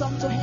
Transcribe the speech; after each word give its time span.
song 0.00 0.18
to 0.18 0.30
him. 0.30 0.39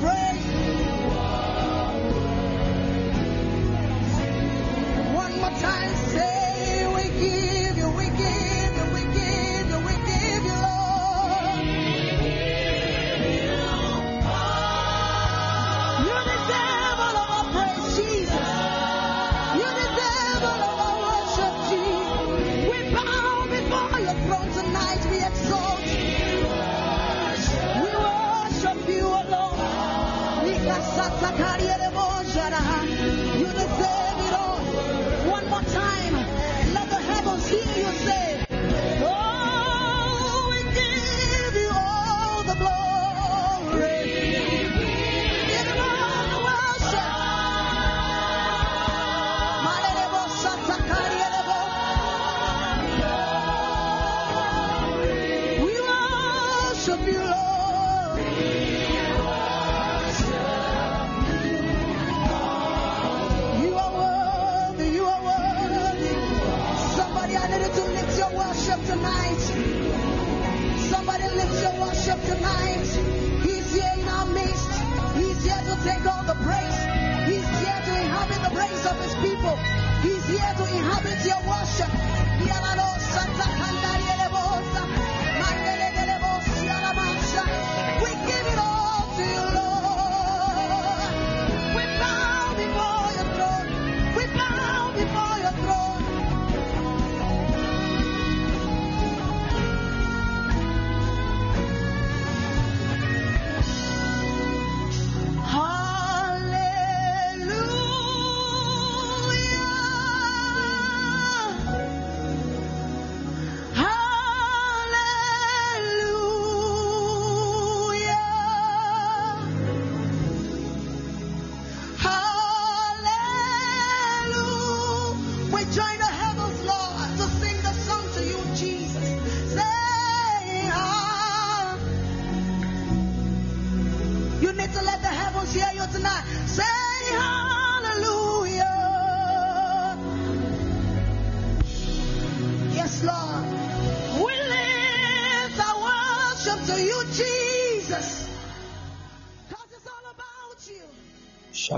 praise. 0.00 0.33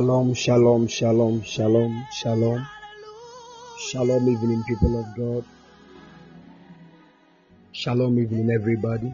Shalom, 0.06 0.34
shalom, 0.34 0.86
shalom, 0.86 1.42
shalom, 1.42 2.06
shalom. 2.12 2.66
Shalom, 3.90 4.28
evening, 4.28 4.62
people 4.68 5.00
of 5.00 5.16
God. 5.16 5.44
Shalom, 7.72 8.16
evening, 8.16 8.48
everybody. 8.52 9.12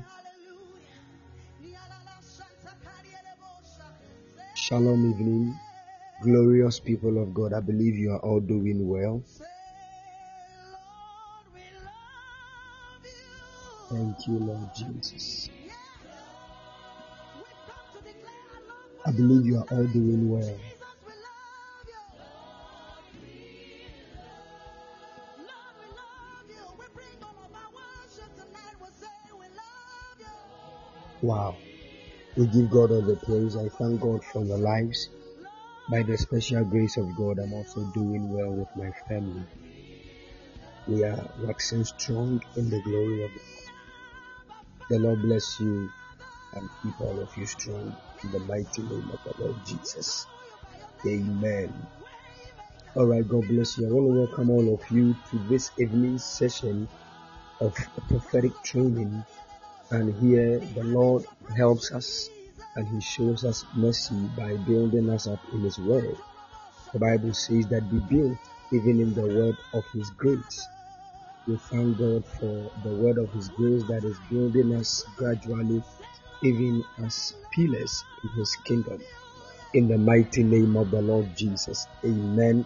Shalom, 4.54 5.10
evening, 5.12 5.58
glorious 6.20 6.78
people 6.78 7.22
of 7.22 7.32
God. 7.32 7.54
I 7.54 7.60
believe 7.60 7.96
you 7.96 8.12
are 8.12 8.20
all 8.20 8.40
doing 8.40 8.86
well. 8.86 9.22
Thank 13.88 14.28
you, 14.28 14.38
Lord 14.40 14.68
Jesus. 14.76 15.48
I 19.06 19.10
believe 19.10 19.46
you 19.46 19.56
are 19.56 19.66
all 19.70 19.86
doing 19.86 20.28
well. 20.28 20.71
Wow. 31.22 31.56
We 32.36 32.46
give 32.46 32.70
God 32.70 32.90
all 32.90 33.02
the 33.02 33.14
praise. 33.14 33.56
I 33.56 33.68
thank 33.68 34.00
God 34.00 34.24
for 34.24 34.42
your 34.44 34.58
lives. 34.58 35.08
By 35.88 36.02
the 36.02 36.18
special 36.18 36.64
grace 36.64 36.96
of 36.96 37.14
God, 37.16 37.38
I'm 37.38 37.52
also 37.52 37.82
doing 37.94 38.32
well 38.32 38.50
with 38.50 38.74
my 38.76 38.90
family. 39.08 39.44
We 40.88 41.04
are 41.04 41.24
waxing 41.44 41.84
strong 41.84 42.42
in 42.56 42.70
the 42.70 42.82
glory 42.82 43.22
of 43.22 43.30
God. 43.30 43.72
The 44.88 44.98
Lord 44.98 45.22
bless 45.22 45.60
you 45.60 45.88
and 46.54 46.68
keep 46.82 47.00
all 47.00 47.20
of 47.20 47.36
you 47.36 47.46
strong 47.46 47.94
in 48.24 48.32
the 48.32 48.40
mighty 48.40 48.82
name 48.82 49.10
of 49.12 49.20
the 49.24 49.44
Lord 49.44 49.56
Jesus. 49.64 50.26
Amen. 51.06 51.72
All 52.96 53.06
right, 53.06 53.26
God 53.26 53.46
bless 53.48 53.78
you. 53.78 53.86
I 53.86 53.92
want 53.92 54.06
to 54.06 54.18
welcome 54.18 54.50
all 54.50 54.74
of 54.74 54.90
you 54.90 55.14
to 55.30 55.38
this 55.48 55.70
evening 55.78 56.18
session 56.18 56.88
of 57.60 57.74
prophetic 58.08 58.60
training. 58.64 59.24
And 59.92 60.14
here 60.22 60.58
the 60.58 60.84
Lord 60.84 61.26
helps 61.54 61.92
us 61.92 62.30
and 62.76 62.88
He 62.88 63.00
shows 63.00 63.44
us 63.44 63.66
mercy 63.74 64.14
by 64.34 64.56
building 64.56 65.10
us 65.10 65.28
up 65.28 65.38
in 65.52 65.60
His 65.60 65.78
Word. 65.78 66.16
The 66.94 66.98
Bible 66.98 67.34
says 67.34 67.66
that 67.66 67.90
be 67.90 67.98
built 67.98 68.38
even 68.72 69.00
in 69.00 69.12
the 69.12 69.26
word 69.26 69.56
of 69.74 69.84
His 69.92 70.08
grace. 70.10 70.68
We 71.46 71.56
thank 71.56 71.98
God 71.98 72.24
for 72.24 72.70
the 72.82 72.94
word 72.94 73.18
of 73.18 73.30
His 73.32 73.50
grace 73.50 73.82
that 73.84 74.02
is 74.02 74.16
building 74.30 74.74
us 74.76 75.04
gradually, 75.18 75.82
even 76.42 76.82
as 77.04 77.34
pillars 77.50 78.02
in 78.22 78.30
His 78.30 78.56
kingdom. 78.64 78.98
In 79.74 79.88
the 79.88 79.98
mighty 79.98 80.42
name 80.42 80.74
of 80.76 80.90
the 80.90 81.02
Lord 81.02 81.36
Jesus. 81.36 81.86
Amen. 82.02 82.64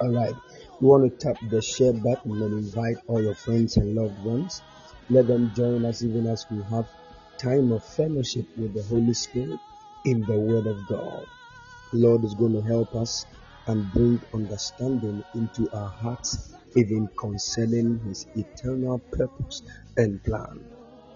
All 0.00 0.12
right. 0.12 0.34
You 0.80 0.88
want 0.88 1.10
to 1.10 1.26
tap 1.26 1.38
the 1.50 1.62
share 1.62 1.94
button 1.94 2.42
and 2.42 2.52
invite 2.52 2.98
all 3.06 3.22
your 3.22 3.34
friends 3.34 3.78
and 3.78 3.94
loved 3.94 4.22
ones. 4.22 4.60
Let 5.10 5.26
them 5.26 5.50
join 5.54 5.86
us 5.86 6.02
even 6.02 6.26
as 6.26 6.44
we 6.50 6.62
have 6.70 6.86
time 7.38 7.72
of 7.72 7.82
fellowship 7.82 8.44
with 8.58 8.74
the 8.74 8.82
Holy 8.82 9.14
Spirit 9.14 9.58
in 10.04 10.20
the 10.26 10.38
Word 10.38 10.66
of 10.66 10.86
God. 10.86 11.26
The 11.92 11.98
Lord 11.98 12.24
is 12.24 12.34
going 12.34 12.52
to 12.52 12.60
help 12.68 12.94
us 12.94 13.24
and 13.66 13.90
bring 13.94 14.20
understanding 14.34 15.24
into 15.34 15.66
our 15.72 15.88
hearts, 15.88 16.54
even 16.76 17.08
concerning 17.18 18.00
His 18.00 18.26
eternal 18.36 18.98
purpose 19.12 19.62
and 19.96 20.22
plan. 20.24 20.60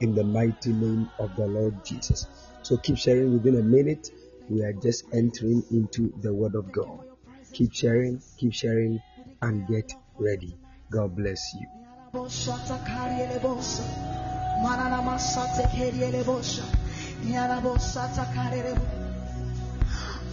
In 0.01 0.15
the 0.15 0.25
mighty 0.25 0.73
name 0.73 1.11
of 1.19 1.37
the 1.37 1.47
Lord 1.47 1.75
Jesus. 1.85 2.27
So 2.63 2.79
keep 2.79 2.97
sharing 2.97 3.35
within 3.35 3.57
a 3.61 3.63
minute. 3.63 4.11
We 4.49 4.63
are 4.63 4.73
just 4.73 5.05
entering 5.13 5.63
into 5.71 6.13
the 6.23 6.33
Word 6.33 6.55
of 6.55 6.73
God. 6.73 7.05
Keep 7.53 7.75
sharing, 7.75 8.23
keep 8.39 8.55
sharing, 8.55 9.03
and 9.43 9.69
get 9.69 9.93
ready. 10.19 10.57
God 10.91 11.15
bless 11.15 11.55
you. 11.55 11.82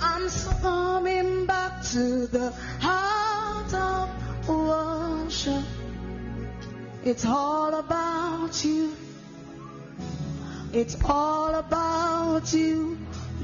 I'm 0.02 0.30
coming 0.62 1.46
back 1.46 1.82
to 1.94 2.28
the 2.28 2.52
heart 2.82 3.74
of 3.74 4.50
worship. 4.50 5.64
It's 7.06 7.26
all 7.26 7.74
about 7.74 8.66
you. 8.66 8.94
It's 10.74 10.98
all 11.06 11.56
about 11.56 12.52
you, 12.52 12.98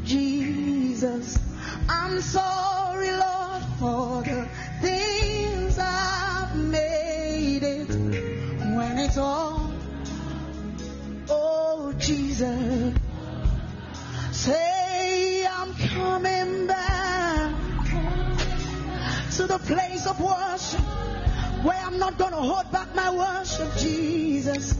Jesus. 0.03 1.39
I'm 1.87 2.19
sorry, 2.19 3.11
Lord, 3.11 3.63
for 3.79 4.23
the 4.23 4.45
things 4.81 5.14
all, 9.17 9.71
oh 11.29 11.93
Jesus. 11.97 12.93
Say 14.31 15.47
I'm 15.47 15.73
coming 15.73 16.67
back 16.67 17.55
to 19.37 19.47
the 19.47 19.59
place 19.59 20.05
of 20.07 20.19
worship 20.19 20.81
where 21.65 21.77
I'm 21.77 21.97
not 21.97 22.17
gonna 22.17 22.35
hold 22.35 22.71
back 22.71 22.93
my 22.95 23.09
worship, 23.09 23.75
Jesus, 23.77 24.75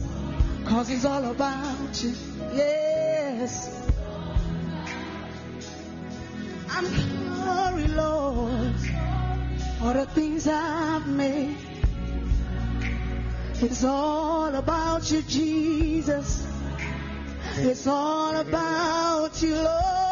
cause 0.65 0.89
it's 0.89 1.05
all 1.05 1.25
about 1.25 2.03
you. 2.03 2.13
Yes. 2.53 3.71
I'm 6.69 6.85
sorry, 7.43 7.87
Lord, 7.87 8.75
for 9.79 9.93
the 9.93 10.05
things 10.13 10.47
I've 10.47 11.07
made. 11.07 11.74
It's 13.61 13.85
all 13.85 14.53
about 14.53 15.09
you, 15.09 15.21
Jesus. 15.21 16.45
It's 17.57 17.87
all 17.87 18.35
about 18.35 19.41
you, 19.41 19.55
Lord. 19.55 20.04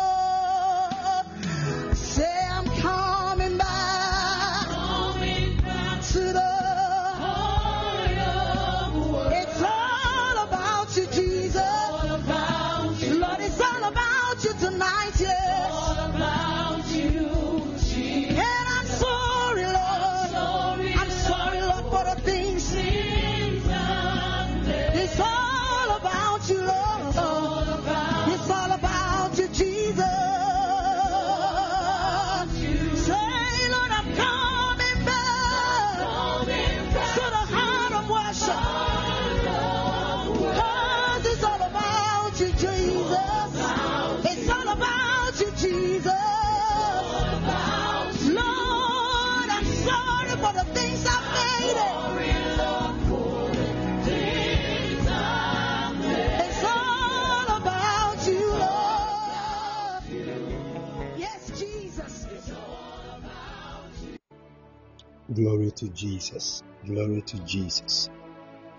Glory 65.35 65.71
to 65.71 65.87
Jesus. 65.89 66.61
Glory 66.85 67.21
to 67.23 67.39
Jesus. 67.45 68.09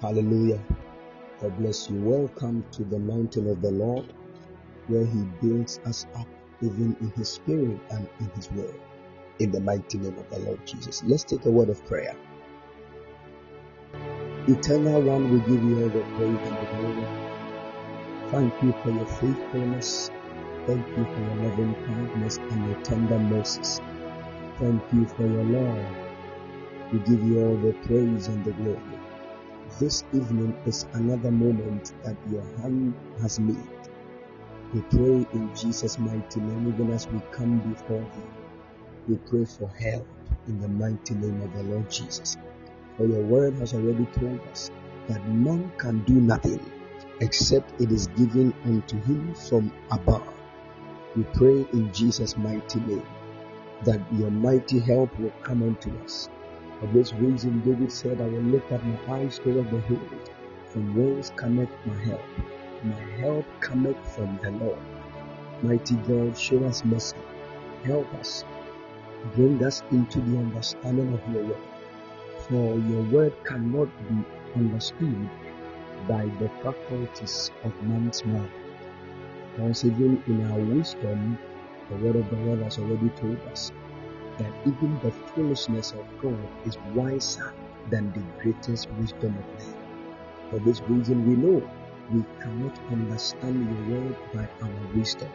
Hallelujah. 0.01 0.61
God 1.41 1.59
bless 1.59 1.91
you. 1.91 1.97
Welcome 2.01 2.65
to 2.73 2.85
the 2.85 2.99
mountain 2.99 3.51
of 3.51 3.61
the 3.61 3.73
Lord, 3.73 4.13
where 4.87 5.05
He 5.05 5.23
builds 5.43 5.81
us 5.85 6.07
up 6.15 6.29
even 6.61 6.97
in 7.01 7.11
His 7.17 7.31
Spirit 7.31 7.81
and 7.91 8.07
in 8.21 8.31
His 8.37 8.53
Word. 8.53 8.75
In 9.41 9.51
the 9.51 9.61
mighty 9.61 9.99
name 9.99 10.17
of 10.17 10.31
the 10.31 10.39
Lord 10.41 10.65
Jesus. 10.65 11.03
Let's 11.05 11.25
take 11.25 11.45
a 11.47 11.51
word 11.51 11.71
of 11.71 11.85
prayer. 11.87 12.15
Eternal 14.47 15.01
One, 15.03 15.33
we 15.33 15.41
give 15.41 15.65
you 15.65 15.83
all 15.83 15.89
the 15.89 16.03
praise 16.15 16.49
and 16.49 16.57
the 16.57 16.67
glory. 16.77 17.07
Thank 18.31 18.63
you 18.63 18.73
for 18.83 18.91
your 18.91 19.07
faithfulness. 19.07 20.11
Thank 20.67 20.87
you 20.89 21.05
for 21.05 21.21
your 21.21 21.49
loving 21.49 21.75
kindness 21.87 22.37
and 22.37 22.67
your 22.71 22.81
tender 22.83 23.19
mercies. 23.19 23.81
Thank 24.61 24.83
you 24.93 25.07
for 25.07 25.27
your 25.27 25.45
love. 25.45 26.04
We 26.93 26.99
give 27.01 27.23
you 27.25 27.45
all 27.45 27.57
the 27.57 27.73
praise 27.87 28.29
and 28.29 28.45
the 28.45 28.53
glory. 28.53 28.81
This 29.81 30.05
evening 30.13 30.57
is 30.67 30.87
another 30.93 31.31
moment 31.31 31.93
that 32.05 32.17
your 32.31 32.43
hand 32.59 32.95
has 33.21 33.41
made. 33.41 33.57
We 34.73 34.81
pray 34.83 35.27
in 35.33 35.51
Jesus' 35.57 35.99
mighty 35.99 36.41
name, 36.41 36.69
even 36.69 36.93
as 36.93 37.09
we 37.09 37.21
come 37.33 37.59
before 37.59 38.01
Thee. 38.01 39.09
We 39.09 39.17
pray 39.17 39.45
for 39.45 39.69
help 39.69 40.07
in 40.47 40.61
the 40.61 40.69
mighty 40.69 41.15
name 41.15 41.41
of 41.43 41.53
the 41.55 41.63
Lord 41.65 41.91
Jesus. 41.91 42.37
For 42.97 43.07
your 43.07 43.23
word 43.23 43.55
has 43.55 43.75
already 43.75 44.07
told 44.07 44.41
us 44.53 44.71
that 45.09 45.27
man 45.29 45.73
can 45.79 46.05
do 46.05 46.15
nothing 46.15 46.61
except 47.21 47.81
it 47.81 47.91
is 47.91 48.07
given 48.09 48.55
unto 48.65 49.01
him 49.03 49.35
from 49.35 49.73
above. 49.91 50.29
We 51.17 51.25
pray 51.35 51.67
in 51.73 51.93
Jesus' 51.93 52.37
mighty 52.37 52.81
name 52.81 53.07
that 53.85 54.01
your 54.13 54.31
mighty 54.31 54.79
help 54.79 55.19
will 55.19 55.33
come 55.43 55.63
unto 55.63 55.91
us. 56.05 56.29
For 56.85 56.93
this 56.93 57.15
reason, 57.15 57.61
David 57.61 57.91
said, 57.91 58.21
I 58.21 58.27
will 58.27 58.43
lift 58.43 58.71
up 58.71 58.85
my 58.85 58.99
eyes 59.15 59.39
toward 59.39 59.71
the 59.71 59.81
hills. 59.81 60.29
from 60.69 60.95
whence 60.95 61.33
cometh 61.35 61.71
my 61.87 61.97
help? 62.05 62.21
My 62.83 63.01
help 63.23 63.47
cometh 63.61 63.97
from 64.15 64.39
the 64.43 64.51
Lord. 64.51 64.79
Mighty 65.63 65.95
God, 65.95 66.37
show 66.37 66.63
us 66.65 66.85
mercy. 66.85 67.17
Help 67.85 68.13
us. 68.17 68.45
Bring 69.35 69.65
us 69.65 69.83
into 69.93 70.21
the 70.21 70.37
understanding 70.37 71.15
of 71.15 71.35
your 71.35 71.45
word. 71.45 71.65
For 72.51 72.77
your 72.77 73.03
word 73.05 73.33
cannot 73.45 73.89
be 74.07 74.23
understood 74.55 75.31
by 76.07 76.27
the 76.39 76.51
faculties 76.63 77.51
of 77.63 77.83
man's 77.85 78.27
mind. 78.27 78.53
Even 79.59 80.23
in 80.27 80.53
our 80.53 80.59
wisdom, 80.59 81.39
the 81.89 81.97
word 81.97 82.17
of 82.17 82.29
the 82.29 82.37
Lord 82.37 82.59
has 82.59 82.77
already 82.79 83.09
told 83.21 83.41
us 83.53 83.73
that 84.39 84.53
even 84.67 84.99
the 85.03 85.11
foolishness 85.11 85.93
of 85.93 86.07
God 86.21 86.49
is 86.67 86.79
wiser 86.95 87.53
than 87.91 88.13
the 88.13 88.43
greatest 88.43 88.91
wisdom 88.93 89.37
of 89.37 89.59
man. 89.59 89.77
For 90.51 90.59
this 90.59 90.81
reason, 90.83 91.29
we 91.29 91.37
know 91.37 91.69
we 92.13 92.25
cannot 92.41 92.79
understand 92.91 93.89
your 93.89 94.01
word 94.01 94.17
by 94.35 94.49
our 94.63 94.97
wisdom. 94.97 95.31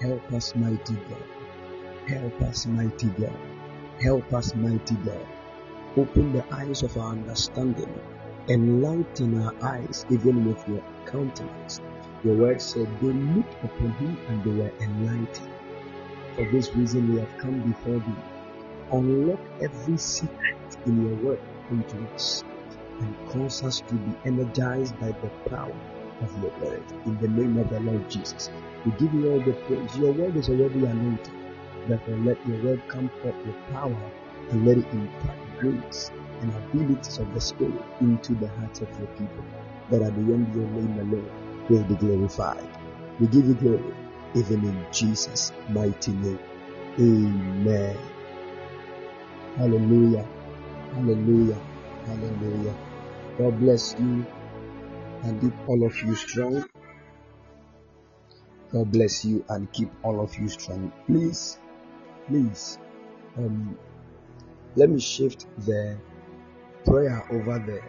Help 0.00 0.32
us, 0.32 0.54
mighty 0.54 0.94
God. 0.94 1.22
Help 2.06 2.40
us, 2.42 2.66
mighty 2.66 3.08
God. 3.08 3.36
Help 4.00 4.32
us, 4.32 4.54
mighty 4.54 4.94
God. 4.96 5.26
Open 5.96 6.32
the 6.32 6.44
eyes 6.54 6.82
of 6.82 6.96
our 6.96 7.12
understanding. 7.12 7.92
Enlighten 8.48 9.42
our 9.42 9.54
eyes 9.62 10.06
even 10.10 10.46
with 10.46 10.68
your 10.68 10.82
countenance. 11.06 11.80
Your 12.24 12.36
word 12.36 12.62
said 12.62 12.88
they 13.00 13.08
looked 13.08 13.64
upon 13.64 13.90
him 13.92 14.16
and 14.28 14.44
they 14.44 14.62
were 14.62 14.72
enlightened. 14.80 15.57
For 16.38 16.44
this 16.52 16.72
reason, 16.76 17.12
we 17.12 17.18
have 17.18 17.38
come 17.38 17.58
before 17.62 17.98
thee. 17.98 18.22
Unlock 18.92 19.40
every 19.60 19.98
secret 19.98 20.56
in 20.86 21.04
your 21.04 21.16
word 21.16 21.40
into 21.68 21.96
us 22.14 22.44
and 23.00 23.12
cause 23.28 23.64
us 23.64 23.80
to 23.88 23.94
be 23.94 24.12
energized 24.24 24.96
by 25.00 25.08
the 25.08 25.50
power 25.50 25.74
of 26.20 26.40
your 26.40 26.52
word. 26.60 26.84
In 27.06 27.18
the 27.18 27.26
name 27.26 27.58
of 27.58 27.68
the 27.70 27.80
Lord 27.80 28.08
Jesus, 28.08 28.50
we 28.86 28.92
give 28.92 29.12
you 29.14 29.32
all 29.32 29.40
the 29.40 29.52
praise. 29.66 29.98
Your 29.98 30.12
word 30.12 30.36
is 30.36 30.48
already 30.48 30.84
anointed. 30.84 31.34
Therefore, 31.88 32.18
let 32.18 32.46
your 32.46 32.62
word 32.62 32.82
come 32.86 33.10
forth 33.20 33.44
with 33.44 33.56
power 33.72 34.10
and 34.50 34.64
let 34.64 34.78
it 34.78 34.86
impart 34.92 35.38
grace 35.58 36.12
and 36.40 36.54
abilities 36.54 37.18
of 37.18 37.34
the 37.34 37.40
Spirit 37.40 37.82
into 38.00 38.36
the 38.36 38.48
hearts 38.48 38.80
of 38.80 38.88
your 39.00 39.08
people, 39.08 39.44
that 39.90 40.02
at 40.02 40.14
the 40.14 40.20
end 40.20 40.54
your 40.54 40.68
name 40.68 41.00
alone 41.00 41.66
will 41.68 41.82
be 41.82 41.96
glorified. 41.96 42.68
We 43.18 43.26
give 43.26 43.48
you 43.48 43.54
glory, 43.54 43.92
even 44.34 44.64
in 44.64 44.86
Jesus' 44.92 45.52
mighty 45.68 46.12
name. 46.12 46.38
Amen. 46.98 47.96
Hallelujah. 49.56 50.26
Hallelujah. 50.94 51.58
Hallelujah. 52.06 52.74
God 53.38 53.60
bless 53.60 53.94
you 53.98 54.26
and 55.22 55.40
keep 55.40 55.52
all 55.68 55.84
of 55.84 56.00
you 56.02 56.14
strong. 56.14 56.64
God 58.72 58.92
bless 58.92 59.24
you 59.24 59.44
and 59.48 59.72
keep 59.72 59.90
all 60.02 60.20
of 60.20 60.36
you 60.38 60.48
strong. 60.48 60.92
Please, 61.06 61.58
please, 62.26 62.78
um, 63.36 63.78
let 64.76 64.90
me 64.90 65.00
shift 65.00 65.46
the 65.64 65.96
prayer 66.84 67.24
over 67.30 67.58
the 67.58 67.80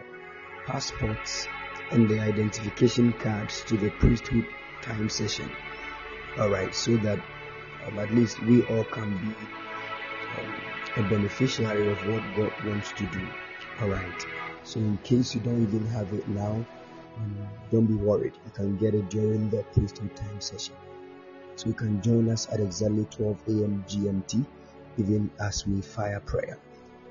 passports 0.66 1.48
and 1.90 2.08
the 2.08 2.20
identification 2.20 3.12
cards 3.12 3.62
to 3.64 3.76
the 3.76 3.90
priesthood 3.90 4.46
time 4.82 5.08
session. 5.08 5.50
All 6.38 6.48
right, 6.48 6.72
so 6.74 6.96
that 6.98 7.18
um, 7.86 7.98
at 7.98 8.14
least 8.14 8.40
we 8.44 8.62
all 8.62 8.84
can 8.84 9.16
be 9.18 9.34
um, 10.38 10.54
a 10.96 11.02
beneficiary 11.08 11.90
of 11.90 12.06
what 12.06 12.22
God 12.36 12.52
wants 12.64 12.92
to 12.92 13.04
do. 13.06 13.28
All 13.80 13.88
right. 13.88 14.26
So 14.62 14.78
in 14.78 14.98
case 14.98 15.34
you 15.34 15.40
don't 15.40 15.62
even 15.62 15.86
have 15.88 16.12
it 16.12 16.28
now, 16.28 16.64
um, 17.16 17.48
don't 17.70 17.86
be 17.86 17.94
worried. 17.94 18.34
You 18.44 18.52
can 18.52 18.76
get 18.76 18.94
it 18.94 19.10
during 19.10 19.50
the 19.50 19.64
priesthood 19.74 20.14
time 20.14 20.40
session. 20.40 20.74
So 21.56 21.68
you 21.68 21.74
can 21.74 22.00
join 22.00 22.28
us 22.30 22.48
at 22.52 22.60
exactly 22.60 23.06
12 23.10 23.38
a.m. 23.48 23.84
GMT, 23.88 24.46
even 24.98 25.30
as 25.40 25.66
we 25.66 25.80
fire 25.80 26.20
prayer. 26.20 26.58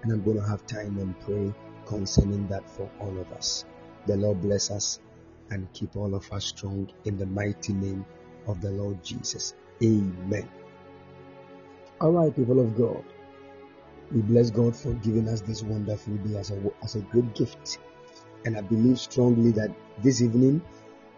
And 0.02 0.12
I'm 0.14 0.24
going 0.24 0.38
to 0.38 0.48
have 0.48 0.66
time 0.66 0.98
and 0.98 1.20
pray 1.20 1.54
concerning 1.86 2.48
that 2.48 2.70
for 2.70 2.90
all 3.00 3.20
of 3.20 3.32
us. 3.34 3.66
The 4.06 4.16
Lord 4.16 4.42
bless 4.42 4.72
us 4.72 5.00
and 5.50 5.72
keep 5.74 5.98
all 5.98 6.16
of 6.16 6.32
us 6.32 6.46
strong 6.46 6.88
in 7.04 7.18
the 7.18 7.26
mighty 7.26 7.74
name 7.74 8.06
of 8.48 8.62
the 8.62 8.72
Lord 8.72 9.04
Jesus. 9.04 9.54
Amen. 9.84 10.50
All 12.02 12.12
right, 12.12 12.36
people 12.36 12.60
of 12.60 12.78
God. 12.78 13.04
We 14.12 14.22
bless 14.22 14.50
God 14.50 14.76
for 14.76 14.94
giving 14.94 15.28
us 15.28 15.42
this 15.42 15.64
wonderful 15.64 16.16
day 16.18 16.38
as 16.38 16.52
a, 16.52 16.72
as 16.82 16.96
a 16.96 17.02
great 17.02 17.36
gift. 17.36 17.80
And 18.46 18.58
I 18.58 18.62
believe 18.62 19.00
strongly 19.00 19.52
that 19.52 19.72
this 20.02 20.22
evening 20.22 20.62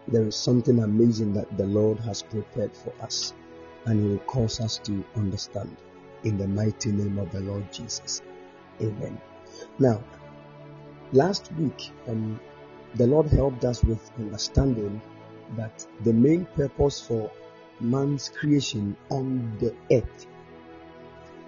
there 0.08 0.24
is 0.24 0.34
something 0.34 0.80
amazing 0.80 1.32
that 1.34 1.56
the 1.56 1.66
Lord 1.66 1.98
has 2.00 2.22
prepared 2.22 2.76
for 2.76 2.92
us. 3.00 3.32
And 3.86 4.00
He 4.00 4.08
will 4.08 4.18
cause 4.18 4.60
us 4.60 4.78
to 4.78 5.04
understand 5.16 5.76
in 6.24 6.38
the 6.38 6.46
mighty 6.46 6.92
name 6.92 7.18
of 7.18 7.30
the 7.32 7.40
Lord 7.40 7.72
Jesus. 7.72 8.22
Amen. 8.80 9.20
Now, 9.78 10.02
last 11.12 11.50
week, 11.58 11.90
um, 12.08 12.40
the 12.94 13.06
Lord 13.06 13.26
helped 13.26 13.64
us 13.64 13.82
with 13.84 14.10
understanding 14.18 15.00
that 15.56 15.86
the 16.04 16.12
main 16.12 16.46
purpose 16.56 17.00
for 17.00 17.30
man's 17.80 18.28
creation 18.28 18.96
on 19.10 19.56
the 19.58 19.74
earth 19.90 20.26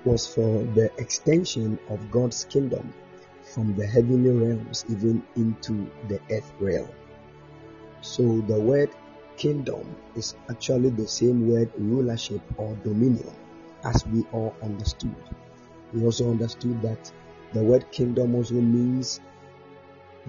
was 0.05 0.27
for 0.27 0.63
the 0.75 0.91
extension 0.99 1.79
of 1.89 2.11
God's 2.11 2.45
kingdom 2.45 2.93
from 3.43 3.75
the 3.77 3.87
heavenly 3.87 4.31
realms 4.31 4.85
even 4.91 5.23
into 5.37 5.91
the 6.09 6.21
earth 6.31 6.53
realm. 6.61 6.89
So 8.01 8.41
the 8.43 8.59
word 8.61 8.91
kingdom 9.37 9.97
is 10.15 10.35
actually 10.51 10.91
the 10.91 11.09
same 11.09 11.49
word 11.49 11.71
rulership 11.79 12.43
or 12.57 12.75
dominion 12.85 13.35
as 13.85 14.07
we 14.07 14.25
all 14.33 14.55
understood. 14.63 15.15
We 15.93 16.05
also 16.05 16.31
understood 16.31 16.83
that 16.83 17.13
the 17.53 17.63
word 17.63 17.91
kingdom 17.91 18.35
also 18.35 18.55
means 18.55 19.21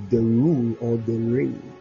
the 0.09 0.19
rule 0.19 0.75
or 0.79 0.97
the 0.97 1.17
reign 1.17 1.73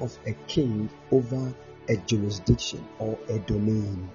of 0.00 0.18
a 0.26 0.32
king 0.46 0.88
over 1.10 1.52
a 1.88 1.96
jurisdiction 1.96 2.86
or 2.98 3.18
a 3.28 3.38
domain. 3.40 4.10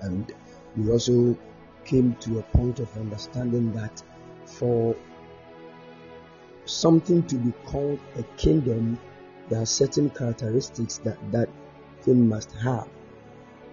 And 0.00 0.32
we 0.76 0.90
also 0.90 1.36
came 1.84 2.14
to 2.20 2.38
a 2.38 2.42
point 2.42 2.80
of 2.80 2.96
understanding 2.96 3.72
that 3.72 4.02
for 4.44 4.96
something 6.64 7.22
to 7.24 7.36
be 7.36 7.52
called 7.64 7.98
a 8.16 8.22
kingdom, 8.36 8.98
there 9.48 9.60
are 9.60 9.66
certain 9.66 10.10
characteristics 10.10 10.98
that 10.98 11.18
that 11.32 11.48
thing 12.02 12.28
must 12.28 12.52
have. 12.52 12.88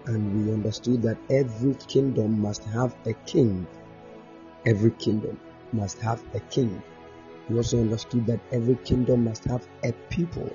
And 0.06 0.46
we 0.46 0.52
understood 0.52 1.02
that 1.02 1.18
every 1.28 1.74
kingdom 1.74 2.40
must 2.40 2.64
have 2.64 2.94
a 3.06 3.12
king. 3.26 3.66
Every 4.66 4.90
kingdom 4.92 5.38
must 5.72 5.98
have 6.00 6.22
a 6.34 6.40
king. 6.40 6.82
We 7.48 7.56
also 7.56 7.80
understood 7.80 8.26
that 8.26 8.40
every 8.52 8.76
kingdom 8.76 9.24
must 9.24 9.44
have 9.44 9.66
a 9.84 9.92
people, 10.10 10.50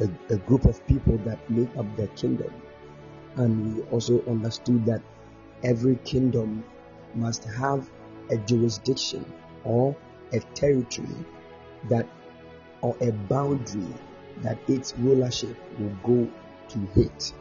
a, 0.00 0.34
a 0.34 0.36
group 0.38 0.64
of 0.64 0.84
people 0.86 1.18
that 1.18 1.38
make 1.50 1.74
up 1.76 1.86
the 1.96 2.06
kingdom. 2.08 2.52
And 3.36 3.76
we 3.76 3.82
also 3.90 4.24
understood 4.26 4.84
that 4.86 5.02
every 5.62 5.96
kingdom 6.04 6.64
must 7.14 7.44
have 7.44 7.88
a 8.30 8.36
jurisdiction 8.36 9.24
or 9.64 9.96
a 10.32 10.40
territory 10.54 11.24
that 11.88 12.06
or 12.80 12.96
a 13.00 13.10
boundary 13.12 13.94
that 14.42 14.58
its 14.68 14.94
rulership 14.98 15.56
will 15.78 15.96
go 16.04 16.30
to 16.68 16.78
hit. 16.94 17.32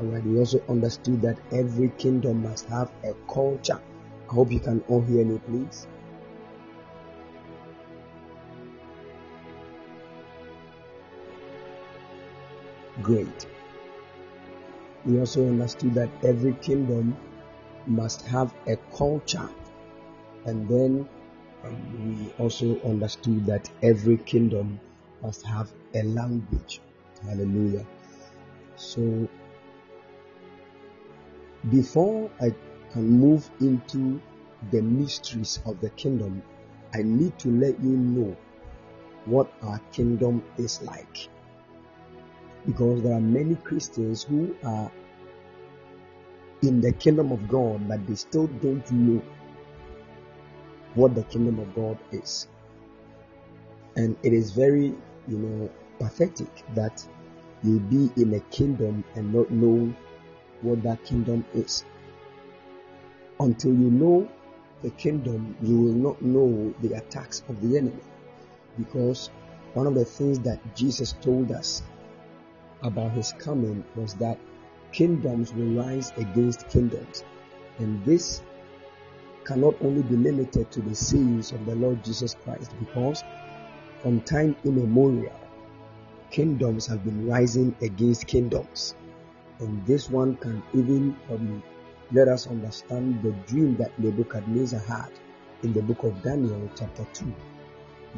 Alright, 0.00 0.24
we 0.24 0.38
also 0.38 0.62
understood 0.68 1.20
that 1.22 1.38
every 1.52 1.88
kingdom 1.98 2.42
must 2.42 2.66
have 2.66 2.90
a 3.04 3.14
culture. 3.32 3.80
I 4.30 4.34
hope 4.34 4.50
you 4.52 4.60
can 4.60 4.82
all 4.88 5.02
hear 5.02 5.24
me, 5.24 5.38
please. 5.46 5.86
Great. 13.02 13.46
We 15.04 15.18
also 15.18 15.46
understood 15.46 15.94
that 15.94 16.10
every 16.22 16.54
kingdom 16.54 17.16
must 17.86 18.22
have 18.22 18.54
a 18.68 18.76
culture. 18.96 19.48
And 20.44 20.68
then 20.68 21.08
um, 21.64 22.18
we 22.18 22.32
also 22.44 22.80
understood 22.82 23.46
that 23.46 23.70
every 23.82 24.18
kingdom 24.18 24.80
must 25.22 25.42
have 25.46 25.72
a 25.94 26.02
language. 26.02 26.80
Hallelujah. 27.24 27.86
So, 28.76 29.28
before 31.70 32.30
I 32.40 32.54
can 32.92 33.08
move 33.08 33.50
into 33.60 34.20
the 34.70 34.82
mysteries 34.82 35.60
of 35.66 35.80
the 35.80 35.90
kingdom, 35.90 36.42
I 36.94 37.02
need 37.02 37.38
to 37.40 37.50
let 37.50 37.80
you 37.80 37.96
know 37.96 38.36
what 39.24 39.52
our 39.62 39.80
kingdom 39.92 40.42
is 40.58 40.82
like. 40.82 41.28
Because 42.66 43.02
there 43.02 43.14
are 43.14 43.20
many 43.20 43.56
Christians 43.56 44.22
who 44.22 44.54
are 44.64 44.90
in 46.62 46.80
the 46.80 46.92
kingdom 46.92 47.32
of 47.32 47.48
God, 47.48 47.88
but 47.88 48.06
they 48.06 48.14
still 48.14 48.46
don't 48.46 48.88
know 48.92 49.22
what 50.94 51.14
the 51.14 51.24
kingdom 51.24 51.58
of 51.58 51.74
God 51.74 51.98
is. 52.12 52.46
And 53.96 54.16
it 54.22 54.32
is 54.32 54.52
very, 54.52 54.94
you 55.28 55.38
know, 55.38 55.70
pathetic 55.98 56.64
that 56.74 57.04
you 57.64 57.80
be 57.80 58.10
in 58.20 58.34
a 58.34 58.40
kingdom 58.40 59.04
and 59.14 59.34
not 59.34 59.50
know 59.50 59.92
what 60.60 60.82
that 60.84 61.04
kingdom 61.04 61.44
is. 61.54 61.84
Until 63.40 63.72
you 63.72 63.90
know 63.90 64.28
the 64.82 64.90
kingdom, 64.90 65.56
you 65.62 65.78
will 65.78 65.94
not 65.94 66.22
know 66.22 66.72
the 66.80 66.94
attacks 66.94 67.42
of 67.48 67.60
the 67.60 67.76
enemy. 67.76 68.02
Because 68.78 69.30
one 69.74 69.86
of 69.86 69.94
the 69.94 70.04
things 70.04 70.38
that 70.40 70.60
Jesus 70.76 71.14
told 71.20 71.50
us 71.50 71.82
about 72.82 73.12
his 73.12 73.32
coming 73.32 73.84
was 73.96 74.14
that 74.14 74.38
kingdoms 74.92 75.52
will 75.54 75.82
rise 75.82 76.12
against 76.16 76.68
kingdoms. 76.68 77.24
And 77.78 78.04
this 78.04 78.42
cannot 79.44 79.74
only 79.82 80.02
be 80.02 80.16
limited 80.16 80.70
to 80.70 80.80
the 80.80 80.94
sayings 80.94 81.52
of 81.52 81.64
the 81.66 81.74
Lord 81.74 82.04
Jesus 82.04 82.36
Christ 82.44 82.72
because 82.78 83.24
from 84.00 84.20
time 84.22 84.56
immemorial, 84.64 85.38
kingdoms 86.30 86.86
have 86.86 87.04
been 87.04 87.26
rising 87.26 87.74
against 87.82 88.26
kingdoms. 88.26 88.94
And 89.60 89.84
this 89.86 90.10
one 90.10 90.36
can 90.36 90.62
even 90.74 91.16
um, 91.30 91.62
let 92.10 92.28
us 92.28 92.46
understand 92.46 93.22
the 93.22 93.30
dream 93.46 93.76
that 93.76 93.96
Nebuchadnezzar 93.98 94.80
had 94.80 95.10
in 95.62 95.72
the 95.72 95.82
book 95.82 96.02
of 96.02 96.20
Daniel, 96.22 96.68
chapter 96.76 97.06
2. 97.12 97.32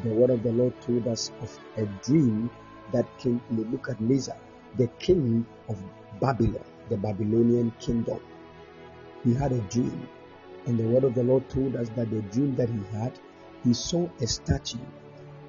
The 0.03 0.09
word 0.09 0.29
of 0.31 0.43
the 0.43 0.51
Lord 0.51 0.73
told 0.81 1.07
us 1.07 1.31
of 1.41 1.59
a 1.77 1.85
dream 2.03 2.49
that 2.91 3.05
King 3.19 3.39
Nebuchadnezzar, 3.49 4.35
the 4.77 4.87
king 4.99 5.45
of 5.69 5.77
Babylon, 6.19 6.65
the 6.89 6.97
Babylonian 6.97 7.71
kingdom, 7.79 8.19
he 9.23 9.33
had 9.33 9.51
a 9.51 9.59
dream. 9.61 10.07
And 10.65 10.79
the 10.79 10.83
word 10.83 11.03
of 11.03 11.13
the 11.13 11.23
Lord 11.23 11.47
told 11.49 11.75
us 11.75 11.89
that 11.95 12.09
the 12.09 12.21
dream 12.21 12.55
that 12.55 12.69
he 12.69 12.97
had, 12.97 13.13
he 13.63 13.73
saw 13.73 14.07
a 14.21 14.27
statue. 14.27 14.79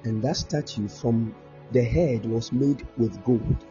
And 0.03 0.21
that 0.23 0.37
statue 0.37 0.87
from 0.87 1.35
the 1.71 1.83
head 1.83 2.25
was 2.25 2.51
made 2.51 2.87
with 2.97 3.23
gold. 3.23 3.65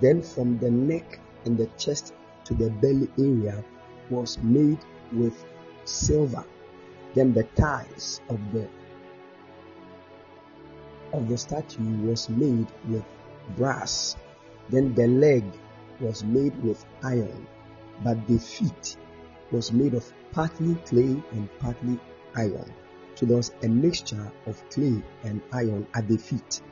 Then 0.00 0.22
from 0.22 0.58
the 0.58 0.70
neck 0.70 1.20
and 1.44 1.56
the 1.56 1.66
chest 1.78 2.12
to 2.44 2.54
the 2.54 2.70
belly 2.70 3.08
area 3.18 3.64
was 4.10 4.38
made 4.38 4.78
with 5.12 5.44
silver. 5.84 6.44
Then 7.14 7.32
the 7.32 7.44
thighs 7.54 8.20
of 8.28 8.38
the 8.52 8.68
of 11.12 11.28
the 11.28 11.36
statue 11.36 12.06
was 12.06 12.28
made 12.28 12.68
with 12.88 13.04
brass. 13.56 14.16
Then 14.70 14.94
the 14.94 15.06
leg 15.06 15.44
was 16.00 16.24
made 16.24 16.56
with 16.62 16.84
iron, 17.02 17.46
but 18.04 18.26
the 18.26 18.38
feet 18.38 18.96
was 19.50 19.72
made 19.72 19.94
of 19.94 20.12
partly 20.32 20.76
clay 20.86 21.22
and 21.32 21.48
partly 21.58 21.98
iron. 22.36 22.72
So 23.16 23.26
there 23.26 23.36
was 23.36 23.52
a 23.62 23.68
mixture 23.68 24.30
of 24.46 24.62
clay 24.70 25.02
and 25.24 25.42
iron 25.52 25.86
at 25.94 26.08
the 26.08 26.16
feet. 26.16 26.62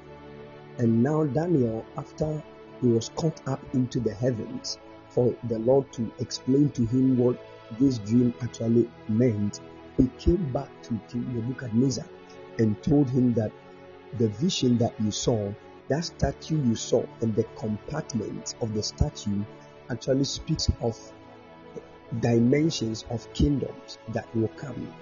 And 0.78 1.02
now 1.02 1.24
Daniel, 1.24 1.84
after 1.96 2.42
he 2.80 2.86
was 2.86 3.10
caught 3.16 3.46
up 3.48 3.60
into 3.74 3.98
the 4.00 4.14
heavens, 4.14 4.78
for 5.08 5.34
the 5.44 5.58
Lord 5.58 5.92
to 5.94 6.10
explain 6.20 6.70
to 6.70 6.86
him 6.86 7.18
what 7.18 7.36
this 7.80 7.98
dream 7.98 8.32
actually 8.40 8.88
meant, 9.08 9.60
he 9.96 10.06
came 10.18 10.52
back 10.52 10.70
to 10.84 11.00
King 11.10 11.34
Nebuchadnezzar 11.34 12.06
and 12.58 12.80
told 12.82 13.10
him 13.10 13.34
that 13.34 13.50
the 14.18 14.28
vision 14.28 14.78
that 14.78 14.94
you 15.00 15.10
saw, 15.10 15.52
that 15.88 16.04
statue 16.04 16.62
you 16.62 16.76
saw, 16.76 17.04
and 17.20 17.34
the 17.34 17.44
compartment 17.56 18.54
of 18.60 18.74
the 18.74 18.82
statue 18.82 19.42
actually 19.90 20.24
speaks 20.24 20.70
of 20.80 20.96
dimensions 22.20 23.04
of 23.10 23.32
kingdoms 23.32 23.98
that 24.08 24.26
will 24.34 24.48
come. 24.48 24.92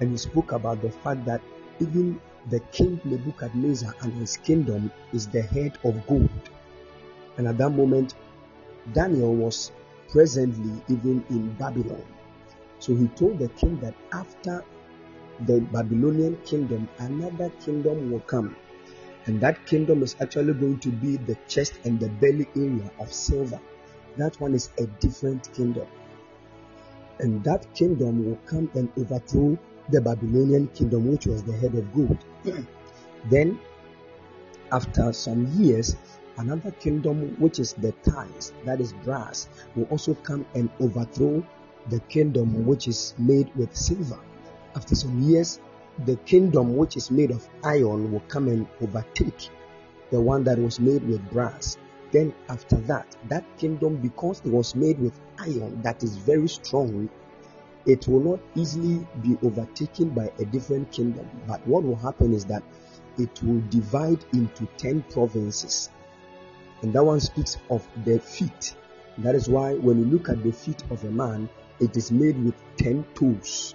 And 0.00 0.10
he 0.10 0.16
spoke 0.16 0.52
about 0.52 0.82
the 0.82 0.90
fact 0.90 1.24
that 1.26 1.40
even 1.80 2.20
the 2.50 2.60
king 2.72 3.00
Nebuchadnezzar 3.04 3.94
and 4.02 4.12
his 4.14 4.36
kingdom 4.36 4.92
is 5.12 5.26
the 5.26 5.42
head 5.42 5.78
of 5.84 6.06
gold. 6.06 6.30
And 7.36 7.48
at 7.48 7.58
that 7.58 7.70
moment, 7.70 8.14
Daniel 8.92 9.34
was 9.34 9.72
presently 10.10 10.82
even 10.88 11.24
in 11.30 11.52
Babylon. 11.54 12.04
So 12.78 12.94
he 12.94 13.08
told 13.08 13.38
the 13.38 13.48
king 13.48 13.80
that 13.80 13.94
after 14.12 14.64
the 15.40 15.60
Babylonian 15.60 16.36
kingdom, 16.44 16.88
another 16.98 17.50
kingdom 17.64 18.10
will 18.10 18.20
come. 18.20 18.56
And 19.26 19.40
that 19.40 19.66
kingdom 19.66 20.02
is 20.02 20.14
actually 20.20 20.54
going 20.54 20.78
to 20.80 20.88
be 20.88 21.16
the 21.16 21.36
chest 21.48 21.74
and 21.84 21.98
the 21.98 22.08
belly 22.08 22.46
area 22.56 22.90
of 23.00 23.12
silver. 23.12 23.60
That 24.16 24.40
one 24.40 24.54
is 24.54 24.70
a 24.78 24.86
different 24.86 25.52
kingdom. 25.52 25.86
And 27.18 27.42
that 27.44 27.74
kingdom 27.74 28.24
will 28.24 28.38
come 28.46 28.70
and 28.74 28.88
overthrow 28.96 29.58
the 29.90 30.00
Babylonian 30.00 30.68
kingdom, 30.68 31.10
which 31.10 31.26
was 31.26 31.42
the 31.42 31.52
head 31.52 31.74
of 31.74 31.92
gold. 31.94 32.18
then, 33.30 33.58
after 34.70 35.12
some 35.12 35.46
years, 35.54 35.96
another 36.36 36.70
kingdom, 36.72 37.36
which 37.38 37.58
is 37.58 37.72
the 37.74 37.92
thighs, 38.02 38.52
that 38.64 38.80
is 38.80 38.92
brass, 38.92 39.48
will 39.74 39.84
also 39.84 40.14
come 40.14 40.46
and 40.54 40.70
overthrow 40.80 41.44
the 41.88 42.00
kingdom 42.00 42.66
which 42.66 42.88
is 42.88 43.14
made 43.18 43.54
with 43.56 43.74
silver. 43.74 44.18
After 44.74 44.94
some 44.94 45.22
years, 45.22 45.60
the 46.04 46.16
kingdom 46.16 46.76
which 46.76 46.96
is 46.96 47.10
made 47.10 47.30
of 47.30 47.48
iron 47.64 48.12
will 48.12 48.22
come 48.28 48.48
and 48.48 48.66
overtake 48.82 49.48
the 50.10 50.20
one 50.20 50.44
that 50.44 50.58
was 50.58 50.78
made 50.78 51.06
with 51.08 51.30
brass. 51.30 51.78
Then, 52.12 52.32
after 52.48 52.76
that, 52.82 53.16
that 53.28 53.44
kingdom, 53.58 53.96
because 53.96 54.40
it 54.44 54.50
was 54.50 54.74
made 54.74 54.98
with 54.98 55.18
iron 55.38 55.80
that 55.82 56.02
is 56.02 56.16
very 56.16 56.48
strong, 56.48 57.08
it 57.86 58.06
will 58.06 58.20
not 58.20 58.40
easily 58.54 59.06
be 59.22 59.36
overtaken 59.42 60.10
by 60.10 60.30
a 60.38 60.44
different 60.44 60.90
kingdom. 60.92 61.28
But 61.46 61.66
what 61.66 61.82
will 61.82 61.96
happen 61.96 62.32
is 62.34 62.44
that 62.46 62.62
it 63.18 63.42
will 63.42 63.62
divide 63.70 64.24
into 64.32 64.66
10 64.76 65.02
provinces. 65.10 65.90
And 66.82 66.92
that 66.92 67.04
one 67.04 67.20
speaks 67.20 67.56
of 67.70 67.86
the 68.04 68.20
feet. 68.20 68.74
That 69.18 69.34
is 69.34 69.48
why 69.48 69.74
when 69.74 69.98
you 69.98 70.04
look 70.04 70.28
at 70.28 70.42
the 70.42 70.52
feet 70.52 70.82
of 70.90 71.02
a 71.04 71.10
man, 71.10 71.48
it 71.80 71.96
is 71.96 72.12
made 72.12 72.42
with 72.44 72.54
10 72.76 73.04
toes. 73.14 73.74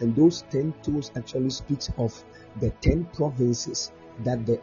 And 0.00 0.14
those 0.14 0.42
10 0.50 0.74
toes 0.82 1.10
actually 1.16 1.50
speaks 1.50 1.90
of 1.98 2.24
the 2.60 2.70
10 2.82 3.06
provinces 3.14 3.92
that 4.24 4.46
the 4.46 4.60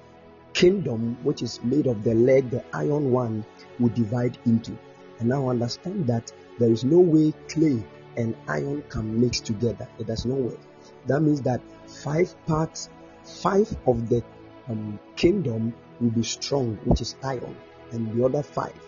kingdom, 0.54 1.17
which 1.24 1.41
is 1.41 1.62
made 1.63 1.88
of 1.88 2.04
the 2.04 2.13
leg, 2.13 2.50
the 2.50 2.63
iron 2.74 3.12
one, 3.12 3.45
will 3.80 3.89
divide 3.89 4.38
into. 4.45 4.78
And 5.19 5.30
now 5.30 5.50
understand 5.50 6.08
that 6.08 6.32
there 6.60 6.71
is 6.71 6.84
no 6.84 7.00
way 7.00 7.34
clay 7.50 7.84
and 8.17 8.36
iron 8.48 8.84
can 8.89 9.19
mix 9.19 9.39
together. 9.39 9.88
It 10.00 10.08
does 10.08 10.26
not 10.26 10.38
work. 10.38 10.60
That 11.08 11.21
means 11.21 11.41
that 11.41 11.62
five 11.86 12.34
parts, 12.45 12.89
five 13.24 13.76
of 13.88 14.10
the 14.10 14.24
um, 14.69 15.00
kingdom 15.15 15.74
will 16.00 16.12
be 16.12 16.24
strong, 16.24 16.78
which 16.86 17.02
is 17.02 17.15
iron, 17.24 17.56
and 17.91 18.12
the 18.13 18.26
other 18.26 18.43
five 18.43 18.80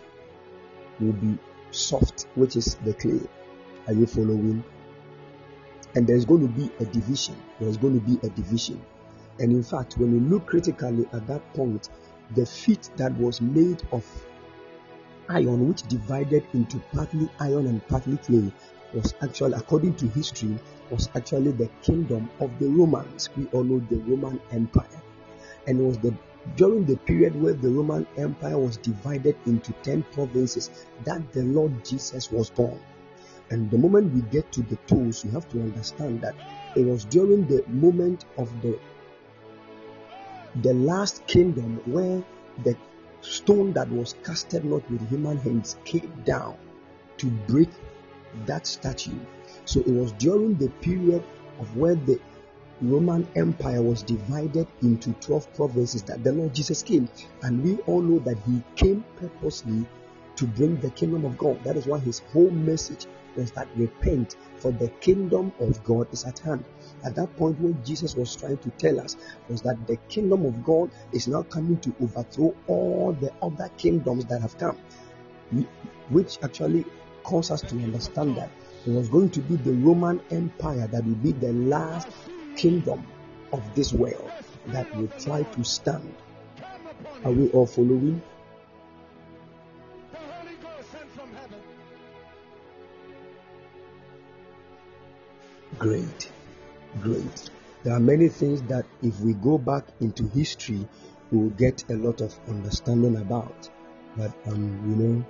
will 0.99 1.13
be 1.13 1.37
soft, 1.71 2.27
which 2.35 2.55
is 2.55 2.75
the 2.85 2.93
clay. 2.93 3.21
Are 3.87 3.93
you 3.93 4.07
following? 4.07 4.63
And 5.95 6.05
there's 6.05 6.25
going 6.25 6.41
to 6.41 6.53
be 6.53 6.71
a 6.79 6.85
division. 6.85 7.35
There's 7.59 7.77
going 7.77 7.99
to 7.99 8.05
be 8.05 8.25
a 8.25 8.29
division. 8.29 8.81
And 9.39 9.51
in 9.51 9.63
fact, 9.63 9.97
when 9.97 10.13
you 10.13 10.19
look 10.19 10.45
critically 10.45 11.07
at 11.13 11.27
that 11.27 11.53
point, 11.53 11.89
the 12.35 12.45
feet 12.45 12.89
that 12.97 13.15
was 13.17 13.41
made 13.41 13.83
of 13.91 14.05
iron, 15.29 15.67
which 15.67 15.83
divided 15.83 16.43
into 16.53 16.79
partly 16.93 17.29
iron 17.39 17.67
and 17.67 17.87
partly 17.87 18.17
clay, 18.17 18.51
was 18.93 19.13
actually, 19.21 19.53
according 19.53 19.95
to 19.95 20.07
history, 20.07 20.57
was 20.89 21.09
actually 21.15 21.51
the 21.51 21.69
kingdom 21.81 22.29
of 22.39 22.57
the 22.59 22.67
Romans. 22.67 23.29
We 23.35 23.45
all 23.47 23.63
know 23.63 23.79
the 23.89 23.97
Roman 23.97 24.39
Empire. 24.51 25.01
And 25.67 25.79
it 25.79 25.83
was 25.83 25.97
the 25.99 26.13
during 26.55 26.85
the 26.85 26.95
period 26.95 27.39
where 27.41 27.53
the 27.53 27.69
Roman 27.69 28.07
Empire 28.17 28.57
was 28.57 28.77
divided 28.77 29.35
into 29.45 29.73
10 29.83 30.03
provinces 30.13 30.69
that 31.03 31.33
the 31.33 31.43
Lord 31.43 31.83
Jesus 31.83 32.31
was 32.31 32.49
born. 32.49 32.79
And 33.49 33.71
the 33.71 33.77
moment 33.77 34.13
we 34.13 34.21
get 34.21 34.51
to 34.53 34.61
the 34.61 34.75
toes, 34.87 35.23
you 35.23 35.31
have 35.31 35.47
to 35.49 35.61
understand 35.61 36.21
that 36.21 36.35
it 36.75 36.85
was 36.85 37.05
during 37.05 37.47
the 37.47 37.63
moment 37.67 38.25
of 38.37 38.49
the 38.61 38.79
the 40.61 40.73
last 40.73 41.25
kingdom 41.27 41.79
where 41.85 42.23
the 42.63 42.75
stone 43.21 43.73
that 43.73 43.89
was 43.91 44.15
casted 44.23 44.65
not 44.65 44.89
with 44.89 45.07
human 45.09 45.37
hands 45.37 45.77
came 45.85 46.11
down 46.25 46.57
to 47.17 47.27
break 47.47 47.69
that 48.45 48.65
statue. 48.65 49.19
So 49.65 49.81
it 49.81 49.87
was 49.89 50.11
during 50.13 50.55
the 50.55 50.69
period 50.81 51.23
of 51.59 51.75
where 51.77 51.95
the 51.95 52.19
Roman 52.81 53.27
Empire 53.35 53.81
was 53.81 54.03
divided 54.03 54.67
into 54.81 55.11
12 55.13 55.53
provinces 55.55 56.03
that 56.03 56.23
the 56.23 56.31
Lord 56.31 56.53
Jesus 56.53 56.83
came. 56.83 57.09
And 57.41 57.63
we 57.63 57.77
all 57.83 58.01
know 58.01 58.19
that 58.19 58.37
He 58.45 58.61
came 58.75 59.03
purposely 59.19 59.85
to 60.35 60.45
bring 60.45 60.77
the 60.77 60.91
kingdom 60.91 61.25
of 61.25 61.37
God. 61.37 61.63
That 61.63 61.75
is 61.75 61.87
why 61.87 61.99
His 61.99 62.19
whole 62.31 62.51
message 62.51 63.07
that 63.37 63.67
repent, 63.75 64.35
for 64.57 64.71
the 64.71 64.89
kingdom 65.01 65.53
of 65.59 65.83
God 65.83 66.07
is 66.11 66.25
at 66.25 66.39
hand. 66.39 66.63
At 67.05 67.15
that 67.15 67.35
point, 67.37 67.59
what 67.59 67.85
Jesus 67.85 68.15
was 68.15 68.35
trying 68.35 68.57
to 68.59 68.69
tell 68.71 68.99
us 68.99 69.17
was 69.49 69.61
that 69.63 69.87
the 69.87 69.97
kingdom 70.09 70.45
of 70.45 70.63
God 70.63 70.91
is 71.11 71.27
now 71.27 71.43
coming 71.43 71.77
to 71.79 71.95
overthrow 72.01 72.55
all 72.67 73.13
the 73.13 73.31
other 73.41 73.69
kingdoms 73.77 74.25
that 74.25 74.41
have 74.41 74.57
come, 74.57 74.77
which 76.09 76.37
actually 76.43 76.85
cause 77.23 77.51
us 77.51 77.61
to 77.63 77.75
understand 77.75 78.35
that 78.37 78.49
it 78.85 78.91
was 78.91 79.09
going 79.09 79.29
to 79.31 79.41
be 79.41 79.55
the 79.57 79.73
Roman 79.73 80.21
Empire 80.31 80.87
that 80.87 81.05
will 81.05 81.15
be 81.15 81.33
the 81.33 81.53
last 81.53 82.09
kingdom 82.55 83.05
of 83.53 83.75
this 83.75 83.93
world 83.93 84.31
that 84.67 84.93
will 84.95 85.09
try 85.19 85.43
to 85.43 85.63
stand 85.63 86.13
Are 87.23 87.31
we 87.31 87.49
all 87.49 87.67
following? 87.67 88.21
Great. 95.79 96.31
Great. 97.01 97.49
There 97.83 97.93
are 97.93 97.99
many 97.99 98.27
things 98.29 98.61
that 98.63 98.85
if 99.01 99.19
we 99.19 99.33
go 99.33 99.57
back 99.57 99.83
into 99.99 100.27
history, 100.27 100.87
we 101.31 101.37
will 101.37 101.49
get 101.51 101.83
a 101.89 101.93
lot 101.93 102.21
of 102.21 102.37
understanding 102.47 103.17
about. 103.17 103.69
But 104.15 104.33
um, 104.47 104.81
you 104.89 104.95
know, 104.95 105.25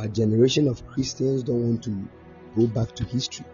our 0.00 0.08
generation 0.08 0.68
of 0.68 0.86
Christians 0.86 1.42
don't 1.42 1.62
want 1.62 1.84
to 1.84 2.08
go 2.56 2.66
back 2.66 2.94
to 2.96 3.04
history. 3.04 3.46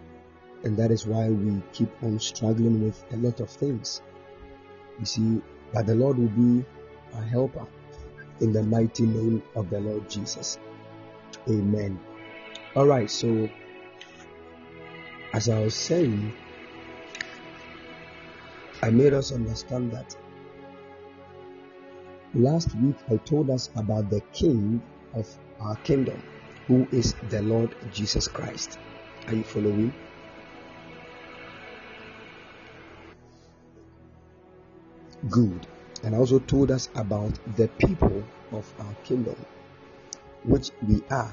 And 0.62 0.76
that 0.76 0.90
is 0.90 1.06
why 1.06 1.28
we 1.30 1.62
keep 1.72 1.90
on 2.02 2.20
struggling 2.20 2.84
with 2.84 3.02
a 3.12 3.16
lot 3.16 3.40
of 3.40 3.48
things. 3.48 4.02
You 4.98 5.06
see, 5.06 5.42
but 5.72 5.86
the 5.86 5.94
Lord 5.94 6.18
will 6.18 6.28
be 6.28 6.64
our 7.14 7.22
helper 7.22 7.66
in 8.40 8.52
the 8.52 8.62
mighty 8.62 9.06
name 9.06 9.42
of 9.54 9.70
the 9.70 9.80
Lord 9.80 10.08
Jesus. 10.10 10.58
Amen. 11.48 11.98
All 12.76 12.86
right, 12.86 13.10
so 13.10 13.48
as 15.32 15.48
I 15.48 15.58
was 15.58 15.74
saying, 15.74 16.32
I 18.82 18.90
made 18.90 19.12
us 19.12 19.32
understand 19.32 19.92
that 19.92 20.16
last 22.34 22.74
week 22.76 22.96
I 23.10 23.16
told 23.18 23.50
us 23.50 23.70
about 23.76 24.10
the 24.10 24.20
King 24.32 24.82
of 25.14 25.28
our 25.60 25.76
kingdom, 25.76 26.22
who 26.66 26.88
is 26.90 27.14
the 27.28 27.42
Lord 27.42 27.74
Jesus 27.92 28.26
Christ. 28.26 28.78
Are 29.26 29.34
you 29.34 29.44
following? 29.44 29.92
Good. 35.28 35.66
And 36.02 36.14
I 36.14 36.18
also 36.18 36.38
told 36.38 36.70
us 36.70 36.88
about 36.94 37.38
the 37.56 37.68
people 37.68 38.24
of 38.52 38.72
our 38.78 38.94
kingdom, 39.04 39.36
which 40.44 40.70
we 40.88 41.02
are 41.10 41.32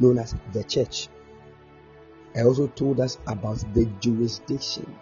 known 0.00 0.18
as 0.18 0.34
the 0.52 0.64
church. 0.64 1.08
I 2.38 2.42
also 2.42 2.68
told 2.68 3.00
us 3.00 3.18
about 3.26 3.58
the 3.74 3.86
jurisdiction. 3.98 4.96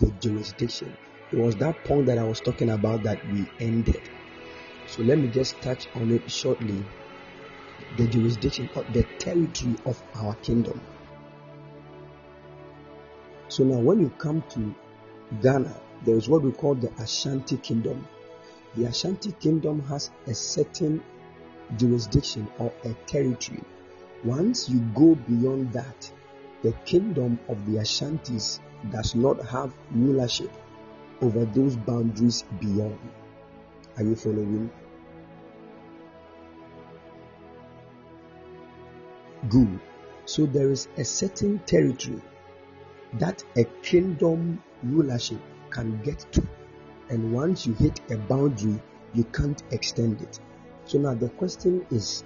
The 0.00 0.10
jurisdiction. 0.12 0.96
It 1.30 1.36
was 1.36 1.56
that 1.56 1.84
point 1.84 2.06
that 2.06 2.16
I 2.16 2.24
was 2.24 2.40
talking 2.40 2.70
about 2.70 3.02
that 3.02 3.20
we 3.30 3.46
ended. 3.60 4.00
So 4.86 5.02
let 5.02 5.18
me 5.18 5.28
just 5.28 5.60
touch 5.60 5.88
on 5.94 6.10
it 6.10 6.30
shortly. 6.30 6.82
The 7.98 8.06
jurisdiction 8.06 8.70
or 8.74 8.84
the 8.84 9.02
territory 9.18 9.76
of 9.84 10.02
our 10.14 10.34
kingdom. 10.36 10.80
So 13.48 13.64
now 13.64 13.80
when 13.80 14.00
you 14.00 14.08
come 14.16 14.42
to 14.50 14.74
Ghana, 15.42 15.76
there 16.06 16.16
is 16.16 16.30
what 16.30 16.40
we 16.40 16.52
call 16.52 16.74
the 16.74 16.90
Ashanti 16.98 17.58
Kingdom. 17.58 18.08
The 18.74 18.86
Ashanti 18.86 19.32
Kingdom 19.32 19.82
has 19.82 20.10
a 20.26 20.32
certain 20.32 21.02
jurisdiction 21.76 22.48
or 22.58 22.72
a 22.84 22.94
territory. 23.06 23.62
Once 24.24 24.70
you 24.70 24.80
go 24.94 25.14
beyond 25.14 25.74
that, 25.74 26.10
the 26.62 26.72
kingdom 26.84 27.38
of 27.48 27.64
the 27.66 27.78
Ashantis 27.78 28.60
does 28.90 29.14
not 29.14 29.44
have 29.46 29.72
rulership 29.92 30.50
over 31.20 31.44
those 31.44 31.76
boundaries 31.76 32.44
beyond. 32.60 32.98
Are 33.96 34.04
you 34.04 34.14
following? 34.14 34.70
Good. 39.48 39.80
So 40.24 40.46
there 40.46 40.70
is 40.70 40.88
a 40.96 41.04
certain 41.04 41.58
territory 41.60 42.22
that 43.14 43.44
a 43.56 43.64
kingdom 43.82 44.62
rulership 44.82 45.40
can 45.70 46.00
get 46.02 46.24
to. 46.32 46.46
And 47.08 47.32
once 47.32 47.66
you 47.66 47.74
hit 47.74 48.00
a 48.10 48.16
boundary, 48.16 48.80
you 49.14 49.24
can't 49.24 49.62
extend 49.72 50.22
it. 50.22 50.38
So 50.84 50.98
now 50.98 51.14
the 51.14 51.28
question 51.28 51.84
is 51.90 52.24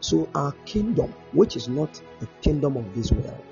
so 0.00 0.28
our 0.34 0.52
kingdom, 0.64 1.14
which 1.32 1.56
is 1.56 1.68
not 1.68 2.00
a 2.20 2.26
kingdom 2.42 2.76
of 2.76 2.94
this 2.94 3.12
world, 3.12 3.44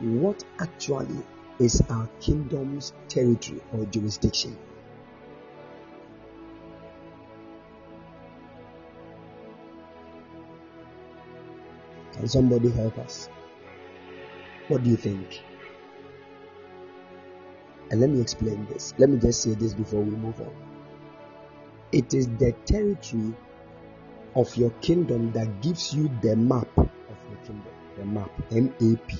what 0.00 0.44
actually 0.60 1.24
is 1.58 1.82
our 1.88 2.08
kingdom's 2.20 2.92
territory 3.08 3.60
or 3.72 3.84
jurisdiction? 3.86 4.56
Can 12.12 12.28
somebody 12.28 12.70
help 12.70 12.96
us? 12.98 13.28
What 14.68 14.82
do 14.82 14.90
you 14.90 14.96
think? 14.96 15.42
And 17.90 18.00
let 18.00 18.10
me 18.10 18.20
explain 18.20 18.66
this. 18.66 18.94
Let 18.98 19.10
me 19.10 19.18
just 19.18 19.42
say 19.42 19.54
this 19.54 19.74
before 19.74 20.00
we 20.00 20.16
move 20.16 20.40
on. 20.40 20.52
It 21.92 22.14
is 22.14 22.28
the 22.28 22.52
territory 22.64 23.34
of 24.34 24.56
your 24.56 24.70
kingdom 24.80 25.32
that 25.32 25.62
gives 25.62 25.94
you 25.94 26.10
the 26.22 26.34
map 26.36 26.68
of 26.76 26.88
your 27.30 27.38
kingdom. 27.44 27.72
The 27.96 28.04
map. 28.04 28.30
M 28.50 28.74
A 28.80 28.96
P. 28.96 29.18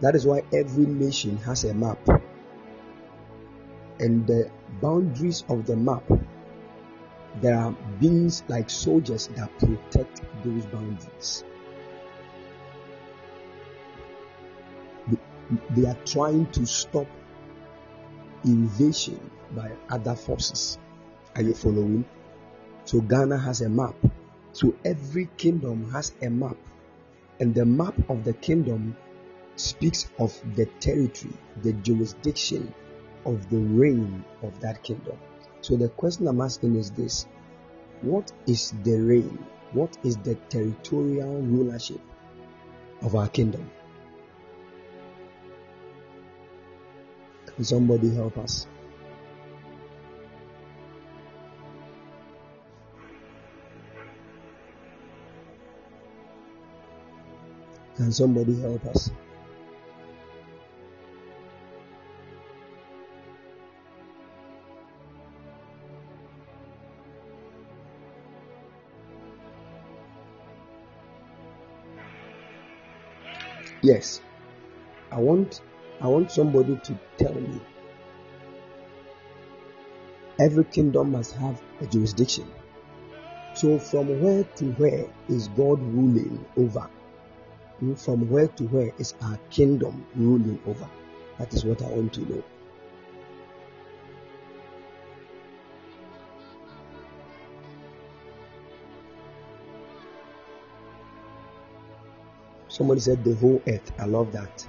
That 0.00 0.14
is 0.14 0.26
why 0.26 0.42
every 0.52 0.86
nation 0.86 1.36
has 1.38 1.64
a 1.64 1.74
map. 1.74 1.98
And 4.00 4.26
the 4.26 4.50
boundaries 4.80 5.44
of 5.48 5.66
the 5.66 5.76
map, 5.76 6.04
there 7.40 7.58
are 7.58 7.72
beings 8.00 8.44
like 8.48 8.70
soldiers 8.70 9.26
that 9.36 9.50
protect 9.58 10.22
those 10.44 10.64
boundaries. 10.66 11.44
They 15.70 15.86
are 15.86 15.98
trying 16.04 16.46
to 16.52 16.64
stop 16.64 17.06
invasion 18.44 19.18
by 19.54 19.70
other 19.90 20.14
forces. 20.14 20.78
Are 21.36 21.42
you 21.42 21.54
following? 21.54 22.04
So 22.84 23.00
Ghana 23.00 23.38
has 23.38 23.60
a 23.60 23.68
map. 23.68 23.94
So 24.52 24.74
every 24.84 25.28
kingdom 25.36 25.90
has 25.92 26.12
a 26.22 26.30
map. 26.30 26.56
And 27.40 27.54
the 27.54 27.64
map 27.64 27.94
of 28.08 28.24
the 28.24 28.32
kingdom 28.32 28.96
speaks 29.56 30.10
of 30.18 30.34
the 30.56 30.66
territory, 30.80 31.34
the 31.62 31.72
jurisdiction 31.74 32.72
of 33.24 33.48
the 33.50 33.58
reign 33.58 34.24
of 34.42 34.58
that 34.60 34.82
kingdom. 34.82 35.16
So 35.60 35.76
the 35.76 35.88
question 35.88 36.28
I'm 36.28 36.40
asking 36.40 36.76
is 36.76 36.90
this 36.90 37.26
What 38.02 38.32
is 38.46 38.72
the 38.84 39.00
reign? 39.00 39.38
What 39.72 39.96
is 40.02 40.16
the 40.16 40.34
territorial 40.48 41.42
rulership 41.42 42.00
of 43.02 43.14
our 43.14 43.28
kingdom? 43.28 43.70
Can 47.46 47.64
somebody 47.64 48.14
help 48.14 48.38
us? 48.38 48.66
Can 57.98 58.12
somebody 58.12 58.60
help 58.60 58.86
us? 58.86 59.10
Yes. 73.82 74.20
I 75.10 75.18
want 75.18 75.60
I 76.00 76.06
want 76.06 76.30
somebody 76.30 76.76
to 76.84 76.98
tell 77.16 77.34
me 77.34 77.60
every 80.38 80.62
kingdom 80.66 81.10
must 81.10 81.34
have 81.34 81.60
a 81.80 81.86
jurisdiction. 81.86 82.48
So 83.54 83.80
from 83.80 84.22
where 84.22 84.44
to 84.44 84.64
where 84.74 85.06
is 85.28 85.48
God 85.48 85.80
ruling 85.82 86.44
over? 86.56 86.88
From 87.78 88.28
where 88.28 88.48
to 88.48 88.64
where 88.64 88.92
is 88.98 89.14
our 89.22 89.38
kingdom 89.50 90.04
ruling 90.16 90.60
over? 90.66 90.88
That 91.38 91.54
is 91.54 91.64
what 91.64 91.80
I 91.80 91.86
want 91.86 92.12
to 92.14 92.22
know. 92.22 92.42
Somebody 102.66 103.00
said 103.00 103.22
the 103.22 103.34
whole 103.36 103.62
earth. 103.68 103.92
I 103.98 104.06
love 104.06 104.32
that. 104.32 104.66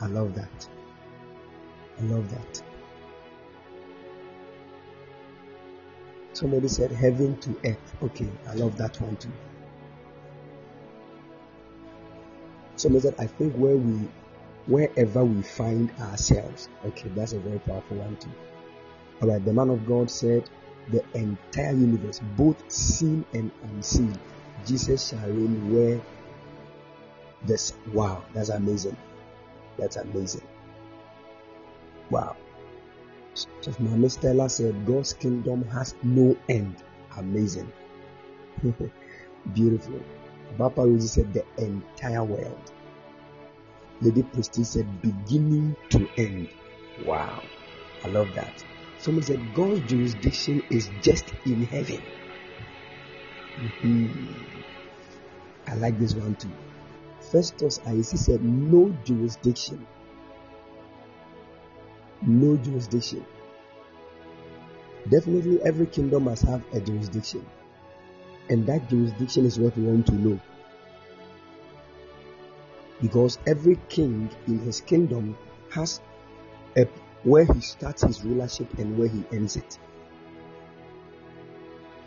I 0.00 0.06
love 0.06 0.34
that. 0.34 0.68
I 1.98 2.02
love 2.04 2.30
that. 2.30 2.62
Somebody 6.34 6.68
said 6.68 6.92
heaven 6.92 7.38
to 7.40 7.56
earth. 7.64 7.94
Okay, 8.02 8.28
I 8.48 8.54
love 8.54 8.76
that 8.76 9.00
one 9.00 9.16
too. 9.16 9.32
Somebody 12.80 13.02
said 13.02 13.14
I 13.18 13.26
think 13.26 13.54
where 13.56 13.76
we 13.76 14.08
wherever 14.66 15.22
we 15.22 15.42
find 15.42 15.90
ourselves. 16.00 16.70
Okay, 16.86 17.10
that's 17.14 17.34
a 17.34 17.38
very 17.38 17.58
powerful 17.58 17.98
one 17.98 18.16
too. 18.16 18.30
Alright, 19.20 19.44
the 19.44 19.52
man 19.52 19.68
of 19.68 19.86
God 19.86 20.10
said 20.10 20.48
the 20.90 21.04
entire 21.12 21.72
universe, 21.72 22.20
both 22.38 22.56
seen 22.72 23.24
and 23.34 23.50
unseen, 23.64 24.18
Jesus 24.64 25.10
shall 25.10 25.28
reign 25.28 25.74
where 25.74 26.00
this 27.44 27.74
wow, 27.92 28.24
that's 28.32 28.48
amazing. 28.48 28.96
That's 29.76 29.96
amazing. 29.96 30.46
Wow. 32.08 32.34
So 33.34 33.74
Mama 33.78 34.08
Stella 34.08 34.48
said 34.48 34.86
God's 34.86 35.12
kingdom 35.12 35.64
has 35.68 35.94
no 36.02 36.34
end. 36.48 36.76
Amazing. 37.18 37.70
Beautiful. 39.54 40.00
Papa 40.58 40.82
Rosie 40.82 41.08
said 41.08 41.32
the 41.32 41.44
entire 41.58 42.24
world. 42.24 42.72
Lady 44.00 44.22
Prestige 44.22 44.66
said 44.66 45.02
beginning 45.02 45.76
to 45.90 46.08
end. 46.16 46.48
Wow. 47.04 47.42
I 48.04 48.08
love 48.08 48.34
that. 48.34 48.64
Someone 48.98 49.22
said 49.22 49.54
God's 49.54 49.80
jurisdiction 49.90 50.62
is 50.70 50.90
just 51.02 51.32
in 51.44 51.64
heaven. 51.64 52.02
Mhm. 53.58 54.34
I 55.66 55.74
like 55.74 55.98
this 55.98 56.14
one 56.14 56.34
too. 56.36 56.50
Festus 57.20 57.78
Aisi 57.80 58.16
said 58.18 58.42
no 58.42 58.90
jurisdiction. 59.04 59.86
No 62.22 62.56
jurisdiction. 62.56 63.24
Definitely 65.08 65.62
every 65.62 65.86
kingdom 65.86 66.24
must 66.24 66.42
have 66.42 66.62
a 66.72 66.80
jurisdiction. 66.80 67.44
And 68.50 68.66
that 68.66 68.90
jurisdiction 68.90 69.46
is 69.46 69.58
what 69.58 69.76
we 69.76 69.84
want 69.84 70.06
to 70.08 70.14
know. 70.14 70.40
Because 73.00 73.38
every 73.46 73.78
king 73.88 74.28
in 74.46 74.58
his 74.58 74.80
kingdom 74.82 75.38
has 75.70 76.00
a 76.76 76.86
where 77.22 77.44
he 77.44 77.60
starts 77.60 78.02
his 78.02 78.24
rulership 78.24 78.78
and 78.78 78.98
where 78.98 79.08
he 79.08 79.24
ends 79.32 79.56
it. 79.56 79.78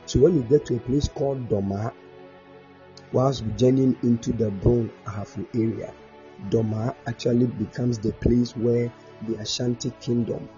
So 0.06 0.19
when 0.19 0.36
you 0.36 0.43
get 0.43 0.65
to 0.65 0.75
a 0.75 0.79
place 0.79 1.08
called 1.08 1.47
Doma, 1.49 1.93
whilst 3.13 3.43
journeying 3.56 3.95
into 4.03 4.34
the 4.34 4.49
Brong 4.49 4.89
Ahafo 5.06 5.47
area, 5.56 5.93
Doma 6.49 6.93
actually 7.08 7.45
becomes 7.45 7.99
the 7.99 8.12
place 8.13 8.56
where 8.58 8.91
the 9.27 9.36
Ashanti 9.36 9.91
kingdom 10.01 10.49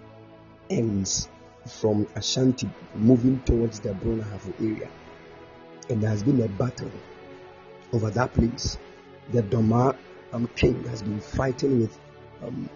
ends 0.70 1.30
from 1.68 2.08
Ashanti 2.16 2.70
moving 2.96 3.40
towards 3.44 3.80
the 3.82 3.90
Brong 3.90 4.24
Ahafo 4.24 4.54
area. 4.60 4.90
And 5.90 6.02
there 6.02 6.10
has 6.10 6.24
been 6.24 6.42
a 6.42 6.48
battle 6.48 6.92
over 7.94 8.10
that 8.12 8.34
place. 8.34 8.78
The 9.32 9.44
Doma 9.44 9.96
um, 10.34 10.50
king 10.56 10.84
has 10.86 11.02
been 11.02 11.20
fighting 11.20 11.82
with 11.82 11.98
um, 12.44 12.70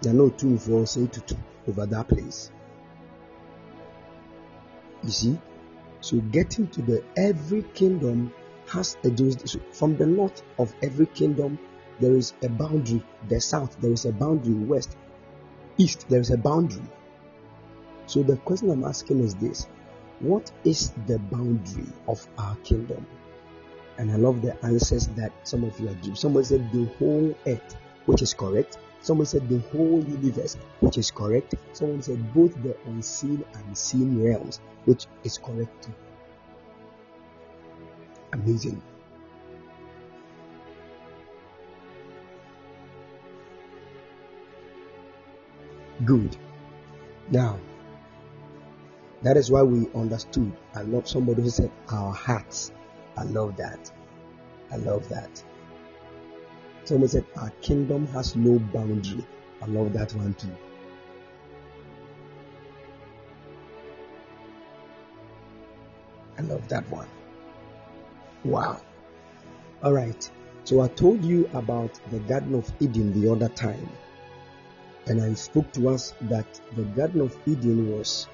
there 0.00 0.12
are 0.12 0.16
no 0.16 0.30
two 0.30 0.58
for 0.58 0.86
say 0.86 1.06
to 1.06 1.20
two 1.20 1.36
over 1.68 1.86
that 1.86 2.08
place. 2.08 2.50
You 5.04 5.10
see, 5.10 5.38
so 6.00 6.18
getting 6.18 6.68
to 6.68 6.82
the 6.82 7.04
every 7.16 7.62
kingdom 7.74 8.32
has 8.66 8.96
a 9.04 9.10
jurisdiction. 9.10 9.62
From 9.72 9.96
the 9.96 10.06
north 10.06 10.42
of 10.58 10.74
every 10.82 11.06
kingdom, 11.06 11.58
there 12.00 12.14
is 12.16 12.32
a 12.42 12.48
boundary. 12.48 13.02
The 13.28 13.40
south, 13.40 13.76
there 13.80 13.92
is 13.92 14.06
a 14.06 14.12
boundary. 14.12 14.54
West, 14.54 14.96
east, 15.78 16.06
there 16.08 16.20
is 16.20 16.30
a 16.30 16.38
boundary. 16.38 16.82
So 18.06 18.22
the 18.22 18.36
question 18.38 18.70
I'm 18.70 18.84
asking 18.84 19.20
is 19.20 19.34
this: 19.36 19.66
What 20.22 20.52
is 20.64 20.92
the 21.08 21.18
boundary 21.18 21.92
of 22.06 22.24
our 22.38 22.54
kingdom? 22.62 23.04
And 23.98 24.08
I 24.10 24.14
love 24.14 24.40
the 24.40 24.54
answers 24.64 25.08
that 25.08 25.32
some 25.42 25.64
of 25.64 25.78
you 25.80 25.88
are 25.88 25.94
giving. 25.94 26.14
Someone 26.14 26.44
said 26.44 26.70
the 26.72 26.84
whole 26.98 27.34
earth, 27.44 27.76
which 28.06 28.22
is 28.22 28.32
correct. 28.32 28.78
Someone 29.00 29.26
said 29.26 29.48
the 29.48 29.58
whole 29.70 30.00
universe, 30.04 30.56
which 30.78 30.96
is 30.96 31.10
correct. 31.10 31.56
Someone 31.72 32.02
said 32.02 32.32
both 32.32 32.54
the 32.62 32.76
unseen 32.86 33.44
and 33.52 33.76
seen 33.76 34.22
realms, 34.22 34.60
which 34.84 35.06
is 35.24 35.38
correct 35.38 35.82
too. 35.82 35.94
Amazing. 38.32 38.80
Good. 46.04 46.36
Now, 47.28 47.58
that 49.22 49.36
is 49.36 49.50
why 49.50 49.62
we 49.62 49.88
understood. 49.94 50.52
I 50.74 50.82
love 50.82 51.08
somebody 51.08 51.42
who 51.42 51.50
said 51.50 51.70
our 51.90 52.12
hearts. 52.12 52.72
I 53.16 53.24
love 53.24 53.56
that. 53.56 53.90
I 54.70 54.76
love 54.76 55.08
that. 55.10 55.42
Someone 56.84 57.08
said 57.08 57.24
our 57.36 57.50
kingdom 57.60 58.06
has 58.08 58.34
no 58.34 58.58
boundary. 58.58 59.24
I 59.60 59.66
love 59.66 59.92
that 59.92 60.12
one 60.14 60.34
too. 60.34 60.48
I 66.38 66.42
love 66.42 66.66
that 66.68 66.88
one. 66.90 67.08
Wow. 68.44 68.80
All 69.82 69.92
right. 69.92 70.30
So 70.64 70.80
I 70.80 70.88
told 70.88 71.24
you 71.24 71.48
about 71.54 72.00
the 72.10 72.18
Garden 72.20 72.54
of 72.54 72.72
Eden 72.80 73.20
the 73.20 73.30
other 73.30 73.48
time. 73.48 73.88
And 75.06 75.22
I 75.22 75.34
spoke 75.34 75.70
to 75.72 75.88
us 75.88 76.14
that 76.22 76.60
the 76.74 76.82
Garden 76.82 77.20
of 77.20 77.36
Eden 77.46 77.96
was 77.96 78.28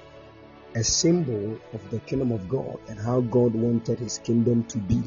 a 0.75 0.83
symbol 0.83 1.59
of 1.73 1.89
the 1.89 1.99
kingdom 1.99 2.31
of 2.31 2.47
God 2.47 2.79
and 2.87 2.99
how 2.99 3.21
God 3.21 3.53
wanted 3.53 3.99
his 3.99 4.19
kingdom 4.19 4.63
to 4.65 4.77
be 4.77 5.01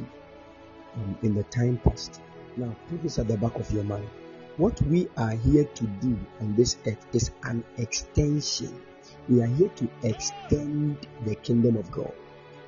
um, 0.97 1.19
in 1.23 1.35
the 1.35 1.45
time 1.45 1.79
past. 1.85 2.21
Now, 2.57 2.75
put 2.89 3.03
this 3.03 3.19
at 3.19 3.29
the 3.29 3.37
back 3.37 3.57
of 3.57 3.71
your 3.73 3.85
mind. 3.85 4.09
What 4.57 4.81
we 4.83 5.09
are 5.17 5.31
here 5.31 5.65
to 5.65 5.85
do 5.85 6.19
on 6.41 6.55
this 6.57 6.77
earth 6.87 7.07
is 7.13 7.31
an 7.45 7.65
extension. 7.79 8.81
We 9.29 9.41
are 9.41 9.47
here 9.47 9.71
to 9.71 9.89
extend 10.03 11.07
the 11.25 11.35
kingdom 11.37 11.77
of 11.77 11.91
God. 11.91 12.13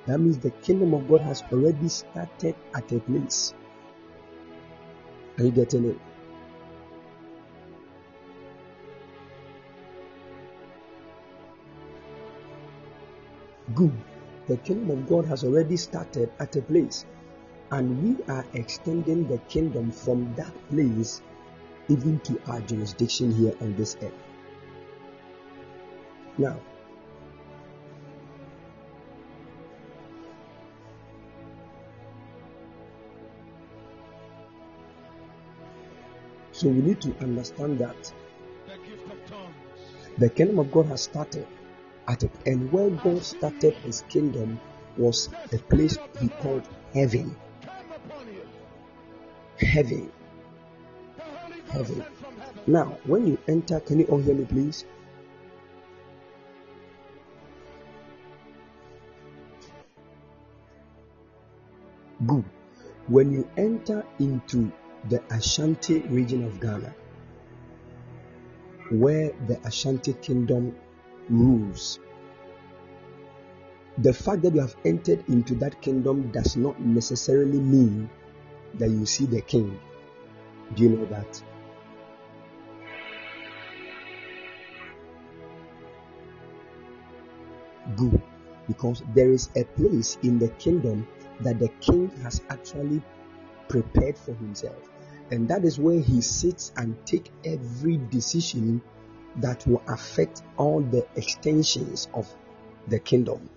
That 0.07 0.19
means 0.19 0.39
the 0.39 0.51
kingdom 0.51 0.95
of 0.95 1.09
God 1.09 1.21
has 1.23 1.43
already 1.53 1.89
started 1.89 2.55
at 2.75 2.91
a 2.93 3.01
place. 3.01 3.55
Are 5.39 5.45
you 5.45 5.51
getting 5.51 5.91
it? 5.91 5.99
Good. 13.75 13.93
The 14.47 14.57
kingdom 14.59 14.91
of 14.91 15.09
God 15.09 15.25
has 15.27 15.43
already 15.43 15.77
started 15.77 16.31
at 16.39 16.55
a 16.55 16.63
place, 16.63 17.07
and 17.71 18.03
we 18.03 18.25
are 18.33 18.45
extending 18.53 19.27
the 19.27 19.39
kingdom 19.49 19.91
from 19.91 20.35
that 20.37 20.53
place 20.71 21.23
even 21.89 22.19
to 22.21 22.41
our 22.47 22.61
jurisdiction 22.61 23.33
here 23.35 23.55
on 23.61 23.75
this 23.77 23.97
earth. 24.03 24.13
Now, 26.39 26.61
so 36.53 36.69
we 36.69 36.81
need 36.81 37.01
to 37.01 37.15
understand 37.21 37.79
that 37.79 38.13
the 38.67 38.77
gift 38.89 39.33
of 39.33 39.51
the 40.19 40.31
kingdom 40.31 40.59
of 40.59 40.71
God 40.71 40.87
has 40.87 41.03
started 41.03 41.47
at 42.09 42.23
it, 42.23 42.31
and 42.47 42.71
where 42.73 42.91
God 42.91 43.23
started 43.23 43.75
his 43.77 44.03
kingdom 44.09 44.61
was 44.97 45.29
a 45.53 45.59
place 45.59 45.99
he 46.21 46.29
called 46.29 46.67
heaven. 46.93 47.37
The 49.59 49.67
Heaven. 49.67 50.13
heaven. 51.71 52.05
Now, 52.67 52.99
when 53.05 53.27
you 53.27 53.39
enter, 53.49 53.81
can 53.81 54.01
you 54.01 54.07
all 54.07 54.19
hear 54.19 54.35
me, 54.35 54.45
please? 54.45 54.85
Good. 62.27 62.45
When 63.09 63.33
you 63.33 63.49
enter 63.57 64.05
into 64.19 64.73
the 65.09 65.23
Ashanti 65.31 66.01
region 66.01 66.45
of 66.45 66.61
Ghana, 66.61 66.95
where 68.91 69.33
the 69.47 69.61
Ashanti 69.67 70.15
kingdom 70.15 70.75
rules, 71.29 72.01
the 73.99 74.13
fact 74.13 74.43
that 74.43 74.55
you 74.55 74.61
have 74.61 74.77
entered 74.85 75.23
into 75.29 75.55
that 75.57 75.81
kingdom 75.81 76.31
does 76.33 76.57
not 76.57 76.81
necessarily 76.81 77.61
mean 77.61 78.11
that 78.75 78.91
you 78.91 79.07
see 79.07 79.27
the 79.27 79.41
king. 79.41 79.79
Do 80.75 80.83
you 80.83 80.89
know 80.91 81.05
that? 81.07 81.43
Good. 87.97 88.21
Because 88.67 89.03
there 89.15 89.31
is 89.31 89.51
a 89.57 89.65
place 89.65 90.19
in 90.23 90.39
the 90.39 90.49
kingdom 90.49 91.07
that 91.41 91.59
the 91.59 91.69
king 91.81 92.09
has 92.23 92.41
actually 92.49 93.03
prepared 93.69 94.17
for 94.17 94.35
himself. 94.35 94.91
And 95.31 95.47
that 95.49 95.65
is 95.65 95.79
where 95.79 96.01
he 96.01 96.21
sits 96.21 96.73
and 96.77 96.97
take 97.07 97.31
every 97.45 97.99
decision 98.11 98.83
that 99.37 99.67
will 99.67 99.83
affect 99.89 100.43
all 100.57 100.81
the 100.81 101.07
extensions 101.17 102.09
of 102.15 102.33
the 102.89 102.99
kingdom. 102.99 103.49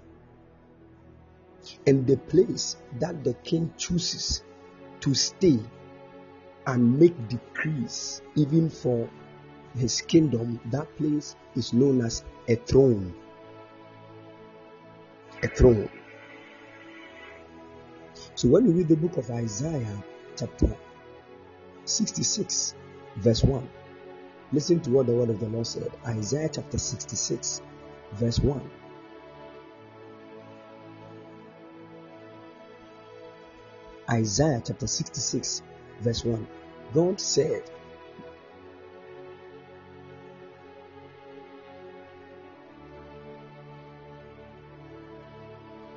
And 1.86 2.08
the 2.08 2.18
place 2.18 2.78
that 3.00 3.24
the 3.24 3.34
king 3.34 3.74
chooses 3.78 4.44
to 5.02 5.14
stay 5.14 5.60
and 6.66 7.00
make 7.00 7.28
decrees, 7.28 8.22
even 8.36 8.70
for 8.70 9.10
his 9.76 10.02
kingdom, 10.02 10.60
that 10.72 10.96
place 10.98 11.36
is 11.56 11.74
known 11.74 12.02
as 12.02 12.24
a 12.48 12.56
throne. 12.56 13.14
A 15.44 15.48
throne. 15.48 15.90
So 18.36 18.50
when 18.50 18.66
you 18.66 18.72
read 18.72 18.88
the 18.88 18.96
book 18.96 19.18
of 19.18 19.30
Isaiah, 19.32 20.04
chapter 20.36 20.76
66, 21.86 22.76
verse 23.18 23.44
1, 23.44 23.70
Listen 24.54 24.80
to 24.82 24.90
what 24.92 25.08
the 25.08 25.14
word 25.14 25.30
of 25.30 25.40
the 25.40 25.48
Lord 25.48 25.68
said. 25.68 25.92
Isaiah 26.06 26.50
chapter 26.50 26.78
66, 26.78 27.62
verse 28.14 28.40
1. 28.40 28.72
Isaiah 34.10 34.62
chapter 34.66 34.88
66, 34.88 35.62
verse 36.00 36.24
1. 36.24 36.48
God 36.94 37.20
said, 37.20 37.70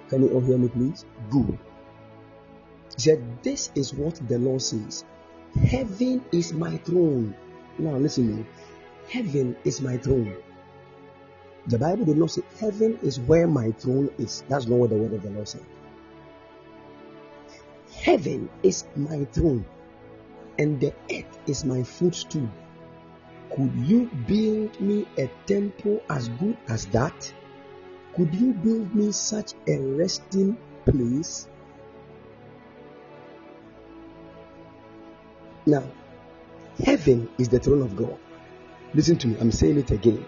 Can 0.08 0.22
you 0.22 0.30
all 0.30 0.40
hear 0.40 0.58
me, 0.58 0.68
please? 0.68 1.04
Good. 1.30 1.56
He 2.96 3.00
said, 3.00 3.42
This 3.44 3.70
is 3.76 3.94
what 3.94 4.16
the 4.28 4.40
Lord 4.40 4.60
says 4.60 5.04
Heaven 5.54 6.24
is 6.32 6.52
my 6.52 6.78
throne. 6.78 7.36
Now, 7.80 7.96
listen 7.96 8.28
to 8.28 8.34
me. 8.34 8.46
Heaven 9.08 9.56
is 9.64 9.80
my 9.80 9.96
throne. 9.96 10.36
The 11.66 11.78
Bible 11.78 12.04
did 12.04 12.18
not 12.18 12.30
say 12.30 12.42
heaven 12.58 12.98
is 13.02 13.18
where 13.20 13.46
my 13.46 13.70
throne 13.72 14.10
is. 14.18 14.44
That's 14.48 14.66
not 14.66 14.78
what 14.78 14.90
the 14.90 14.96
word 14.96 15.14
of 15.14 15.22
the 15.22 15.30
Lord 15.30 15.48
said. 15.48 15.64
Heaven 17.94 18.50
is 18.62 18.84
my 18.96 19.24
throne, 19.32 19.64
and 20.58 20.78
the 20.78 20.92
earth 21.10 21.38
is 21.46 21.64
my 21.64 21.82
footstool. 21.82 22.48
Could 23.50 23.72
you 23.74 24.10
build 24.26 24.78
me 24.80 25.06
a 25.16 25.30
temple 25.46 26.02
as 26.10 26.28
good 26.28 26.58
as 26.68 26.84
that? 26.86 27.32
Could 28.14 28.34
you 28.34 28.52
build 28.52 28.94
me 28.94 29.10
such 29.12 29.54
a 29.66 29.78
resting 29.78 30.58
place? 30.84 31.48
Now, 35.66 35.84
heaven 36.80 37.28
is 37.38 37.48
the 37.48 37.58
throne 37.58 37.82
of 37.82 37.96
God. 37.96 38.16
Listen 38.94 39.16
to 39.18 39.28
me, 39.28 39.36
I'm 39.40 39.52
saying 39.52 39.78
it 39.78 39.90
again. 39.90 40.24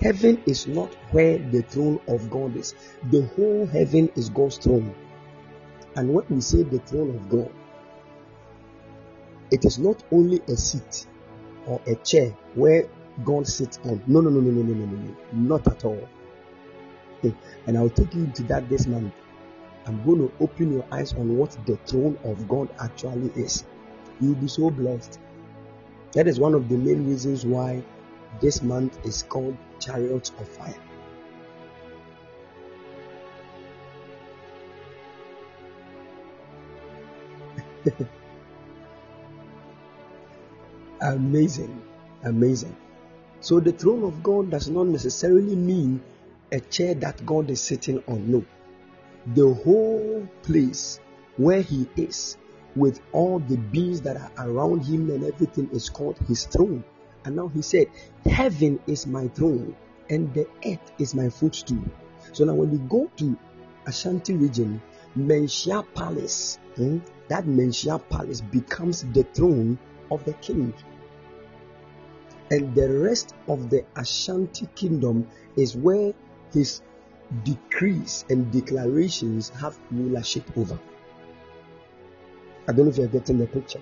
Heaven 0.00 0.42
is 0.46 0.66
not 0.66 0.94
where 1.12 1.38
the 1.38 1.62
throne 1.62 2.00
of 2.08 2.30
God 2.30 2.56
is, 2.56 2.74
the 3.10 3.22
whole 3.36 3.66
heaven 3.66 4.10
is 4.16 4.30
God's 4.30 4.56
throne. 4.56 4.94
And 5.96 6.14
when 6.14 6.24
we 6.30 6.40
say 6.40 6.62
the 6.62 6.78
throne 6.78 7.10
of 7.10 7.28
God, 7.28 7.52
it 9.50 9.64
is 9.64 9.78
not 9.78 10.02
only 10.12 10.40
a 10.48 10.56
seat 10.56 11.06
or 11.66 11.80
a 11.86 11.96
chair 11.96 12.30
where 12.54 12.88
God 13.24 13.46
sits 13.46 13.78
on. 13.84 14.02
No, 14.06 14.20
no, 14.20 14.30
no, 14.30 14.40
no, 14.40 14.50
no, 14.50 14.62
no, 14.62 14.74
no, 14.74 14.86
no, 14.86 14.96
no, 14.96 15.16
not 15.32 15.66
at 15.66 15.84
all. 15.84 16.08
And 17.66 17.76
I'll 17.76 17.90
take 17.90 18.14
you 18.14 18.22
into 18.22 18.44
that 18.44 18.68
this 18.68 18.86
month. 18.86 19.12
I'm 19.86 20.02
going 20.04 20.28
to 20.28 20.32
open 20.40 20.72
your 20.72 20.84
eyes 20.92 21.12
on 21.14 21.36
what 21.36 21.50
the 21.66 21.76
throne 21.86 22.18
of 22.24 22.48
God 22.48 22.68
actually 22.78 23.30
is. 23.34 23.64
You'll 24.20 24.34
be 24.34 24.48
so 24.48 24.70
blessed. 24.70 25.18
That 26.12 26.26
is 26.26 26.40
one 26.40 26.54
of 26.54 26.68
the 26.68 26.76
main 26.76 27.06
reasons 27.06 27.46
why 27.46 27.84
this 28.40 28.62
month 28.62 28.98
is 29.06 29.22
called 29.22 29.56
Chariots 29.78 30.32
of 30.38 30.48
Fire. 30.48 30.74
amazing, 41.00 41.82
amazing. 42.24 42.76
So 43.40 43.60
the 43.60 43.72
throne 43.72 44.04
of 44.04 44.22
God 44.22 44.50
does 44.50 44.68
not 44.68 44.86
necessarily 44.86 45.56
mean 45.56 46.02
a 46.52 46.60
chair 46.60 46.94
that 46.94 47.24
God 47.24 47.50
is 47.50 47.60
sitting 47.60 48.02
on. 48.06 48.30
No, 48.30 48.44
the 49.34 49.54
whole 49.54 50.28
place 50.42 51.00
where 51.36 51.62
He 51.62 51.88
is, 51.96 52.36
with 52.76 53.00
all 53.12 53.38
the 53.38 53.56
beings 53.56 54.00
that 54.02 54.16
are 54.16 54.48
around 54.48 54.84
Him 54.84 55.10
and 55.10 55.24
everything, 55.24 55.68
is 55.72 55.88
called 55.88 56.18
His 56.28 56.46
throne. 56.46 56.84
And 57.24 57.36
now 57.36 57.48
He 57.48 57.62
said, 57.62 57.86
Heaven 58.24 58.80
is 58.86 59.06
my 59.06 59.28
throne, 59.28 59.76
and 60.08 60.32
the 60.34 60.46
earth 60.66 60.92
is 60.98 61.14
my 61.14 61.28
footstool. 61.28 61.84
So 62.32 62.44
now, 62.44 62.54
when 62.54 62.70
we 62.70 62.78
go 62.88 63.10
to 63.16 63.36
Ashanti 63.86 64.34
region, 64.34 64.80
Manhyia 65.16 65.84
Palace, 65.94 66.58
hmm, 66.76 66.98
that 67.28 67.44
Manhyia 67.44 68.00
Palace 68.08 68.40
becomes 68.40 69.02
the 69.12 69.24
throne 69.34 69.78
of 70.10 70.24
the 70.24 70.34
king. 70.34 70.72
And 72.50 72.74
the 72.74 72.92
rest 72.92 73.34
of 73.48 73.70
the 73.70 73.84
Ashanti 73.96 74.68
kingdom 74.74 75.28
is 75.56 75.76
where 75.76 76.12
his 76.52 76.82
decrees 77.44 78.24
and 78.28 78.50
declarations 78.50 79.50
have 79.50 79.78
rulership 79.90 80.44
over. 80.56 80.78
I 82.70 82.72
don't 82.72 82.84
know 82.84 82.92
if 82.92 82.98
you're 82.98 83.08
getting 83.08 83.38
the 83.38 83.48
picture. 83.48 83.80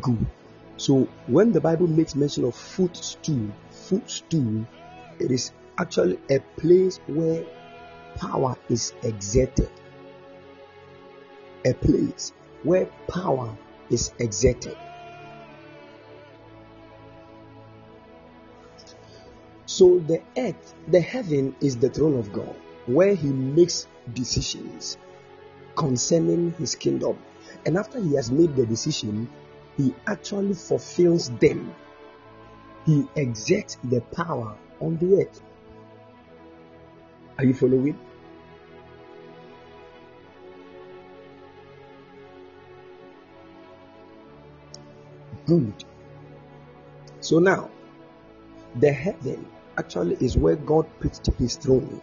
Good. 0.00 0.24
So 0.76 1.08
when 1.26 1.50
the 1.50 1.60
Bible 1.60 1.88
makes 1.88 2.14
mention 2.14 2.44
of 2.44 2.54
footstool, 2.54 3.50
footstool, 3.70 4.68
it 5.18 5.32
is 5.32 5.50
actually 5.78 6.20
a 6.30 6.38
place 6.56 7.00
where 7.08 7.44
power 8.14 8.56
is 8.68 8.92
exerted. 9.02 9.70
A 11.64 11.74
place 11.74 12.32
where 12.62 12.86
power 13.08 13.52
is 13.90 14.12
exerted. 14.20 14.76
So 19.66 19.98
the 19.98 20.22
earth, 20.38 20.74
the 20.86 21.00
heaven 21.00 21.56
is 21.60 21.78
the 21.78 21.88
throne 21.88 22.16
of 22.16 22.32
God, 22.32 22.54
where 22.86 23.14
He 23.14 23.28
makes 23.28 23.86
decisions 24.12 24.98
concerning 25.76 26.52
His 26.52 26.74
kingdom. 26.74 27.18
And 27.66 27.76
after 27.76 28.00
He 28.00 28.14
has 28.16 28.30
made 28.30 28.56
the 28.56 28.66
decision, 28.66 29.28
He 29.76 29.94
actually 30.06 30.54
fulfills 30.54 31.30
them. 31.30 31.74
He 32.86 33.06
exerts 33.16 33.78
the 33.84 34.00
power 34.00 34.56
on 34.80 34.96
the 34.98 35.22
earth. 35.22 35.40
Are 37.38 37.44
you 37.44 37.54
following? 37.54 37.98
Good. 45.46 45.84
So 47.20 47.38
now, 47.38 47.70
the 48.76 48.92
heaven 48.92 49.46
actually 49.76 50.16
is 50.20 50.36
where 50.36 50.56
God 50.56 50.86
pitched 51.00 51.26
his 51.38 51.56
throne. 51.56 52.00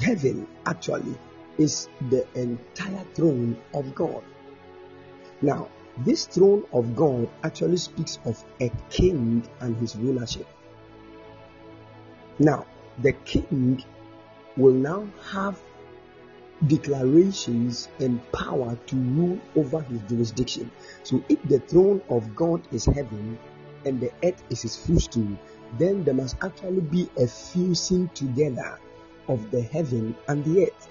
Heaven 0.00 0.46
actually 0.64 1.18
is 1.58 1.88
the 2.08 2.26
entire 2.34 3.04
throne 3.14 3.58
of 3.74 3.94
God. 3.94 4.22
Now, 5.42 5.68
this 5.98 6.24
throne 6.24 6.64
of 6.72 6.96
God 6.96 7.28
actually 7.44 7.76
speaks 7.76 8.18
of 8.24 8.42
a 8.60 8.70
king 8.88 9.46
and 9.60 9.76
his 9.76 9.94
rulership. 9.96 10.46
Now, 12.38 12.64
the 13.02 13.12
king 13.12 13.84
will 14.56 14.72
now 14.72 15.06
have 15.30 15.60
declarations 16.66 17.88
and 17.98 18.20
power 18.32 18.78
to 18.86 18.96
rule 18.96 19.38
over 19.56 19.82
his 19.82 20.00
jurisdiction. 20.02 20.70
So, 21.02 21.22
if 21.28 21.42
the 21.42 21.58
throne 21.58 22.00
of 22.08 22.34
God 22.34 22.62
is 22.72 22.86
heaven 22.86 23.38
and 23.84 24.00
the 24.00 24.10
earth 24.24 24.42
is 24.48 24.62
his 24.62 24.76
footstool, 24.76 25.36
then 25.76 26.04
there 26.04 26.14
must 26.14 26.36
actually 26.42 26.80
be 26.80 27.10
a 27.18 27.26
fusing 27.26 28.08
together 28.10 28.78
of 29.28 29.50
the 29.50 29.62
heaven 29.62 30.14
and 30.28 30.44
the 30.44 30.64
earth 30.64 30.88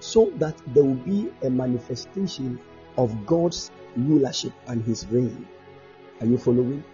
so 0.00 0.30
that 0.36 0.60
there 0.74 0.84
will 0.84 0.94
be 0.94 1.30
a 1.42 1.50
manifestation 1.50 2.60
of 2.96 3.26
God's 3.26 3.70
rulership 3.96 4.52
and 4.66 4.84
his 4.84 5.06
reign. 5.06 5.46
Are 6.20 6.26
you 6.26 6.38
following? 6.38 6.84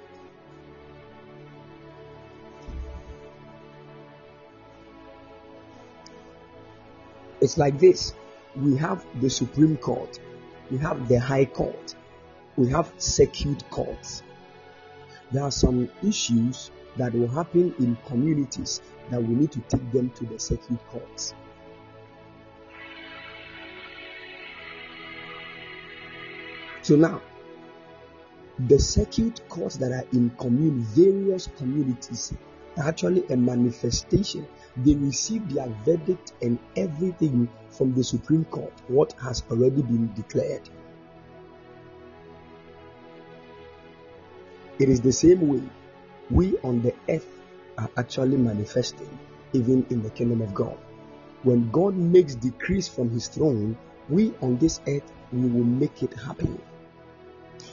It's 7.41 7.59
like 7.59 7.79
this 7.79 8.15
we 8.55 8.77
have 8.77 9.05
the 9.21 9.31
Supreme 9.31 9.77
Court, 9.77 10.19
we 10.71 10.79
have 10.79 11.09
the 11.09 11.19
High 11.19 11.47
Court, 11.47 11.95
we 12.57 12.69
have 12.69 12.93
circuit 12.99 13.69
courts. 13.71 14.23
There 15.33 15.43
are 15.43 15.51
some 15.51 15.89
issues 16.03 16.71
that 16.97 17.15
will 17.15 17.29
happen 17.29 17.75
in 17.79 17.97
communities 18.07 18.81
that 19.11 19.23
we 19.23 19.35
need 19.35 19.53
to 19.53 19.61
take 19.61 19.93
them 19.93 20.11
to 20.11 20.25
the 20.27 20.39
circuit 20.39 20.79
courts. 20.89 21.35
So 26.83 26.97
now, 26.97 27.23
the 28.59 28.79
circuit 28.79 29.49
courts 29.49 29.77
that 29.77 29.93
are 29.93 30.05
in 30.13 30.31
commune, 30.39 30.81
various 30.81 31.49
communities, 31.57 32.35
are 32.77 32.89
actually 32.89 33.27
a 33.29 33.37
manifestation. 33.37 34.47
They 34.77 34.95
receive 34.95 35.53
their 35.53 35.69
verdict 35.85 36.33
and 36.43 36.59
everything 36.77 37.49
from 37.71 37.95
the 37.95 38.05
Supreme 38.05 38.45
Court, 38.47 38.73
what 38.89 39.13
has 39.23 39.43
already 39.51 39.83
been 39.83 40.13
declared. 40.15 40.69
It 44.79 44.89
is 44.89 45.01
the 45.01 45.13
same 45.13 45.47
way 45.47 45.63
we 46.31 46.57
on 46.59 46.83
the 46.83 46.95
earth 47.09 47.27
are 47.79 47.91
actually 47.97 48.37
manifesting, 48.37 49.19
even 49.53 49.87
in 49.91 50.03
the 50.03 50.11
kingdom 50.11 50.43
of 50.43 50.55
God. 50.55 50.77
When 51.43 51.71
God 51.71 51.97
makes 51.97 52.35
decrees 52.35 52.87
from 52.87 53.11
his 53.11 53.27
throne, 53.27 53.77
we 54.09 54.35
on 54.43 54.59
this 54.59 54.81
earth 54.87 55.11
we 55.33 55.49
will 55.49 55.65
make 55.65 56.03
it 56.03 56.13
happen. 56.15 56.61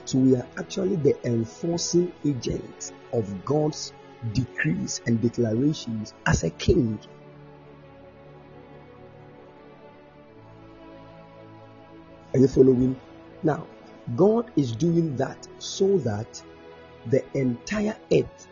So 0.06 0.20
we 0.20 0.36
are 0.36 0.48
actually 0.58 0.96
the 0.96 1.16
enforcing 1.28 2.14
agent 2.26 2.94
of 3.12 3.46
God's 3.46 3.94
decrees 4.34 5.02
and 5.06 5.22
declarations 5.22 6.14
as 6.26 6.44
a 6.44 6.50
king. 6.50 7.00
Are 12.34 12.40
you 12.40 12.48
following? 12.48 13.00
Now, 13.44 13.68
God 14.16 14.52
is 14.56 14.72
doing 14.72 15.16
that 15.18 15.48
so 15.60 15.98
that 16.00 16.42
the 17.10 17.24
entire 17.38 17.98
earth 18.12 18.48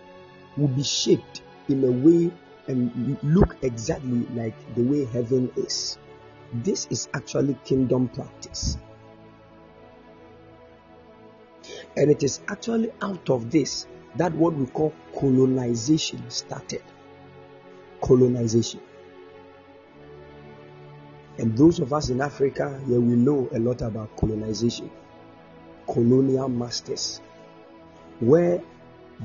will 0.57 0.67
be 0.67 0.83
shaped 0.83 1.41
in 1.69 1.83
a 1.83 1.91
way 1.91 2.31
and 2.67 3.17
look 3.23 3.57
exactly 3.61 4.25
like 4.33 4.55
the 4.75 4.83
way 4.83 5.05
heaven 5.05 5.51
is. 5.55 5.97
This 6.53 6.87
is 6.89 7.09
actually 7.13 7.57
kingdom 7.65 8.07
practice. 8.07 8.77
And 11.97 12.11
it 12.11 12.23
is 12.23 12.41
actually 12.47 12.91
out 13.01 13.29
of 13.29 13.51
this 13.51 13.87
that 14.17 14.33
what 14.33 14.53
we 14.53 14.65
call 14.67 14.93
colonization 15.17 16.29
started. 16.29 16.81
Colonization. 18.01 18.81
And 21.37 21.57
those 21.57 21.79
of 21.79 21.91
us 21.91 22.09
in 22.09 22.21
Africa, 22.21 22.81
here 22.87 22.99
we 22.99 23.15
know 23.15 23.49
a 23.53 23.59
lot 23.59 23.81
about 23.81 24.15
colonization, 24.15 24.89
colonial 25.85 26.47
masters, 26.47 27.21
where 28.19 28.61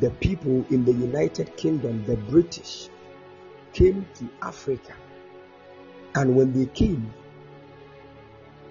the 0.01 0.11
people 0.11 0.64
in 0.70 0.84
the 0.84 0.93
United 0.93 1.57
Kingdom, 1.57 2.05
the 2.07 2.16
British, 2.16 2.88
came 3.72 4.07
to 4.14 4.28
Africa. 4.43 4.95
And 6.14 6.34
when 6.36 6.53
they 6.53 6.66
came, 6.66 7.12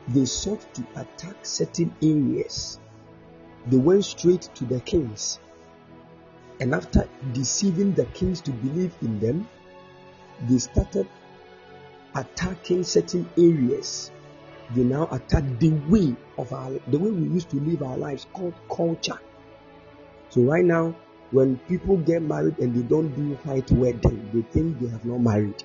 they 0.08 0.26
sought 0.26 0.74
to 0.74 0.84
attack 0.96 1.36
certain 1.44 1.94
areas. 2.02 2.80
They 3.68 3.78
went 3.78 4.06
straight 4.06 4.50
to 4.56 4.66
the 4.66 4.80
kings. 4.82 5.40
And 6.60 6.74
after 6.74 7.08
deceiving 7.34 7.94
the 7.94 8.06
kings 8.06 8.42
to 8.42 8.52
believe 8.52 8.94
in 9.02 9.20
them, 9.20 9.48
they 10.48 10.58
started 10.58 11.08
attacking 12.16 12.84
certain 12.84 13.30
areas. 13.38 14.12
They 14.76 14.84
now 14.84 15.08
attack 15.12 15.44
the 15.60 15.72
way 15.88 16.16
of 16.38 16.52
our 16.54 16.72
the 16.88 17.00
way 17.00 17.12
we 17.12 17.28
used 17.34 17.50
to 17.52 17.60
live 17.60 17.82
our 17.84 17.98
lives 17.98 18.28
called 18.34 18.54
culture. 18.70 19.20
So 20.30 20.42
right 20.42 20.64
now, 20.64 20.96
when 21.32 21.58
people 21.68 21.98
get 21.98 22.22
married 22.22 22.60
and 22.60 22.76
they 22.76 22.82
don't 22.82 23.10
do 23.16 23.36
white 23.44 23.72
wedding, 23.72 24.30
they 24.34 24.42
think 24.42 24.80
they 24.80 24.88
have 24.90 25.06
not 25.06 25.22
married. 25.22 25.64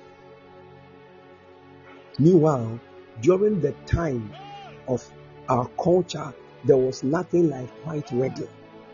Meanwhile, 2.17 2.79
during 3.21 3.61
the 3.61 3.73
time 3.85 4.31
of 4.87 5.07
our 5.49 5.67
culture, 5.81 6.33
there 6.63 6.77
was 6.77 7.03
nothing 7.03 7.49
like 7.49 7.69
white 7.85 8.11
wedding. 8.11 8.47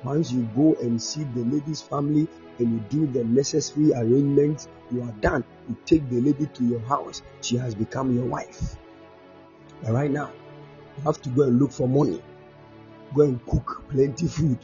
Once 0.03 0.31
you 0.31 0.43
go 0.55 0.75
and 0.81 1.01
see 1.01 1.23
the 1.35 1.43
lady's 1.45 1.81
family 1.81 2.27
and 2.57 2.73
you 2.73 2.79
do 2.89 3.07
the 3.07 3.23
necessary 3.23 3.93
arrangements, 3.93 4.67
you 4.91 5.01
are 5.03 5.11
done. 5.21 5.43
You 5.69 5.77
take 5.85 6.09
the 6.09 6.19
lady 6.19 6.47
to 6.47 6.63
your 6.65 6.79
house, 6.81 7.21
she 7.41 7.57
has 7.57 7.75
become 7.75 8.15
your 8.15 8.25
wife. 8.25 8.75
But 9.83 9.93
right 9.93 10.11
now, 10.11 10.31
you 10.97 11.03
have 11.03 11.21
to 11.21 11.29
go 11.29 11.43
and 11.43 11.59
look 11.59 11.71
for 11.71 11.87
money, 11.87 12.21
go 13.13 13.21
and 13.21 13.45
cook 13.45 13.83
plenty 13.89 14.27
food 14.27 14.57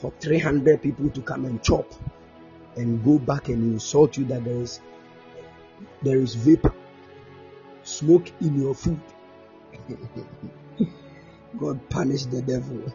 for 0.00 0.12
300 0.20 0.80
people 0.82 1.10
to 1.10 1.20
come 1.20 1.44
and 1.44 1.62
chop 1.62 1.86
and 2.76 3.04
go 3.04 3.18
back 3.18 3.48
and 3.48 3.74
insult 3.74 4.16
you 4.16 4.24
that 4.24 4.44
there 4.44 4.56
is 4.56 4.80
there 6.02 6.18
is 6.18 6.34
vapor 6.34 6.74
smoke 7.82 8.30
in 8.40 8.60
your 8.60 8.74
food. 8.74 9.00
God 11.58 11.80
punish 11.90 12.24
the 12.24 12.42
devil. 12.42 12.92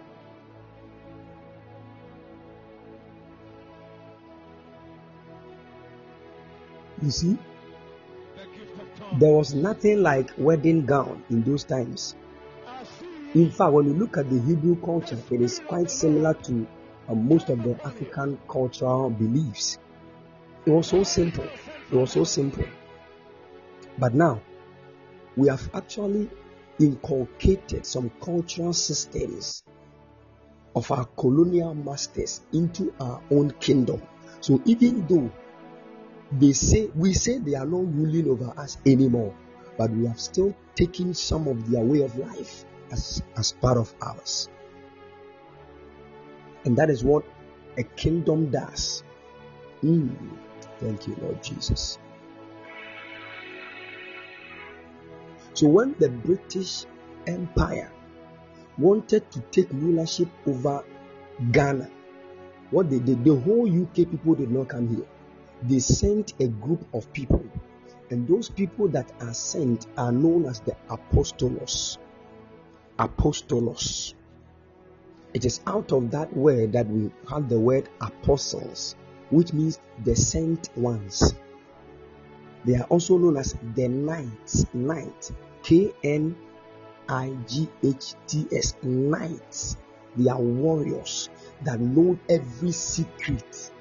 You 7.01 7.11
see 7.11 7.37
there 9.19 9.33
was 9.33 9.53
nothing 9.53 10.01
like 10.01 10.31
wedding 10.37 10.85
gown 10.85 11.23
in 11.29 11.43
those 11.43 11.63
times. 11.63 12.15
In 13.33 13.51
fact 13.51 13.73
when 13.73 13.85
you 13.85 13.93
look 13.93 14.17
at 14.17 14.29
the 14.29 14.39
hebrew 14.39 14.75
culture 14.81 15.19
it 15.29 15.41
is 15.41 15.59
quite 15.67 15.91
similar 15.91 16.33
to 16.33 16.65
uh, 17.07 17.15
most 17.15 17.49
of 17.49 17.63
the 17.63 17.79
african 17.85 18.37
cultural 18.47 19.09
beliefs. 19.09 19.77
It 20.65 20.71
was 20.71 20.87
so 20.87 21.03
simple. 21.03 21.47
It 21.91 21.95
was 21.95 22.11
so 22.11 22.23
simple. 22.23 22.65
But 23.97 24.13
now 24.15 24.41
we 25.37 25.47
have 25.49 25.69
actually 25.73 26.29
inculcated 26.79 27.85
some 27.85 28.09
cultural 28.21 28.73
systems 28.73 29.63
of 30.75 30.91
our 30.91 31.05
colonial 31.17 31.73
masters 31.75 32.41
into 32.51 32.93
our 32.99 33.21
own 33.31 33.51
kingdom. 33.51 34.01
So 34.41 34.61
even 34.65 35.05
though 35.07 35.31
they 36.31 36.53
say 36.53 36.89
we 36.95 37.13
say 37.13 37.37
they 37.37 37.55
are 37.55 37.65
not 37.65 37.93
ruling 37.93 38.27
over 38.29 38.53
us 38.57 38.77
anymore 38.85 39.33
but 39.77 39.91
we 39.91 40.05
have 40.05 40.19
still 40.19 40.55
taken 40.75 41.13
some 41.13 41.47
of 41.47 41.69
their 41.69 41.83
way 41.83 42.01
of 42.01 42.17
life 42.17 42.65
as 42.91 43.21
as 43.37 43.51
part 43.51 43.77
of 43.77 43.93
ours 44.01 44.49
and 46.65 46.77
that 46.77 46.89
is 46.89 47.03
what 47.03 47.23
a 47.77 47.83
kingdom 47.83 48.49
does. 48.49 49.03
Mm. 49.83 50.15
thank 50.79 51.07
you 51.07 51.15
lord 51.21 51.41
jesus. 51.43 51.99
So 55.53 55.67
when 55.67 55.95
the 55.99 56.09
british 56.09 56.85
empire 57.27 57.91
wanted 58.77 59.29
to 59.31 59.39
take 59.51 59.67
rulership 59.71 60.27
over 60.47 60.83
ghana 61.51 61.89
what 62.71 62.89
they 62.89 62.99
did 62.99 63.23
the 63.23 63.35
whole 63.35 63.83
uk 63.83 63.93
people 63.93 64.35
did 64.35 64.51
not 64.51 64.67
come 64.67 64.87
here. 64.87 65.05
They 65.63 65.79
sent 65.79 66.33
a 66.39 66.47
group 66.47 66.85
of 66.93 67.11
people. 67.13 67.45
And 68.11 68.27
those 68.27 68.49
people 68.49 68.87
that 68.89 69.11
are 69.21 69.33
sent 69.33 69.87
are 69.97 70.11
known 70.11 70.45
as 70.45 70.59
the 70.59 70.75
apostolos. 70.89 71.97
Apostolos 72.99 74.13
it 75.35 75.43
is 75.43 75.59
out 75.67 75.91
of 75.91 76.11
that 76.11 76.35
word 76.35 76.71
that 76.71 76.87
we 76.87 77.11
have 77.29 77.49
the 77.49 77.59
word 77.59 77.89
apostles 77.99 78.95
which 79.31 79.51
means 79.51 79.79
the 80.05 80.15
sent 80.15 80.69
ones. 80.77 81.35
They 82.63 82.75
are 82.75 82.85
also 82.85 83.17
known 83.17 83.35
as 83.37 83.53
the 83.75 83.89
knights. 83.89 84.65
Knight 84.73 85.31
k 85.61 85.93
n 86.03 86.35
i 87.09 87.35
g 87.47 87.67
h 87.83 88.15
t 88.27 88.47
s 88.51 88.75
knights. 88.81 89.77
They 90.15 90.29
are 90.29 90.39
warriors 90.39 91.29
that 91.63 91.81
know 91.81 92.17
every 92.29 92.71
secret. 92.71 93.71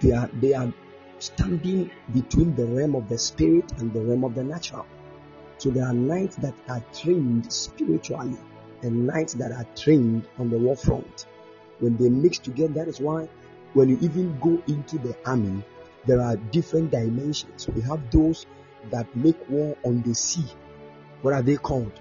They 0.00 0.10
are 0.12 0.28
they 0.40 0.54
are 0.54 0.74
standing 1.20 1.88
between 2.12 2.56
the 2.56 2.66
realm 2.66 2.96
of 2.96 3.08
the 3.08 3.18
spirit 3.18 3.70
and 3.78 3.92
the 3.92 4.00
realm 4.00 4.24
of 4.24 4.34
the 4.34 4.42
natural. 4.42 4.86
So 5.58 5.70
there 5.70 5.86
are 5.86 5.94
knights 5.94 6.34
that 6.36 6.54
are 6.68 6.82
trained 6.92 7.52
spiritually 7.52 8.38
and 8.82 9.06
knights 9.06 9.34
that 9.34 9.52
are 9.52 9.66
trained 9.76 10.26
on 10.38 10.50
the 10.50 10.58
war 10.58 10.76
front. 10.76 11.26
When 11.80 11.96
they 11.96 12.08
mix 12.08 12.38
together 12.38 12.74
that 12.74 12.88
is 12.88 13.00
why 13.00 13.28
when 13.74 13.88
you 13.88 13.98
even 14.02 14.38
go 14.40 14.62
into 14.66 14.98
the 14.98 15.16
army 15.24 15.64
there 16.04 16.20
are 16.20 16.36
different 16.36 16.90
dimensions. 16.90 17.68
We 17.68 17.80
have 17.82 18.10
those 18.10 18.46
that 18.90 19.14
make 19.16 19.48
war 19.48 19.76
on 19.84 20.02
the 20.02 20.14
sea. 20.14 20.44
What 21.22 21.34
are 21.34 21.42
they 21.42 21.56
called? 21.56 21.92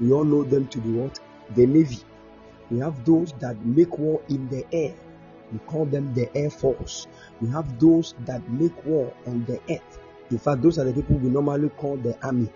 We 0.00 0.12
all 0.12 0.24
know 0.24 0.42
them 0.42 0.66
to 0.68 0.78
be 0.78 0.90
what? 0.90 1.20
The 1.54 1.66
navy. 1.66 2.00
We 2.70 2.80
have 2.80 3.04
those 3.04 3.32
that 3.34 3.64
make 3.64 3.96
war 3.98 4.20
in 4.28 4.48
the 4.48 4.66
air. 4.72 4.94
We 5.52 5.60
call 5.60 5.86
them 5.86 6.12
the 6.14 6.28
air 6.36 6.50
force. 6.50 7.06
We 7.40 7.48
have 7.50 7.78
those 7.78 8.14
that 8.24 8.48
make 8.50 8.84
war 8.84 9.12
on 9.26 9.44
the 9.44 9.60
earth. 9.70 9.98
In 10.30 10.38
fact 10.38 10.62
those 10.62 10.78
are 10.78 10.84
the 10.84 10.92
people 10.92 11.16
we 11.18 11.30
normally 11.30 11.68
call 11.68 11.96
the 11.96 12.18
army 12.26 12.50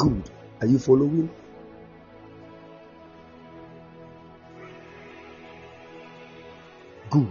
good. 0.00 0.30
Are 0.62 0.66
you 0.66 0.78
following? 0.78 1.28
Good. 7.10 7.28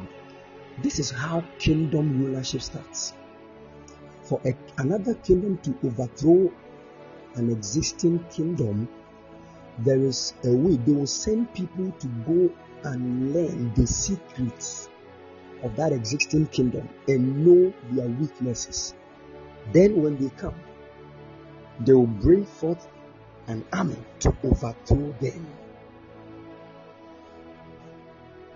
This 0.84 0.99
is 0.99 1.09
how 1.09 1.43
kingdom 1.57 2.24
rulership 2.24 2.61
starts. 2.61 3.13
For 4.24 4.39
a, 4.45 4.53
another 4.78 5.15
kingdom 5.15 5.57
to 5.63 5.76
overthrow 5.84 6.51
an 7.36 7.49
existing 7.51 8.24
kingdom 8.30 8.88
there 9.80 9.99
is 9.99 10.34
a 10.43 10.51
way. 10.53 10.76
They 10.76 10.91
will 10.91 11.07
send 11.07 11.51
people 11.53 11.91
to 11.91 12.07
go 12.28 12.51
and 12.84 13.34
learn 13.34 13.74
the 13.74 13.88
secrets 13.88 14.89
of 15.63 15.76
that 15.78 15.91
existing 15.91 16.47
kingdom 16.47 16.88
and 17.07 17.45
know 17.45 17.74
their 17.91 18.07
weaknesses. 18.07 18.93
Then 19.74 20.03
when 20.03 20.17
they 20.17 20.30
come 20.38 20.55
they 21.82 21.93
will 21.93 22.07
bring 22.07 22.45
forth 22.45 22.88
an 23.47 23.65
army 23.73 23.97
to 24.19 24.36
overthrow 24.43 25.13
them 25.21 25.47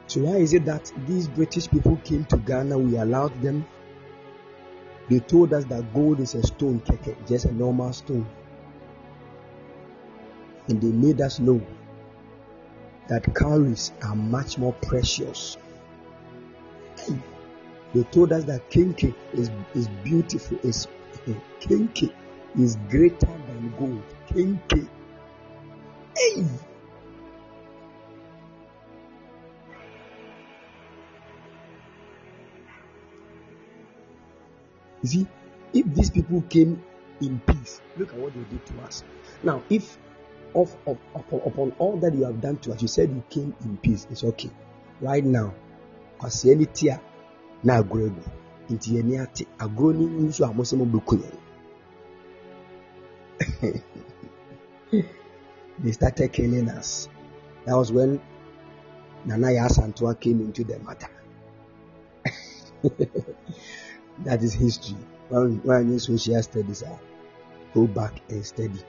so 0.08 0.22
why 0.22 0.36
is 0.36 0.54
it 0.54 0.66
that 0.66 0.92
these 1.08 1.28
british 1.28 1.70
people 1.70 1.96
came 2.04 2.26
to 2.26 2.38
ghana 2.38 2.78
we 2.78 2.98
allowed 2.98 3.42
them 3.42 3.66
They 5.10 5.20
told 5.20 5.54
us 5.54 5.66
that 5.66 5.94
gold 5.94 6.20
is 6.20 6.34
a 6.36 6.44
stone, 6.44 6.80
keke, 6.80 7.16
just 7.28 7.46
a 7.46 7.52
normal 7.54 7.92
stone. 7.92 8.26
And 10.68 10.82
they 10.82 10.88
made 10.88 11.20
us 11.20 11.40
know 11.40 11.62
that 13.10 13.36
cowries 13.36 13.92
are 14.02 14.16
much 14.16 14.58
more 14.58 14.74
precious. 14.74 15.58
They 17.94 18.04
told 18.04 18.32
us 18.32 18.46
that 18.46 18.70
kinky 18.70 19.14
is, 19.34 19.52
is 19.76 19.88
beautiful, 20.04 20.58
is 20.64 20.88
eh, 21.28 21.34
kinky 21.60 22.14
is 22.58 22.78
greater 22.90 23.28
than 23.48 23.74
gold. 23.78 24.04
Kinky. 24.28 24.88
Hey! 26.18 26.46
You 35.02 35.10
see, 35.10 35.28
if 35.74 35.86
these 35.94 36.10
people 36.10 36.42
came 36.44 36.82
in 37.20 37.40
peace, 37.42 37.82
look 37.98 38.14
at 38.14 38.20
what 38.20 38.34
they 38.34 38.44
did 38.44 38.66
to 38.68 38.82
us. 38.82 39.04
Now, 39.44 39.62
if 39.70 39.98
of, 40.56 40.76
of, 40.88 40.98
upon, 41.16 41.42
upon 41.46 41.72
all 41.80 41.98
that 41.98 42.14
you 42.14 42.24
have 42.24 42.40
done 42.40 42.58
to 42.58 42.74
us, 42.74 42.82
you 42.82 42.88
said 42.88 43.10
you 43.10 43.24
came 43.30 43.56
in 43.66 43.78
peace, 43.78 44.08
it's 44.10 44.24
okay. 44.24 44.52
Right 45.02 45.24
now, 45.24 45.54
kwasianity 46.20 46.94
a 46.94 47.02
na 47.64 47.82
agorɔ 47.82 48.08
agu 48.08 48.24
nti 48.70 48.88
yɛni 48.96 49.20
ate 49.22 49.48
agorɔ 49.60 49.94
no 49.96 50.06
nso 50.28 50.44
a 50.46 50.54
mo 50.54 50.64
they 55.80 55.92
started 55.92 56.32
killing 56.34 56.70
us 56.70 57.10
that 57.66 57.76
was 57.76 57.92
when 57.92 58.20
nana 59.26 59.48
Yaa 59.48 59.68
Asantewaa 59.70 60.20
came 60.20 60.42
into 60.42 60.64
the 60.64 60.80
matter 60.80 61.10
that 64.26 64.44
is 64.44 64.54
history 64.54 64.98
when 65.30 65.58
when 65.64 65.82
in 65.90 66.00
social 66.00 66.42
studies 66.44 66.84
are 66.84 67.00
go 67.74 67.88
back 67.88 68.22
and 68.30 68.46
study 68.46 68.80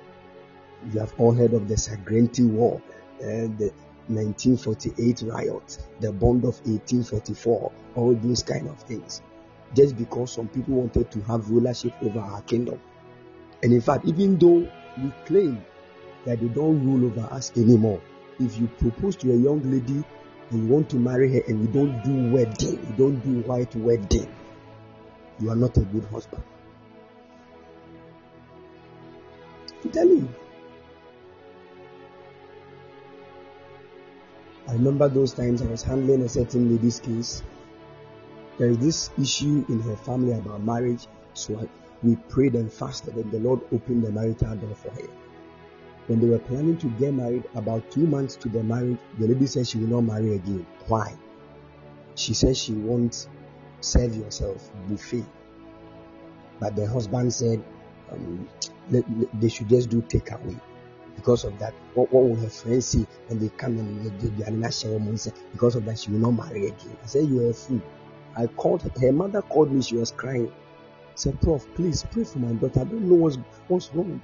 you 0.93 1.01
have 1.01 1.15
all 1.19 1.33
heard 1.33 1.55
of 1.55 1.69
the 1.69 1.75
Sagrenti 1.75 2.47
War 2.49 2.81
and 3.21 3.57
the 3.59 3.73
1948 4.09 5.23
riot, 5.23 5.79
the 6.01 6.13
bond 6.13 6.45
of 6.45 6.57
1844, 6.67 7.73
all 7.97 8.15
those 8.15 8.43
kind 8.43 8.69
of 8.69 8.79
things. 8.83 9.23
Just 9.75 9.97
because 9.97 10.33
some 10.33 10.49
people 10.49 10.75
wanted 10.75 11.11
to 11.11 11.21
have 11.23 11.51
rulership 11.51 11.95
over 12.03 12.21
our 12.21 12.43
kingdom. 12.43 12.81
And 13.63 13.73
in 13.73 13.81
fact, 13.81 14.05
even 14.07 14.39
though 14.39 14.69
we 15.03 15.13
claim 15.27 15.65
that 16.27 16.41
they 16.41 16.49
don't 16.49 16.85
rule 16.87 17.07
over 17.07 17.33
us 17.35 17.53
anymore, 17.57 18.01
if 18.41 18.59
you 18.59 18.67
propose 18.79 19.17
to 19.17 19.33
a 19.33 19.37
young 19.37 19.63
lady 19.71 20.05
and 20.51 20.63
you 20.63 20.69
want 20.69 20.91
to 20.91 20.97
marry 20.97 21.33
her 21.33 21.41
and 21.49 21.61
you 21.63 21.69
don't 21.69 22.03
do 22.03 22.31
wedding, 22.33 22.73
you 22.73 22.95
don't 22.97 23.21
do 23.21 23.41
white 23.49 23.75
wedding, 23.77 24.29
you 25.41 25.51
are 25.51 25.57
not 25.57 25.77
a 25.77 25.81
good 25.81 26.05
husband. 26.07 26.43
I'm 29.85 29.91
telling 29.91 30.17
you. 30.19 30.29
I 34.67 34.73
remember 34.73 35.09
those 35.09 35.35
times 35.35 35.61
I 35.61 35.67
was 35.67 35.83
handling 35.83 36.23
a 36.23 36.29
certain 36.29 36.71
lady's 36.71 36.99
case. 36.99 37.43
There 38.59 38.69
is 38.69 38.79
this 38.79 39.11
issue 39.21 39.65
in 39.69 39.81
her 39.81 39.97
family 39.97 40.33
about 40.33 40.63
marriage, 40.63 41.07
so 41.35 41.59
I, 41.59 41.69
we 42.05 42.17
prayed 42.29 42.55
and 42.55 42.73
fasted, 42.73 43.15
and 43.15 43.31
the 43.31 43.39
Lord 43.39 43.61
opened 43.73 44.05
the 44.05 44.13
marital 44.13 44.55
door 44.57 44.75
for 44.75 44.91
her. 44.91 45.09
When 46.07 46.21
they 46.21 46.29
were 46.29 46.39
planning 46.39 46.77
to 46.79 46.89
get 46.91 47.15
married, 47.15 47.45
about 47.55 47.91
two 47.91 48.07
months 48.07 48.37
to 48.37 48.49
the 48.49 48.63
marriage, 48.63 48.99
the 49.19 49.27
lady 49.27 49.47
said 49.47 49.67
she 49.67 49.79
will 49.79 50.03
not 50.03 50.13
marry 50.13 50.35
again. 50.35 50.67
Why? 50.87 51.15
She 52.15 52.35
said 52.35 52.57
she 52.57 52.73
won't 52.73 53.29
serve 53.81 54.15
yourself 54.15 54.71
buffet, 54.89 55.25
but 56.61 56.77
the 56.77 56.87
husband 56.87 57.33
said 57.33 57.65
um, 58.13 58.49
they 58.91 59.49
should 59.49 59.69
just 59.69 59.89
do 59.89 60.03
takeaway 60.03 60.61
because 61.17 61.45
of 61.45 61.59
that, 61.59 61.73
what, 61.95 62.13
what 62.13 62.25
will 62.25 62.37
her 62.37 62.49
friends 62.49 62.87
see 62.87 63.07
when 63.29 63.39
they 63.39 63.49
come 63.51 63.79
and 63.79 64.21
they, 64.21 64.29
they, 64.29 64.45
are 64.45 64.51
not 64.51 64.75
say, 64.75 64.99
because 65.53 65.77
of 65.77 65.85
that 65.85 65.99
she 65.99 66.11
will 66.11 66.19
not 66.19 66.47
marry 66.47 66.67
again. 66.67 66.97
I 67.03 67.07
said, 67.07 67.29
You 67.29 67.47
are 67.47 67.51
a 67.51 67.55
fool. 67.55 67.81
I 68.37 68.47
called 68.47 68.83
her 68.83 69.13
mother 69.13 69.43
called 69.43 69.73
me, 69.73 69.83
she 69.83 69.97
was 69.97 70.11
crying. 70.11 70.53
Said, 71.15 71.41
Prof, 71.41 71.67
please 71.75 72.05
pray 72.11 72.25
for 72.25 72.39
my 72.39 72.53
daughter. 72.53 72.81
I 72.81 72.85
don't 72.85 73.09
know 73.09 73.15
what's 73.15 73.37
what's 73.69 73.93
wrong. 73.95 74.21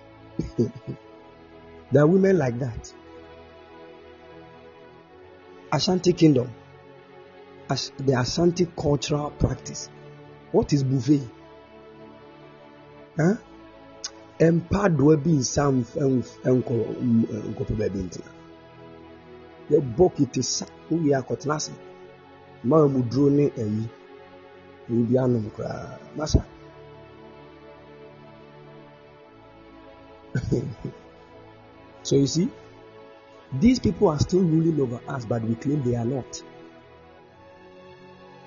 there 1.92 2.02
are 2.02 2.06
women 2.06 2.38
like 2.38 2.58
that. 2.58 2.92
Ashanti 5.72 6.12
Kingdom. 6.12 6.50
As 7.68 7.92
the 7.98 8.14
Ashanti 8.18 8.66
cultural 8.76 9.30
practice. 9.30 9.88
What 10.52 10.72
is 10.72 10.82
buffet? 10.82 11.22
Huh? 13.16 13.34
mpadoa 14.40 15.16
bi 15.16 15.30
nsa 15.30 15.70
mf- 15.70 16.00
mf- 16.00 16.38
nkɔ 16.56 16.74
m- 17.00 17.26
nkɔpɛ 17.50 17.74
baabi 17.78 17.98
ntena 18.06 18.30
yɛbɔ 19.70 20.04
kete 20.16 20.42
sa 20.42 20.66
wowie 20.90 21.12
akɔtena 21.14 21.54
ase 21.56 21.72
maa 22.64 22.86
mu 22.88 23.02
duro 23.02 23.28
ne 23.30 23.44
ayi 23.62 23.84
ayi 24.88 25.02
bi 25.08 25.14
anom 25.18 25.50
koraa 25.50 25.98
masa 26.16 26.40
so 32.02 32.16
you 32.16 32.26
see 32.26 32.48
these 33.60 33.78
people 33.78 34.08
are 34.08 34.18
still 34.18 34.40
ruling 34.40 34.80
over 34.80 35.00
us 35.08 35.24
but 35.24 35.42
we 35.42 35.54
claim 35.56 35.82
they 35.82 35.96
are 35.96 36.04
not 36.04 36.42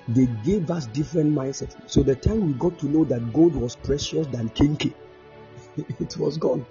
they 0.08 0.26
gave 0.44 0.70
us 0.70 0.86
different 0.86 1.34
mindsets 1.34 1.76
so 1.86 2.02
the 2.02 2.14
time 2.14 2.46
we 2.46 2.52
got 2.54 2.78
to 2.78 2.86
know 2.86 3.04
that 3.04 3.32
gold 3.32 3.54
was 3.54 3.76
precious 3.76 4.26
than 4.28 4.48
kinky 4.50 4.94
it 6.00 6.16
was 6.16 6.38
gone. 6.38 6.64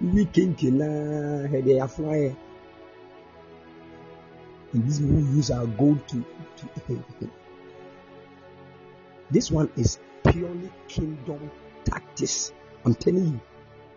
We 0.00 0.26
kinky 0.26 0.70
na 0.70 1.46
had 1.48 1.66
a 1.68 1.88
flyer. 1.88 2.34
And 4.72 4.84
these 4.84 5.00
people 5.00 5.20
use 5.20 5.50
our 5.50 5.66
gold 5.66 6.06
to, 6.08 6.24
to 6.56 6.68
this 9.30 9.50
one 9.50 9.70
is 9.76 9.98
purely 10.24 10.70
kingdom 10.88 11.50
tactics. 11.84 12.52
I'm 12.84 12.94
telling 12.94 13.26
you. 13.26 13.40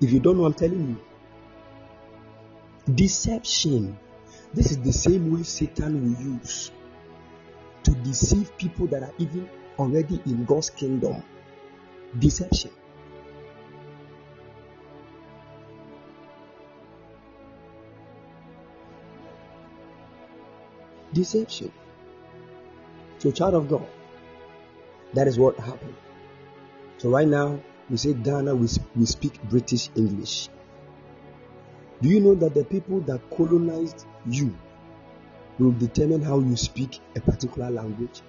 If 0.02 0.12
you 0.12 0.20
don't 0.20 0.38
know, 0.38 0.45
I'm 0.45 0.54
telling 0.54 0.97
you. 2.88 2.93
Deception. 2.93 3.97
This 4.54 4.72
is 4.72 4.80
the 4.80 4.91
same 4.91 5.32
way 5.32 5.43
Satan 5.43 6.02
will 6.02 6.22
use 6.22 6.72
to 7.84 7.91
deceive 7.91 8.58
people 8.58 8.88
that 8.88 9.04
are 9.04 9.14
even 9.18 9.49
already 9.80 10.22
in 10.26 10.43
God's 10.45 10.70
kingdom. 10.70 11.24
Deception. 12.20 12.72
deception. 21.14 21.72
To 23.20 23.30
a 23.30 23.32
child 23.32 23.54
of 23.54 23.70
God, 23.70 23.88
that 25.14 25.28
is 25.28 25.38
what 25.38 25.58
happened. 25.60 25.95
So, 26.97 27.10
right 27.10 27.28
now, 27.28 27.60
we 27.92 27.98
say 27.98 28.14
Ghana, 28.14 28.56
we, 28.56 28.70
we 28.96 29.06
speak 29.06 29.44
British 29.44 29.89
English. 29.96 30.48
Do 32.02 32.08
you 32.08 32.22
know 32.22 32.36
that 32.36 32.54
the 32.56 32.64
people 32.64 33.02
that 33.02 33.20
colonized 33.30 34.06
you 34.26 34.56
will 35.60 35.74
determine 35.74 36.22
how 36.22 36.39
you 36.39 36.56
speak 36.56 37.02
a 37.18 37.20
particular 37.20 37.70
language? 37.70 38.22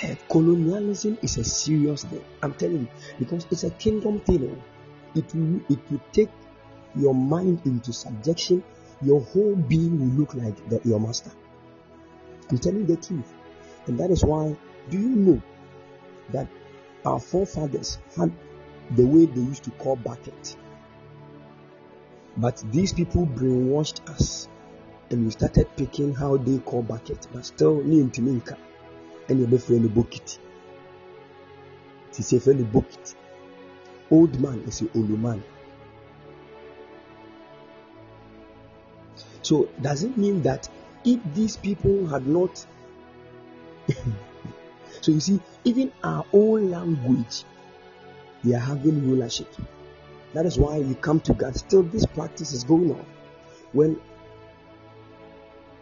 Eh, 0.00 0.14
colonialism 0.30 1.16
is 1.22 1.38
a 1.38 1.44
serious 1.44 2.04
thing. 2.04 2.22
I'm 2.42 2.52
telling 2.52 2.80
you, 2.80 2.88
because 3.18 3.46
it's 3.50 3.64
a 3.64 3.70
kingdom 3.70 4.20
thing. 4.20 4.50
oh. 4.52 5.18
It 5.18 5.34
will, 5.34 5.60
it 5.70 5.78
will 5.90 6.02
take 6.12 6.30
your 6.94 7.14
mind 7.14 7.62
into 7.64 7.94
subjection. 7.94 8.62
Your 9.00 9.22
whole 9.22 9.56
being 9.56 9.98
will 9.98 10.20
look 10.20 10.34
like 10.34 10.68
the, 10.68 10.80
your 10.84 11.00
master. 11.00 11.30
I'm 12.50 12.58
telling 12.58 12.80
you 12.80 12.86
the 12.86 12.96
truth. 12.96 13.32
And 13.86 13.98
that 13.98 14.10
is 14.10 14.22
why, 14.22 14.56
do 14.90 14.98
you 14.98 15.08
know 15.08 15.42
that 16.32 16.48
our 17.04 17.20
forefathers 17.20 17.98
had 18.16 18.32
the 18.96 19.04
way 19.04 19.26
they 19.26 19.40
used 19.40 19.64
to 19.64 19.70
call 19.72 19.96
bucket? 19.96 20.56
But 22.36 22.62
these 22.72 22.92
people 22.92 23.26
brainwashed 23.26 24.08
us 24.10 24.48
and 25.10 25.24
we 25.24 25.30
started 25.30 25.68
picking 25.76 26.14
how 26.14 26.36
they 26.36 26.58
call 26.58 26.82
bucket. 26.82 27.26
But 27.32 27.46
still, 27.46 27.82
ni 27.82 28.02
intiminka. 28.02 28.56
And 29.28 29.38
you're 29.38 29.58
friend 29.58 29.94
bucket. 29.94 30.38
It's 32.10 32.32
a 32.32 32.40
friend 32.40 32.72
bucket. 32.72 33.14
Old 34.10 34.38
man 34.40 34.62
is 34.66 34.82
a 34.82 34.88
old 34.94 35.10
man. 35.10 35.42
So 39.42 39.68
does 39.80 40.02
it 40.02 40.16
mean 40.16 40.42
that 40.42 40.68
if 41.04 41.20
these 41.34 41.56
people 41.56 42.06
had 42.06 42.26
not 42.26 42.66
so 45.04 45.12
you 45.12 45.20
see, 45.20 45.38
even 45.64 45.92
our 46.02 46.24
own 46.32 46.70
language, 46.70 47.44
they 48.42 48.54
are 48.54 48.58
having 48.58 49.06
rulership. 49.06 49.54
That 50.32 50.46
is 50.46 50.56
why 50.56 50.78
you 50.78 50.94
come 50.94 51.20
to 51.20 51.34
God. 51.34 51.54
Still, 51.56 51.82
this 51.82 52.06
practice 52.06 52.52
is 52.52 52.64
going 52.64 52.90
on. 52.90 53.04
When 53.72 54.00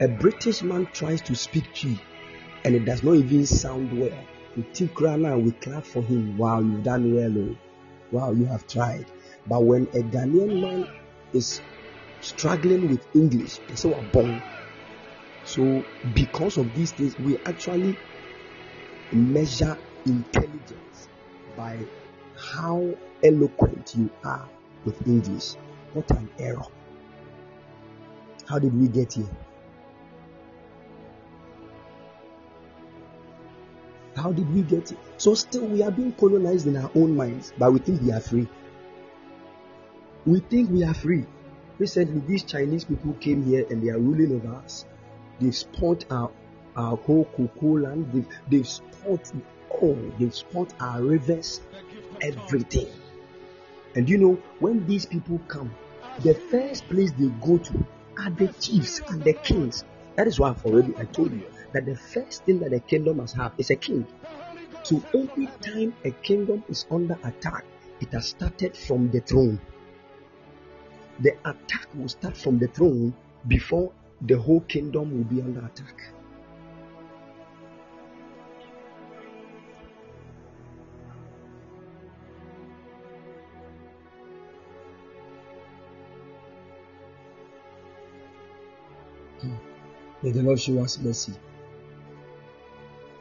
a 0.01 0.09
British 0.09 0.65
man 0.65 0.89
tries 0.93 1.21
to 1.23 1.37
speak 1.37 1.73
Twi, 1.73 2.01
and 2.65 2.75
it 2.75 2.85
does 2.85 3.05
not 3.05 3.15
even 3.15 3.47
sound 3.47 3.97
well. 3.97 4.19
We 4.57 4.65
take 4.75 5.01
now 5.01 5.39
we 5.39 5.53
clap 5.53 5.85
for 5.85 6.03
him. 6.03 6.37
Wow, 6.37 6.59
you've 6.59 6.83
done 6.83 7.15
well. 7.15 7.39
Oh. 7.39 7.57
Wow, 8.11 8.33
you 8.33 8.47
have 8.47 8.67
tried. 8.67 9.07
But 9.47 9.63
when 9.63 9.83
a 9.95 10.03
Ghanaian 10.03 10.61
man 10.61 10.89
is 11.33 11.61
struggling 12.21 12.89
with 12.91 13.07
English, 13.15 13.59
they 13.69 13.77
say 13.77 13.89
we're 13.89 14.03
born. 14.11 14.43
So 15.45 15.85
because 16.13 16.57
of 16.57 16.75
these 16.75 16.91
things, 16.91 17.17
we 17.21 17.39
actually 17.47 17.97
measure 19.13 19.77
intelligence 20.07 21.09
by 21.57 21.79
how 22.37 22.95
eloquent 23.23 23.95
you 23.97 24.11
are 24.25 24.49
with 24.85 25.07
English. 25.07 25.55
What 25.93 26.11
an 26.13 26.29
error. 26.39 26.67
How 28.49 28.59
did 28.59 28.79
we 28.79 28.89
get 28.89 29.13
here? 29.13 29.29
How 34.17 34.33
did 34.33 34.53
we 34.55 34.63
get 34.63 34.93
it? 34.93 34.99
So 35.17 35.35
still 35.35 35.67
we 35.67 35.83
are 35.83 35.91
being 35.91 36.13
colonized 36.13 36.67
in 36.67 36.77
our 36.77 36.91
own 36.95 37.17
minds, 37.17 37.53
but 37.59 37.73
we 37.73 37.79
think 37.79 38.03
we 38.03 38.13
are 38.13 38.21
free. 38.21 38.47
We 40.27 40.41
think 40.41 40.71
we 40.71 40.85
are 40.85 40.95
free. 40.95 41.27
Recently, 41.79 42.21
these 42.21 42.45
Chinese 42.45 42.85
people 42.85 43.15
came 43.15 43.43
here 43.43 43.67
and 43.71 43.83
they 43.83 43.91
are 43.91 43.99
ruling 43.99 44.37
over 44.37 44.55
us. 44.57 44.85
They've 45.41 45.65
our, 46.11 46.31
our 46.77 46.97
whole 46.97 47.25
cocoa 47.37 47.79
land. 47.79 48.11
They've, 48.13 48.29
they've 48.49 48.69
all. 49.07 49.21
Oh, 49.83 49.99
they've 50.19 50.35
spoiled 50.35 50.75
our 50.81 51.03
rivers, 51.03 51.61
everything. 52.21 52.89
And 53.95 54.09
you 54.09 54.19
know, 54.19 54.39
when 54.61 54.87
these 54.87 55.07
people 55.07 55.41
come, 55.49 55.75
the 56.21 56.35
first 56.35 56.89
place 56.89 57.11
they 57.13 57.29
go 57.45 57.59
to 57.59 57.87
are 58.19 58.31
the 58.31 58.49
chiefs 58.61 59.01
and 59.09 59.25
the 59.25 59.33
kings. 59.33 59.85
That 60.17 60.27
is 60.27 60.39
why 60.39 60.51
I've 60.51 60.65
already 60.65 60.95
I 60.99 61.05
told 61.07 61.33
you 61.33 61.43
that 61.73 61.87
the 61.87 61.97
first 61.97 62.45
thing 62.45 62.61
that 62.61 62.73
a 62.73 62.81
kingdom 62.81 63.17
must 63.17 63.35
have 63.37 63.53
is 63.59 63.71
a 63.71 63.77
king. 63.77 64.07
So 64.83 65.03
every 65.15 65.49
time 65.61 65.95
a 66.05 66.11
kingdom 66.11 66.65
is 66.69 66.87
under 66.91 67.19
attack, 67.25 67.65
it 68.01 68.13
has 68.13 68.29
started 68.29 68.77
from 68.77 69.11
the 69.11 69.21
throne. 69.21 69.61
The 71.21 71.33
attack 71.45 71.87
will 71.95 72.09
start 72.09 72.37
from 72.37 72.59
the 72.59 72.69
throne 72.69 73.15
before 73.47 73.93
the 74.21 74.39
whole 74.39 74.61
kingdom 74.61 75.17
will 75.17 75.25
be 75.25 75.41
under 75.41 75.65
attack. 75.65 76.13
May 90.23 90.31
the 90.31 90.43
Lord 90.43 90.61
show 90.61 90.79
us 90.83 90.99
mercy. 90.99 91.33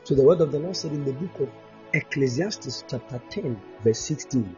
So 0.04 0.14
the 0.14 0.24
word 0.24 0.42
of 0.42 0.52
the 0.52 0.60
Lord 0.60 0.76
said 0.76 0.92
in 0.92 1.04
the 1.04 1.14
book 1.14 1.40
of 1.40 1.50
Ecclesiastes 1.94 2.84
chapter 2.88 3.20
10 3.30 3.60
verse 3.84 4.00
16. 4.00 4.56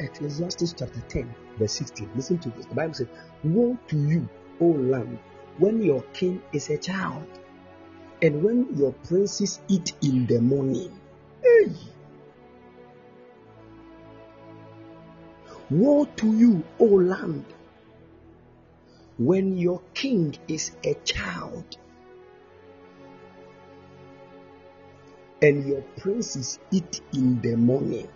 Ecclesiastes 0.00 0.74
chapter 0.78 1.00
10 1.08 1.34
verse 1.58 1.72
16. 1.72 2.10
Listen 2.14 2.38
to 2.38 2.50
this. 2.50 2.64
The 2.66 2.74
Bible 2.74 2.94
says, 2.94 3.08
Woe 3.44 3.78
to 3.88 3.96
you, 3.96 4.28
O 4.60 4.66
land, 4.66 5.18
when 5.58 5.82
your 5.82 6.02
king 6.14 6.42
is 6.52 6.70
a 6.70 6.78
child, 6.78 7.26
and 8.22 8.42
when 8.42 8.74
your 8.76 8.92
princes 8.92 9.60
eat 9.68 9.92
in 10.02 10.26
the 10.26 10.40
morning. 10.40 10.98
Hey! 11.42 11.72
Woe 15.68 16.06
to 16.16 16.26
you, 16.36 16.64
O 16.78 16.84
land, 16.84 17.44
when 19.18 19.56
your 19.56 19.80
king 19.94 20.36
is 20.48 20.72
a 20.84 20.94
child 21.04 21.76
and 25.42 25.66
your 25.66 25.82
princes 25.98 26.58
eat 26.70 27.00
in 27.12 27.40
the 27.40 27.56
morning. 27.56 28.08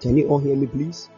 Can 0.00 0.16
you 0.16 0.28
all 0.28 0.38
hear 0.38 0.56
me, 0.56 0.66
please? 0.66 1.08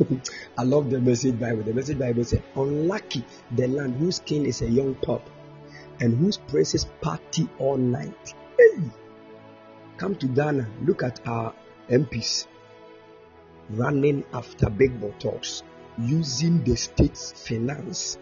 I 0.58 0.64
love 0.64 0.90
the 0.90 1.00
message 1.00 1.38
Bible. 1.38 1.62
The 1.62 1.72
message 1.72 1.98
Bible 1.98 2.24
says, 2.24 2.40
Unlucky 2.56 3.24
the 3.52 3.68
land 3.68 3.96
whose 3.96 4.18
king 4.18 4.44
is 4.44 4.60
a 4.62 4.68
young 4.68 4.94
pup 4.96 5.28
and 6.00 6.16
whose 6.16 6.36
princes 6.36 6.86
party 7.00 7.48
all 7.58 7.76
night. 7.76 8.34
Hey! 8.58 8.82
Come 9.96 10.16
to 10.16 10.26
Ghana, 10.26 10.68
look 10.82 11.02
at 11.02 11.26
our 11.26 11.54
MPs 11.88 12.46
running 13.70 14.24
after 14.32 14.68
big 14.68 14.92
talks, 15.18 15.62
using 15.98 16.62
the 16.64 16.76
state's 16.76 17.32
finance 17.46 18.18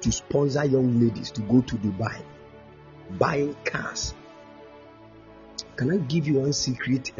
to 0.00 0.10
sponsor 0.10 0.64
young 0.64 1.00
ladies 1.00 1.30
to 1.32 1.42
go 1.42 1.60
to 1.60 1.76
Dubai, 1.76 2.22
buying 3.18 3.54
cars. 3.64 4.14
Can 5.76 5.90
I 5.92 5.98
give 5.98 6.26
you 6.26 6.40
one 6.40 6.52
secret 6.52 7.12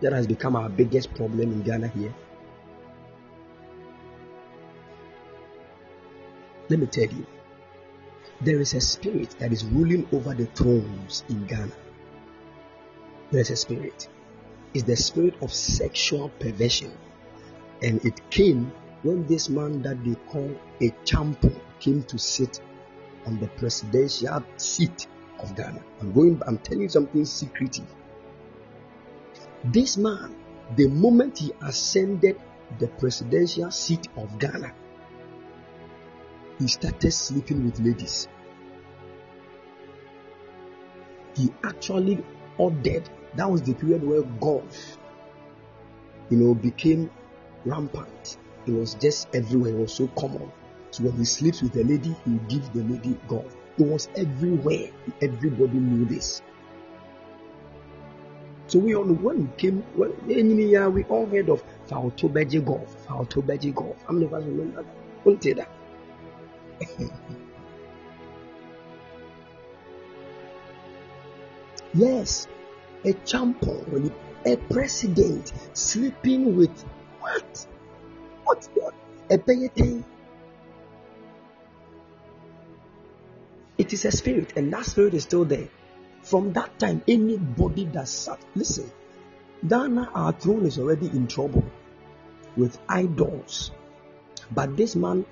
that 0.00 0.12
has 0.12 0.26
become 0.26 0.56
our 0.56 0.68
biggest 0.68 1.14
problem 1.14 1.52
in 1.52 1.62
Ghana 1.62 1.88
here? 1.88 2.14
Let 6.68 6.78
me 6.78 6.86
tell 6.86 7.06
you, 7.06 7.26
there 8.42 8.60
is 8.60 8.74
a 8.74 8.80
spirit 8.80 9.36
that 9.38 9.52
is 9.52 9.64
ruling 9.64 10.08
over 10.12 10.34
the 10.34 10.46
thrones 10.46 11.24
in 11.28 11.44
Ghana. 11.46 11.72
There 13.30 13.40
is 13.40 13.50
a 13.50 13.56
spirit. 13.56 14.08
It's 14.72 14.84
the 14.84 14.96
spirit 14.96 15.34
of 15.42 15.52
sexual 15.52 16.30
perversion. 16.40 16.92
And 17.82 18.04
it 18.04 18.30
came 18.30 18.72
when 19.02 19.26
this 19.26 19.48
man 19.48 19.82
that 19.82 20.02
they 20.04 20.14
call 20.30 20.54
a 20.80 20.90
champion 21.04 21.60
came 21.80 22.02
to 22.04 22.18
sit 22.18 22.60
on 23.26 23.38
the 23.40 23.48
presidential 23.48 24.42
seat 24.56 25.06
of 25.38 25.54
Ghana. 25.54 25.82
I'm 26.00 26.12
going, 26.12 26.40
I'm 26.46 26.58
telling 26.58 26.82
you 26.82 26.88
something 26.88 27.24
secretive. 27.24 27.86
This 29.64 29.96
man, 29.96 30.34
the 30.76 30.88
moment 30.88 31.38
he 31.38 31.52
ascended 31.62 32.40
the 32.78 32.88
presidential 32.88 33.70
seat 33.70 34.08
of 34.16 34.38
Ghana, 34.38 34.72
he 36.60 36.68
started 36.68 37.10
sleeping 37.10 37.64
with 37.64 37.80
ladies. 37.80 38.28
He 41.34 41.50
actually 41.64 42.22
ordered, 42.58 43.08
that 43.34 43.50
was 43.50 43.62
the 43.62 43.72
period 43.74 44.04
where 44.04 44.22
golf, 44.22 44.98
you 46.28 46.36
know, 46.36 46.54
became 46.54 47.10
rampant. 47.64 48.36
It 48.66 48.72
was 48.72 48.94
just 48.94 49.34
everywhere, 49.34 49.72
it 49.72 49.78
was 49.78 49.94
so 49.94 50.06
common. 50.08 50.52
So 50.90 51.04
when 51.04 51.16
he 51.16 51.24
sleeps 51.24 51.62
with 51.62 51.74
a 51.76 51.82
lady, 51.82 52.14
he 52.26 52.38
gives 52.48 52.68
the 52.70 52.82
lady 52.82 53.18
golf. 53.26 53.56
It 53.78 53.86
was 53.86 54.08
everywhere. 54.14 54.90
Everybody 55.22 55.78
knew 55.78 56.04
this. 56.04 56.42
So 58.66 58.78
we 58.78 58.94
all 58.94 59.04
when 59.04 59.38
we 59.38 59.48
came 59.56 59.82
when 59.96 60.58
year 60.58 60.90
we 60.90 61.04
all 61.04 61.26
heard 61.26 61.48
of 61.48 61.64
Fautobeji 61.88 62.64
golf, 62.64 63.06
Fautobeji 63.06 63.74
golf. 63.74 63.96
Of 64.08 64.34
us 64.34 64.44
remember 64.44 64.82
that? 64.82 64.94
Won't 65.24 65.42
say 65.42 65.54
that. 65.54 65.68
yes, 71.94 72.48
a 73.04 73.12
champion, 73.12 74.12
a 74.46 74.56
president 74.56 75.52
sleeping 75.74 76.56
with 76.56 76.84
what? 77.20 77.66
What? 78.44 78.68
what? 78.74 78.94
A 79.30 79.38
thing. 79.38 80.04
It 83.78 83.92
is 83.92 84.04
a 84.04 84.12
spirit, 84.12 84.54
and 84.56 84.72
that 84.72 84.86
spirit 84.86 85.14
is 85.14 85.22
still 85.24 85.44
there. 85.44 85.68
From 86.22 86.52
that 86.52 86.78
time, 86.78 87.02
anybody 87.08 87.86
that 87.86 88.08
sat, 88.08 88.38
listen, 88.54 88.90
Ghana, 89.66 90.10
our 90.14 90.32
throne 90.32 90.66
is 90.66 90.78
already 90.78 91.06
in 91.06 91.26
trouble 91.26 91.64
with 92.56 92.78
idols. 92.88 93.70
But 94.50 94.76
this 94.76 94.96
man 94.96 95.24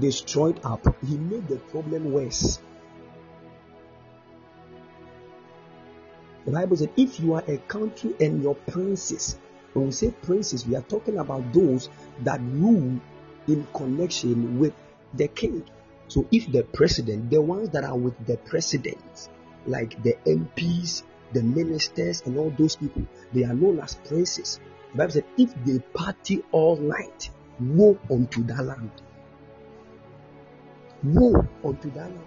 destroyed 0.00 0.60
our 0.64 0.76
problem. 0.76 1.06
he 1.06 1.16
made 1.16 1.48
the 1.48 1.56
problem 1.56 2.12
worse. 2.12 2.60
The 6.44 6.50
Bible 6.50 6.76
said, 6.76 6.90
if 6.96 7.20
you 7.20 7.34
are 7.34 7.44
a 7.48 7.56
country 7.56 8.14
and 8.20 8.42
your 8.42 8.54
princes, 8.54 9.38
when 9.72 9.86
we 9.86 9.92
say 9.92 10.10
princes, 10.10 10.66
we 10.66 10.76
are 10.76 10.82
talking 10.82 11.18
about 11.18 11.52
those 11.52 11.88
that 12.22 12.40
rule 12.40 13.00
in 13.48 13.66
connection 13.74 14.58
with 14.58 14.74
the 15.14 15.28
king. 15.28 15.64
So 16.08 16.26
if 16.30 16.52
the 16.52 16.62
president, 16.62 17.30
the 17.30 17.40
ones 17.40 17.70
that 17.70 17.84
are 17.84 17.96
with 17.96 18.26
the 18.26 18.36
president, 18.36 19.30
like 19.66 20.02
the 20.02 20.16
MPs, 20.26 21.02
the 21.32 21.42
ministers, 21.42 22.22
and 22.26 22.36
all 22.38 22.52
those 22.56 22.76
people, 22.76 23.02
they 23.32 23.44
are 23.44 23.54
known 23.54 23.80
as 23.80 23.94
princes. 23.94 24.60
The 24.92 24.98
Bible 24.98 25.12
said, 25.12 25.24
if 25.38 25.54
they 25.64 25.78
party 25.78 26.44
all 26.52 26.76
night, 26.76 27.30
woe 27.58 27.98
unto 28.10 28.42
that 28.44 28.64
land. 28.64 28.90
Woe 31.04 31.46
unto 31.62 31.90
that 31.90 32.10
land. 32.10 32.18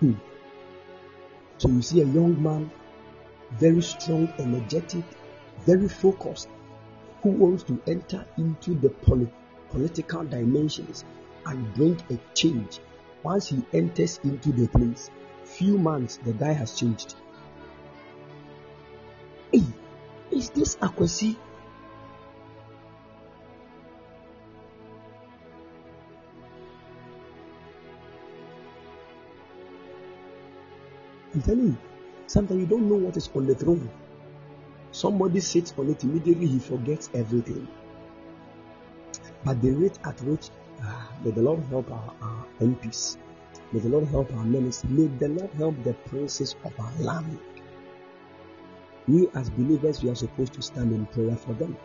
Hmm. 0.00 0.12
So 1.58 1.68
you 1.68 1.82
see 1.82 2.00
a 2.00 2.04
young 2.06 2.42
man, 2.42 2.70
very 3.52 3.82
strong, 3.82 4.32
energetic, 4.38 5.04
very 5.66 5.88
focused, 5.88 6.48
who 7.22 7.30
wants 7.30 7.62
to 7.64 7.80
enter 7.86 8.26
into 8.38 8.74
the 8.74 8.88
poli- 8.88 9.32
political 9.70 10.24
dimensions 10.24 11.04
and 11.44 11.74
bring 11.74 12.00
a 12.10 12.18
change. 12.34 12.80
Once 13.22 13.48
he 13.48 13.62
enters 13.74 14.18
into 14.24 14.52
the 14.52 14.66
place, 14.68 15.10
few 15.44 15.76
months 15.76 16.18
the 16.24 16.32
guy 16.32 16.52
has 16.52 16.78
changed. 16.78 17.16
Is 20.46 20.50
this 20.50 20.76
Akwesi? 20.76 21.36
I'm 31.34 31.42
telling 31.42 31.66
you, 31.66 31.76
sometimes 32.26 32.60
you 32.60 32.66
don't 32.66 32.88
know 32.88 32.94
what 32.94 33.16
is 33.16 33.28
on 33.34 33.46
the 33.46 33.54
throne. 33.54 33.90
Somebody 34.92 35.40
sits 35.40 35.74
on 35.76 35.90
it 35.90 36.02
immediately, 36.04 36.46
he 36.46 36.58
forgets 36.58 37.10
everything. 37.12 37.68
But 39.44 39.60
the 39.60 39.72
rate 39.72 39.98
at 40.04 40.20
which, 40.22 40.48
ah, 40.82 41.10
may 41.22 41.32
the 41.32 41.42
Lord 41.42 41.62
help 41.64 41.90
our, 41.90 42.14
our 42.22 42.46
MPs, 42.60 43.18
may 43.72 43.80
the 43.80 43.88
Lord 43.88 44.06
help 44.08 44.32
our 44.32 44.44
ministers, 44.44 44.88
may 44.90 45.06
the 45.06 45.28
Lord 45.28 45.50
help 45.54 45.82
the 45.84 45.92
princes 45.92 46.56
of 46.64 46.72
our 46.80 46.92
land. 47.00 47.38
We 49.08 49.28
as 49.34 49.50
believers, 49.50 50.02
we 50.02 50.10
are 50.10 50.16
supposed 50.16 50.52
to 50.54 50.62
stand 50.62 50.92
in 50.92 51.06
prayer 51.06 51.36
for 51.36 51.52
them. 51.54 51.76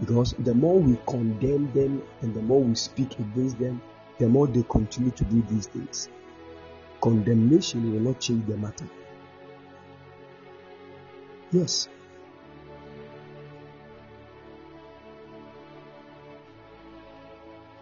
Because 0.00 0.34
the 0.38 0.54
more 0.54 0.78
we 0.78 0.98
condemn 1.06 1.72
them 1.72 2.02
and 2.20 2.34
the 2.34 2.42
more 2.42 2.60
we 2.60 2.74
speak 2.74 3.18
against 3.18 3.58
them, 3.58 3.80
the 4.18 4.28
more 4.28 4.46
they 4.46 4.64
continue 4.68 5.10
to 5.12 5.24
do 5.24 5.42
these 5.48 5.66
things. 5.66 6.08
Condemnation 7.00 7.92
will 7.92 8.00
not 8.00 8.20
change 8.20 8.46
the 8.46 8.56
matter. 8.56 8.86
Yes. 11.50 11.88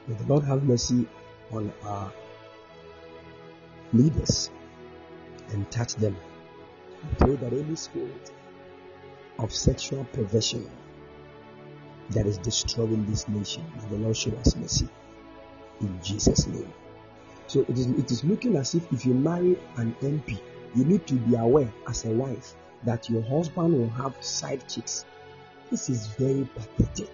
May 0.06 0.14
the 0.14 0.24
Lord 0.24 0.44
have 0.44 0.64
mercy 0.64 1.06
on 1.52 1.72
our 1.84 2.12
leaders 3.92 4.50
and 5.50 5.70
touch 5.70 5.94
them. 5.96 6.16
I 7.02 7.14
pray 7.14 7.36
that 7.36 7.78
spirit 7.78 8.30
of 9.38 9.54
sexual 9.54 10.04
perversion 10.12 10.70
that 12.10 12.26
is 12.26 12.38
destroying 12.38 13.06
this 13.06 13.28
nation, 13.28 13.64
may 13.76 13.96
the 13.96 14.02
Lord 14.02 14.16
show 14.16 14.32
us 14.36 14.56
mercy. 14.56 14.88
In 15.80 15.98
Jesus' 16.02 16.46
name. 16.46 16.72
So 17.46 17.60
it 17.60 17.70
is, 17.70 17.86
it 17.86 18.10
is 18.10 18.24
looking 18.24 18.56
as 18.56 18.74
if 18.74 18.92
if 18.92 19.06
you 19.06 19.14
marry 19.14 19.58
an 19.76 19.94
MP, 20.02 20.38
you 20.74 20.84
need 20.84 21.06
to 21.06 21.14
be 21.14 21.36
aware 21.36 21.72
as 21.88 22.04
a 22.04 22.10
wife 22.10 22.54
that 22.84 23.08
your 23.08 23.22
husband 23.22 23.72
will 23.74 23.88
have 23.90 24.14
side 24.22 24.68
chicks. 24.68 25.04
This 25.70 25.88
is 25.88 26.06
very 26.06 26.48
pathetic. 26.54 27.10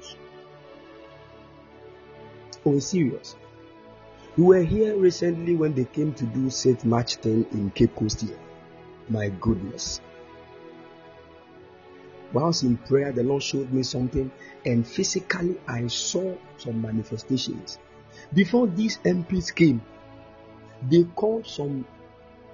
Oh, 2.64 2.78
serious. 2.80 3.36
We 4.36 4.44
were 4.44 4.62
here 4.62 4.96
recently 4.96 5.54
when 5.54 5.74
they 5.74 5.84
came 5.84 6.12
to 6.14 6.24
do 6.24 6.50
Safe 6.50 6.84
Match 6.84 7.16
10 7.20 7.46
in 7.52 7.70
Cape 7.70 7.94
Coast 7.94 8.22
here. 8.22 8.38
My 9.08 9.28
goodness. 9.28 10.00
Whilst 12.32 12.64
in 12.64 12.76
prayer, 12.76 13.12
the 13.12 13.22
Lord 13.22 13.42
showed 13.42 13.72
me 13.72 13.82
something, 13.82 14.30
and 14.64 14.86
physically 14.86 15.56
I 15.68 15.86
saw 15.86 16.34
some 16.58 16.82
manifestations. 16.82 17.78
Before 18.34 18.66
these 18.66 18.98
MPs 18.98 19.54
came, 19.54 19.80
they 20.90 21.04
called 21.04 21.46
some 21.46 21.86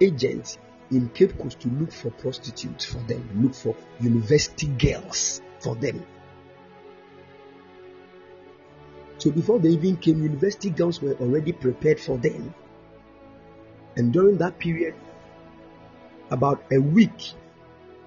agents 0.00 0.59
in 0.90 1.09
Cape 1.11 1.38
Coast 1.38 1.61
to 1.61 1.68
look 1.68 1.90
for 1.90 2.11
prostitutes 2.11 2.84
for 2.84 2.98
them, 2.98 3.26
look 3.42 3.55
for 3.55 3.74
university 4.00 4.66
girls 4.66 5.40
for 5.61 5.74
them. 5.74 6.05
So 9.18 9.30
before 9.30 9.59
they 9.59 9.70
even 9.70 9.96
came, 9.96 10.22
university 10.22 10.70
girls 10.70 11.00
were 11.00 11.14
already 11.14 11.53
prepared 11.53 12.00
for 12.00 12.18
them. 12.18 12.55
And 13.96 14.12
during 14.12 14.36
that 14.38 14.59
period, 14.59 14.94
about 16.33 16.64
a 16.72 16.78
week 16.78 17.35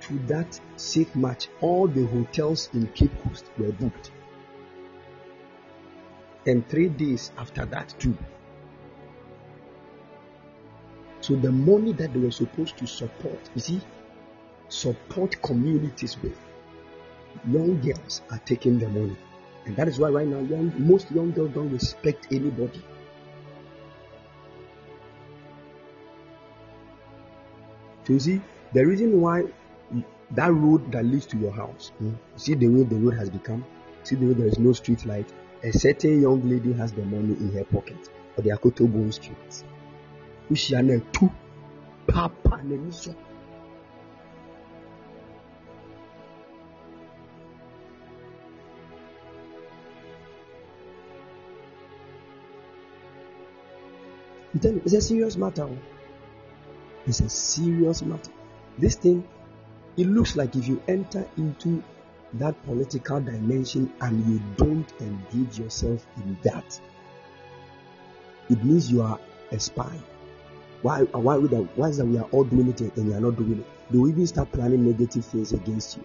to 0.02 0.20
that 0.28 0.60
safe 0.76 1.16
match, 1.16 1.48
all 1.62 1.88
the 1.88 2.06
hotels 2.08 2.70
in 2.74 2.88
Cape 2.88 3.12
Coast 3.24 3.46
were 3.58 3.72
booked. 3.72 4.12
And 6.46 6.68
three 6.68 6.90
days 6.90 7.32
after 7.38 7.66
that, 7.66 7.94
too. 8.00 8.18
So 11.22 11.36
the 11.36 11.52
money 11.52 11.94
that 11.94 12.14
they 12.14 12.20
were 12.20 12.32
supposed 12.32 12.78
to 12.78 12.88
support, 12.88 13.40
you 13.56 13.62
see, 13.62 13.82
support 14.70 15.42
communities 15.42 16.18
with, 16.22 16.38
young 17.48 17.80
girls 17.82 18.22
are 18.32 18.40
taking 18.40 18.80
the 18.80 18.90
money. 18.90 19.18
And 19.66 19.76
that 19.76 19.88
is 19.88 19.98
why 19.98 20.10
right 20.10 20.28
now 20.28 20.40
young, 20.40 20.74
most 20.78 21.12
young 21.12 21.32
girls 21.32 21.52
don't 21.52 21.72
respect 21.72 22.28
anybody. 22.32 22.84
So 28.06 28.14
you 28.14 28.20
see, 28.20 28.42
the 28.74 28.86
reason 28.86 29.20
why 29.22 29.44
that 30.32 30.54
road 30.54 30.92
that 30.92 31.06
leads 31.06 31.26
to 31.28 31.38
your 31.38 31.52
house, 31.52 31.92
hmm, 31.98 32.14
see 32.36 32.54
the 32.54 32.68
way 32.68 32.84
the 32.84 32.96
road 32.96 33.18
has 33.18 33.30
become, 33.30 33.66
see 34.04 34.16
the 34.16 34.28
way 34.28 34.34
there 34.34 34.48
is 34.48 34.60
no 34.60 34.74
street 34.74 35.06
light, 35.06 35.32
a 35.64 35.72
certain 35.72 36.22
young 36.22 36.48
lady 36.48 36.74
has 36.74 36.92
the 36.94 37.04
money 37.04 37.34
in 37.34 37.52
her 37.54 37.64
pocket 37.64 38.10
or 38.38 38.44
the 38.44 38.50
Akoto 38.52 38.92
Bone 38.92 39.12
Street. 39.12 39.64
wohyia 40.50 40.82
no 40.86 40.94
atu 40.94 41.30
papa 42.08 42.62
n'ani 42.64 42.94
so 42.94 43.16
I'm 54.54 54.60
telling 54.62 54.78
you, 54.78 54.82
it's 54.86 54.94
a 54.94 55.02
serious 55.02 55.36
matter. 55.36 55.68
It's 57.08 57.20
a 57.20 57.30
serious 57.30 58.02
matter. 58.02 58.32
This 58.78 58.96
thing, 58.96 59.28
it 59.98 60.08
looks 60.08 60.36
like 60.36 60.56
if 60.56 60.68
you 60.68 60.82
enter 60.88 61.28
into 61.38 61.84
that 62.34 62.62
political 62.66 63.22
dimension 63.22 63.94
and 64.02 64.26
you 64.26 64.42
don't 64.58 64.92
engage 65.00 65.60
yourself 65.60 66.06
in 66.18 66.38
that, 66.44 66.80
it 68.50 68.64
means 68.64 68.92
you 68.92 69.02
are 69.02 69.20
a 69.52 69.60
spy. 69.60 70.00
Why, 70.82 71.02
why, 71.04 71.38
would 71.38 71.52
that, 71.52 71.68
why 71.78 71.90
is 71.90 71.98
that 71.98 72.06
we 72.06 72.18
are 72.18 72.28
all 72.32 72.44
doing 72.44 72.70
it 72.70 72.82
and 72.82 73.08
you 73.08 73.14
are 73.14 73.22
not 73.22 73.38
doing 73.38 73.60
it? 73.60 73.66
They 73.92 73.98
will 73.98 74.10
even 74.10 74.28
start 74.28 74.52
planning 74.52 74.86
negative 74.86 75.26
things 75.26 75.54
against 75.54 75.98
you. 75.98 76.04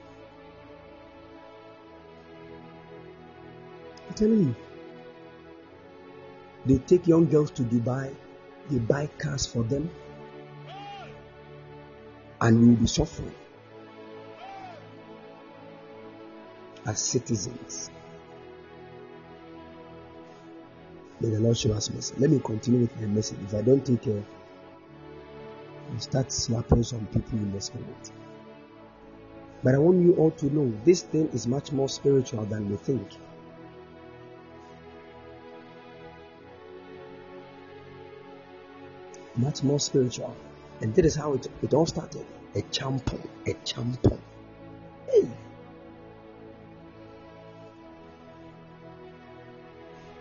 I'm 4.09 4.14
telling 4.14 4.40
you. 4.40 4.57
They 6.66 6.78
take 6.78 7.07
young 7.07 7.26
girls 7.26 7.51
to 7.53 7.62
Dubai, 7.62 8.14
they 8.70 8.78
buy 8.78 9.09
cars 9.18 9.46
for 9.46 9.62
them, 9.62 9.90
and 12.41 12.61
we 12.61 12.68
will 12.68 12.76
be 12.76 12.86
suffering 12.86 13.34
as 16.86 16.99
citizens. 17.01 17.91
May 21.20 21.28
the 21.28 21.41
Lord 21.41 21.57
show 21.57 21.72
us 21.72 21.91
mercy. 21.91 22.14
Let 22.18 22.30
me 22.30 22.41
continue 22.43 22.80
with 22.80 22.99
my 22.99 23.07
message. 23.07 23.38
If 23.45 23.55
I 23.55 23.61
don't 23.61 23.84
take 23.84 24.03
care, 24.03 24.22
I'll 25.93 26.01
start 26.01 26.32
slapping 26.32 26.82
some 26.82 27.07
people 27.07 27.38
in 27.38 27.53
the 27.53 27.61
spirit. 27.61 28.11
But 29.62 29.74
I 29.74 29.78
want 29.78 30.01
you 30.03 30.14
all 30.14 30.30
to 30.30 30.47
know 30.47 30.72
this 30.84 31.03
thing 31.03 31.28
is 31.34 31.47
much 31.47 31.72
more 31.72 31.88
spiritual 31.88 32.47
than 32.47 32.70
we 32.70 32.76
think. 32.76 33.07
Much 39.36 39.62
more 39.62 39.78
spiritual. 39.78 40.34
And 40.81 40.95
that 40.95 41.05
is 41.05 41.14
how 41.14 41.35
it, 41.35 41.47
it 41.62 41.74
all 41.74 41.87
started. 41.87 42.24
A 42.55 42.62
champion. 42.62 43.22
A 43.47 43.55
champion. 43.64 44.20
Hey. 45.11 45.28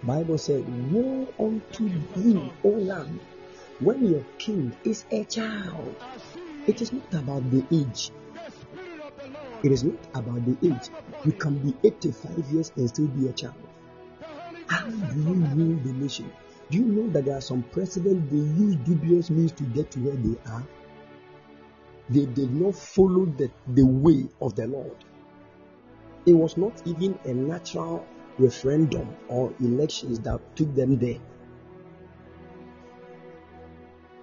Bible 0.03 0.37
said, 0.37 0.63
Woe 0.91 1.27
unto 1.39 1.89
thee, 2.15 2.51
O 2.63 2.69
land, 2.69 3.19
when 3.79 4.05
your 4.05 4.23
king 4.37 4.75
is 4.83 5.05
a 5.11 5.23
child. 5.25 5.95
It 6.67 6.81
is 6.81 6.93
not 6.93 7.13
about 7.13 7.49
the 7.51 7.63
age. 7.71 8.11
It 9.63 9.71
is 9.71 9.83
not 9.83 9.97
about 10.13 10.45
the 10.45 10.55
age. 10.67 10.89
You 11.25 11.31
can 11.33 11.57
be 11.59 11.75
85 11.87 12.51
years 12.51 12.71
and 12.75 12.87
still 12.87 13.07
be 13.07 13.27
a 13.27 13.33
child. 13.33 13.55
How 14.67 14.85
do 14.85 15.19
you 15.19 15.33
rule 15.33 15.79
the 15.83 15.93
nation? 15.93 16.31
Do 16.69 16.77
you 16.77 16.85
know 16.85 17.09
that 17.11 17.25
there 17.25 17.37
are 17.37 17.41
some 17.41 17.63
presidents 17.63 18.31
they 18.31 18.37
use 18.37 18.75
dubious 18.77 19.29
means 19.29 19.51
to 19.53 19.63
get 19.63 19.91
to 19.91 19.99
where 19.99 20.15
they 20.15 20.37
are? 20.51 20.67
They 22.09 22.25
did 22.25 22.53
not 22.53 22.75
follow 22.75 23.25
the, 23.25 23.49
the 23.67 23.85
way 23.85 24.27
of 24.41 24.55
the 24.55 24.67
Lord. 24.67 25.03
It 26.25 26.33
was 26.33 26.57
not 26.57 26.81
even 26.85 27.17
a 27.25 27.33
natural 27.33 28.05
referendum 28.37 29.15
or 29.27 29.53
elections 29.59 30.19
that 30.19 30.39
took 30.55 30.73
them 30.75 30.97
there. 30.97 31.19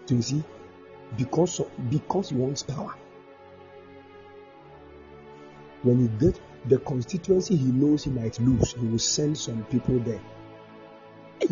Do 0.07 0.17
you 0.17 0.23
see? 0.23 0.45
because 1.17 1.61
of, 1.61 1.71
because 1.91 2.31
he 2.31 2.37
wants 2.37 2.63
power. 2.63 2.95
When 5.83 6.01
he 6.01 6.09
get 6.19 6.41
the 6.67 6.79
constituency 6.79 7.57
he 7.57 7.67
knows 7.67 8.05
he 8.05 8.11
might 8.11 8.39
lose, 8.41 8.73
he 8.73 8.87
will 8.87 8.99
send 8.99 9.39
some 9.39 9.65
people 9.65 9.99
there. 10.01 10.21
Hey. 11.41 11.49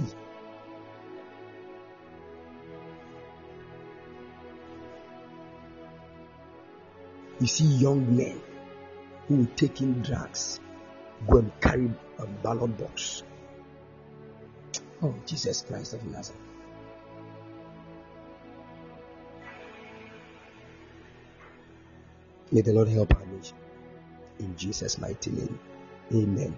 You 7.44 7.48
see 7.48 7.64
young 7.64 8.16
men 8.16 8.40
who 9.28 9.36
will 9.36 9.48
take 9.54 9.82
in 9.82 10.00
drugs, 10.00 10.60
go 11.28 11.40
and 11.40 11.52
carry 11.60 11.90
a 12.18 12.26
ballot 12.26 12.78
box. 12.78 13.22
Oh, 15.02 15.14
Jesus 15.26 15.60
Christ 15.60 15.92
of 15.92 16.02
Nazareth. 16.06 16.40
May 22.50 22.62
the 22.62 22.72
Lord 22.72 22.88
help 22.88 23.14
our 23.14 23.26
nation. 23.26 23.58
In 24.38 24.56
Jesus' 24.56 24.96
mighty 24.96 25.32
name. 25.32 25.58
Amen. 26.14 26.56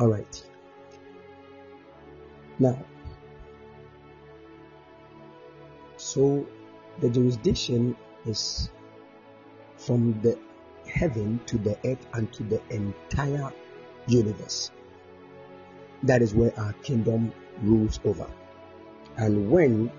All 0.00 0.08
right. 0.08 0.44
Now, 2.58 2.76
so 5.96 6.44
the 6.98 7.08
jurisdiction 7.08 7.96
is 8.26 8.68
from 9.86 10.20
the 10.22 10.38
heaven 10.86 11.40
to 11.46 11.58
the 11.58 11.76
earth 11.84 12.06
and 12.14 12.32
to 12.32 12.42
the 12.44 12.60
entire 12.70 13.52
universe. 14.06 14.70
That 16.02 16.22
is 16.22 16.34
where 16.34 16.58
our 16.58 16.72
kingdom 16.74 17.32
rules 17.62 18.00
over. 18.04 18.26
And 19.16 19.50
when 19.50 19.90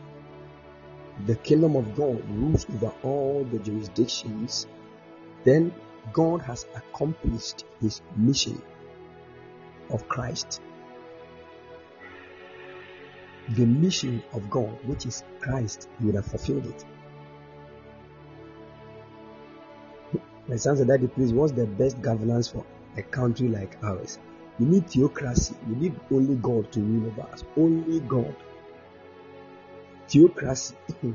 the 1.25 1.35
kingdom 1.35 1.75
of 1.75 1.95
God 1.95 2.23
rules 2.29 2.65
over 2.69 2.93
all 3.03 3.47
the 3.51 3.59
jurisdictions, 3.59 4.67
then 5.43 5.73
God 6.11 6.41
has 6.41 6.65
accomplished 6.75 7.65
his 7.79 8.01
mission 8.15 8.61
of 9.89 10.07
Christ. 10.07 10.61
The 13.49 13.65
mission 13.65 14.23
of 14.33 14.49
God, 14.49 14.77
which 14.85 15.05
is 15.05 15.23
Christ, 15.39 15.89
would 16.01 16.15
have 16.15 16.25
fulfilled 16.25 16.65
it. 16.65 16.85
My 20.47 20.57
son 20.57 20.75
said, 20.75 20.87
Daddy, 20.87 21.07
please, 21.07 21.33
what's 21.33 21.53
the 21.53 21.65
best 21.65 22.01
governance 22.01 22.49
for 22.49 22.65
a 22.97 23.01
country 23.01 23.47
like 23.47 23.77
ours? 23.81 24.19
We 24.59 24.65
need 24.65 24.89
theocracy. 24.89 25.55
We 25.67 25.75
need 25.75 25.99
only 26.11 26.35
God 26.35 26.71
to 26.73 26.81
rule 26.81 27.07
over 27.07 27.21
us. 27.31 27.43
Only 27.55 28.01
God. 28.01 28.35
Theocracy. 30.07 30.75
Hmm. 31.01 31.13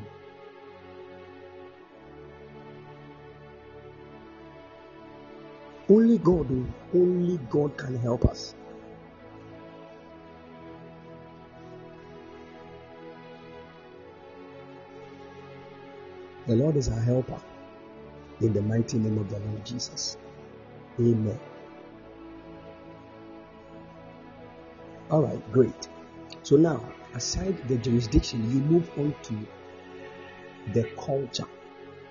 only 5.90 6.18
God, 6.18 6.46
oh, 6.52 6.98
only 6.98 7.38
God 7.50 7.76
can 7.78 7.98
help 7.98 8.26
us. 8.26 8.54
The 16.46 16.56
Lord 16.56 16.76
is 16.76 16.88
our 16.88 17.00
helper 17.00 17.40
in 18.40 18.52
the 18.52 18.62
mighty 18.62 18.98
name 18.98 19.18
of 19.18 19.28
the 19.30 19.38
Lord 19.38 19.64
Jesus. 19.64 20.16
Amen. 20.98 21.38
All 25.10 25.22
right, 25.22 25.52
great. 25.52 25.88
So 26.42 26.56
now, 26.56 26.82
aside 27.14 27.56
the 27.68 27.76
jurisdiction, 27.76 28.50
you 28.50 28.60
move 28.60 28.90
on 28.98 29.14
to 29.22 29.34
the 30.72 30.84
culture. 30.96 31.46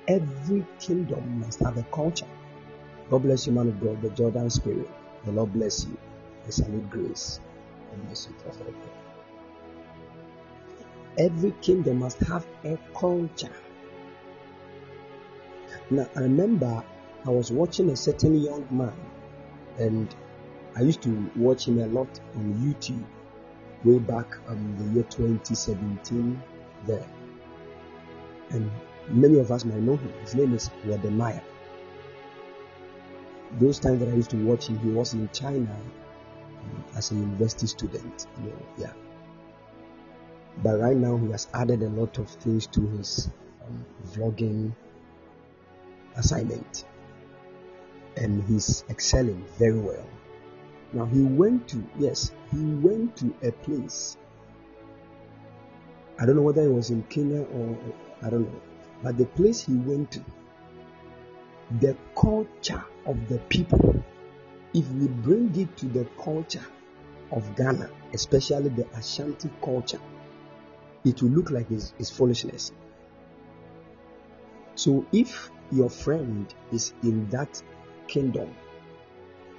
Every 0.07 0.65
kingdom 0.79 1.41
must 1.41 1.59
have 1.59 1.77
a 1.77 1.83
culture. 1.83 2.27
God 3.09 3.19
bless 3.23 3.47
you, 3.47 3.53
man 3.53 3.69
of 3.69 3.81
God, 3.81 4.01
the 4.01 4.09
Jordan 4.09 4.49
Spirit. 4.49 4.89
The 5.25 5.31
Lord 5.31 5.53
bless 5.53 5.85
you. 5.85 5.97
I 6.45 6.49
salute 6.49 6.89
grace. 6.89 7.39
God 7.91 8.05
bless 8.05 8.27
you, 8.27 8.33
prophet. 8.43 8.73
Every 11.17 11.51
kingdom 11.61 11.99
must 11.99 12.19
have 12.19 12.45
a 12.63 12.77
culture. 12.93 13.51
Now, 15.89 16.09
I 16.15 16.21
remember 16.21 16.83
I 17.25 17.29
was 17.29 17.51
watching 17.51 17.89
a 17.89 17.95
certain 17.95 18.35
young 18.41 18.67
man, 18.69 18.93
and 19.77 20.13
I 20.75 20.81
used 20.81 21.01
to 21.03 21.31
watch 21.35 21.67
him 21.67 21.79
a 21.79 21.87
lot 21.87 22.19
on 22.35 22.53
YouTube 22.55 23.05
way 23.83 23.99
back 23.99 24.37
um, 24.47 24.75
the 24.77 24.93
year 24.95 25.03
2017 25.03 26.41
there. 26.85 27.05
And 28.49 28.69
many 29.09 29.39
of 29.39 29.51
us 29.51 29.63
might 29.65 29.79
know 29.79 29.95
him. 29.95 30.11
His 30.21 30.35
name 30.35 30.53
is 30.53 30.69
Wode 30.85 31.11
Maya. 31.11 31.41
Those 33.59 33.79
times 33.79 33.99
that 33.99 34.09
I 34.09 34.13
used 34.13 34.31
to 34.31 34.45
watch 34.45 34.67
him, 34.67 34.79
he 34.79 34.89
was 34.89 35.13
in 35.13 35.29
China 35.31 35.73
um, 35.73 36.83
as 36.95 37.11
a 37.11 37.15
university 37.15 37.67
student. 37.67 38.27
You 38.43 38.49
know, 38.49 38.65
yeah. 38.77 38.93
But 40.63 40.79
right 40.79 40.97
now, 40.97 41.17
he 41.17 41.31
has 41.31 41.47
added 41.53 41.81
a 41.81 41.89
lot 41.89 42.17
of 42.17 42.29
things 42.29 42.67
to 42.67 42.81
his 42.81 43.29
um, 43.65 43.85
vlogging 44.11 44.73
assignment, 46.17 46.85
and 48.15 48.43
he's 48.43 48.83
excelling 48.89 49.43
very 49.57 49.79
well. 49.79 50.05
Now 50.93 51.05
he 51.05 51.21
went 51.21 51.67
to 51.69 51.83
yes, 51.99 52.31
he 52.51 52.63
went 52.75 53.15
to 53.17 53.33
a 53.43 53.51
place. 53.51 54.17
I 56.19 56.25
don't 56.25 56.35
know 56.35 56.41
whether 56.41 56.63
it 56.63 56.71
was 56.73 56.89
in 56.89 57.03
Kenya 57.03 57.41
or 57.43 57.77
I 58.21 58.29
don't 58.29 58.43
know, 58.51 58.61
but 59.03 59.17
the 59.17 59.25
place 59.25 59.61
he 59.61 59.73
went 59.73 60.11
to, 60.11 60.25
the 61.79 61.95
culture 62.15 62.83
of 63.05 63.27
the 63.29 63.37
people. 63.49 64.03
If 64.73 64.87
we 64.91 65.07
bring 65.07 65.55
it 65.59 65.75
to 65.77 65.85
the 65.87 66.05
culture 66.21 66.65
of 67.31 67.55
Ghana, 67.55 67.89
especially 68.13 68.69
the 68.69 68.87
Ashanti 68.95 69.49
culture, 69.63 69.99
it 71.03 71.21
will 71.21 71.29
look 71.29 71.51
like 71.51 71.71
it's, 71.71 71.93
it's 71.99 72.09
foolishness. 72.09 72.71
So 74.75 75.05
if 75.11 75.49
your 75.71 75.89
friend 75.89 76.53
is 76.71 76.93
in 77.03 77.29
that 77.29 77.61
kingdom 78.07 78.53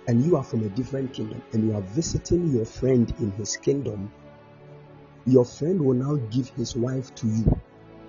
and 0.06 0.24
you 0.24 0.36
are 0.36 0.44
from 0.44 0.64
a 0.64 0.68
different 0.70 1.12
kingdom 1.12 1.42
and 1.52 1.68
you 1.68 1.76
are 1.76 1.82
visiting 1.82 2.48
your 2.48 2.64
friend 2.64 3.12
in 3.20 3.30
his 3.32 3.56
kingdom, 3.59 4.11
your 5.26 5.44
friend 5.44 5.80
will 5.80 5.94
now 5.94 6.16
give 6.30 6.48
his 6.50 6.74
wife 6.74 7.14
to 7.14 7.26
you 7.26 7.61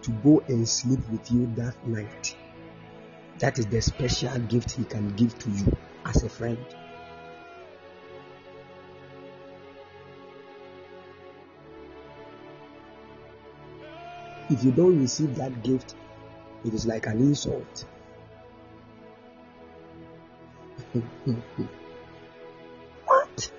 to 0.02 0.12
go 0.24 0.41
and 0.47 0.68
sleep 0.68 1.00
with 1.12 1.30
you 1.30 1.52
that 1.56 1.76
night. 1.86 2.36
That 3.39 3.60
is 3.60 3.66
the 3.68 3.82
special 3.82 4.39
gift 4.39 4.72
he 4.72 4.86
can 4.86 5.10
give 5.16 5.38
to 5.39 5.50
you 5.50 5.78
as 6.06 6.24
a 6.24 6.30
friend. 6.30 6.58
If 14.50 14.64
you 14.64 14.72
don't 14.72 15.00
receive 15.00 15.36
that 15.36 15.64
gift, 15.64 15.95
it 16.66 16.74
is 16.74 16.86
like 16.86 17.05
an 17.07 17.20
insult. 17.20 17.86
what? 23.05 23.51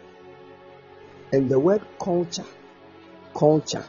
And 1.32 1.48
the 1.48 1.59
word 1.59 1.82
culture, 1.98 2.44
culture 3.34 3.84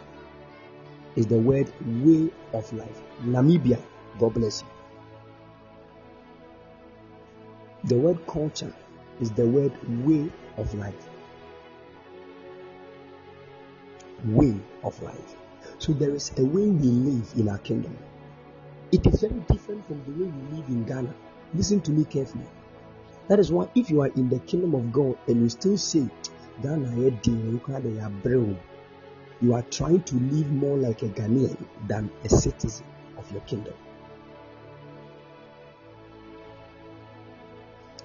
is 1.15 1.27
the 1.27 1.37
word 1.37 1.71
way 1.85 2.29
of 2.53 2.71
life. 2.73 3.01
Namibia, 3.23 3.81
God 4.19 4.33
bless 4.33 4.61
you. 4.61 4.67
The 7.85 7.97
word 7.97 8.25
culture 8.27 8.73
is 9.19 9.31
the 9.31 9.45
word 9.45 9.73
way 10.05 10.29
of 10.57 10.73
life. 10.75 11.09
Way 14.25 14.55
of 14.83 15.01
life. 15.01 15.35
So 15.79 15.93
there 15.93 16.13
is 16.13 16.31
a 16.37 16.45
way 16.45 16.67
we 16.67 16.87
live 16.87 17.33
in 17.35 17.49
our 17.49 17.57
kingdom. 17.57 17.97
It 18.91 19.07
is 19.07 19.21
very 19.21 19.39
different 19.47 19.87
from 19.87 20.03
the 20.05 20.11
way 20.11 20.29
we 20.29 20.57
live 20.57 20.67
in 20.67 20.83
Ghana. 20.83 21.13
Listen 21.53 21.79
to 21.81 21.91
me 21.91 22.03
carefully. 22.03 22.43
That 23.29 23.39
is 23.39 23.49
why 23.49 23.69
if 23.73 23.89
you 23.89 24.01
are 24.01 24.07
in 24.07 24.27
the 24.27 24.39
kingdom 24.39 24.75
of 24.75 24.91
God 24.91 25.17
and 25.27 25.41
you 25.41 25.47
still 25.47 25.77
say, 25.77 26.09
Ghana, 26.61 27.07
eh, 27.07 27.11
you 29.41 29.53
are 29.53 29.61
trying 29.71 30.03
to 30.03 30.15
live 30.15 30.51
more 30.51 30.77
like 30.77 31.03
a 31.03 31.07
Ghanaian 31.07 31.57
than 31.87 32.11
a 32.25 32.29
citizen 32.29 32.85
of 33.17 33.31
your 33.31 33.39
kingdom. 33.41 33.73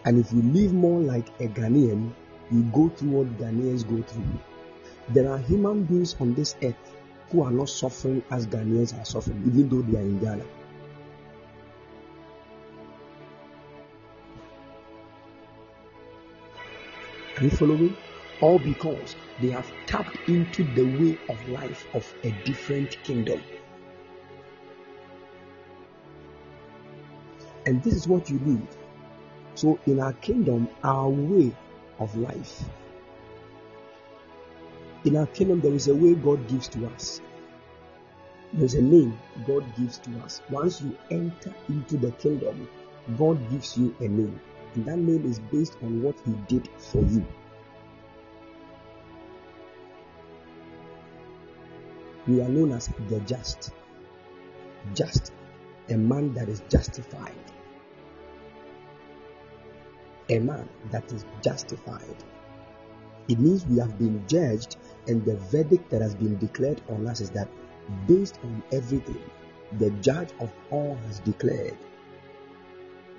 And 0.04 0.20
if 0.20 0.32
you 0.32 0.40
live 0.40 0.72
more 0.72 1.00
like 1.00 1.28
a 1.40 1.48
Ghanaian, 1.48 2.12
you 2.52 2.62
go 2.72 2.88
through 2.90 3.10
what 3.10 3.38
Ghanaians 3.38 3.82
go 3.88 4.00
through. 4.02 4.22
There 5.08 5.28
are 5.28 5.38
human 5.38 5.82
beings 5.82 6.14
on 6.20 6.34
this 6.34 6.54
earth 6.62 6.76
who 7.30 7.42
are 7.42 7.50
not 7.50 7.68
suffering 7.68 8.22
as 8.30 8.46
Ghanaians 8.46 8.96
are 9.00 9.04
suffering, 9.04 9.42
even 9.48 9.68
though 9.68 9.82
they 9.82 9.98
are 9.98 10.02
in 10.02 10.20
Ghana. 10.20 10.44
You 17.40 17.50
following? 17.50 17.94
All 18.40 18.58
because 18.58 19.14
they 19.42 19.48
have 19.48 19.70
tapped 19.84 20.16
into 20.26 20.64
the 20.64 20.84
way 20.84 21.18
of 21.28 21.48
life 21.50 21.86
of 21.92 22.14
a 22.24 22.30
different 22.46 22.96
kingdom. 23.04 23.42
And 27.66 27.82
this 27.82 27.92
is 27.92 28.08
what 28.08 28.30
you 28.30 28.38
need. 28.38 28.66
So, 29.54 29.78
in 29.86 30.00
our 30.00 30.14
kingdom, 30.14 30.68
our 30.82 31.10
way 31.10 31.54
of 31.98 32.16
life, 32.16 32.64
in 35.04 35.16
our 35.16 35.26
kingdom, 35.26 35.60
there 35.60 35.74
is 35.74 35.88
a 35.88 35.94
way 35.94 36.14
God 36.14 36.48
gives 36.48 36.68
to 36.68 36.86
us. 36.86 37.20
There's 38.54 38.74
a 38.74 38.82
name 38.82 39.18
God 39.46 39.64
gives 39.76 39.98
to 39.98 40.10
us. 40.20 40.40
Once 40.48 40.80
you 40.80 40.96
enter 41.10 41.52
into 41.68 41.98
the 41.98 42.12
kingdom, 42.12 42.66
God 43.18 43.38
gives 43.50 43.76
you 43.76 43.94
a 44.00 44.08
name. 44.08 44.40
And 44.74 44.84
that 44.86 44.98
name 44.98 45.24
is 45.24 45.38
based 45.38 45.76
on 45.82 46.02
what 46.02 46.16
He 46.24 46.32
did 46.48 46.68
for 46.76 47.02
you. 47.02 47.24
We 52.26 52.40
are 52.40 52.48
known 52.48 52.72
as 52.72 52.88
the 53.08 53.20
just. 53.20 53.72
Just. 54.94 55.32
A 55.88 55.96
man 55.96 56.34
that 56.34 56.48
is 56.48 56.62
justified. 56.68 57.32
A 60.28 60.40
man 60.40 60.68
that 60.90 61.12
is 61.12 61.24
justified. 61.42 62.24
It 63.28 63.38
means 63.38 63.64
we 63.66 63.78
have 63.78 63.96
been 63.98 64.26
judged, 64.26 64.76
and 65.06 65.24
the 65.24 65.36
verdict 65.36 65.88
that 65.90 66.00
has 66.00 66.14
been 66.16 66.36
declared 66.38 66.82
on 66.88 67.06
us 67.06 67.20
is 67.20 67.30
that 67.30 67.48
based 68.08 68.38
on 68.42 68.62
everything, 68.72 69.20
the 69.78 69.90
judge 70.02 70.30
of 70.40 70.52
all 70.70 70.96
has 71.06 71.20
declared 71.20 71.76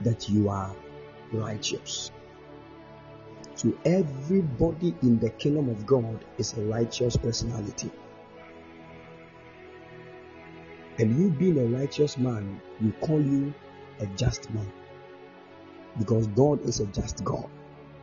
that 0.02 0.28
you 0.30 0.50
are 0.50 0.76
righteous. 1.32 2.12
So 3.56 3.74
everybody 3.86 4.96
in 5.02 5.20
the 5.20 5.32
kingdom 5.32 5.70
of 5.70 5.86
God 5.86 6.24
is 6.38 6.54
a 6.54 6.62
righteous 6.62 7.18
personality. 7.18 7.90
And 11.00 11.20
you 11.20 11.30
being 11.30 11.58
a 11.60 11.66
righteous 11.66 12.18
man, 12.18 12.62
we 12.82 12.92
call 13.06 13.22
you 13.22 13.54
a 14.00 14.06
just 14.16 14.50
man. 14.52 14.72
Because 15.98 16.28
God 16.28 16.64
is 16.66 16.80
a 16.80 16.86
just 16.88 17.24
God. 17.24 17.50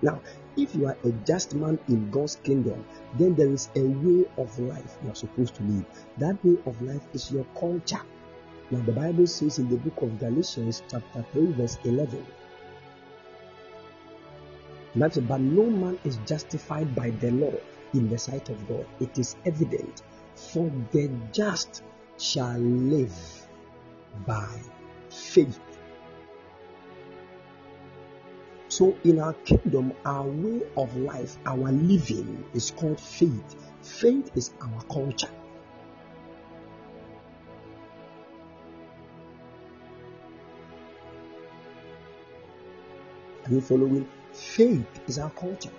Now, 0.03 0.21
if 0.57 0.75
you 0.75 0.87
are 0.87 0.97
a 1.05 1.11
just 1.25 1.55
man 1.55 1.79
in 1.89 2.11
God's 2.11 2.37
kingdom, 2.37 2.85
then 3.17 3.35
there 3.35 3.51
is 3.51 3.69
a 3.77 3.83
way 3.83 4.25
of 4.37 4.59
life 4.59 4.99
you 5.03 5.11
are 5.11 5.15
supposed 5.15 5.55
to 5.57 5.63
live. 5.63 5.85
That 6.19 6.45
way 6.45 6.59
of 6.67 6.81
life 6.83 7.07
is 7.13 7.31
your 7.31 7.47
culture. 7.59 8.03
Now, 8.71 8.81
the 8.81 8.93
Bible 8.93 9.27
says 9.27 9.59
in 9.59 9.69
the 9.69 9.77
book 9.77 10.03
of 10.03 10.19
Galatians, 10.19 10.83
chapter 10.91 11.25
3, 11.33 11.53
verse 11.53 11.79
11, 11.85 12.27
but 14.95 15.41
no 15.41 15.65
man 15.65 15.99
is 16.05 16.19
justified 16.27 16.95
by 16.95 17.11
the 17.11 17.31
law 17.33 17.53
in 17.95 18.09
the 18.09 18.19
sight 18.19 18.49
of 18.49 18.69
God. 18.69 18.87
It 19.01 19.19
is 19.19 19.37
evident, 19.45 20.03
for 20.35 20.71
the 20.93 21.11
just 21.33 21.83
shall 22.19 22.59
live 22.59 23.49
by 24.27 24.49
faith. 25.11 25.61
So, 28.69 28.97
in 29.05 29.21
our 29.21 29.35
kingdom, 29.45 29.93
our 30.05 30.27
way 30.27 30.63
of 30.77 30.97
life, 30.97 31.39
our 31.47 31.71
living 31.71 32.45
is 32.55 32.73
called 32.73 33.01
faith. 33.01 33.57
Faith 33.83 34.31
is 34.35 34.53
our 34.61 34.83
culture. 34.85 35.31
Are 43.47 43.53
you 43.53 43.61
following? 43.61 44.09
Faith 44.35 45.01
is 45.07 45.19
our 45.21 45.31
culture. 45.31 45.71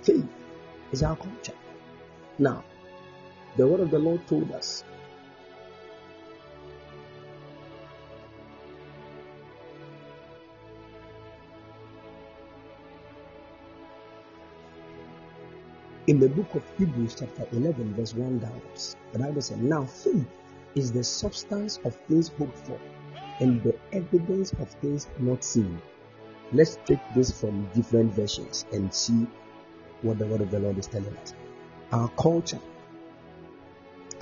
Faith 0.00 0.24
is 0.92 1.02
our 1.02 1.14
culture. 1.16 1.52
Now, 2.38 2.64
the 3.58 3.66
word 3.66 3.80
of 3.80 3.90
the 3.90 3.98
Lord 3.98 4.26
told 4.26 4.50
us 4.52 4.82
in 16.06 16.20
the 16.20 16.28
book 16.28 16.54
of 16.54 16.62
Hebrews, 16.78 17.16
chapter 17.18 17.46
11, 17.52 17.94
verse 17.94 18.14
1 18.14 18.38
downwards. 18.38 18.96
The 19.12 19.18
Bible 19.18 19.42
says, 19.42 19.58
Now 19.58 19.84
faith 19.84 20.26
is 20.74 20.92
the 20.92 21.02
substance 21.02 21.80
of 21.84 21.96
things 22.08 22.28
hoped 22.38 22.56
for 22.58 22.78
and 23.40 23.62
the 23.62 23.76
evidence 23.92 24.52
of 24.54 24.70
things 24.80 25.08
not 25.18 25.42
seen. 25.42 25.80
Let's 26.52 26.78
take 26.86 27.00
this 27.14 27.32
from 27.32 27.68
different 27.74 28.14
versions 28.14 28.66
and 28.72 28.94
see 28.94 29.26
what 30.02 30.18
the 30.18 30.26
word 30.26 30.42
of 30.42 30.50
the 30.50 30.60
Lord 30.60 30.78
is 30.78 30.86
telling 30.86 31.16
us. 31.16 31.34
Our 31.90 32.08
culture, 32.10 32.60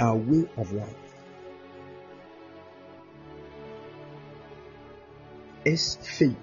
our 0.00 0.16
way 0.16 0.48
of 0.56 0.72
life 0.72 0.88
is 5.66 5.96
faith. 5.96 6.36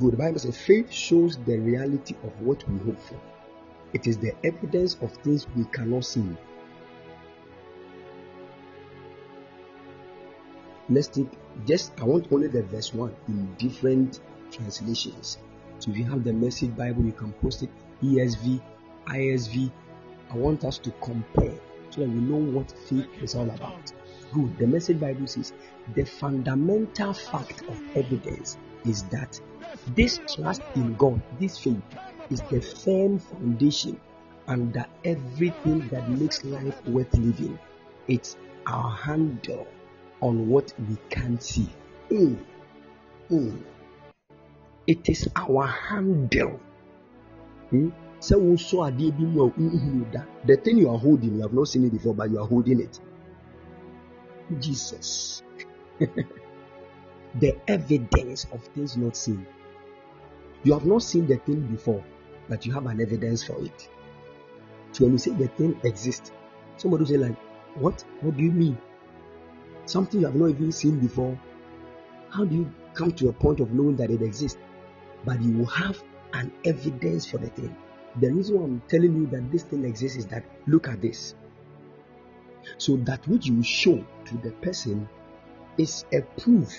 Good. 0.00 0.14
The 0.14 0.16
Bible 0.16 0.38
says 0.38 0.56
faith 0.56 0.90
shows 0.90 1.36
the 1.36 1.58
reality 1.58 2.16
of 2.24 2.40
what 2.40 2.66
we 2.68 2.78
hope 2.78 2.98
for. 3.00 3.20
It 3.94 4.08
is 4.08 4.18
the 4.18 4.34
evidence 4.44 4.98
of 5.00 5.12
things 5.18 5.46
we 5.56 5.64
cannot 5.66 6.04
see. 6.04 6.36
Let's 10.90 11.06
take 11.06 11.28
just 11.64 11.92
I 12.00 12.04
want 12.04 12.30
only 12.32 12.48
the 12.48 12.62
verse 12.64 12.92
1 12.92 13.14
in 13.28 13.54
different 13.54 14.20
translations. 14.50 15.38
So 15.78 15.92
if 15.92 15.96
you 15.96 16.04
have 16.04 16.24
the 16.24 16.32
message 16.32 16.76
Bible, 16.76 17.04
you 17.04 17.12
can 17.12 17.32
post 17.34 17.62
it 17.62 17.70
ESV, 18.02 18.60
ISV. 19.06 19.70
I 20.30 20.36
want 20.36 20.64
us 20.64 20.78
to 20.78 20.90
compare 21.00 21.54
so 21.90 22.00
that 22.00 22.10
we 22.10 22.20
know 22.20 22.36
what 22.36 22.72
faith 22.88 23.06
is 23.22 23.34
all 23.36 23.48
about. 23.48 23.92
Good. 24.32 24.58
The 24.58 24.66
message 24.66 24.98
Bible 24.98 25.28
says 25.28 25.52
the 25.94 26.04
fundamental 26.04 27.12
fact 27.12 27.62
of 27.68 27.80
evidence 27.94 28.58
is 28.84 29.04
that 29.04 29.40
this 29.94 30.18
trust 30.34 30.62
in 30.74 30.94
God, 30.96 31.22
this 31.38 31.58
faith, 31.58 31.80
is 32.30 32.42
the 32.42 32.60
firm 32.60 33.18
foundation 33.18 34.00
under 34.46 34.86
everything 35.04 35.88
that 35.88 36.08
makes 36.08 36.44
life 36.44 36.84
worth 36.86 37.12
living. 37.14 37.58
It's 38.08 38.36
our 38.66 38.90
handle 38.90 39.66
on 40.20 40.48
what 40.48 40.72
we 40.88 40.96
can't 41.10 41.42
see. 41.42 41.68
Mm. 42.10 42.38
Mm. 43.30 43.62
It 44.86 45.08
is 45.08 45.28
our 45.36 45.66
handle. 45.66 46.60
Hmm? 47.70 47.90
So 48.20 48.38
we 48.38 48.56
saw 48.56 48.90
mm, 48.90 49.52
mm, 49.52 50.12
that 50.12 50.26
the 50.46 50.56
thing 50.56 50.78
you 50.78 50.90
are 50.90 50.98
holding, 50.98 51.36
you 51.36 51.42
have 51.42 51.52
not 51.52 51.68
seen 51.68 51.84
it 51.84 51.92
before, 51.92 52.14
but 52.14 52.30
you 52.30 52.40
are 52.40 52.46
holding 52.46 52.80
it. 52.80 53.00
Jesus. 54.60 55.42
the 55.98 57.56
evidence 57.68 58.46
of 58.52 58.62
things 58.74 58.96
not 58.96 59.16
seen. 59.16 59.46
You 60.62 60.72
have 60.72 60.86
not 60.86 61.02
seen 61.02 61.26
the 61.26 61.36
thing 61.36 61.60
before, 61.66 62.02
but 62.48 62.66
you 62.66 62.72
have 62.72 62.86
an 62.86 63.00
evidence 63.00 63.44
for 63.44 63.62
it. 63.64 63.88
So 64.92 65.04
when 65.04 65.12
you 65.12 65.18
say 65.18 65.32
the 65.32 65.48
thing 65.48 65.78
exists, 65.82 66.32
somebody 66.76 67.02
will 67.02 67.08
say 67.08 67.16
like, 67.16 67.36
"What? 67.74 68.04
What 68.20 68.36
do 68.36 68.44
you 68.44 68.52
mean? 68.52 68.78
Something 69.86 70.20
you 70.20 70.26
have 70.26 70.36
not 70.36 70.50
even 70.50 70.72
seen 70.72 70.98
before? 71.00 71.38
How 72.30 72.44
do 72.44 72.54
you 72.54 72.72
come 72.94 73.12
to 73.12 73.28
a 73.28 73.32
point 73.32 73.60
of 73.60 73.72
knowing 73.72 73.96
that 73.96 74.10
it 74.10 74.22
exists? 74.22 74.58
But 75.24 75.42
you 75.42 75.58
will 75.58 75.66
have 75.66 76.02
an 76.32 76.52
evidence 76.64 77.26
for 77.26 77.38
the 77.38 77.48
thing. 77.48 77.76
The 78.20 78.32
reason 78.32 78.58
why 78.58 78.64
I'm 78.64 78.82
telling 78.88 79.14
you 79.16 79.26
that 79.28 79.50
this 79.50 79.64
thing 79.64 79.84
exists 79.84 80.18
is 80.18 80.26
that 80.26 80.44
look 80.66 80.88
at 80.88 81.00
this. 81.00 81.34
So 82.78 82.96
that 82.98 83.26
which 83.28 83.46
you 83.46 83.62
show 83.62 84.04
to 84.26 84.36
the 84.38 84.50
person 84.52 85.08
is 85.76 86.04
a 86.12 86.22
proof 86.40 86.72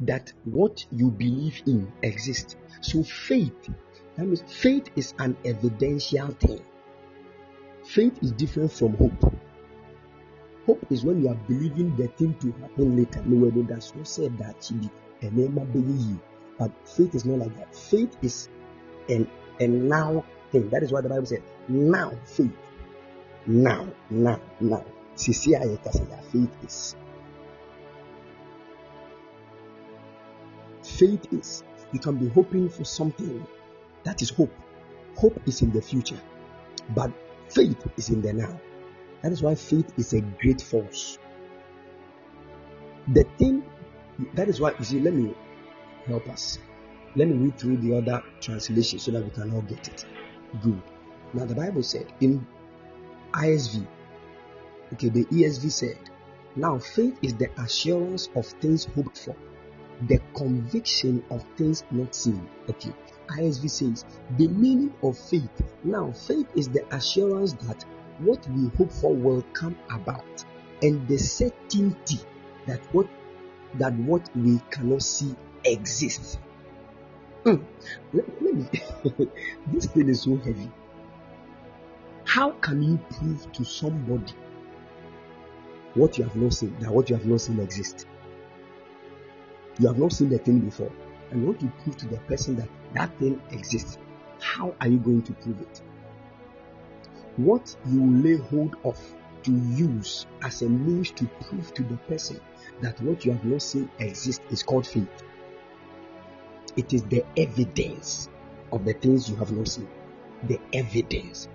that 0.00 0.32
what 0.44 0.84
you 0.90 1.10
believe 1.10 1.62
in 1.66 1.92
exists. 2.02 2.56
So 2.80 3.02
faith, 3.02 3.68
that 4.20 4.26
means 4.26 4.42
faith 4.46 4.90
is 4.96 5.14
an 5.18 5.34
evidential 5.46 6.28
thing. 6.32 6.60
Faith 7.86 8.22
is 8.22 8.32
different 8.32 8.70
from 8.70 8.94
hope. 8.98 9.34
Hope 10.66 10.84
is 10.90 11.06
when 11.06 11.22
you 11.22 11.30
are 11.30 11.40
believing 11.48 11.96
the 11.96 12.06
thing 12.08 12.34
to 12.40 12.52
happen 12.60 12.98
later. 12.98 13.22
No 13.24 13.46
one 13.46 13.66
that's 13.66 13.90
who 13.92 14.04
said 14.04 14.36
that 14.36 14.70
be 14.78 14.90
and 15.22 15.36
never 15.38 15.64
believe. 15.64 16.18
But 16.58 16.70
faith 16.86 17.14
is 17.14 17.24
not 17.24 17.38
like 17.38 17.56
that. 17.56 17.74
Faith 17.74 18.14
is 18.20 18.50
an 19.08 19.26
a 19.58 19.66
now 19.66 20.22
thing. 20.52 20.68
That 20.68 20.82
is 20.82 20.92
why 20.92 21.00
the 21.00 21.08
Bible 21.08 21.24
said, 21.24 21.42
now 21.68 22.12
faith. 22.26 22.52
Now, 23.46 23.88
now, 24.10 24.38
now. 24.60 24.84
Sisi 25.16 25.54
a 25.54 25.64
yɛka 25.64 25.92
sɛ 25.92 26.06
yɛ 26.10 26.24
faith 26.24 26.56
is. 26.62 26.94
Faith 30.82 31.32
is 31.32 31.64
you 31.92 31.98
can 31.98 32.16
be 32.16 32.28
hoping 32.28 32.68
for 32.68 32.84
something. 32.84 33.46
That 34.04 34.22
is 34.22 34.30
hope. 34.30 34.52
Hope 35.16 35.40
is 35.46 35.62
in 35.62 35.72
the 35.72 35.82
future, 35.82 36.20
but 36.94 37.12
faith 37.48 37.86
is 37.96 38.08
in 38.08 38.22
the 38.22 38.32
now. 38.32 38.60
That 39.22 39.32
is 39.32 39.42
why 39.42 39.54
faith 39.54 39.92
is 39.98 40.12
a 40.14 40.20
great 40.20 40.62
force. 40.62 41.18
The 43.12 43.24
thing 43.38 43.64
that 44.34 44.48
is 44.48 44.60
why 44.60 44.74
you 44.78 44.84
see, 44.84 45.00
let 45.00 45.14
me 45.14 45.34
help 46.06 46.28
us. 46.28 46.58
Let 47.16 47.28
me 47.28 47.34
read 47.34 47.58
through 47.58 47.78
the 47.78 47.96
other 47.96 48.22
translation 48.40 48.98
so 48.98 49.10
that 49.12 49.24
we 49.24 49.30
can 49.30 49.52
all 49.52 49.62
get 49.62 49.88
it. 49.88 50.06
Good. 50.62 50.80
Now 51.32 51.44
the 51.44 51.54
Bible 51.54 51.82
said 51.82 52.12
in 52.20 52.46
ISV, 53.32 53.86
okay, 54.94 55.08
the 55.08 55.24
ESV 55.26 55.70
said, 55.70 55.98
now 56.56 56.78
faith 56.78 57.18
is 57.22 57.34
the 57.34 57.50
assurance 57.60 58.28
of 58.34 58.46
things 58.46 58.84
hoped 58.84 59.18
for, 59.18 59.36
the 60.08 60.20
conviction 60.34 61.22
of 61.30 61.44
things 61.56 61.84
not 61.90 62.14
seen. 62.14 62.48
Okay, 62.68 62.92
ISV 63.38 63.70
says 63.70 64.04
the 64.36 64.48
meaning 64.48 64.92
of 65.02 65.18
faith. 65.18 65.50
Now 65.84 66.12
faith 66.12 66.48
is 66.56 66.68
the 66.68 66.84
assurance 66.94 67.52
that 67.64 67.84
what 68.18 68.46
we 68.50 68.68
hope 68.76 68.92
for 68.92 69.14
will 69.14 69.42
come 69.52 69.76
about, 69.90 70.44
and 70.82 71.06
the 71.08 71.16
certainty 71.18 72.18
that 72.66 72.80
what 72.92 73.06
that 73.74 73.94
what 73.94 74.28
we 74.36 74.60
cannot 74.70 75.02
see 75.02 75.34
exists. 75.64 76.38
Hmm. 77.44 77.56
Let, 78.12 78.42
let 78.42 78.54
me. 78.54 78.66
this 79.68 79.86
thing 79.86 80.08
is 80.08 80.22
so 80.22 80.36
heavy. 80.36 80.70
How 82.24 82.52
can 82.52 82.82
you 82.82 82.98
prove 83.10 83.50
to 83.52 83.64
somebody 83.64 84.34
what 85.94 86.18
you 86.18 86.24
have 86.24 86.36
not 86.36 86.52
seen 86.52 86.76
that 86.80 86.92
what 86.92 87.10
you 87.10 87.16
have 87.16 87.26
not 87.26 87.40
seen 87.40 87.60
exists? 87.60 88.06
You 89.78 89.88
have 89.88 89.98
not 89.98 90.12
seen 90.12 90.28
the 90.28 90.38
thing 90.38 90.60
before, 90.60 90.92
and 91.30 91.40
you 91.40 91.46
want 91.46 91.60
to 91.60 91.66
prove 91.82 91.96
to 91.98 92.06
the 92.06 92.18
person 92.18 92.56
that 92.56 92.68
that 92.94 93.16
thing 93.18 93.40
exists. 93.50 93.98
How 94.40 94.74
are 94.80 94.88
you 94.88 94.98
going 94.98 95.22
to 95.22 95.32
prove 95.34 95.60
it? 95.60 95.82
What 97.36 97.76
you 97.86 98.04
lay 98.22 98.36
hold 98.36 98.76
of 98.84 98.98
to 99.44 99.52
use 99.52 100.26
as 100.42 100.62
a 100.62 100.68
means 100.68 101.10
to 101.12 101.26
prove 101.42 101.72
to 101.74 101.82
the 101.82 101.96
person 101.96 102.40
that 102.82 103.00
what 103.00 103.24
you 103.24 103.32
have 103.32 103.44
not 103.44 103.62
seen 103.62 103.90
exists 103.98 104.42
is 104.50 104.62
called 104.62 104.86
faith. 104.86 105.22
It 106.76 106.92
is 106.92 107.02
the 107.04 107.24
evidence 107.36 108.28
of 108.72 108.84
the 108.84 108.92
things 108.92 109.28
you 109.28 109.36
have 109.36 109.52
not 109.52 109.68
seen. 109.68 109.88
The 110.44 110.58
evidence. 110.72 111.48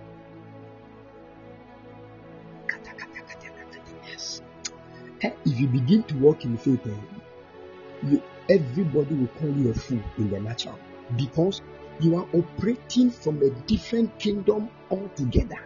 Eh, 5.21 5.31
If 5.45 5.59
you 5.59 5.67
begin 5.67 6.03
to 6.03 6.15
walk 6.17 6.43
in 6.45 6.57
faith, 6.57 6.85
eh, 6.85 8.07
you, 8.07 8.21
everybody 8.49 9.15
will 9.15 9.27
call 9.27 9.49
you 9.49 9.71
a 9.71 9.73
fool 9.73 10.01
in 10.17 10.29
the 10.29 10.39
natural 10.39 10.77
because 11.17 11.61
you 11.99 12.15
are 12.15 12.27
operating 12.33 13.11
from 13.11 13.41
a 13.41 13.49
different 13.67 14.17
kingdom 14.19 14.69
altogether. 14.91 15.59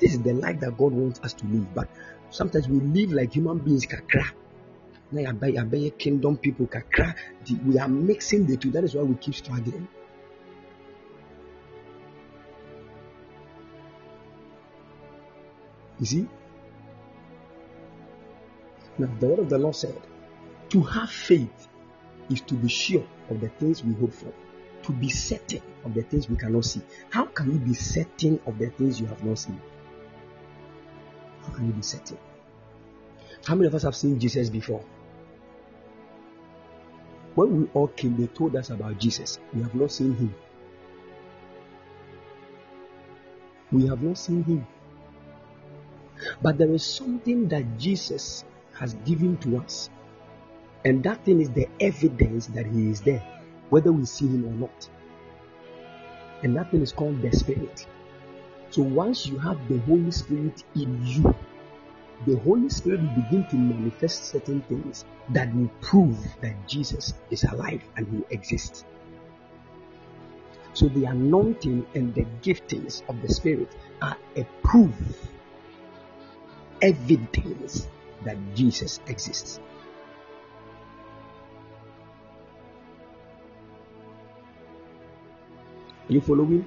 This 0.00 0.14
is 0.14 0.22
the 0.22 0.34
life 0.34 0.60
that 0.60 0.78
God 0.78 0.92
wants 0.92 1.20
us 1.20 1.32
to 1.34 1.46
live, 1.46 1.74
but 1.74 1.88
sometimes 2.30 2.68
we 2.68 2.80
live 2.80 3.12
like 3.12 3.32
human 3.32 3.58
beings. 3.58 3.86
Kakra. 3.86 4.32
Na 5.10 5.22
yɛabɛ- 5.22 5.54
yɛabɛyɛ 5.54 5.98
kingdom 5.98 6.36
people 6.36 6.66
kakra. 6.66 7.14
We 7.66 7.78
are 7.78 7.88
mixing 7.88 8.46
the 8.46 8.56
two. 8.56 8.70
That 8.70 8.84
is 8.84 8.94
why 8.94 9.02
we 9.02 9.14
keep 9.16 9.34
struggling. 9.34 9.88
You 15.98 16.06
see? 16.06 16.28
Now, 18.98 19.08
the 19.18 19.26
word 19.26 19.38
of 19.40 19.48
the 19.48 19.58
Lord 19.58 19.74
said, 19.74 19.96
To 20.70 20.82
have 20.82 21.10
faith 21.10 21.68
is 22.30 22.40
to 22.42 22.54
be 22.54 22.68
sure 22.68 23.06
of 23.30 23.40
the 23.40 23.48
things 23.48 23.82
we 23.82 23.94
hope 23.94 24.12
for, 24.12 24.32
to 24.82 24.92
be 24.92 25.08
certain 25.08 25.62
of 25.84 25.94
the 25.94 26.02
things 26.02 26.28
we 26.28 26.36
cannot 26.36 26.64
see. 26.64 26.82
How 27.10 27.26
can 27.26 27.52
you 27.52 27.58
be 27.58 27.74
certain 27.74 28.40
of 28.46 28.58
the 28.58 28.70
things 28.70 29.00
you 29.00 29.06
have 29.06 29.24
not 29.24 29.38
seen? 29.38 29.60
How 31.42 31.52
can 31.52 31.66
you 31.66 31.72
be 31.72 31.82
certain? 31.82 32.18
How 33.46 33.54
many 33.54 33.68
of 33.68 33.74
us 33.74 33.82
have 33.82 33.96
seen 33.96 34.18
Jesus 34.18 34.50
before? 34.50 34.84
When 37.34 37.60
we 37.60 37.68
all 37.72 37.88
came, 37.88 38.16
they 38.16 38.26
told 38.26 38.56
us 38.56 38.70
about 38.70 38.98
Jesus. 38.98 39.38
We 39.54 39.62
have 39.62 39.74
not 39.74 39.92
seen 39.92 40.14
him. 40.16 40.34
We 43.70 43.86
have 43.86 44.02
not 44.02 44.18
seen 44.18 44.42
him. 44.44 44.66
But 46.42 46.58
there 46.58 46.70
is 46.72 46.84
something 46.84 47.48
that 47.48 47.78
Jesus 47.78 48.44
has 48.72 48.94
given 49.04 49.36
to 49.38 49.58
us. 49.58 49.90
And 50.84 51.02
that 51.04 51.24
thing 51.24 51.40
is 51.40 51.50
the 51.50 51.68
evidence 51.80 52.46
that 52.48 52.66
he 52.66 52.90
is 52.90 53.00
there, 53.02 53.22
whether 53.70 53.92
we 53.92 54.04
see 54.04 54.26
him 54.26 54.44
or 54.46 54.52
not. 54.52 54.88
And 56.42 56.56
that 56.56 56.70
thing 56.70 56.82
is 56.82 56.92
called 56.92 57.20
the 57.20 57.32
Spirit. 57.32 57.86
So 58.70 58.82
once 58.82 59.26
you 59.26 59.38
have 59.38 59.58
the 59.68 59.78
Holy 59.80 60.10
Spirit 60.10 60.62
in 60.74 61.04
you, 61.04 61.34
the 62.26 62.36
Holy 62.38 62.68
Spirit 62.68 63.00
will 63.00 63.22
begin 63.22 63.46
to 63.50 63.56
manifest 63.56 64.24
certain 64.24 64.62
things 64.62 65.04
that 65.30 65.54
will 65.54 65.70
prove 65.80 66.18
that 66.40 66.68
Jesus 66.68 67.14
is 67.30 67.44
alive 67.44 67.82
and 67.96 68.06
he 68.08 68.34
exists. 68.34 68.84
So 70.74 70.88
the 70.88 71.06
anointing 71.06 71.86
and 71.94 72.14
the 72.14 72.26
giftings 72.42 73.02
of 73.08 73.20
the 73.22 73.32
Spirit 73.32 73.74
are 74.02 74.16
a 74.36 74.44
proof, 74.62 74.94
evidence 76.82 77.88
that 78.24 78.36
Jesus 78.54 79.00
exists. 79.06 79.60
Are 86.08 86.12
you 86.12 86.20
following? 86.22 86.66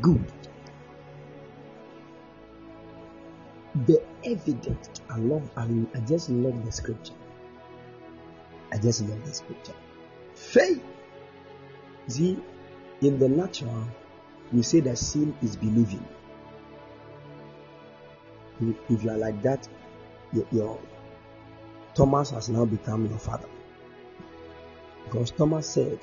Good. 0.00 0.24
The 3.86 4.02
evidence, 4.24 4.88
I 5.10 5.18
love, 5.18 5.50
I, 5.56 5.66
mean, 5.66 5.86
I 5.94 6.00
just 6.00 6.30
love 6.30 6.64
the 6.64 6.72
scripture. 6.72 7.14
I 8.72 8.78
just 8.78 9.02
love 9.02 9.22
the 9.26 9.34
scripture. 9.34 9.74
Faith. 10.34 10.82
See, 12.08 12.38
in 13.02 13.18
the 13.18 13.28
natural, 13.28 13.86
we 14.50 14.62
say 14.62 14.80
that 14.80 14.96
sin 14.96 15.34
is 15.42 15.56
believing. 15.56 16.06
If- 18.60 19.02
you 19.02 19.10
are 19.10 19.18
like 19.18 19.42
that, 19.42 19.68
your, 20.32 20.46
your 20.52 20.78
Thomas 21.94 22.30
has 22.30 22.48
now 22.48 22.64
become 22.64 23.06
your 23.06 23.18
father. 23.18 23.48
Because 25.04 25.30
Thomas 25.30 25.66
said, 25.66 25.98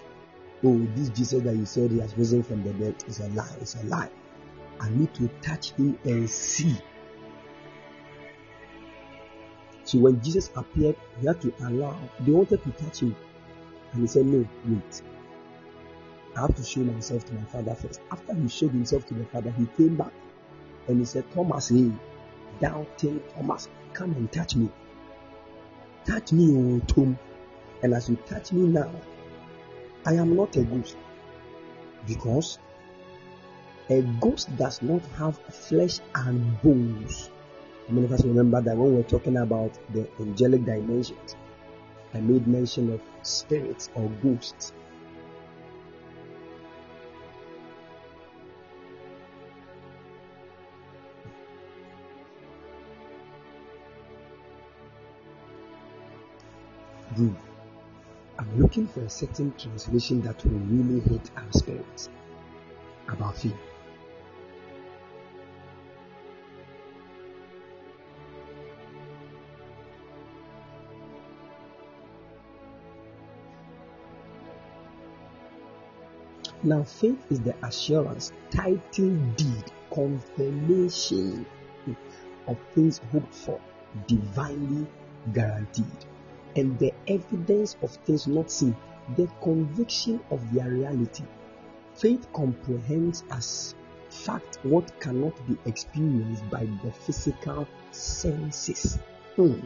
Oh, 0.63 0.77
this 0.95 1.09
Jesus 1.09 1.41
that 1.43 1.55
you 1.55 1.65
said 1.65 1.91
he 1.91 1.99
has 1.99 2.17
risen 2.17 2.43
from 2.43 2.63
the 2.63 2.73
dead 2.73 3.03
is 3.07 3.19
a 3.21 3.29
lie, 3.29 3.55
it's 3.61 3.75
a 3.75 3.83
lie. 3.85 4.09
I 4.79 4.89
need 4.89 5.13
to 5.15 5.27
touch 5.41 5.71
him 5.71 5.97
and 6.03 6.29
see. 6.29 6.75
So 9.83 9.99
when 9.99 10.21
Jesus 10.21 10.51
appeared, 10.55 10.95
he 11.19 11.27
had 11.27 11.41
to 11.41 11.53
allow, 11.61 11.97
they 12.19 12.31
wanted 12.31 12.63
to 12.63 12.71
touch 12.71 12.99
him. 12.99 13.15
And 13.93 14.01
he 14.01 14.07
said, 14.07 14.25
No, 14.25 14.47
wait. 14.67 15.01
I 16.35 16.41
have 16.41 16.55
to 16.55 16.63
show 16.63 16.81
myself 16.81 17.25
to 17.25 17.33
my 17.33 17.43
father 17.45 17.73
first. 17.73 18.01
After 18.11 18.33
he 18.35 18.47
showed 18.47 18.71
himself 18.71 19.05
to 19.07 19.13
the 19.15 19.25
father, 19.25 19.51
he 19.51 19.65
came 19.77 19.95
back 19.95 20.11
and 20.87 20.99
he 20.99 21.05
said, 21.05 21.29
Thomas, 21.33 21.69
hey, 21.69 21.91
doubting 22.59 23.21
Thomas, 23.35 23.67
come 23.93 24.11
and 24.11 24.31
touch 24.31 24.55
me. 24.55 24.69
Touch 26.05 26.31
me, 26.31 26.55
oh 26.55 26.79
Tom. 26.87 27.17
And 27.83 27.93
as 27.93 28.09
you 28.09 28.17
touch 28.27 28.51
me 28.51 28.67
now, 28.67 28.91
I 30.05 30.13
am 30.13 30.35
not 30.35 30.55
a 30.55 30.63
ghost. 30.63 30.97
Because 32.07 32.59
a 33.89 34.01
ghost 34.21 34.55
does 34.57 34.81
not 34.81 35.01
have 35.17 35.37
flesh 35.37 35.99
and 36.15 36.61
bones. 36.61 37.29
Many 37.89 38.05
of 38.05 38.11
us 38.11 38.23
remember 38.23 38.61
that 38.61 38.77
when 38.77 38.95
we're 38.95 39.03
talking 39.03 39.37
about 39.37 39.77
the 39.93 40.07
angelic 40.19 40.65
dimensions, 40.65 41.35
I 42.13 42.19
made 42.19 42.47
mention 42.47 42.93
of 42.93 43.01
spirits 43.23 43.89
or 43.95 44.09
ghosts. 44.21 44.73
I'm 57.17 58.59
looking 58.59 58.87
for 58.87 59.01
a 59.01 59.09
certain 59.09 59.53
translation 59.57 60.21
that 60.21 60.43
will 60.45 60.59
really 60.59 60.99
hit 61.01 61.31
our 61.35 61.51
spirits. 61.51 62.09
About 63.07 63.35
faith. 63.35 63.53
Now, 76.61 76.83
faith 76.83 77.17
is 77.31 77.39
the 77.39 77.55
assurance, 77.65 78.33
title 78.51 79.15
deed, 79.37 79.63
confirmation 79.91 81.45
of 82.47 82.57
things 82.75 82.99
hoped 83.11 83.33
for, 83.33 83.59
divinely 84.07 84.85
guaranteed, 85.33 85.85
and 86.59 86.77
the 86.77 86.93
evidence 87.07 87.77
of 87.81 87.91
things 88.05 88.27
not 88.27 88.51
seen, 88.51 88.75
the 89.15 89.27
conviction 89.41 90.19
of 90.29 90.53
their 90.53 90.69
reality. 90.69 91.23
Faith 91.95 92.27
comprehends 92.33 93.23
as 93.31 93.75
fact 94.09 94.59
what 94.63 94.99
cannot 94.99 95.33
be 95.47 95.57
experienced 95.65 96.47
by 96.49 96.67
the 96.83 96.91
physical 96.91 97.67
senses. 97.91 98.99
Hmm. 99.35 99.59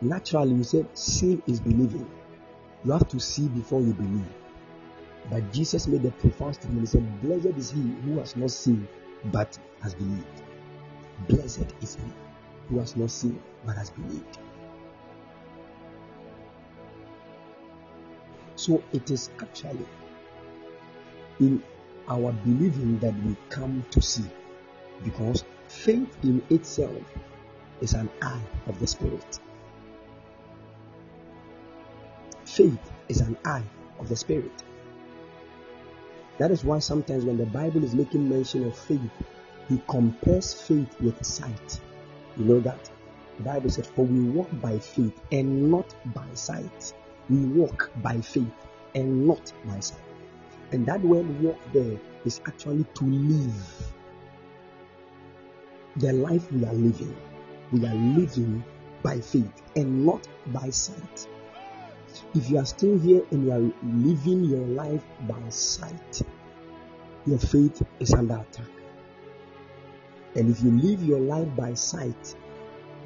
Naturally, 0.00 0.54
you 0.54 0.64
said 0.64 0.86
seeing 0.94 1.40
is 1.46 1.60
believing. 1.60 2.10
You 2.84 2.90
have 2.90 3.06
to 3.08 3.20
see 3.20 3.46
before 3.48 3.80
you 3.80 3.92
believe. 3.92 4.26
But 5.30 5.52
Jesus 5.52 5.86
made 5.86 6.04
a 6.04 6.10
profound 6.10 6.56
statement. 6.56 6.80
He 6.80 6.86
said, 6.86 7.22
Blessed 7.22 7.56
is 7.56 7.70
he 7.70 7.80
who 7.80 8.18
has 8.18 8.34
not 8.34 8.50
seen 8.50 8.88
but 9.26 9.58
has 9.82 9.94
believed. 9.94 10.42
Blessed 11.28 11.66
is 11.80 11.96
he 11.96 12.02
who 12.68 12.78
has 12.78 12.96
not 12.96 13.10
seen 13.10 13.40
but 13.64 13.76
has 13.76 13.90
believed. 13.90 14.38
So 18.56 18.82
it 18.92 19.10
is 19.10 19.30
actually 19.40 19.86
in 21.40 21.62
our 22.08 22.32
believing 22.32 22.98
that 22.98 23.14
we 23.24 23.36
come 23.48 23.84
to 23.90 24.02
see 24.02 24.24
because 25.04 25.44
faith 25.68 26.16
in 26.22 26.42
itself 26.50 27.02
is 27.80 27.94
an 27.94 28.08
eye 28.20 28.42
of 28.66 28.78
the 28.78 28.86
spirit. 28.86 29.40
Faith 32.44 32.92
is 33.08 33.20
an 33.20 33.36
eye 33.44 33.64
of 33.98 34.08
the 34.08 34.16
spirit. 34.16 34.62
That 36.38 36.50
is 36.50 36.64
why 36.64 36.78
sometimes 36.78 37.24
when 37.24 37.36
the 37.36 37.46
Bible 37.46 37.84
is 37.84 37.94
making 37.94 38.28
mention 38.28 38.66
of 38.66 38.76
faith, 38.76 39.00
he 39.68 39.80
compares 39.88 40.54
faith 40.54 41.00
with 41.00 41.24
sight. 41.24 41.80
You 42.36 42.44
know 42.44 42.60
that? 42.60 42.90
The 43.38 43.44
Bible 43.44 43.70
said, 43.70 43.86
For 43.86 44.04
we 44.04 44.28
walk 44.30 44.48
by 44.60 44.78
faith 44.78 45.18
and 45.30 45.70
not 45.70 45.94
by 46.14 46.26
sight. 46.34 46.94
We 47.28 47.44
walk 47.46 47.90
by 48.02 48.20
faith 48.20 48.52
and 48.94 49.26
not 49.26 49.52
by 49.64 49.80
sight. 49.80 49.98
And 50.72 50.86
that 50.86 51.00
word 51.02 51.42
walk 51.42 51.58
there 51.72 51.98
is 52.24 52.40
actually 52.46 52.84
to 52.94 53.04
live. 53.04 53.92
The 55.96 56.12
life 56.12 56.50
we 56.50 56.64
are 56.64 56.72
living, 56.72 57.14
we 57.72 57.86
are 57.86 57.94
living 57.94 58.64
by 59.02 59.20
faith 59.20 59.62
and 59.76 60.06
not 60.06 60.26
by 60.46 60.70
sight. 60.70 61.28
If 62.34 62.48
you 62.50 62.58
are 62.58 62.64
still 62.64 62.98
here 62.98 63.22
and 63.30 63.44
you 63.44 63.52
are 63.52 63.72
living 63.82 64.44
your 64.44 64.66
life 64.66 65.04
by 65.28 65.48
sight, 65.48 66.22
your 67.26 67.38
faith 67.38 67.82
is 68.00 68.14
under 68.14 68.34
attack. 68.34 68.70
And 70.34 70.50
if 70.50 70.62
you 70.62 70.70
live 70.70 71.02
your 71.02 71.20
life 71.20 71.48
by 71.56 71.74
sight, 71.74 72.34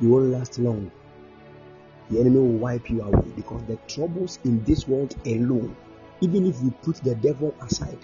you 0.01 0.11
won't 0.11 0.27
last 0.27 0.59
long. 0.59 0.91
The 2.11 2.21
enemy 2.21 2.39
will 2.39 2.59
wipe 2.59 2.89
you 2.89 3.03
away 3.03 3.33
because 3.35 3.65
the 3.65 3.77
troubles 3.89 4.39
in 4.45 4.63
this 4.63 4.87
world 4.87 5.17
alone, 5.27 5.75
even 6.21 6.47
if 6.47 6.63
you 6.63 6.71
put 6.83 6.97
the 6.97 7.17
devil 7.17 7.53
aside, 7.61 7.99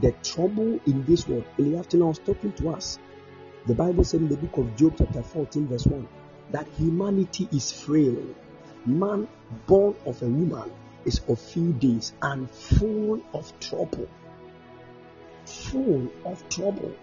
the 0.00 0.12
trouble 0.24 0.80
in 0.86 1.04
this 1.04 1.28
world, 1.28 1.44
in 1.58 1.72
the 1.72 1.78
afternoon, 1.78 2.06
I 2.06 2.08
was 2.08 2.18
talking 2.18 2.52
to 2.54 2.70
us. 2.70 2.98
The 3.66 3.74
Bible 3.74 4.02
said 4.02 4.22
in 4.22 4.28
the 4.28 4.36
book 4.36 4.56
of 4.56 4.74
Job, 4.76 4.94
chapter 4.98 5.22
14, 5.22 5.68
verse 5.68 5.86
1, 5.86 6.08
that 6.50 6.66
humanity 6.76 7.48
is 7.52 7.70
frail. 7.70 8.16
Man 8.88 9.28
born 9.66 9.94
of 10.06 10.22
a 10.22 10.26
woman 10.26 10.72
is 11.04 11.20
of 11.28 11.38
few 11.38 11.74
days 11.74 12.14
and 12.22 12.50
full 12.50 13.20
of 13.34 13.52
trouble. 13.60 14.08
Full 15.44 16.10
of 16.24 16.48
trouble. 16.48 16.94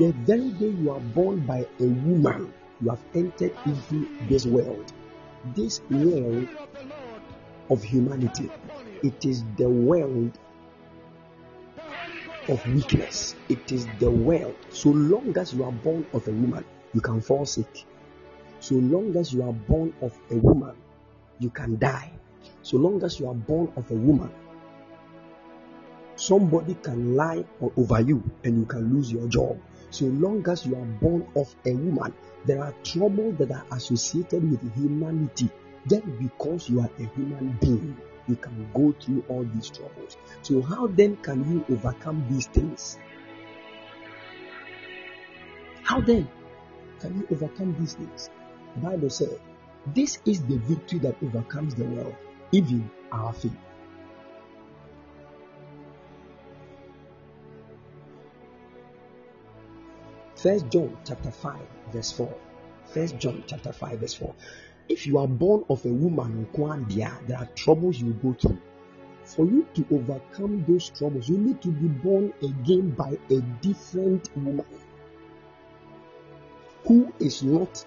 The 0.00 0.10
very 0.26 0.50
day 0.50 0.70
you 0.70 0.90
are 0.90 0.98
born 0.98 1.46
by 1.46 1.68
a 1.78 1.84
woman, 1.84 2.52
you 2.80 2.90
have 2.90 2.98
entered 3.14 3.56
into 3.64 4.08
this 4.28 4.44
world. 4.44 4.92
This 5.54 5.80
world 5.88 6.48
of 7.70 7.84
humanity. 7.84 8.50
It 9.04 9.24
is 9.24 9.44
the 9.56 9.70
world 9.70 10.36
of 12.48 12.66
weakness. 12.66 13.36
It 13.48 13.70
is 13.70 13.86
the 14.00 14.10
world. 14.10 14.56
So 14.70 14.90
long 14.90 15.38
as 15.38 15.54
you 15.54 15.62
are 15.62 15.70
born 15.70 16.04
of 16.12 16.26
a 16.26 16.32
woman, 16.32 16.64
you 16.92 17.00
can 17.00 17.20
fall 17.20 17.46
sick. 17.46 17.84
So 18.62 18.76
long 18.76 19.16
as 19.16 19.32
you 19.32 19.42
are 19.42 19.52
born 19.52 19.92
of 20.02 20.16
a 20.30 20.36
woman, 20.36 20.76
you 21.40 21.50
can 21.50 21.80
die. 21.80 22.12
So 22.62 22.76
long 22.76 23.02
as 23.02 23.18
you 23.18 23.26
are 23.26 23.34
born 23.34 23.72
of 23.74 23.90
a 23.90 23.94
woman, 23.94 24.30
somebody 26.14 26.74
can 26.74 27.16
lie 27.16 27.44
over 27.76 28.00
you 28.00 28.22
and 28.44 28.60
you 28.60 28.64
can 28.66 28.94
lose 28.94 29.10
your 29.10 29.26
job. 29.26 29.58
So 29.90 30.04
long 30.04 30.48
as 30.48 30.64
you 30.64 30.76
are 30.76 30.86
born 31.00 31.26
of 31.34 31.52
a 31.66 31.74
woman, 31.74 32.14
there 32.44 32.62
are 32.62 32.72
troubles 32.84 33.34
that 33.38 33.50
are 33.50 33.66
associated 33.72 34.48
with 34.48 34.62
humanity. 34.76 35.50
Then, 35.86 36.16
because 36.22 36.68
you 36.68 36.78
are 36.82 36.90
a 37.00 37.06
human 37.16 37.58
being, 37.60 37.96
you 38.28 38.36
can 38.36 38.70
go 38.72 38.94
through 39.00 39.24
all 39.28 39.42
these 39.42 39.70
troubles. 39.70 40.16
So, 40.42 40.62
how 40.62 40.86
then 40.86 41.16
can 41.16 41.42
you 41.50 41.74
overcome 41.74 42.24
these 42.30 42.46
things? 42.46 42.96
How 45.82 46.00
then 46.00 46.28
can 47.00 47.18
you 47.18 47.26
overcome 47.32 47.74
these 47.80 47.94
things? 47.94 48.30
Bible 48.76 49.10
said, 49.10 49.38
This 49.94 50.18
is 50.24 50.42
the 50.44 50.56
victory 50.56 50.98
that 51.00 51.16
overcomes 51.22 51.74
the 51.74 51.84
world, 51.84 52.14
even 52.52 52.90
our 53.10 53.32
faith. 53.32 53.52
First 60.36 60.70
John 60.70 60.96
chapter 61.04 61.30
5, 61.30 61.60
verse 61.92 62.12
4. 62.12 62.34
First 62.86 63.18
John 63.18 63.44
chapter 63.46 63.72
5, 63.72 64.00
verse 64.00 64.14
4. 64.14 64.34
If 64.88 65.06
you 65.06 65.18
are 65.18 65.28
born 65.28 65.64
of 65.70 65.84
a 65.84 65.88
woman, 65.88 66.48
there 66.88 67.38
are 67.38 67.48
troubles 67.54 68.00
you 68.00 68.12
go 68.14 68.32
through. 68.32 68.58
For 69.24 69.46
you 69.46 69.66
to 69.74 69.86
overcome 69.92 70.64
those 70.66 70.90
troubles, 70.90 71.28
you 71.28 71.38
need 71.38 71.62
to 71.62 71.68
be 71.68 71.86
born 71.86 72.32
again 72.42 72.90
by 72.90 73.16
a 73.30 73.40
different 73.60 74.28
woman 74.36 74.66
who 76.84 77.12
is 77.20 77.44
not 77.44 77.84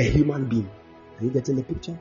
a 0.00 0.02
human 0.02 0.46
being. 0.46 0.70
Are 1.18 1.24
you 1.24 1.30
getting 1.30 1.56
the 1.56 1.62
picture? 1.62 1.98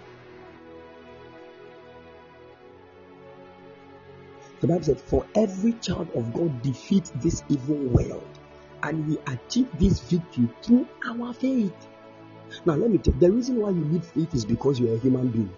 The 4.61 4.67
Bible 4.67 4.83
said, 4.83 5.01
For 5.01 5.25
every 5.35 5.73
child 5.73 6.09
of 6.15 6.33
God 6.33 6.61
defeats 6.61 7.11
this 7.15 7.43
evil 7.49 7.75
world, 7.75 8.39
and 8.83 9.07
we 9.07 9.17
achieve 9.27 9.67
this 9.77 9.99
victory 9.99 10.49
through 10.61 10.87
our 11.05 11.33
faith. 11.33 11.73
Now, 12.65 12.75
let 12.75 12.89
me 12.89 12.97
tell 12.99 13.13
you, 13.13 13.19
the 13.19 13.31
reason 13.31 13.59
why 13.61 13.69
you 13.69 13.83
need 13.83 14.05
faith 14.05 14.33
is 14.33 14.45
because 14.45 14.79
you're 14.79 14.95
a 14.95 14.99
human 14.99 15.27
being. 15.27 15.51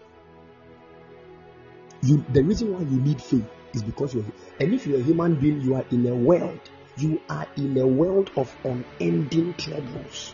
You, 2.03 2.25
the 2.33 2.43
reason 2.43 2.73
why 2.73 2.79
you 2.79 2.99
need 2.99 3.21
faith 3.21 3.45
is 3.73 3.83
because 3.83 4.15
you're, 4.15 4.25
and 4.59 4.73
if 4.73 4.87
you're 4.87 4.99
a 4.99 5.03
human 5.03 5.35
being, 5.35 5.61
you 5.61 5.75
are 5.75 5.85
in 5.91 6.07
a 6.07 6.15
world, 6.15 6.59
you 6.97 7.21
are 7.29 7.47
in 7.55 7.77
a 7.77 7.85
world 7.85 8.31
of 8.35 8.55
unending 8.63 9.53
troubles. 9.53 10.33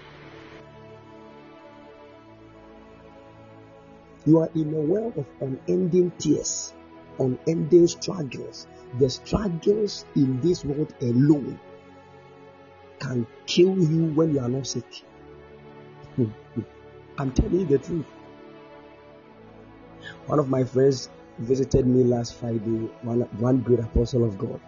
You 4.27 4.39
are 4.41 4.49
in 4.55 4.73
a 4.73 4.81
world 4.81 5.17
of 5.17 5.25
unending 5.39 6.11
tears, 6.19 6.73
unending 7.17 7.87
struggles. 7.87 8.67
The 8.99 9.09
struggles 9.09 10.03
in 10.17 10.41
this 10.41 10.65
world 10.65 10.93
alone 10.99 11.57
can 12.99 13.25
kill 13.45 13.79
you 13.79 14.07
when 14.13 14.33
you 14.33 14.41
are 14.41 14.49
not 14.49 14.67
sick. 14.67 14.83
I'm 17.17 17.31
telling 17.31 17.61
you 17.61 17.65
the 17.67 17.77
truth. 17.77 18.05
One 20.25 20.39
of 20.39 20.49
my 20.49 20.65
friends 20.65 21.09
visited 21.39 21.87
me 21.87 22.03
last 22.03 22.35
Friday, 22.35 22.89
one, 23.03 23.21
one 23.39 23.61
great 23.61 23.79
apostle 23.79 24.25
of 24.25 24.37
God. 24.37 24.59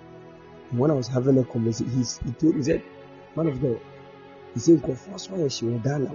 When 0.71 0.89
I 0.89 0.93
was 0.93 1.09
having 1.09 1.37
a 1.37 1.43
conversation, 1.43 1.91
he, 1.91 2.05
he 2.25 2.31
told 2.35 2.55
he 2.55 2.63
said, 2.63 2.81
Man 3.35 3.47
of 3.47 3.61
God, 3.61 3.81
he 4.53 4.61
said, 4.61 4.81
first 4.97 5.29
one, 5.31 5.49
she 5.49 5.65
will 5.65 5.79
Ghana. 5.79 6.11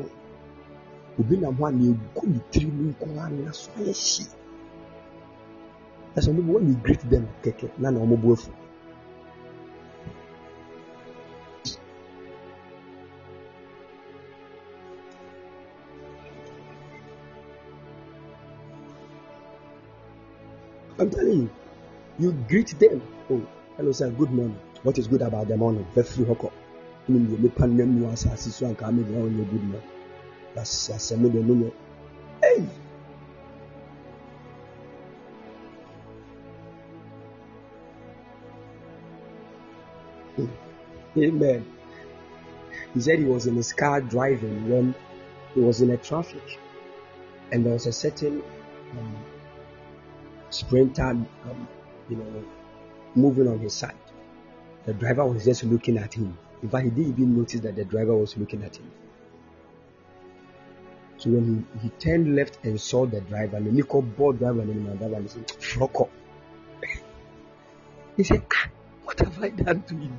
Obi 1.18 1.36
nam 1.36 1.54
hɔ 1.56 1.66
a 1.68 1.70
na 1.72 1.84
egu 1.90 2.26
ne 2.26 2.38
tiri 2.50 2.66
mu 2.66 2.82
nko 2.90 3.04
ara 3.20 3.28
na 3.30 3.52
so 3.52 3.70
ayɛ 3.78 3.92
hye. 3.92 4.24
Ɛsɛ 6.16 6.28
ɔmo 6.30 6.52
when 6.52 6.68
you 6.68 6.74
greet 6.82 7.02
them 7.10 7.28
kɛkɛ 7.42 7.70
na 7.78 7.90
na 7.90 8.00
ɔmo 8.00 8.16
bu 8.20 8.32
afu. 8.32 8.50
I'm 20.96 21.10
telling 21.10 21.42
you, 21.42 21.50
you 22.18 22.32
greet 22.48 22.78
them. 22.78 23.02
Oh, 23.28 23.42
hello 23.76 23.92
sir, 23.92 24.10
good 24.10 24.30
morning. 24.30 24.58
What 24.84 24.96
is 24.98 25.08
good 25.08 25.22
about 25.22 25.48
the 25.48 25.56
morning? 25.56 25.86
Bɛfiri 25.94 26.26
hɔ 26.26 26.36
kɔ. 26.36 26.50
Ɛna 27.08 27.18
deɛ 27.28 27.38
nipa 27.42 27.66
nam 27.66 28.00
mu 28.00 28.06
asase 28.08 28.50
so 28.50 28.66
anka 28.66 28.88
ame 28.88 29.02
deɛ 29.04 29.16
ɔnyɛ 29.22 29.50
good 29.50 29.62
morning. 29.62 29.90
Yɛahyɛ 30.54 30.94
asɛm 30.94 31.22
deɛ 31.32 31.42
no 31.46 31.54
yɛ. 31.54 31.72
Hey! 32.42 32.64
Amen. 41.16 41.64
He 42.92 43.00
said 43.00 43.18
he 43.18 43.24
was 43.24 43.46
in 43.46 43.54
his 43.54 43.72
car 43.72 44.00
driving 44.00 44.68
when 44.68 44.94
he 45.54 45.60
was 45.60 45.80
in 45.80 45.90
a 45.90 45.96
traffic 45.96 46.58
and 47.52 47.64
there 47.64 47.72
was 47.72 47.86
a 47.86 47.92
certain 47.92 48.42
um, 48.98 49.16
sprinter, 50.50 51.10
um, 51.10 51.68
you 52.08 52.16
know, 52.16 52.44
moving 53.14 53.48
on 53.48 53.58
his 53.60 53.74
side. 53.74 53.94
The 54.86 54.94
driver 54.94 55.24
was 55.24 55.44
just 55.44 55.64
looking 55.64 55.98
at 55.98 56.14
him. 56.14 56.36
In 56.62 56.68
fact, 56.68 56.84
he 56.84 56.90
didn't 56.90 57.12
even 57.12 57.36
notice 57.36 57.60
that 57.60 57.76
the 57.76 57.84
driver 57.84 58.16
was 58.16 58.36
looking 58.36 58.62
at 58.64 58.76
him. 58.76 58.90
So 61.24 61.30
when 61.30 61.66
he, 61.80 61.88
he 61.88 61.88
turned 61.88 62.36
left 62.36 62.58
and 62.64 62.78
saw 62.78 63.06
the 63.06 63.22
driver, 63.22 63.58
the 63.58 63.72
Nico 63.72 64.02
board 64.02 64.40
driver 64.40 64.60
and 64.60 64.86
the 64.86 64.94
driver 64.94 65.22
he 65.22 65.28
said, 65.28 65.48
Froko. 65.48 66.10
he 68.18 68.24
said, 68.24 68.42
ah, 68.52 68.68
what 69.04 69.18
have 69.20 69.42
I 69.42 69.48
done 69.48 69.82
to 69.84 69.94
you? 69.94 70.12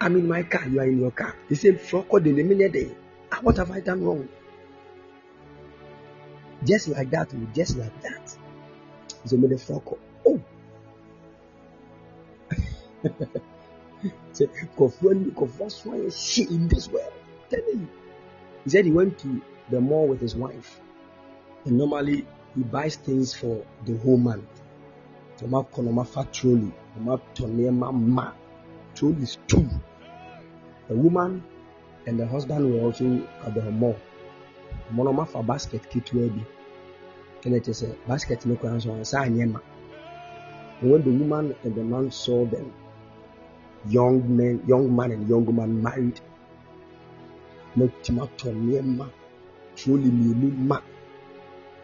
I'm 0.00 0.16
in 0.16 0.26
my 0.26 0.44
car, 0.44 0.66
you 0.66 0.80
are 0.80 0.86
in 0.86 0.98
your 0.98 1.10
car. 1.10 1.36
He 1.50 1.56
said, 1.56 1.78
Froko 1.78 2.24
de 2.24 2.32
minute 2.32 2.72
day. 2.72 2.90
Ah, 3.30 3.40
what 3.42 3.58
have 3.58 3.70
I 3.70 3.80
done 3.80 4.02
wrong? 4.02 4.26
Just 6.64 6.88
like 6.88 7.10
that, 7.10 7.28
just 7.54 7.76
like 7.76 8.00
that. 8.00 8.34
He 9.24 9.28
said, 9.28 9.40
"Me 9.40 9.48
the 9.48 9.56
Froko. 9.56 9.98
Oh. 10.24 10.40
Say, 14.38 14.46
Kofuan, 14.76 15.32
Kofuan 15.32 15.68
swine 15.68 16.08
shit 16.12 16.48
in 16.50 16.68
this 16.68 16.88
world. 16.88 17.12
Telling 17.50 17.80
you. 17.80 17.88
He 18.62 18.70
said 18.70 18.84
he 18.84 18.92
went 18.92 19.18
to 19.18 19.42
the 19.68 19.80
mall 19.80 20.06
with 20.06 20.20
his 20.20 20.36
wife. 20.36 20.80
And 21.64 21.76
normally 21.76 22.24
he 22.54 22.62
buys 22.62 22.94
things 22.94 23.34
for 23.34 23.66
the 23.84 23.96
whole 23.96 24.16
month. 24.16 24.46
Toma 25.38 25.64
konoma 25.64 26.06
fa 26.06 26.24
trolley. 26.30 26.72
Toma 26.94 27.20
tonema 27.34 27.92
ma. 27.92 28.30
Is 29.20 29.38
two. 29.48 29.68
The 30.86 30.94
woman 30.94 31.42
and 32.06 32.20
the 32.20 32.26
husband 32.26 32.72
were 32.72 32.80
also 32.80 33.26
at 33.44 33.54
the 33.54 33.68
mall. 33.72 33.96
Monoma 34.94 35.26
fa 35.26 35.42
basket 35.42 35.82
ketewa 35.90 36.28
bi. 36.28 36.44
Kenneth 37.40 37.74
said, 37.74 37.96
basket 38.06 38.46
no 38.46 38.54
kwan 38.54 38.80
so 38.80 38.90
ansa 38.90 39.26
anyema. 39.26 39.60
And 40.80 40.92
when 40.92 41.02
the 41.02 41.10
woman 41.10 41.56
and 41.64 41.74
the 41.74 41.82
man 41.82 42.12
saw 42.12 42.46
them, 42.46 42.72
young 43.86 44.36
men, 44.36 44.62
young 44.66 44.94
man 44.94 45.12
and 45.12 45.28
young 45.28 45.46
woman 45.46 45.82
married, 45.82 46.20
ma, 47.76 47.90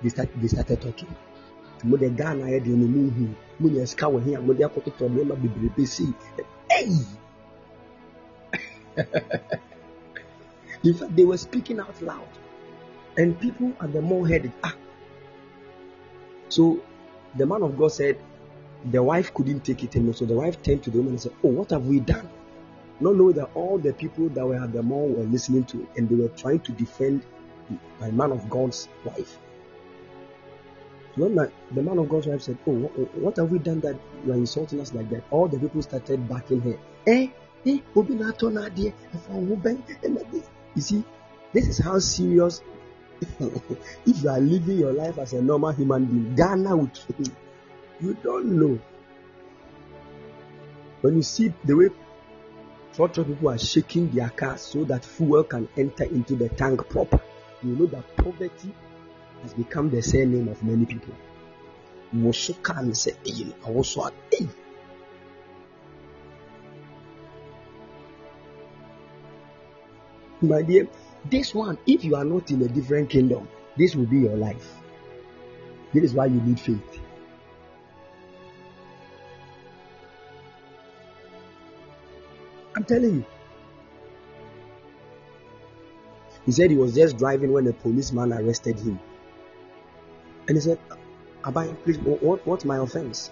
they 0.02 0.08
start 0.08 0.28
they 0.40 0.48
started 0.48 0.80
talking. 0.80 1.14
Mo 1.84 1.96
de 1.96 2.08
Ghana 2.08 2.44
yɛ 2.44 2.60
deɛ 2.64 2.76
no 2.76 2.86
mu 2.86 3.10
hu, 3.10 3.28
mo 3.60 3.68
nya 3.68 3.86
sika 3.86 4.06
wɔ 4.06 4.22
he 4.24 4.34
a 4.34 4.40
mo 4.40 4.54
de 4.54 4.64
akɔtotɔ 4.64 5.08
nneɛma 5.08 5.36
bebrebe 5.36 5.86
si. 5.86 6.06
Hey! 6.70 6.88
In 10.84 10.94
fact, 10.94 11.16
they 11.16 11.24
were 11.24 11.36
speaking 11.36 11.80
out 11.80 12.00
loud, 12.02 12.28
and 13.16 13.38
people 13.40 13.72
at 13.80 13.92
the 13.92 14.00
mall 14.00 14.24
heard 14.24 14.44
it. 14.46 14.52
Ah, 14.62 14.74
so 16.48 16.80
the 17.36 17.46
man 17.46 17.62
of 17.62 17.76
God 17.76 17.92
said 17.92 18.16
the 18.90 19.02
wife 19.02 19.32
couldn't 19.32 19.64
take 19.64 19.82
it 19.82 19.96
anymore. 19.96 20.14
So 20.14 20.24
the 20.24 20.34
wife 20.34 20.62
turned 20.62 20.82
to 20.84 20.90
the 20.90 20.98
woman 20.98 21.14
and 21.14 21.20
said, 21.20 21.32
Oh, 21.42 21.48
what 21.48 21.70
have 21.70 21.86
we 21.86 22.00
done? 22.00 22.28
Not 23.00 23.16
knowing 23.16 23.34
that 23.34 23.50
all 23.54 23.78
the 23.78 23.92
people 23.92 24.28
that 24.30 24.46
were 24.46 24.62
at 24.62 24.72
the 24.72 24.82
mall 24.82 25.08
were 25.08 25.24
listening 25.24 25.64
to 25.64 25.86
and 25.96 26.08
they 26.08 26.14
were 26.14 26.28
trying 26.28 26.60
to 26.60 26.72
defend 26.72 27.24
my 28.00 28.10
man 28.10 28.32
of 28.32 28.48
God's 28.50 28.88
wife. 29.04 29.38
When 31.16 31.34
my, 31.34 31.46
the 31.70 31.82
man 31.82 31.98
of 31.98 32.08
God's 32.08 32.26
wife 32.26 32.42
said, 32.42 32.58
Oh, 32.66 32.72
what, 32.72 33.14
what 33.16 33.36
have 33.36 33.50
we 33.50 33.58
done 33.58 33.80
that 33.80 33.96
you 34.24 34.32
are 34.32 34.36
insulting 34.36 34.80
us 34.80 34.92
like 34.92 35.08
that? 35.10 35.24
All 35.30 35.48
the 35.48 35.58
people 35.58 35.82
started 35.82 36.28
backing 36.28 36.60
her. 36.62 36.78
Eh, 37.06 37.28
eh. 37.66 37.78
You 40.74 40.82
see, 40.82 41.04
this 41.52 41.68
is 41.68 41.78
how 41.78 41.98
serious. 42.00 42.62
if 43.40 44.22
you 44.22 44.28
are 44.28 44.40
living 44.40 44.78
your 44.78 44.92
life 44.92 45.18
as 45.18 45.32
a 45.32 45.40
normal 45.40 45.70
human 45.72 46.04
being, 46.04 46.34
Ghana 46.34 46.76
would. 46.76 46.98
you 48.00 48.14
don't 48.22 48.58
know. 48.58 48.78
When 51.00 51.16
you 51.16 51.22
see 51.22 51.52
the 51.64 51.76
way 51.76 51.88
truck 52.94 53.14
people 53.14 53.50
are 53.50 53.58
shaking 53.58 54.10
their 54.10 54.30
cars 54.30 54.62
so 54.62 54.84
that 54.84 55.04
fuel 55.04 55.44
can 55.44 55.68
enter 55.76 56.04
into 56.04 56.36
the 56.36 56.48
tank 56.48 56.88
proper, 56.88 57.20
you 57.62 57.76
know 57.76 57.86
that 57.86 58.16
poverty 58.16 58.74
has 59.42 59.52
become 59.52 59.90
the 59.90 60.00
surname 60.00 60.48
of 60.48 60.62
many 60.62 60.86
people. 60.86 61.14
My 70.40 70.62
dear, 70.62 70.88
this 71.30 71.54
one, 71.54 71.78
if 71.86 72.04
you 72.04 72.16
are 72.16 72.24
not 72.24 72.50
in 72.50 72.62
a 72.62 72.68
different 72.68 73.10
kingdom, 73.10 73.48
this 73.76 73.96
will 73.96 74.06
be 74.06 74.18
your 74.18 74.36
life. 74.36 74.76
This 75.92 76.04
is 76.04 76.14
why 76.14 76.26
you 76.26 76.40
need 76.40 76.60
faith. 76.60 77.00
I'm 82.76 82.84
telling 82.84 83.16
you. 83.16 83.24
He 86.46 86.52
said 86.52 86.70
he 86.70 86.76
was 86.76 86.94
just 86.94 87.16
driving 87.16 87.52
when 87.52 87.66
a 87.66 87.72
policeman 87.72 88.32
arrested 88.32 88.78
him. 88.78 89.00
And 90.46 90.56
he 90.56 90.60
said, 90.60 90.78
Abai, 91.42 91.74
please, 91.84 91.98
what, 91.98 92.46
what's 92.46 92.64
my 92.64 92.76
offense? 92.76 93.30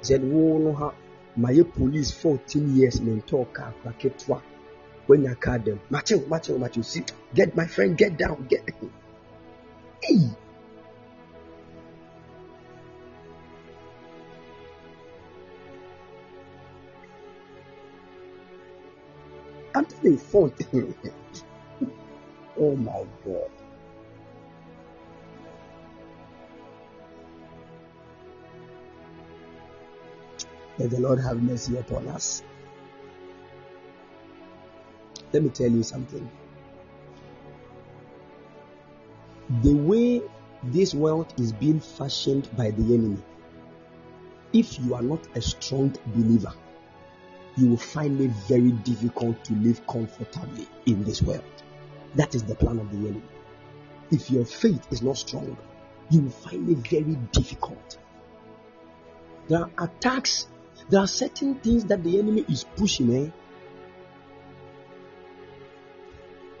He 0.00 0.04
said, 0.04 0.22
Whoa, 0.22 0.72
ha, 0.72 0.92
my 1.36 1.60
police 1.74 2.10
14 2.10 2.76
years 2.76 2.96
in 2.98 3.20
talk, 3.22 3.58
when 5.06 5.24
you 5.24 5.34
call 5.34 5.58
them, 5.58 5.80
Matthew, 5.90 6.26
Matthew, 6.28 6.58
Matthew, 6.58 6.82
see, 6.82 7.04
get 7.34 7.56
my 7.56 7.66
friend, 7.66 7.96
get 7.96 8.16
down, 8.16 8.46
get. 8.48 8.62
Hey, 10.02 10.30
Telling 19.72 19.88
you, 20.02 20.18
14. 20.18 20.94
oh 22.60 22.76
my 22.76 23.04
God. 23.24 23.50
May 30.78 30.86
the 30.86 31.00
Lord 31.00 31.18
have 31.20 31.42
mercy 31.42 31.76
upon 31.76 32.06
us. 32.08 32.42
Let 35.32 35.42
me 35.42 35.50
tell 35.50 35.70
you 35.70 35.82
something. 35.82 36.30
The 39.62 39.74
way 39.74 40.22
this 40.62 40.94
world 40.94 41.32
is 41.38 41.52
being 41.52 41.80
fashioned 41.80 42.48
by 42.56 42.70
the 42.70 42.94
enemy, 42.94 43.22
if 44.52 44.78
you 44.80 44.94
are 44.94 45.02
not 45.02 45.20
a 45.34 45.42
strong 45.42 45.94
believer, 46.06 46.52
you 47.58 47.70
will 47.70 47.76
find 47.76 48.20
it 48.20 48.30
very 48.46 48.70
difficult 48.70 49.42
to 49.44 49.52
live 49.54 49.84
comfortably 49.86 50.68
in 50.86 51.02
this 51.02 51.20
world. 51.20 51.42
That 52.14 52.34
is 52.34 52.44
the 52.44 52.54
plan 52.54 52.78
of 52.78 52.90
the 52.90 53.08
enemy. 53.08 53.22
If 54.10 54.30
your 54.30 54.44
faith 54.44 54.86
is 54.92 55.02
not 55.02 55.18
strong, 55.18 55.56
you 56.08 56.22
will 56.22 56.30
find 56.30 56.68
it 56.70 56.78
very 56.88 57.16
difficult. 57.32 57.98
There 59.48 59.60
are 59.60 59.70
attacks, 59.76 60.46
there 60.88 61.00
are 61.00 61.06
certain 61.08 61.56
things 61.56 61.84
that 61.86 62.04
the 62.04 62.18
enemy 62.18 62.44
is 62.48 62.64
pushing. 62.64 63.14
Eh? 63.14 63.30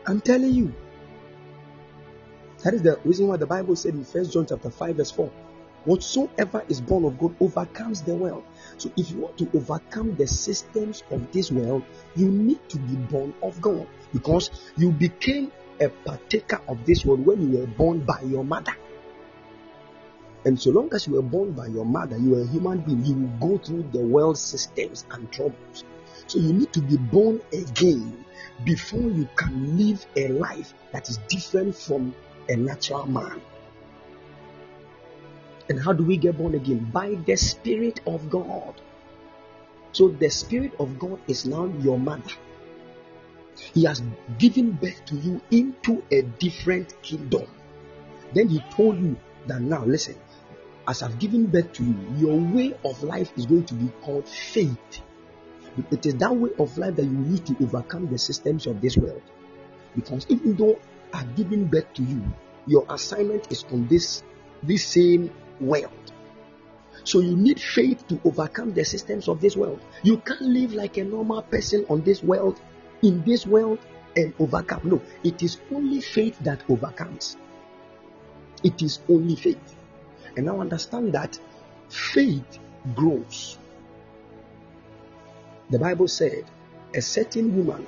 I'm 0.04 0.20
telling 0.20 0.52
you. 0.52 0.74
That 2.64 2.74
is 2.74 2.82
the 2.82 2.98
reason 3.04 3.28
why 3.28 3.36
the 3.36 3.46
Bible 3.46 3.76
said 3.76 3.94
in 3.94 4.04
First 4.04 4.32
John 4.32 4.46
chapter 4.46 4.70
5, 4.70 4.96
verse 4.96 5.12
4. 5.12 5.30
Whatsoever 5.84 6.64
is 6.68 6.80
born 6.80 7.04
of 7.04 7.18
God 7.18 7.34
overcomes 7.40 8.02
the 8.02 8.14
world. 8.14 8.44
So, 8.76 8.90
if 8.96 9.10
you 9.10 9.18
want 9.18 9.38
to 9.38 9.48
overcome 9.54 10.16
the 10.16 10.26
systems 10.26 11.02
of 11.10 11.30
this 11.32 11.50
world, 11.52 11.84
you 12.16 12.28
need 12.28 12.68
to 12.70 12.78
be 12.78 12.96
born 12.96 13.32
of 13.42 13.60
God 13.60 13.86
because 14.12 14.50
you 14.76 14.90
became 14.90 15.52
a 15.80 15.88
partaker 15.88 16.60
of 16.68 16.84
this 16.84 17.04
world 17.04 17.24
when 17.24 17.52
you 17.52 17.58
were 17.58 17.66
born 17.66 18.00
by 18.00 18.20
your 18.22 18.44
mother. 18.44 18.74
And 20.44 20.60
so 20.60 20.70
long 20.70 20.92
as 20.94 21.06
you 21.06 21.14
were 21.14 21.22
born 21.22 21.52
by 21.52 21.66
your 21.66 21.84
mother, 21.84 22.16
you 22.16 22.36
are 22.36 22.42
a 22.42 22.46
human 22.46 22.80
being, 22.80 23.04
you 23.04 23.14
will 23.14 23.48
go 23.48 23.58
through 23.58 23.84
the 23.92 24.00
world 24.00 24.38
systems 24.38 25.04
and 25.10 25.30
troubles. 25.30 25.84
So, 26.26 26.38
you 26.38 26.52
need 26.52 26.72
to 26.72 26.80
be 26.80 26.96
born 26.96 27.40
again 27.52 28.24
before 28.64 29.00
you 29.00 29.28
can 29.36 29.78
live 29.78 30.04
a 30.16 30.28
life 30.28 30.74
that 30.92 31.08
is 31.08 31.18
different 31.28 31.76
from 31.76 32.14
a 32.48 32.56
natural 32.56 33.06
man. 33.06 33.40
And 35.68 35.80
how 35.80 35.92
do 35.92 36.04
we 36.04 36.16
get 36.16 36.38
born 36.38 36.54
again? 36.54 36.90
By 36.92 37.14
the 37.26 37.36
Spirit 37.36 38.00
of 38.06 38.30
God. 38.30 38.80
So 39.92 40.08
the 40.08 40.30
Spirit 40.30 40.72
of 40.78 40.98
God 40.98 41.20
is 41.26 41.44
now 41.44 41.66
your 41.80 41.98
mother. 41.98 42.32
He 43.74 43.84
has 43.84 44.02
given 44.38 44.72
birth 44.72 45.04
to 45.06 45.16
you 45.16 45.40
into 45.50 46.02
a 46.10 46.22
different 46.22 47.00
kingdom. 47.02 47.46
Then 48.32 48.48
He 48.48 48.60
told 48.70 48.98
you 48.98 49.16
that 49.46 49.60
now, 49.60 49.84
listen, 49.84 50.16
as 50.86 51.02
I've 51.02 51.18
given 51.18 51.46
birth 51.46 51.72
to 51.74 51.84
you, 51.84 51.96
your 52.16 52.36
way 52.38 52.74
of 52.84 53.02
life 53.02 53.30
is 53.36 53.46
going 53.46 53.64
to 53.66 53.74
be 53.74 53.88
called 54.02 54.28
faith. 54.28 55.02
It 55.90 56.06
is 56.06 56.14
that 56.16 56.34
way 56.34 56.50
of 56.58 56.76
life 56.78 56.96
that 56.96 57.04
you 57.04 57.10
need 57.10 57.44
to 57.46 57.56
overcome 57.62 58.08
the 58.08 58.18
systems 58.18 58.66
of 58.66 58.80
this 58.80 58.96
world. 58.96 59.22
Because 59.94 60.26
even 60.28 60.56
though 60.56 60.78
I've 61.12 61.34
given 61.36 61.66
birth 61.66 61.92
to 61.94 62.02
you, 62.02 62.22
your 62.66 62.86
assignment 62.88 63.50
is 63.52 63.64
on 63.72 63.86
this, 63.88 64.22
this 64.62 64.86
same 64.86 65.30
world. 65.60 66.12
So 67.04 67.20
you 67.20 67.36
need 67.36 67.60
faith 67.60 68.06
to 68.08 68.20
overcome 68.24 68.74
the 68.74 68.84
systems 68.84 69.28
of 69.28 69.40
this 69.40 69.56
world. 69.56 69.80
You 70.02 70.18
can't 70.18 70.42
live 70.42 70.74
like 70.74 70.98
a 70.98 71.04
normal 71.04 71.42
person 71.42 71.86
on 71.88 72.02
this 72.02 72.22
world, 72.22 72.60
in 73.02 73.22
this 73.24 73.46
world, 73.46 73.78
and 74.16 74.34
overcome. 74.38 74.82
No, 74.84 75.02
it 75.24 75.42
is 75.42 75.58
only 75.72 76.00
faith 76.00 76.38
that 76.40 76.62
overcomes. 76.68 77.36
It 78.62 78.82
is 78.82 79.00
only 79.08 79.36
faith. 79.36 79.76
And 80.36 80.46
now 80.46 80.60
understand 80.60 81.12
that 81.14 81.38
faith 81.88 82.58
grows. 82.94 83.58
The 85.70 85.78
Bible 85.78 86.08
said, 86.08 86.44
a 86.94 87.00
certain 87.00 87.56
woman 87.56 87.86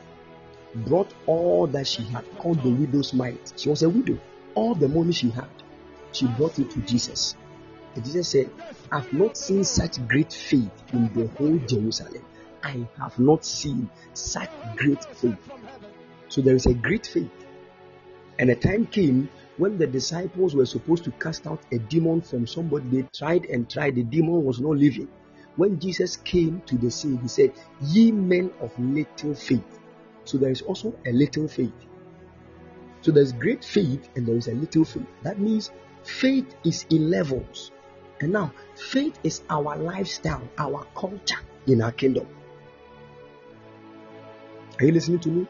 brought 0.75 1.13
all 1.27 1.67
that 1.69 1.87
she 1.87 2.05
had 2.05 2.25
called 2.39 2.63
the 2.63 2.71
widow's 2.71 3.13
mite. 3.13 3.53
She 3.57 3.69
was 3.69 3.83
a 3.83 3.89
widow. 3.89 4.19
All 4.55 4.75
the 4.75 4.89
money 4.89 5.13
she 5.13 5.31
had, 5.31 5.49
she 6.13 6.27
brought 6.27 6.59
it 6.59 6.71
to 6.71 6.81
Jesus. 6.81 7.37
And 7.95 8.05
Jesus 8.05 8.29
said, 8.29 8.51
I've 8.93 9.13
not 9.13 9.37
seen 9.37 9.65
such 9.65 10.07
great 10.09 10.33
faith 10.33 10.71
in 10.93 11.13
the 11.15 11.29
whole 11.39 11.59
Jerusalem. 11.67 12.25
I 12.63 12.87
have 12.99 13.19
not 13.19 13.45
seen 13.45 13.89
such 14.15 14.51
great 14.77 15.05
faith. 15.05 15.37
So 16.29 16.41
there 16.41 16.55
is 16.55 16.67
a 16.67 16.75
great 16.75 17.07
faith. 17.07 17.31
And 18.39 18.51
a 18.51 18.55
time 18.55 18.87
came 18.87 19.29
when 19.57 19.79
the 19.79 19.87
disciples 19.87 20.55
were 20.55 20.67
supposed 20.67 21.05
to 21.05 21.11
cast 21.13 21.47
out 21.47 21.61
a 21.73 21.79
demon 21.79 22.21
from 22.21 22.47
somebody. 22.47 23.03
They 23.03 23.09
tried 23.13 23.45
and 23.47 23.69
tried, 23.69 23.97
the 23.97 24.03
demon 24.03 24.45
was 24.45 24.61
not 24.61 24.77
living. 24.77 25.09
When 25.57 25.79
Jesus 25.79 26.17
came 26.17 26.63
to 26.67 26.79
the 26.79 26.91
scene, 26.91 27.19
he 27.19 27.29
said, 27.29 27.53
Ye 27.83 28.13
men 28.13 28.51
of 28.61 28.73
little 28.79 29.35
faith. 29.35 29.79
So 30.25 30.39
there 30.39 30.51
is 30.51 30.63
also 30.63 30.95
a 31.05 31.13
little 31.13 31.49
faith. 31.49 31.73
So 33.03 33.13
there's 33.13 33.33
great 33.33 33.65
faith 33.65 34.09
and 34.17 34.27
there 34.27 34.37
is 34.37 34.49
a 34.49 34.55
little 34.55 34.85
faith. 34.85 35.07
That 35.23 35.39
means 35.39 35.71
faith 36.03 36.55
is 36.65 36.87
in 36.91 37.11
levels. 37.11 37.73
And 38.21 38.33
now, 38.33 38.53
faith 38.75 39.19
is 39.25 39.43
our 39.49 39.77
lifestyle, 39.77 40.43
our 40.59 40.87
culture 40.95 41.41
in 41.67 41.81
our 41.81 41.93
kingdom. 41.93 42.27
Are 44.79 44.85
you 44.85 44.93
listening 44.93 45.21
to 45.21 45.29
me? 45.31 45.47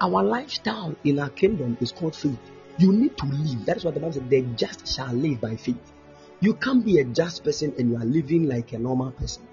Our 0.00 0.24
lifestyle 0.24 0.96
in 1.04 1.20
our 1.20 1.30
kingdom 1.30 1.78
is 1.80 1.92
called 1.92 2.16
faith. 2.16 2.38
You 2.76 2.92
need 2.92 3.16
to 3.18 3.26
live. 3.26 3.64
That 3.66 3.76
is 3.76 3.84
what 3.84 3.94
the 3.94 4.00
Bible 4.00 4.14
said. 4.14 4.28
The 4.28 4.42
just 4.56 4.88
shall 4.88 5.12
live 5.12 5.40
by 5.40 5.54
faith. 5.54 5.92
You 6.40 6.54
can't 6.54 6.84
be 6.84 6.98
a 6.98 7.04
just 7.04 7.44
person 7.44 7.72
and 7.78 7.90
you 7.90 7.96
are 7.96 8.04
living 8.04 8.48
like 8.48 8.72
a 8.72 8.78
normal 8.78 9.12
person. 9.12 9.46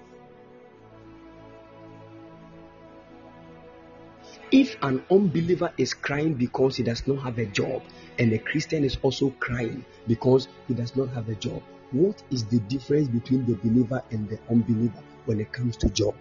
If 4.52 4.76
an 4.82 5.04
unbeliever 5.12 5.72
is 5.78 5.94
crying 5.94 6.34
because 6.34 6.76
he 6.76 6.82
does 6.82 7.06
not 7.06 7.22
have 7.22 7.38
a 7.38 7.46
job, 7.46 7.82
and 8.18 8.32
a 8.32 8.38
Christian 8.38 8.82
is 8.82 8.98
also 9.02 9.30
crying 9.38 9.84
because 10.08 10.48
he 10.66 10.74
does 10.74 10.96
not 10.96 11.08
have 11.10 11.28
a 11.28 11.36
job, 11.36 11.62
what 11.92 12.20
is 12.32 12.44
the 12.46 12.58
difference 12.60 13.06
between 13.06 13.46
the 13.46 13.54
believer 13.54 14.02
and 14.10 14.28
the 14.28 14.38
unbeliever 14.50 15.02
when 15.26 15.40
it 15.40 15.52
comes 15.52 15.76
to 15.76 15.88
job? 15.90 16.16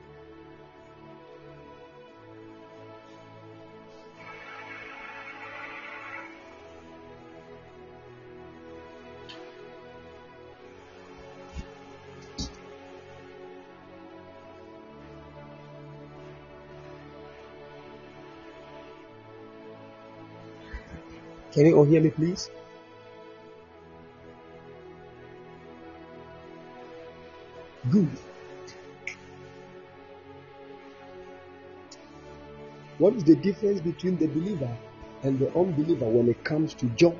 Can 21.59 21.67
you 21.67 21.75
all 21.75 21.83
hear 21.83 21.99
me, 21.99 22.09
please? 22.09 22.49
Good. 27.91 28.07
What 32.97 33.13
is 33.15 33.25
the 33.25 33.35
difference 33.35 33.81
between 33.81 34.15
the 34.15 34.27
believer 34.27 34.73
and 35.23 35.37
the 35.37 35.53
unbeliever 35.53 36.05
when 36.05 36.29
it 36.29 36.41
comes 36.45 36.73
to 36.75 36.85
job? 36.91 37.17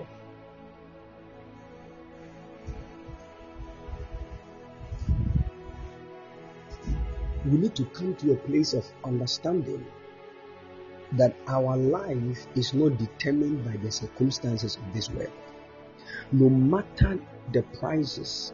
We 7.44 7.58
need 7.58 7.76
to 7.76 7.84
come 7.88 8.16
to 8.16 8.32
a 8.32 8.36
place 8.38 8.72
of 8.72 8.86
understanding 9.04 9.86
that 11.14 11.36
our 11.48 11.76
life 11.76 12.46
is 12.56 12.74
not 12.74 12.98
determined 12.98 13.66
by 13.66 13.78
the 13.78 13.92
circumstances 13.92 14.78
of 14.78 14.94
this 14.94 15.10
world. 15.10 15.32
No 16.32 16.50
matter 16.50 17.20
the 17.52 17.64
prices, 17.80 18.54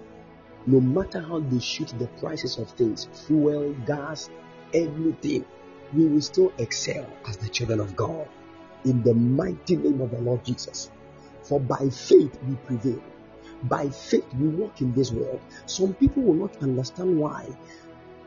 no 0.66 0.80
matter 0.80 1.22
how 1.22 1.40
they 1.40 1.60
shoot 1.60 1.94
the 2.00 2.08
prices 2.20 2.58
of 2.58 2.70
things, 2.72 3.08
fuel, 3.28 3.74
gas, 3.86 4.30
everything, 4.74 5.46
we 5.94 6.06
will 6.06 6.22
still 6.22 6.52
excel 6.58 7.06
as 7.28 7.38
the 7.38 7.50
children 7.50 7.80
of 7.80 7.96
God 7.96 8.28
in 8.86 9.04
the 9.04 9.14
mighty 9.14 9.76
name 9.76 10.02
of 10.02 10.12
the 10.12 10.20
Lord 10.20 10.44
Jesus. 10.46 10.90
For 11.44 11.60
by 11.60 11.90
faith 11.90 12.38
we 12.48 12.56
prevail. 12.56 13.04
By 13.64 13.90
faith 13.90 14.26
we 14.40 14.48
walk 14.48 14.82
in 14.82 14.94
this 14.94 15.12
world. 15.12 15.42
Some 15.66 15.94
people 15.94 16.24
will 16.24 16.34
not 16.34 16.58
understand 16.62 17.20
why. 17.20 17.48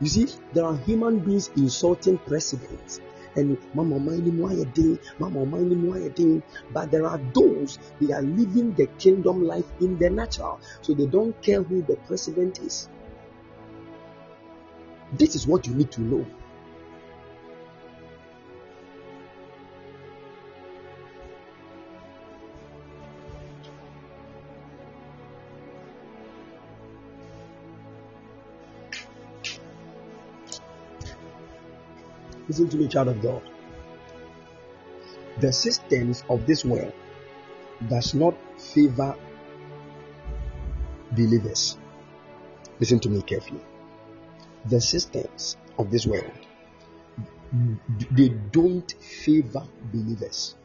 You 0.01 0.07
see, 0.07 0.27
there 0.53 0.65
are 0.65 0.77
human 0.77 1.19
beings 1.19 1.49
insulting 1.57 2.17
presidents 2.19 3.01
and 3.35 3.57
mama 3.73 3.99
minding 3.99 4.37
why 4.39 4.53
a 4.53 4.65
day, 4.65 4.97
mama 5.19 5.45
minding 5.45 5.87
why 5.87 5.99
a 5.99 6.09
day. 6.09 6.41
But 6.73 6.91
there 6.91 7.05
are 7.05 7.19
those 7.33 7.79
they 7.99 8.13
are 8.13 8.21
living 8.21 8.73
the 8.73 8.87
kingdom 8.97 9.45
life 9.45 9.65
in 9.79 9.97
the 9.97 10.09
natural, 10.09 10.59
so 10.81 10.93
they 10.93 11.05
don't 11.05 11.39
care 11.41 11.61
who 11.63 11.81
the 11.81 11.95
president 11.95 12.59
is. 12.59 12.89
This 15.13 15.35
is 15.35 15.47
what 15.47 15.65
you 15.67 15.73
need 15.73 15.91
to 15.93 16.01
know. 16.01 16.25
Listen 32.59 32.77
to 32.77 32.83
me, 32.83 32.89
child 32.89 33.07
of 33.07 33.21
God. 33.21 33.41
The 35.39 35.53
systems 35.53 36.25
of 36.29 36.45
this 36.45 36.65
world 36.65 36.91
does 37.87 38.13
not 38.13 38.35
favor 38.57 39.15
believers. 41.13 41.77
Listen 42.81 42.99
to 42.99 43.09
me 43.09 43.21
carefully. 43.21 43.61
The 44.65 44.81
systems 44.81 45.55
of 45.77 45.89
this 45.89 46.05
world 46.05 46.33
they 48.11 48.27
don't 48.51 48.91
favor 48.91 49.63
believers. 49.93 50.57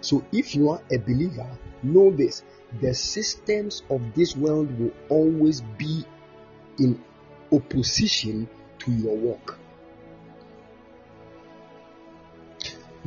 So 0.00 0.24
if 0.30 0.54
you 0.54 0.70
are 0.70 0.80
a 0.92 0.98
believer, 0.98 1.50
know 1.82 2.12
this 2.12 2.44
the 2.80 2.94
systems 2.94 3.82
of 3.90 4.14
this 4.14 4.36
world 4.36 4.70
will 4.78 4.92
always 5.08 5.62
be 5.62 6.04
in 6.78 7.02
opposition 7.50 8.48
to 8.78 8.92
your 8.92 9.16
work. 9.16 9.57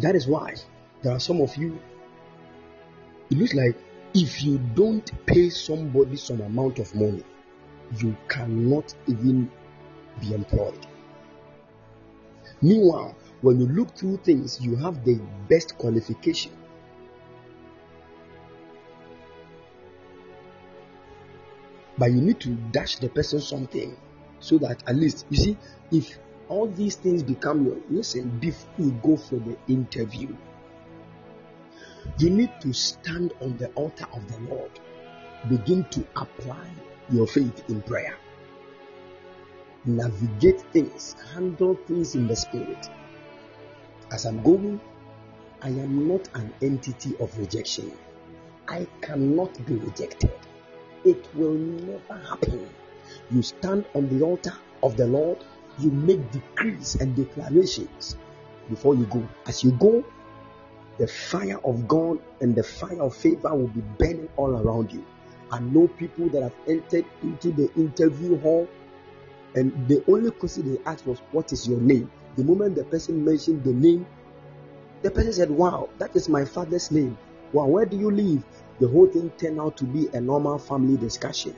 That 0.01 0.15
is 0.15 0.27
why 0.27 0.55
there 1.03 1.13
are 1.13 1.19
some 1.19 1.41
of 1.41 1.55
you, 1.55 1.79
it 3.29 3.37
looks 3.37 3.53
like 3.53 3.77
if 4.15 4.43
you 4.43 4.57
don't 4.75 5.09
pay 5.27 5.49
somebody 5.49 6.15
some 6.15 6.41
amount 6.41 6.79
of 6.79 6.93
money, 6.95 7.23
you 7.97 8.17
cannot 8.27 8.93
even 9.07 9.49
be 10.19 10.33
employed. 10.33 10.87
Meanwhile, 12.61 13.15
when 13.41 13.59
you 13.59 13.67
look 13.67 13.95
through 13.95 14.17
things, 14.17 14.59
you 14.59 14.75
have 14.75 15.05
the 15.05 15.19
best 15.47 15.77
qualification. 15.77 16.51
But 21.97 22.11
you 22.11 22.21
need 22.21 22.39
to 22.39 22.49
dash 22.71 22.95
the 22.95 23.09
person 23.09 23.39
something 23.39 23.95
so 24.39 24.57
that 24.57 24.83
at 24.87 24.95
least, 24.95 25.25
you 25.29 25.37
see, 25.37 25.57
if 25.91 26.17
all 26.51 26.67
these 26.67 26.95
things 26.95 27.23
become 27.23 27.65
your 27.65 27.77
listen 27.89 28.29
before 28.39 28.69
you 28.77 28.91
go 29.01 29.15
for 29.15 29.37
the 29.37 29.57
interview. 29.69 30.35
You 32.19 32.29
need 32.29 32.51
to 32.59 32.73
stand 32.73 33.33
on 33.39 33.55
the 33.55 33.69
altar 33.69 34.05
of 34.13 34.27
the 34.29 34.37
lord. 34.53 34.71
Begin 35.47 35.85
to 35.91 36.05
apply 36.17 36.67
your 37.09 37.25
faith 37.25 37.63
in 37.69 37.81
prayer. 37.81 38.17
Navigate 39.85 40.61
things 40.73 41.15
handle 41.33 41.75
things 41.87 42.15
in 42.15 42.27
the 42.27 42.35
spirit. 42.35 42.89
As 44.11 44.25
i'm 44.25 44.43
going 44.43 44.79
i 45.61 45.69
am 45.69 46.05
not 46.05 46.27
an 46.33 46.53
entity 46.61 47.15
of 47.21 47.35
rejection. 47.39 47.93
I 48.67 48.85
cannot 49.01 49.65
be 49.65 49.75
rejected. 49.75 50.33
It 51.05 51.33
will 51.33 51.53
never 51.53 52.17
happen. 52.29 52.69
You 53.31 53.41
stand 53.41 53.85
on 53.95 54.09
the 54.09 54.25
altar 54.25 54.53
of 54.83 54.97
the 54.97 55.07
lord 55.07 55.37
you 55.79 55.91
make 55.91 56.31
decrees 56.31 56.95
and 56.95 57.15
declarations 57.15 58.17
before 58.69 58.95
you 58.95 59.05
go. 59.05 59.27
As 59.47 59.63
you 59.63 59.71
go, 59.71 60.03
the 60.97 61.07
fire 61.07 61.59
of 61.63 61.87
God 61.87 62.19
and 62.41 62.55
the 62.55 62.63
fire 62.63 63.01
of 63.01 63.15
favor 63.15 63.55
will 63.55 63.67
be 63.67 63.81
burning 63.97 64.29
all 64.37 64.51
around 64.51 64.91
you. 64.91 65.05
I 65.51 65.59
know 65.59 65.87
people 65.87 66.29
that 66.29 66.43
have 66.43 66.53
entered 66.67 67.05
into 67.23 67.51
the 67.51 67.73
interview 67.75 68.39
hall, 68.39 68.67
and 69.55 69.87
the 69.87 70.03
only 70.07 70.31
question 70.31 70.73
they 70.73 70.81
asked 70.85 71.05
was, 71.05 71.19
What 71.31 71.51
is 71.51 71.67
your 71.67 71.79
name? 71.79 72.09
The 72.37 72.43
moment 72.43 72.75
the 72.75 72.85
person 72.85 73.25
mentioned 73.25 73.63
the 73.63 73.73
name, 73.73 74.05
the 75.01 75.11
person 75.11 75.33
said, 75.33 75.49
Wow, 75.49 75.89
that 75.97 76.15
is 76.15 76.29
my 76.29 76.45
father's 76.45 76.91
name. 76.91 77.17
Wow, 77.51 77.65
where 77.67 77.85
do 77.85 77.97
you 77.97 78.11
live? 78.11 78.43
The 78.79 78.87
whole 78.87 79.07
thing 79.07 79.29
turned 79.37 79.59
out 79.59 79.75
to 79.77 79.83
be 79.83 80.07
a 80.13 80.21
normal 80.21 80.57
family 80.57 80.97
discussion. 80.97 81.55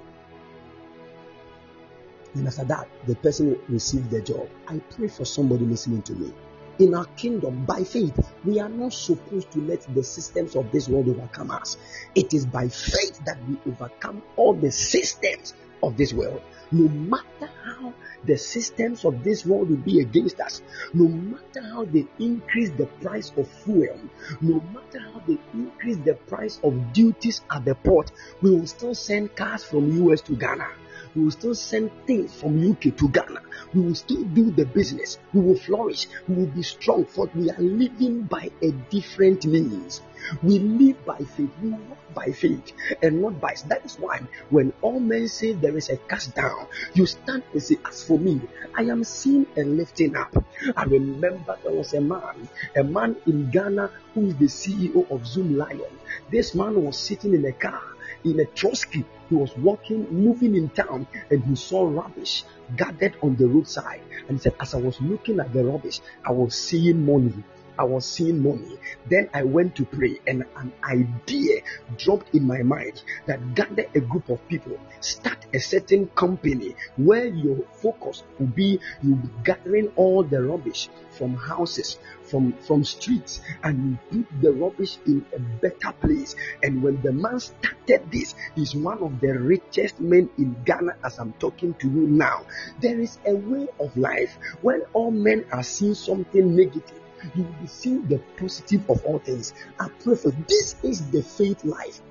And 2.36 2.48
after 2.48 2.64
that, 2.66 2.88
the 3.06 3.16
person 3.16 3.50
will 3.50 3.60
receive 3.70 4.10
the 4.10 4.22
job. 4.22 4.50
I 4.68 4.80
pray 4.96 5.08
for 5.08 5.26
somebody 5.26 5.66
listening 5.66 6.02
to 6.04 6.14
me. 6.14 6.34
In 6.80 6.96
our 6.96 7.06
kingdom, 7.18 7.66
by 7.66 7.84
faith, 7.84 8.18
we 8.44 8.60
are 8.60 8.70
not 8.70 8.94
supposed 8.94 9.52
to 9.52 9.62
let 9.62 9.82
the 9.94 10.04
systems 10.04 10.56
of 10.56 10.72
this 10.72 10.90
world 10.90 11.08
overcome 11.08 11.52
us. 11.52 11.78
It 12.16 12.34
is 12.34 12.48
by 12.48 12.68
faith 12.68 13.24
that 13.26 13.38
we 13.48 13.58
overcome 13.72 14.24
all 14.38 14.54
the 14.56 14.72
systems 14.72 15.54
of 15.84 15.98
this 15.98 16.14
world. 16.14 16.42
No 16.72 16.88
matter 16.88 17.52
how 17.64 17.94
the 18.26 18.38
systems 18.38 19.06
of 19.06 19.24
this 19.24 19.46
world 19.46 19.70
will 19.70 19.78
be 19.78 20.00
against 20.00 20.40
us, 20.40 20.64
no 20.94 21.08
matter 21.08 21.62
how 21.62 21.86
they 21.86 22.08
increase 22.18 22.72
the 22.72 22.88
price 23.02 23.32
of 23.38 23.48
fuel, 23.48 24.00
no 24.42 24.60
matter 24.74 25.00
how 25.00 25.22
they 25.28 25.38
increase 25.54 25.98
the 25.98 26.16
price 26.16 26.60
of 26.64 26.94
duties 26.94 27.42
at 27.52 27.66
the 27.66 27.76
port, 27.76 28.12
we 28.42 28.50
will 28.50 28.66
still 28.66 28.96
send 28.96 29.36
cars 29.36 29.64
from 29.64 30.10
US 30.10 30.22
to 30.22 30.36
Ghana. 30.36 30.68
We 31.16 31.24
will 31.24 31.32
still 31.32 31.56
send 31.56 31.92
things 32.08 32.34
from 32.34 32.72
UK 32.72 32.96
to 32.98 33.10
Ghana. 33.10 33.42
We 33.74 33.82
will 33.82 33.96
still 33.96 34.24
do 34.24 34.52
the 34.52 34.66
business. 34.66 35.20
We 35.34 35.42
will 35.42 35.58
flourish. 35.58 36.08
We 36.28 36.36
will 36.36 36.48
be 36.48 36.64
strong, 36.64 37.06
for 37.06 37.30
we 37.36 37.50
are 37.52 37.60
living 37.62 38.24
by 38.24 38.52
a 38.62 38.72
different 38.90 39.46
means. 39.46 40.02
We 40.42 40.60
live 40.60 41.06
by 41.06 41.18
faith. 41.18 41.52
We 41.62 41.70
walk 41.70 41.98
by 42.16 42.32
faith 42.32 42.72
and 43.02 43.22
not 43.22 43.40
by. 43.42 43.56
That 43.68 43.86
is 43.86 44.00
why 44.00 44.22
when 44.50 44.74
all 44.82 45.00
men 45.00 45.28
say 45.28 45.54
there 45.54 45.78
is 45.78 45.90
a 45.90 45.98
cast 45.98 46.36
down, 46.36 46.68
you 46.94 47.06
stand 47.06 47.44
and 47.52 47.62
say, 47.62 47.78
As 47.86 48.04
for 48.04 48.18
me, 48.18 48.42
I 48.76 48.84
am 48.84 49.04
seen 49.04 49.46
and 49.56 49.78
lifting 49.78 50.16
up. 50.16 50.36
I 50.76 50.84
remember 50.84 51.58
there 51.64 51.74
was 51.74 51.94
a 51.94 52.02
man, 52.02 52.48
a 52.76 52.84
man 52.84 53.18
in 53.28 53.52
Ghana 53.52 53.92
who 54.14 54.28
is 54.28 54.36
the 54.38 54.46
CEO 54.46 55.12
of 55.12 55.22
Zoomlion. 55.22 55.92
This 56.32 56.56
man 56.56 56.82
was 56.82 56.98
sitting 56.98 57.34
in 57.34 57.46
a 57.46 57.52
car 57.52 57.82
in 58.24 58.40
a 58.40 58.46
Trotsky. 58.46 59.06
He 59.30 59.36
was 59.36 59.56
walking, 59.58 60.08
moving 60.12 60.56
in 60.56 60.70
town, 60.70 61.08
and 61.30 61.44
he 61.44 61.56
saw 61.56 61.88
rubbish 61.88 62.44
gathered 62.76 63.16
on 63.22 63.36
the 63.36 63.48
roadside. 63.48 64.02
And 64.28 64.38
he 64.38 64.44
said, 64.44 64.56
As 64.60 64.74
I 64.74 64.80
was 64.80 65.00
looking 65.02 65.40
at 65.40 65.54
the 65.54 65.64
rubbish, 65.64 66.00
I 66.26 66.32
was 66.32 66.56
seeing 66.56 67.06
money. 67.06 67.44
I 67.78 67.86
was 67.86 68.06
seeing 68.06 68.44
money. 68.44 68.78
Then 69.10 69.30
I 69.34 69.44
went 69.44 69.76
to 69.78 69.86
pray, 69.86 70.20
and 70.28 70.46
an 70.56 70.72
idea 70.84 71.62
dropped 71.98 72.36
in 72.36 72.46
my 72.46 72.62
mind 72.62 73.02
that 73.26 73.56
gather 73.56 73.86
a 73.96 74.00
group 74.00 74.30
of 74.30 74.48
people, 74.48 74.78
start 75.00 75.46
a 75.54 75.60
certain 75.60 76.08
company 76.08 76.76
where 76.98 77.26
your 77.26 77.58
focus 77.82 78.24
will 78.38 78.48
be 78.48 78.80
you 79.02 79.16
be 79.16 79.30
gathering 79.44 79.92
all 79.96 80.24
the 80.24 80.44
rubbish 80.44 80.90
from 81.12 81.36
houses, 81.36 81.98
from 82.34 82.54
from 82.66 82.84
streets, 82.84 83.42
and 83.64 84.00
put 84.10 84.26
the 84.42 84.52
rubbish 84.52 84.98
in 85.06 85.24
a 85.36 85.40
better 85.40 85.94
place. 86.02 86.36
And 86.64 86.82
when 86.82 87.00
the 87.04 87.14
man 87.14 87.40
started 87.40 88.10
this, 88.12 88.34
he's 88.56 88.74
one 88.74 89.04
of 89.04 89.20
the 89.22 89.38
richest 89.38 90.00
men 90.00 90.32
in 90.40 90.58
Ghana 90.66 90.98
as 91.04 91.20
I'm 91.20 91.34
talking 91.34 91.76
to 91.76 91.88
you 91.88 92.08
now. 92.08 92.48
There 92.82 93.00
is 93.00 93.20
a 93.28 93.36
way 93.36 93.68
of 93.80 93.96
life 93.96 94.36
when 94.64 94.82
all 94.94 95.12
men 95.12 95.46
are 95.52 95.62
seeing 95.62 95.94
something 95.94 96.56
negative 96.56 97.00
you 97.36 97.44
will 97.44 97.54
be 97.62 97.68
seeing 97.68 98.06
the 98.08 98.20
positive 98.38 98.90
of 98.90 99.06
all 99.06 99.20
things. 99.20 99.54
I 99.80 99.88
pray 100.04 100.16
for 100.16 100.32
this 100.32 100.76
is 100.84 101.10
the 101.10 101.22
faith 101.22 101.64
life. 101.64 102.02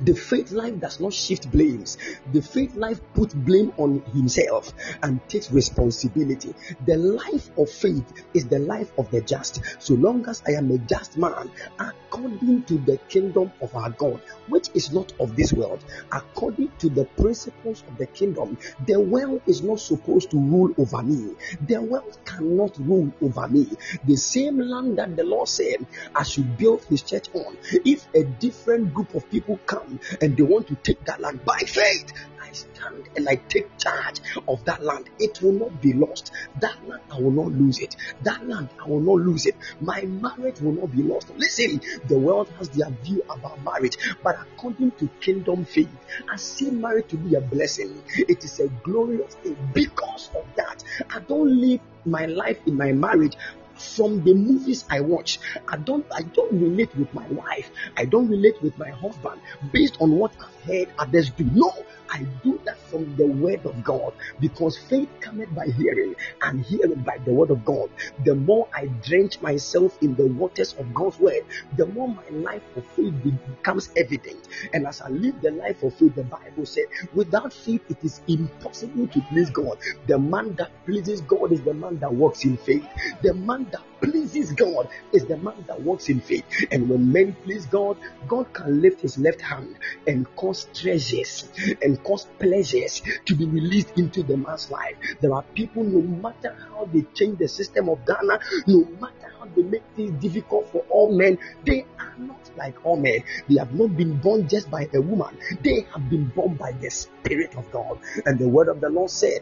The 0.00 0.14
faith 0.14 0.52
life 0.52 0.78
does 0.80 1.00
not 1.00 1.12
shift 1.12 1.50
blames. 1.50 1.98
The 2.32 2.40
faith 2.40 2.74
life 2.74 3.00
puts 3.14 3.34
blame 3.34 3.72
on 3.76 4.02
himself 4.12 4.72
and 5.02 5.20
takes 5.28 5.50
responsibility. 5.50 6.54
The 6.86 6.96
life 6.96 7.50
of 7.58 7.70
faith 7.70 8.04
is 8.34 8.46
the 8.46 8.58
life 8.58 8.92
of 8.98 9.10
the 9.10 9.20
just. 9.20 9.60
So 9.78 9.94
long 9.94 10.28
as 10.28 10.42
I 10.46 10.52
am 10.52 10.70
a 10.70 10.78
just 10.78 11.16
man, 11.16 11.50
according 11.78 12.64
to 12.64 12.78
the 12.78 12.98
kingdom 13.08 13.52
of 13.60 13.74
our 13.74 13.90
God, 13.90 14.20
which 14.48 14.68
is 14.74 14.92
not 14.92 15.12
of 15.20 15.36
this 15.36 15.52
world, 15.52 15.84
according 16.10 16.72
to 16.78 16.88
the 16.88 17.04
principles 17.04 17.84
of 17.88 17.98
the 17.98 18.06
kingdom, 18.06 18.58
the 18.86 18.98
world 19.00 19.42
is 19.46 19.62
not 19.62 19.80
supposed 19.80 20.30
to 20.30 20.38
rule 20.38 20.74
over 20.78 21.02
me. 21.02 21.34
The 21.66 21.80
world 21.80 22.18
cannot 22.24 22.78
rule 22.78 23.12
over 23.22 23.48
me. 23.48 23.68
The 24.04 24.16
same 24.16 24.58
land 24.58 24.98
that 24.98 25.16
the 25.16 25.24
Lord 25.24 25.48
said 25.48 25.86
I 26.14 26.22
should 26.22 26.56
build 26.56 26.84
his 26.84 27.02
church 27.02 27.28
on, 27.34 27.56
if 27.84 28.06
a 28.14 28.24
different 28.24 28.94
group 28.94 29.14
of 29.14 29.28
people 29.30 29.58
come 29.66 29.81
and 30.20 30.36
they 30.36 30.42
want 30.42 30.68
to 30.68 30.74
take 30.76 31.04
that 31.04 31.20
land 31.20 31.44
by 31.44 31.58
faith, 31.58 32.12
I 32.42 32.52
stand 32.52 33.08
and 33.16 33.28
I 33.28 33.36
take 33.36 33.76
charge 33.78 34.20
of 34.48 34.64
that 34.64 34.82
land. 34.82 35.08
It 35.18 35.40
will 35.42 35.52
not 35.52 35.80
be 35.80 35.92
lost. 35.92 36.32
That 36.60 36.76
land, 36.86 37.02
I 37.10 37.20
will 37.20 37.30
not 37.30 37.52
lose 37.52 37.78
it. 37.80 37.96
That 38.22 38.46
land, 38.46 38.68
I 38.82 38.88
will 38.88 39.00
not 39.00 39.24
lose 39.26 39.46
it. 39.46 39.56
My 39.80 40.02
marriage 40.02 40.60
will 40.60 40.72
not 40.72 40.92
be 40.92 41.02
lost. 41.02 41.30
Listen, 41.36 41.80
the 42.08 42.18
world 42.18 42.48
has 42.58 42.68
their 42.70 42.90
view 43.02 43.22
about 43.28 43.62
marriage, 43.62 43.96
but 44.22 44.36
according 44.40 44.92
to 44.92 45.08
kingdom 45.20 45.64
faith, 45.64 45.90
I 46.30 46.36
see 46.36 46.70
marriage 46.70 47.08
to 47.08 47.16
be 47.16 47.34
a 47.34 47.40
blessing. 47.40 48.02
It 48.16 48.44
is 48.44 48.60
a 48.60 48.68
glorious 48.68 49.34
thing. 49.36 49.56
Because 49.72 50.30
of 50.34 50.44
that, 50.56 50.84
I 51.10 51.20
don't 51.20 51.60
live 51.60 51.80
my 52.04 52.26
life 52.26 52.58
in 52.66 52.76
my 52.76 52.92
marriage 52.92 53.36
from 53.82 54.22
the 54.24 54.34
movies 54.34 54.84
I 54.90 55.00
watch. 55.00 55.38
I 55.68 55.76
don't 55.76 56.06
I 56.12 56.22
don't 56.22 56.52
relate 56.60 56.96
with 56.96 57.12
my 57.14 57.26
wife. 57.28 57.70
I 57.96 58.04
don't 58.04 58.28
relate 58.28 58.60
with 58.62 58.76
my 58.78 58.90
husband 58.90 59.40
based 59.72 59.96
on 60.00 60.12
what 60.12 60.32
heard 60.62 60.88
others 60.98 61.30
do. 61.30 61.44
No, 61.52 61.72
I 62.10 62.26
do 62.42 62.60
that 62.64 62.78
from 62.78 63.16
the 63.16 63.26
word 63.26 63.64
of 63.64 63.82
God 63.82 64.12
because 64.38 64.76
faith 64.76 65.08
cometh 65.20 65.54
by 65.54 65.66
hearing 65.66 66.14
and 66.42 66.62
hearing 66.64 67.00
by 67.00 67.18
the 67.24 67.32
word 67.32 67.50
of 67.50 67.64
God. 67.64 67.88
The 68.24 68.34
more 68.34 68.68
I 68.74 68.86
drench 68.86 69.40
myself 69.40 69.96
in 70.02 70.14
the 70.14 70.26
waters 70.26 70.74
of 70.74 70.92
God's 70.94 71.18
word, 71.18 71.44
the 71.76 71.86
more 71.86 72.08
my 72.08 72.28
life 72.30 72.62
of 72.76 72.84
faith 72.96 73.14
becomes 73.22 73.90
evident. 73.96 74.48
And 74.74 74.86
as 74.86 75.00
I 75.00 75.08
live 75.08 75.40
the 75.40 75.52
life 75.52 75.82
of 75.82 75.94
faith, 75.94 76.14
the 76.14 76.24
Bible 76.24 76.66
said, 76.66 76.84
without 77.14 77.52
faith 77.52 77.82
it 77.88 77.98
is 78.02 78.20
impossible 78.28 79.08
to 79.08 79.20
please 79.22 79.50
God. 79.50 79.78
The 80.06 80.18
man 80.18 80.54
that 80.56 80.70
pleases 80.84 81.22
God 81.22 81.52
is 81.52 81.62
the 81.62 81.74
man 81.74 81.98
that 82.00 82.12
walks 82.12 82.44
in 82.44 82.56
faith. 82.56 82.86
The 83.22 83.34
man 83.34 83.68
that 83.72 83.82
pleases 84.02 84.52
God 84.52 84.88
is 85.12 85.24
the 85.24 85.36
man 85.38 85.64
that 85.68 85.80
walks 85.80 86.08
in 86.08 86.20
faith. 86.20 86.44
And 86.70 86.88
when 86.88 87.12
men 87.12 87.36
please 87.44 87.66
God, 87.66 87.96
God 88.28 88.52
can 88.52 88.82
lift 88.82 89.00
his 89.00 89.18
left 89.18 89.40
hand 89.40 89.76
and 90.06 90.26
cause 90.36 90.66
treasures 90.74 91.48
and 91.80 92.02
cause 92.02 92.26
pleasures 92.38 93.02
to 93.26 93.34
be 93.34 93.46
released 93.46 93.96
into 93.96 94.22
the 94.22 94.36
man's 94.36 94.70
life. 94.70 94.96
There 95.20 95.32
are 95.32 95.44
people, 95.54 95.84
no 95.84 96.02
matter 96.02 96.56
how 96.70 96.88
they 96.92 97.02
change 97.14 97.38
the 97.38 97.48
system 97.48 97.88
of 97.88 98.04
Ghana, 98.04 98.40
no 98.66 98.84
matter 99.00 99.32
how 99.38 99.46
they 99.54 99.62
make 99.62 99.84
things 99.96 100.20
difficult 100.20 100.68
for 100.68 100.84
all 100.90 101.16
men, 101.16 101.38
they 101.64 101.86
are 101.98 102.14
not 102.18 102.50
like 102.56 102.84
all 102.84 102.96
men. 102.96 103.22
They 103.48 103.58
have 103.58 103.74
not 103.74 103.96
been 103.96 104.18
born 104.18 104.48
just 104.48 104.70
by 104.70 104.88
a 104.92 105.00
woman, 105.00 105.38
they 105.62 105.86
have 105.92 106.08
been 106.10 106.26
born 106.26 106.54
by 106.54 106.72
the 106.72 106.90
Spirit 106.90 107.56
of 107.56 107.70
God. 107.72 107.98
And 108.26 108.38
the 108.38 108.48
word 108.48 108.68
of 108.68 108.80
the 108.80 108.90
Lord 108.90 109.10
said, 109.10 109.40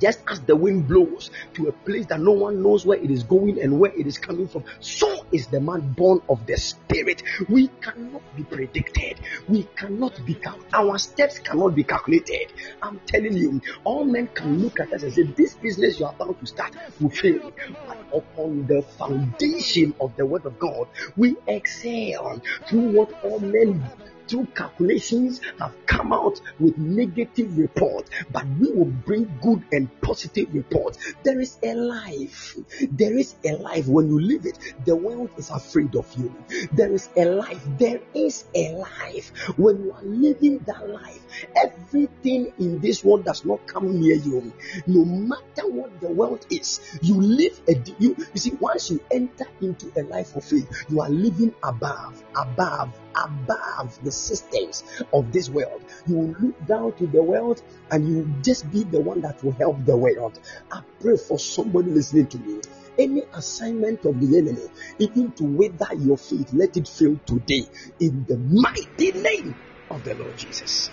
just 0.00 0.20
as 0.28 0.40
the 0.42 0.56
wind 0.56 0.88
blows 0.88 1.30
to 1.54 1.68
a 1.68 1.72
place 1.72 2.06
that 2.06 2.20
no 2.20 2.32
one 2.32 2.62
knows 2.62 2.86
where 2.86 2.98
it 2.98 3.10
is 3.10 3.22
going 3.22 3.60
and 3.60 3.78
where 3.78 3.92
it 3.92 4.06
is 4.06 4.18
coming 4.18 4.48
from, 4.48 4.64
so 4.80 5.26
is 5.32 5.46
the 5.48 5.60
man 5.60 5.92
born 5.92 6.20
of 6.28 6.46
the 6.46 6.56
Spirit. 6.56 7.22
We 7.48 7.68
cannot 7.80 8.22
be 8.36 8.44
predicted. 8.44 9.20
We 9.48 9.64
cannot 9.76 10.24
be 10.24 10.34
cal- 10.34 10.60
our 10.72 10.98
steps 10.98 11.38
cannot 11.38 11.74
be 11.74 11.84
calculated. 11.84 12.52
I'm 12.82 13.00
telling 13.06 13.36
you, 13.36 13.60
all 13.84 14.04
men 14.04 14.28
can 14.28 14.60
look 14.60 14.80
at 14.80 14.92
us 14.92 15.02
and 15.02 15.12
say, 15.12 15.22
"This 15.36 15.54
business 15.54 15.98
you 15.98 16.06
are 16.06 16.14
about 16.14 16.38
to 16.40 16.46
start 16.46 16.74
will 17.00 17.10
fail." 17.10 17.40
But 17.86 17.98
upon 18.12 18.66
the 18.66 18.82
foundation 18.82 19.94
of 20.00 20.16
the 20.16 20.26
Word 20.26 20.46
of 20.46 20.58
God, 20.58 20.88
we 21.16 21.36
excel 21.46 22.40
through 22.66 22.88
what 22.96 23.12
all 23.22 23.40
men 23.40 23.90
through 24.28 24.46
calculations 24.54 25.40
have 25.58 25.74
come 25.86 26.12
out 26.12 26.40
with 26.58 26.76
negative 26.78 27.56
report, 27.56 28.08
but 28.30 28.46
we 28.60 28.70
will 28.70 28.84
bring 28.84 29.38
good 29.40 29.62
and 29.72 29.88
positive 30.00 30.52
report. 30.54 30.96
There 31.22 31.40
is 31.40 31.58
a 31.62 31.74
life. 31.74 32.56
There 32.90 33.16
is 33.16 33.34
a 33.44 33.52
life. 33.56 33.86
When 33.86 34.08
you 34.08 34.20
live 34.20 34.46
it, 34.46 34.58
the 34.84 34.96
world 34.96 35.30
is 35.36 35.50
afraid 35.50 35.96
of 35.96 36.06
you. 36.16 36.34
There 36.72 36.92
is 36.92 37.08
a 37.16 37.24
life. 37.24 37.62
There 37.78 38.00
is 38.14 38.44
a 38.54 38.72
life. 38.74 39.30
When 39.56 39.84
you 39.84 39.92
are 39.92 40.02
living 40.02 40.58
that 40.66 40.88
life, 40.88 41.22
everything 41.56 42.52
in 42.58 42.80
this 42.80 43.04
world 43.04 43.24
does 43.24 43.44
not 43.44 43.66
come 43.66 44.00
near 44.00 44.16
you. 44.16 44.52
No 44.86 45.04
matter 45.04 45.68
what 45.68 46.00
the 46.00 46.08
world 46.08 46.46
is, 46.50 46.80
you 47.02 47.20
live 47.20 47.60
a 47.68 47.74
you, 47.98 48.16
you 48.18 48.40
see, 48.40 48.52
once 48.60 48.90
you 48.90 49.00
enter 49.10 49.46
into 49.60 49.90
a 49.96 50.02
life 50.02 50.36
of 50.36 50.44
faith, 50.44 50.68
you 50.88 51.00
are 51.00 51.10
living 51.10 51.54
above, 51.62 52.22
above, 52.36 52.90
above 53.24 54.02
the 54.04 54.12
systems 54.12 54.84
of 55.12 55.32
this 55.32 55.48
world. 55.50 55.82
You 56.06 56.16
will 56.16 56.36
look 56.40 56.66
down 56.66 56.92
to 56.94 57.06
the 57.06 57.22
world 57.22 57.62
and 57.90 58.08
you 58.08 58.34
just 58.42 58.70
be 58.70 58.84
the 58.84 59.00
one 59.00 59.20
that 59.22 59.42
will 59.42 59.52
help 59.52 59.84
the 59.84 59.96
world. 59.96 60.38
I 60.70 60.82
pray 61.00 61.16
for 61.16 61.38
somebody 61.38 61.90
listening 61.90 62.26
to 62.28 62.38
me. 62.38 62.60
any 62.98 63.22
assignment 63.32 64.04
of 64.04 64.20
the 64.20 64.38
enemy, 64.38 64.66
even 64.98 65.32
to 65.32 65.44
wither 65.44 65.88
your 65.96 66.18
faith, 66.18 66.52
let 66.52 66.76
it 66.76 66.88
fail 66.88 67.18
today 67.26 67.64
in 68.00 68.24
the 68.28 68.36
mighty 68.36 69.12
name 69.12 69.54
of 69.90 70.02
the 70.04 70.14
Lord 70.14 70.36
Jesus. 70.36 70.90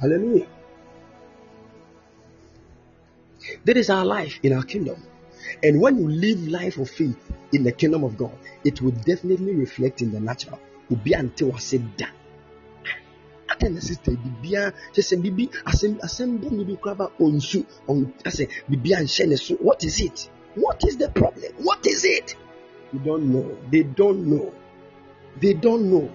Hallelujah. 0.00 0.48
That 3.64 3.76
is 3.76 3.90
our 3.90 4.04
life 4.04 4.38
in 4.42 4.52
our 4.52 4.62
kingdom. 4.62 5.02
And 5.62 5.80
when 5.80 5.98
you 5.98 6.08
live 6.08 6.48
life 6.48 6.78
of 6.78 6.90
faith 6.90 7.16
in 7.52 7.62
the 7.62 7.72
kingdom 7.72 8.04
of 8.04 8.16
God, 8.16 8.36
it 8.64 8.80
will 8.82 8.92
definitely 8.92 9.54
reflect 9.54 10.02
in 10.02 10.12
the 10.12 10.20
natural. 10.20 10.60
Obi 10.90 11.14
ante 11.14 11.44
wase 11.44 11.78
da. 11.96 12.06
Ate 13.50 13.68
na 13.70 13.80
sister 13.80 14.12
bibia 14.12 14.72
sɛ 14.92 15.22
bibi 15.22 15.48
bɛ 15.48 16.50
ni 16.50 16.64
bi 16.64 16.76
kora 16.76 16.94
ba 16.94 17.10
onsu 17.20 17.64
on 17.88 18.12
asɛ 18.24 18.48
bibia 18.68 18.98
nhyɛ 18.98 19.28
ne 19.28 19.36
so. 19.36 19.54
What 19.56 19.84
is 19.84 20.00
it? 20.00 20.28
What 20.54 20.82
is 20.86 20.96
the 20.96 21.08
problem? 21.08 21.52
What 21.58 21.86
is 21.86 22.04
it? 22.04 22.36
You 22.92 23.00
don't 23.00 23.32
know. 23.32 23.56
They 23.70 23.82
don't 23.82 24.26
know. 24.28 24.52
They 25.40 25.54
don't 25.54 25.90
know. 25.90 26.10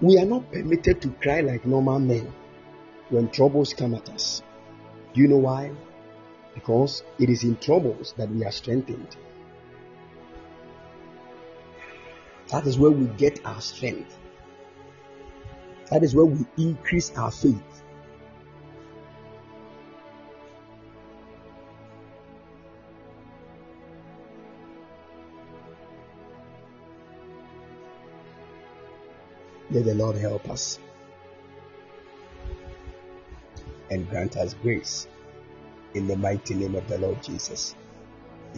We 0.00 0.18
are 0.18 0.26
not 0.26 0.52
permitted 0.52 1.00
to 1.02 1.08
cry 1.08 1.40
like 1.40 1.66
normal 1.66 1.98
men 1.98 2.32
when 3.08 3.30
troubles 3.30 3.74
come 3.74 3.94
at 3.94 4.08
us. 4.10 4.42
Do 5.14 5.20
you 5.22 5.28
know 5.28 5.38
why? 5.38 5.72
Because 6.58 7.04
it 7.20 7.30
is 7.30 7.44
in 7.44 7.56
troubles 7.58 8.14
that 8.16 8.28
we 8.28 8.44
are 8.44 8.50
strengthened. 8.50 9.16
That 12.48 12.66
is 12.66 12.76
where 12.76 12.90
we 12.90 13.06
get 13.16 13.46
our 13.46 13.60
strength. 13.60 14.18
That 15.92 16.02
is 16.02 16.16
where 16.16 16.24
we 16.24 16.44
increase 16.56 17.16
our 17.16 17.30
faith. 17.30 17.62
May 29.70 29.82
the 29.82 29.94
Lord 29.94 30.16
help 30.16 30.50
us 30.50 30.80
and 33.92 34.10
grant 34.10 34.36
us 34.36 34.54
grace 34.54 35.06
in 35.94 36.06
the 36.06 36.16
mighty 36.16 36.54
name 36.54 36.74
of 36.74 36.86
the 36.88 36.98
Lord 36.98 37.22
Jesus. 37.22 37.74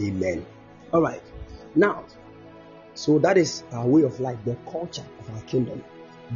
Amen. 0.00 0.44
All 0.92 1.02
right. 1.02 1.22
Now, 1.74 2.04
so 2.94 3.18
that 3.20 3.38
is 3.38 3.64
our 3.72 3.86
way 3.86 4.02
of 4.02 4.20
life, 4.20 4.38
the 4.44 4.56
culture 4.70 5.06
of 5.20 5.30
our 5.34 5.42
kingdom. 5.42 5.82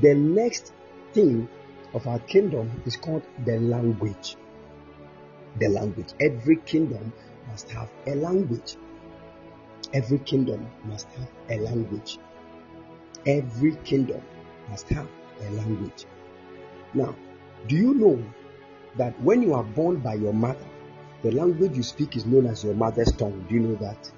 The 0.01 0.15
next 0.15 0.73
thing 1.13 1.49
of 1.93 2.07
our 2.07 2.19
kingdom 2.21 2.83
is 2.87 2.97
called 2.97 3.23
the 3.45 3.59
language. 3.59 4.37
The 5.59 5.69
language. 5.69 6.13
Every 6.21 6.57
kingdom 6.57 7.13
must 7.49 7.71
have 7.71 7.91
a 8.07 8.15
language. 8.15 8.77
Every 9.93 10.19
kingdom 10.19 10.69
must 10.85 11.09
have 11.11 11.29
a 11.51 11.59
language. 11.59 12.19
Every 13.27 13.77
kingdom 13.85 14.23
must 14.69 14.89
have 14.89 15.09
a 15.41 15.51
language. 15.51 16.05
Now, 16.95 17.15
do 17.69 17.77
you 17.77 17.95
know 17.95 18.25
that 18.97 19.21
when 19.21 19.43
you 19.43 19.55
are 19.55 19.63
born 19.63 19.97
by 19.97 20.15
your 20.15 20.33
mother, 20.33 20.67
the 21.25 21.33
language 21.33 21.75
you 21.75 21.83
speak 21.83 22.17
is 22.17 22.27
known 22.27 22.47
as 22.47 22.63
your 22.63 22.75
mother's 22.75 23.11
tongue? 23.13 23.47
Do 23.49 23.55
you 23.55 23.61
know 23.61 23.77
that? 23.77 24.13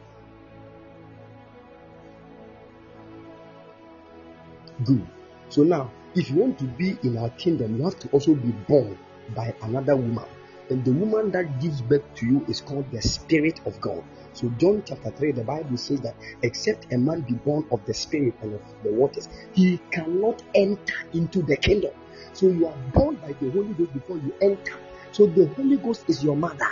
Good. 4.84 5.06
So 5.48 5.62
now, 5.62 5.92
if 6.16 6.30
you 6.30 6.36
want 6.36 6.58
to 6.58 6.64
be 6.64 6.98
in 7.04 7.16
our 7.16 7.30
kingdom, 7.30 7.76
you 7.76 7.84
have 7.84 7.98
to 8.00 8.08
also 8.08 8.34
be 8.34 8.50
born 8.66 8.98
by 9.36 9.54
another 9.62 9.94
woman. 9.94 10.24
And 10.68 10.84
the 10.84 10.92
woman 10.92 11.30
that 11.30 11.60
gives 11.60 11.80
birth 11.80 12.02
to 12.16 12.26
you 12.26 12.44
is 12.48 12.60
called 12.60 12.90
the 12.90 13.00
Spirit 13.00 13.60
of 13.66 13.80
God. 13.80 14.02
So, 14.32 14.48
John 14.58 14.82
chapter 14.84 15.12
3, 15.12 15.30
the 15.30 15.44
Bible 15.44 15.76
says 15.76 16.00
that 16.00 16.16
except 16.42 16.92
a 16.92 16.98
man 16.98 17.20
be 17.20 17.34
born 17.34 17.64
of 17.70 17.86
the 17.86 17.94
Spirit 17.94 18.34
and 18.42 18.54
of 18.54 18.60
the 18.82 18.92
waters, 18.92 19.28
he 19.52 19.78
cannot 19.92 20.42
enter 20.56 20.94
into 21.12 21.42
the 21.42 21.56
kingdom. 21.56 21.92
So, 22.32 22.48
you 22.48 22.66
are 22.66 22.76
born 22.92 23.14
by 23.16 23.32
the 23.34 23.50
Holy 23.50 23.74
Ghost 23.74 23.94
before 23.94 24.16
you 24.16 24.34
enter. 24.42 24.74
So, 25.12 25.26
the 25.26 25.46
Holy 25.54 25.76
Ghost 25.76 26.04
is 26.08 26.24
your 26.24 26.36
mother. 26.36 26.66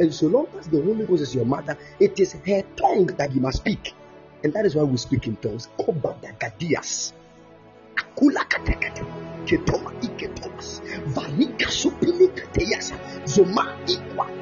And 0.00 0.14
so 0.14 0.28
long 0.28 0.46
as 0.58 0.66
the 0.66 0.80
Holy 0.82 1.04
Ghost 1.04 1.22
is 1.22 1.34
your 1.34 1.44
mother, 1.44 1.76
it 2.00 2.18
is 2.18 2.32
her 2.32 2.62
tongue 2.74 3.06
that 3.18 3.34
you 3.34 3.40
must 3.42 3.58
speak. 3.58 3.94
And 4.42 4.52
that 4.54 4.64
is 4.64 4.74
why 4.74 4.82
we 4.82 4.96
speak 4.96 5.26
in 5.26 5.36
tongues. 5.36 5.68
Kobadagadias. 5.78 7.12
Akula 7.96 8.48
katakata. 8.48 9.04
Ketoma 9.44 9.92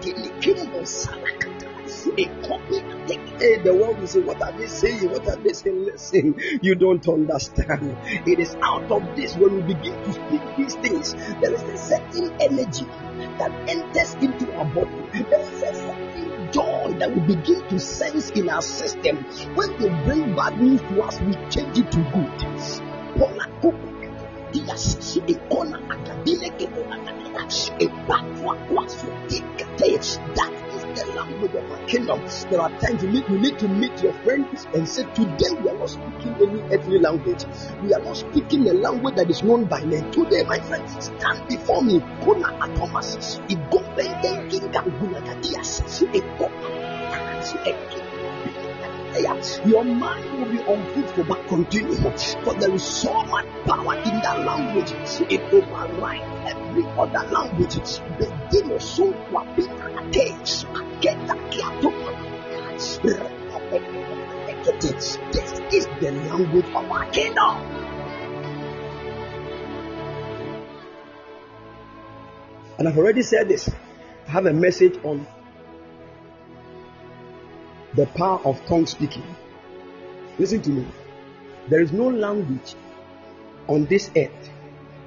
telikimbo 0.01 0.87
salakata. 0.87 1.68
Ekomi 2.07 2.79
atek- 2.81 3.29
Eh, 3.41 3.63
The 3.63 3.73
world 3.75 3.99
will 4.01 4.07
say, 4.07 4.21
What 4.21 4.43
are 4.43 4.53
they 4.53 4.67
saying? 4.67 5.11
What 5.11 5.29
are 5.29 5.37
they 5.37 5.53
saying? 5.53 5.85
Listen, 5.85 6.35
you 6.61 6.75
don't 6.75 7.07
understand. 7.09 7.97
It 8.27 8.39
is 8.39 8.57
out 8.63 8.91
of 8.91 9.03
this 9.17 9.37
when 9.37 9.55
we 9.57 9.75
begin 9.75 9.95
to 10.05 10.13
speak 10.13 10.43
these 10.57 10.75
things. 10.77 11.15
There 11.41 11.55
is 11.55 11.63
a 11.63 11.77
certain 11.79 12.33
energy 12.41 12.85
that 13.39 13.53
enters 13.69 14.15
into 14.15 14.53
our 14.57 14.65
body. 14.65 15.23
There 15.31 15.41
is 15.41 15.63
a 15.63 15.75
certain 15.75 16.53
joy 16.53 16.97
that 16.99 17.15
we 17.15 17.21
begin 17.35 17.63
to 17.69 17.79
sense 17.79 18.31
in 18.31 18.49
our 18.51 18.63
system. 18.63 19.19
When 19.55 19.71
they 19.79 19.89
bring 20.05 20.35
bad 20.35 20.61
news 20.61 20.81
to 20.81 21.03
us, 21.03 21.21
we 21.21 21.35
change 21.51 21.79
it 21.79 21.93
to 21.93 21.99
good. 22.13 22.29
That 30.35 30.53
is 30.99 31.05
the 31.05 31.15
language 31.15 31.55
of 31.55 31.71
our 31.71 31.87
kingdom. 31.87 32.21
There 32.51 32.61
are 32.61 32.71
times 32.81 33.03
you 33.03 33.11
need, 33.11 33.29
you 33.29 33.39
need 33.39 33.59
to 33.59 33.69
meet 33.69 34.03
your 34.03 34.13
friend 34.25 34.47
and 34.75 34.89
say, 34.89 35.03
Today 35.15 35.51
we 35.63 35.71
are 35.71 35.79
not 35.79 35.91
speaking 35.91 36.35
any 36.35 36.61
earthly 36.75 36.99
language. 36.99 37.45
We 37.83 37.95
are 37.95 38.03
not 38.03 38.17
speaking 38.17 38.69
a 38.69 38.73
language 38.73 39.15
that 39.17 39.31
is 39.31 39.43
known 39.43 39.65
by 39.67 39.85
men. 39.85 40.11
Today, 40.11 40.45
my 40.45 40.59
friends, 40.59 41.07
stand 41.07 41.49
before 41.49 41.83
me. 41.83 42.01
Kuna 42.25 42.49
atomas. 42.61 43.39
Igombe 43.49 44.05
kinga 44.51 44.83
gunagadias. 44.99 45.83
Your 49.65 49.85
mind 49.85 50.39
will 50.39 50.51
be 50.51 50.59
unfruitful 50.59 51.25
but 51.25 51.47
continue. 51.49 51.95
For 51.95 52.55
there 52.55 52.75
is 52.75 52.83
so 52.83 53.13
much 53.25 53.47
power 53.65 53.95
in 53.97 54.21
that 54.21 54.45
language. 54.45 54.93
It 55.31 55.41
overrides 55.53 56.53
every 56.53 56.85
other 56.85 57.27
language. 57.31 57.75
The 57.75 58.49
Begin 58.51 58.81
so 58.81 59.13
I 59.35 59.45
get 61.01 61.27
that 61.27 61.51
claim. 61.51 61.69
This 64.81 65.19
is 65.73 65.87
the 66.01 66.13
language 66.13 66.67
of 66.67 66.91
our 66.91 67.11
kingdom. 67.11 67.57
And 72.79 72.89
I've 72.89 72.97
already 72.97 73.23
said 73.23 73.49
this. 73.49 73.69
I 74.27 74.31
have 74.31 74.47
a 74.47 74.53
message 74.53 74.99
on 75.05 75.27
the 77.95 78.07
power 78.07 78.41
of 78.45 78.65
tongue 78.67 78.87
speaking. 78.87 79.25
Listen 80.39 80.63
to 80.63 80.71
me. 80.71 80.87
There 81.69 81.81
is 81.81 81.93
no 81.93 82.09
language 82.09 82.75
on 83.67 83.87
this 83.87 84.11
earth 84.17 84.51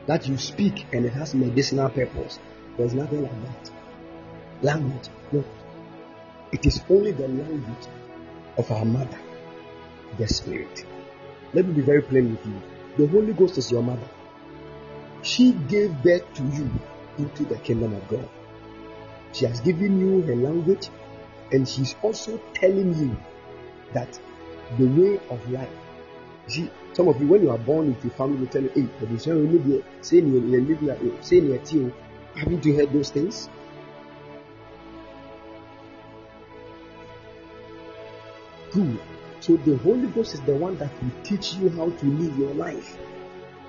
that 0.07 0.27
you 0.27 0.37
speak 0.37 0.85
and 0.93 1.05
it 1.05 1.13
has 1.13 1.33
medicinal 1.33 1.89
purpose. 1.89 2.39
There's 2.77 2.93
nothing 2.93 3.23
like 3.23 3.45
that. 3.45 3.71
Language, 4.61 5.09
no. 5.31 5.43
It 6.51 6.65
is 6.65 6.81
only 6.89 7.11
the 7.11 7.27
language 7.27 7.87
of 8.57 8.71
our 8.71 8.85
mother, 8.85 9.19
the 10.17 10.27
Spirit. 10.27 10.85
Let 11.53 11.65
me 11.65 11.73
be 11.73 11.81
very 11.81 12.01
plain 12.01 12.31
with 12.31 12.45
you. 12.45 12.61
The 12.97 13.07
Holy 13.07 13.33
Ghost 13.33 13.57
is 13.57 13.71
your 13.71 13.83
mother. 13.83 14.07
She 15.21 15.53
gave 15.53 16.03
birth 16.03 16.33
to 16.35 16.43
you 16.43 16.69
into 17.17 17.43
the 17.45 17.57
kingdom 17.57 17.93
of 17.93 18.07
God. 18.07 18.27
She 19.33 19.45
has 19.45 19.61
given 19.61 19.99
you 19.99 20.21
her 20.23 20.35
language 20.35 20.89
and 21.51 21.67
she's 21.67 21.95
also 22.01 22.39
telling 22.53 22.93
you 22.95 23.17
that 23.93 24.19
the 24.77 24.85
way 24.85 25.19
of 25.29 25.51
life. 25.51 25.69
See, 26.47 26.69
some 26.93 27.07
of 27.07 27.21
you, 27.21 27.27
when 27.27 27.43
you 27.43 27.51
are 27.51 27.57
born 27.57 27.87
into 27.87 28.09
family, 28.11 28.39
you 28.39 28.45
tell 28.47 28.63
you, 28.63 28.69
hey, 28.69 28.87
but 28.99 29.09
you 29.09 29.19
say, 29.19 29.31
"Oh, 29.31 29.35
maybe, 29.35 29.83
say, 30.01 30.19
eh, 30.19 31.21
say, 31.21 31.35
you. 31.37 31.93
Haven't 32.35 32.65
you 32.65 32.75
heard 32.75 32.93
those 32.93 33.09
things? 33.09 33.49
Good. 38.71 38.99
So 39.41 39.57
the 39.57 39.77
Holy 39.77 40.07
Ghost 40.07 40.33
is 40.33 40.41
the 40.41 40.55
one 40.55 40.77
that 40.77 40.91
will 41.01 41.11
teach 41.23 41.55
you 41.55 41.69
how 41.71 41.89
to 41.89 42.05
live 42.05 42.37
your 42.37 42.53
life. 42.53 42.97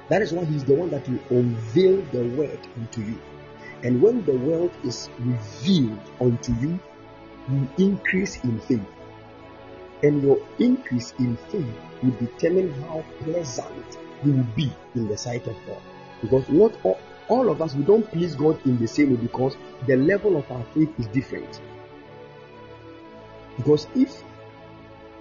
That 0.08 0.22
is 0.22 0.32
why 0.32 0.44
He's 0.44 0.64
the 0.64 0.74
one 0.74 0.90
that 0.90 1.08
will 1.08 1.20
unveil 1.30 2.02
the 2.12 2.22
word 2.36 2.60
unto 2.76 3.00
you. 3.00 3.18
And 3.82 4.00
when 4.00 4.24
the 4.24 4.36
word 4.36 4.70
is 4.84 5.08
revealed 5.18 6.00
unto 6.20 6.52
you, 6.60 6.78
you 7.50 7.68
increase 7.78 8.42
in 8.44 8.60
faith. 8.60 8.80
And 10.02 10.22
your 10.22 10.38
increase 10.58 11.14
in 11.18 11.36
faith 11.36 11.66
will 12.02 12.10
determine 12.12 12.72
how 12.82 13.04
pleasant 13.20 13.98
you 14.24 14.32
will 14.32 14.46
be 14.56 14.72
in 14.94 15.08
the 15.08 15.16
sight 15.16 15.46
of 15.46 15.56
God. 15.66 15.80
Because 16.20 16.48
not 16.48 16.72
all, 16.82 16.98
all 17.28 17.50
of 17.50 17.62
us, 17.62 17.74
we 17.74 17.84
don't 17.84 18.08
please 18.10 18.34
God 18.34 18.64
in 18.66 18.78
the 18.78 18.88
same 18.88 19.10
way 19.10 19.16
because 19.16 19.56
the 19.86 19.96
level 19.96 20.36
of 20.36 20.50
our 20.50 20.64
faith 20.74 20.90
is 20.98 21.06
different. 21.08 21.60
Because 23.56 23.86
if 23.94 24.22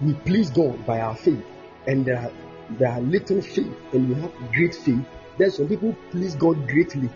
we 0.02 0.14
please 0.14 0.50
God 0.50 0.86
by 0.86 1.02
our 1.02 1.16
faith, 1.16 1.44
and 1.88 2.06
there 2.06 2.18
are, 2.18 2.32
there 2.72 2.92
are 2.92 3.02
little 3.02 3.42
faith, 3.42 3.74
and 3.94 4.10
we 4.10 4.22
have 4.22 4.32
great 4.52 4.76
faith, 4.76 5.04
then 5.38 5.52
some 5.52 5.68
people 5.68 5.96
please 6.12 6.36
God 6.36 6.68
greatly, 6.68 7.10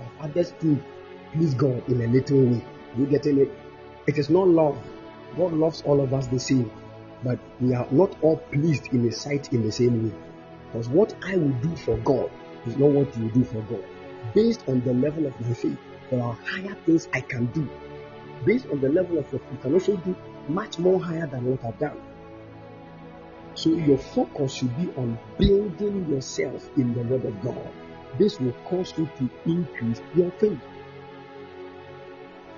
and 0.00 0.08
others 0.20 0.52
too 0.60 0.80
please 1.32 1.54
God 1.54 1.88
in 1.88 2.00
a 2.02 2.06
little 2.06 2.44
way. 2.44 2.64
You 2.96 3.06
getting 3.06 3.40
it? 3.40 3.50
It 4.06 4.18
is 4.18 4.28
not 4.28 4.48
love. 4.48 4.78
God 5.36 5.54
loves 5.54 5.82
all 5.82 6.00
of 6.00 6.12
us 6.12 6.26
the 6.26 6.38
same, 6.38 6.70
but 7.22 7.38
we 7.60 7.74
are 7.74 7.86
not 7.90 8.16
all 8.22 8.36
pleased 8.36 8.92
in 8.92 9.02
His 9.04 9.18
sight 9.18 9.52
in 9.52 9.62
the 9.62 9.72
same 9.72 10.04
way. 10.04 10.14
Because 10.66 10.88
what 10.88 11.14
I 11.24 11.36
will 11.36 11.54
do 11.62 11.74
for 11.76 11.96
God 11.98 12.30
is 12.66 12.76
not 12.76 12.90
what 12.90 13.16
you 13.16 13.30
do 13.30 13.44
for 13.44 13.62
God. 13.62 13.84
Based 14.34 14.62
on 14.68 14.82
the 14.82 14.92
level 14.92 15.26
of 15.26 15.40
my 15.40 15.54
faith, 15.54 15.78
there 16.10 16.22
are 16.22 16.34
higher 16.44 16.76
things 16.84 17.08
I 17.14 17.20
can 17.20 17.46
do. 17.46 17.68
Based 18.44 18.66
on 18.66 18.80
the 18.80 18.88
level 18.90 19.18
of 19.18 19.32
your 19.32 19.40
faith, 19.40 19.52
you 19.52 19.58
can 19.58 19.72
also 19.72 19.96
do 19.96 20.14
much 20.48 20.78
more 20.78 21.02
higher 21.02 21.26
than 21.26 21.46
what 21.46 21.64
I've 21.64 21.78
done. 21.78 22.00
So 23.54 23.70
your 23.70 23.98
focus 23.98 24.54
should 24.54 24.76
be 24.76 24.92
on 24.96 25.18
building 25.38 26.06
yourself 26.10 26.68
in 26.76 26.92
the 26.92 27.02
Word 27.04 27.24
of 27.24 27.40
God. 27.42 27.70
This 28.18 28.38
will 28.38 28.54
cause 28.64 28.92
you 28.98 29.08
to 29.18 29.30
increase 29.46 30.02
your 30.14 30.30
faith. 30.32 30.58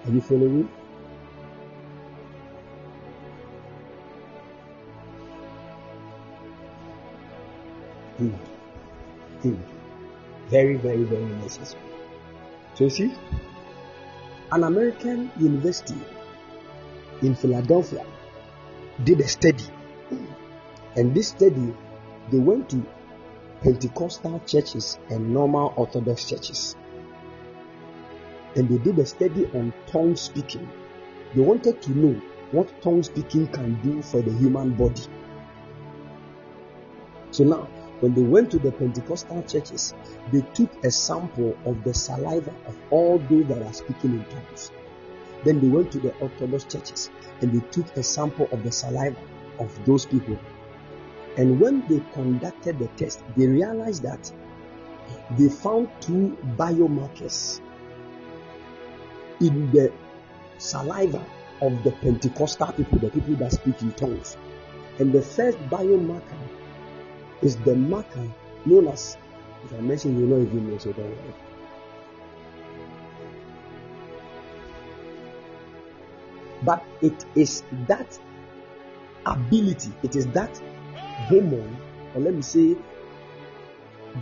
Are 0.06 0.10
you 0.10 0.20
following 0.20 0.68
Good. 8.18 8.34
Good. 9.42 9.58
Very, 10.48 10.76
very, 10.76 11.04
very 11.04 11.24
necessary. 11.24 11.82
So 12.74 12.84
you 12.84 12.90
see, 12.90 13.14
an 14.52 14.64
American 14.64 15.30
university 15.38 15.98
in 17.22 17.34
Philadelphia 17.34 18.06
did 19.04 19.20
a 19.20 19.28
study, 19.28 19.64
hmm. 20.08 20.24
and 20.94 21.14
this 21.14 21.28
study 21.28 21.74
they 22.30 22.38
went 22.38 22.70
to 22.70 22.84
Pentecostal 23.62 24.40
churches 24.46 24.98
and 25.10 25.32
normal 25.32 25.74
Orthodox 25.76 26.24
churches, 26.24 26.76
and 28.54 28.68
they 28.68 28.78
did 28.78 28.98
a 28.98 29.06
study 29.06 29.46
on 29.54 29.72
tongue 29.86 30.16
speaking. 30.16 30.68
They 31.34 31.42
wanted 31.42 31.82
to 31.82 31.90
know 31.98 32.20
what 32.52 32.80
tongue 32.80 33.02
speaking 33.02 33.48
can 33.48 33.80
do 33.82 34.00
for 34.02 34.22
the 34.22 34.32
human 34.32 34.74
body. 34.74 35.02
So 37.30 37.44
now, 37.44 37.68
when 38.00 38.14
they 38.14 38.22
went 38.22 38.50
to 38.50 38.58
the 38.58 38.72
Pentecostal 38.72 39.42
churches, 39.44 39.94
they 40.32 40.42
took 40.54 40.70
a 40.84 40.90
sample 40.90 41.56
of 41.64 41.82
the 41.82 41.94
saliva 41.94 42.54
of 42.66 42.76
all 42.90 43.18
those 43.18 43.46
that 43.46 43.62
are 43.62 43.72
speaking 43.72 44.14
in 44.14 44.24
tongues. 44.24 44.70
Then 45.44 45.60
they 45.60 45.68
went 45.68 45.92
to 45.92 46.00
the 46.00 46.14
Orthodox 46.18 46.64
churches 46.64 47.10
and 47.40 47.52
they 47.52 47.66
took 47.68 47.96
a 47.96 48.02
sample 48.02 48.48
of 48.52 48.64
the 48.64 48.72
saliva 48.72 49.16
of 49.58 49.84
those 49.86 50.04
people. 50.04 50.38
And 51.38 51.60
when 51.60 51.86
they 51.88 52.02
conducted 52.12 52.78
the 52.78 52.88
test, 52.98 53.22
they 53.36 53.46
realized 53.46 54.02
that 54.02 54.30
they 55.38 55.48
found 55.48 55.88
two 56.00 56.36
biomarkers 56.56 57.60
in 59.40 59.70
the 59.70 59.92
saliva 60.58 61.24
of 61.62 61.82
the 61.84 61.92
Pentecostal 61.92 62.72
people, 62.72 62.98
the 62.98 63.10
people 63.10 63.34
that 63.36 63.52
speak 63.52 63.80
in 63.82 63.92
tongues. 63.92 64.36
And 64.98 65.12
the 65.12 65.22
first 65.22 65.58
biomarker 65.68 66.38
is 67.42 67.56
the 67.58 67.74
marker 67.74 68.28
known 68.64 68.88
as, 68.88 69.16
if 69.64 69.72
I 69.72 69.80
mention, 69.80 70.18
you 70.18 70.26
know 70.26 70.40
even 70.40 70.70
know, 70.70 70.78
so 70.78 70.90
worry. 70.90 71.16
But 76.62 76.84
it 77.02 77.24
is 77.34 77.62
that 77.86 78.18
ability, 79.26 79.92
it 80.02 80.16
is 80.16 80.26
that 80.28 80.60
hormone, 81.28 81.76
or 82.14 82.22
let 82.22 82.34
me 82.34 82.42
say, 82.42 82.76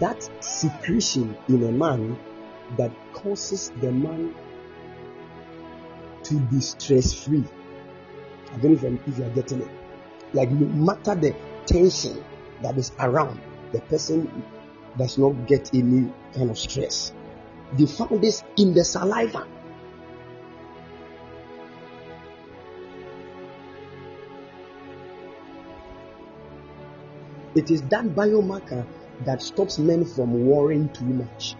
that 0.00 0.28
secretion 0.42 1.36
in 1.48 1.62
a 1.64 1.72
man 1.72 2.18
that 2.76 2.90
causes 3.12 3.70
the 3.80 3.92
man 3.92 4.34
to 6.24 6.34
be 6.34 6.60
stress 6.60 7.12
free. 7.12 7.44
I 8.52 8.58
don't 8.58 8.82
know 8.82 8.88
if, 8.88 9.08
if 9.08 9.18
you 9.18 9.24
are 9.24 9.30
getting 9.30 9.60
it. 9.60 9.68
Like, 10.32 10.50
no 10.50 10.66
matter 10.66 11.14
the 11.14 11.34
tension 11.66 12.24
that 12.64 12.78
is 12.78 12.92
around, 12.98 13.38
the 13.72 13.80
person 13.82 14.42
does 14.96 15.18
not 15.18 15.46
get 15.46 15.70
any 15.74 16.10
kind 16.34 16.50
of 16.50 16.58
stress. 16.58 17.12
They 17.74 17.86
found 17.86 18.22
this 18.22 18.42
in 18.56 18.72
the 18.72 18.84
saliva. 18.84 19.46
It 27.54 27.70
is 27.70 27.82
that 27.82 28.06
biomarker 28.06 28.84
that 29.24 29.42
stops 29.42 29.78
men 29.78 30.04
from 30.04 30.46
worrying 30.46 30.88
too 30.88 31.04
much. 31.04 31.54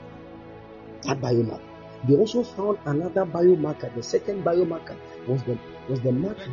That 1.02 1.20
biomarker. 1.20 1.60
They 2.08 2.16
also 2.16 2.42
found 2.42 2.78
another 2.86 3.26
biomarker. 3.26 3.94
The 3.94 4.02
second 4.02 4.42
biomarker 4.42 4.96
was 5.28 5.42
the 5.44 5.58
was 5.88 6.00
the 6.00 6.12
marker 6.12 6.50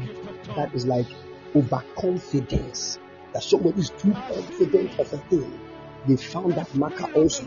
that 0.56 0.76
is 0.76 0.86
like 0.86 1.08
overconfidence. 1.56 3.00
That 3.34 3.44
somebody 3.44 3.82
is 3.82 3.90
too 3.92 4.14
confident 4.28 5.00
of 5.00 5.12
a 5.14 5.18
thing. 5.18 5.60
They 6.08 6.18
found 6.18 6.56
that 6.56 6.74
marker 6.76 7.06
also 7.14 7.46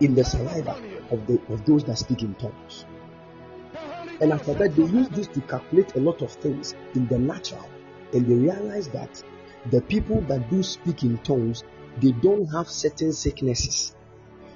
in 0.00 0.14
the 0.14 0.24
saliva 0.24 0.76
of 1.10 1.26
the 1.26 1.40
of 1.48 1.64
those 1.64 1.84
that 1.84 1.98
speak 1.98 2.22
in 2.22 2.34
tongues. 2.34 2.84
And 4.20 4.32
after 4.32 4.54
that, 4.54 4.76
they 4.76 4.82
use 4.82 5.08
this 5.08 5.26
to 5.28 5.40
calculate 5.42 5.94
a 5.96 6.00
lot 6.00 6.22
of 6.22 6.30
things 6.32 6.74
in 6.94 7.06
the 7.08 7.18
natural. 7.18 7.68
And 8.12 8.26
they 8.26 8.34
realize 8.34 8.88
that 8.88 9.22
the 9.70 9.80
people 9.82 10.20
that 10.22 10.50
do 10.50 10.62
speak 10.62 11.02
in 11.02 11.18
tongues, 11.18 11.64
they 12.00 12.12
don't 12.12 12.46
have 12.46 12.68
certain 12.68 13.12
sicknesses. 13.12 13.94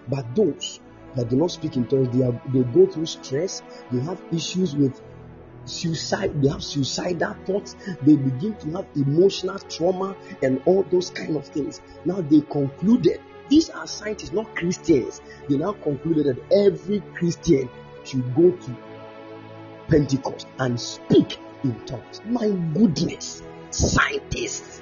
But 0.08 0.34
those 0.34 0.80
that 1.14 1.30
do 1.30 1.36
not 1.36 1.50
speak 1.50 1.76
in 1.76 1.86
tongues, 1.86 2.14
they, 2.16 2.24
are, 2.24 2.40
they 2.52 2.62
go 2.62 2.86
through 2.86 3.06
stress, 3.06 3.62
they 3.90 4.00
have 4.00 4.20
issues 4.32 4.76
with 4.76 5.00
suicide, 5.64 6.40
they 6.42 6.48
have 6.48 6.62
suicidal 6.62 7.34
thoughts, 7.46 7.76
they 8.02 8.16
begin 8.16 8.54
to 8.56 8.70
have 8.72 8.86
emotional 8.94 9.58
trauma 9.58 10.16
and 10.42 10.60
all 10.66 10.82
those 10.84 11.10
kind 11.10 11.36
of 11.36 11.46
things. 11.46 11.80
Now 12.04 12.20
they 12.20 12.40
concluded, 12.42 13.20
these 13.48 13.70
are 13.70 13.86
scientists, 13.86 14.32
not 14.32 14.54
Christians. 14.56 15.20
They 15.48 15.56
now 15.56 15.72
concluded 15.72 16.26
that 16.26 16.52
every 16.52 17.00
Christian 17.14 17.68
should 18.04 18.34
go 18.34 18.50
to 18.50 18.76
Pentecost 19.88 20.46
and 20.58 20.80
speak 20.80 21.38
in 21.62 21.78
tongues. 21.86 22.22
My 22.24 22.48
goodness, 22.48 23.42
scientists. 23.70 24.80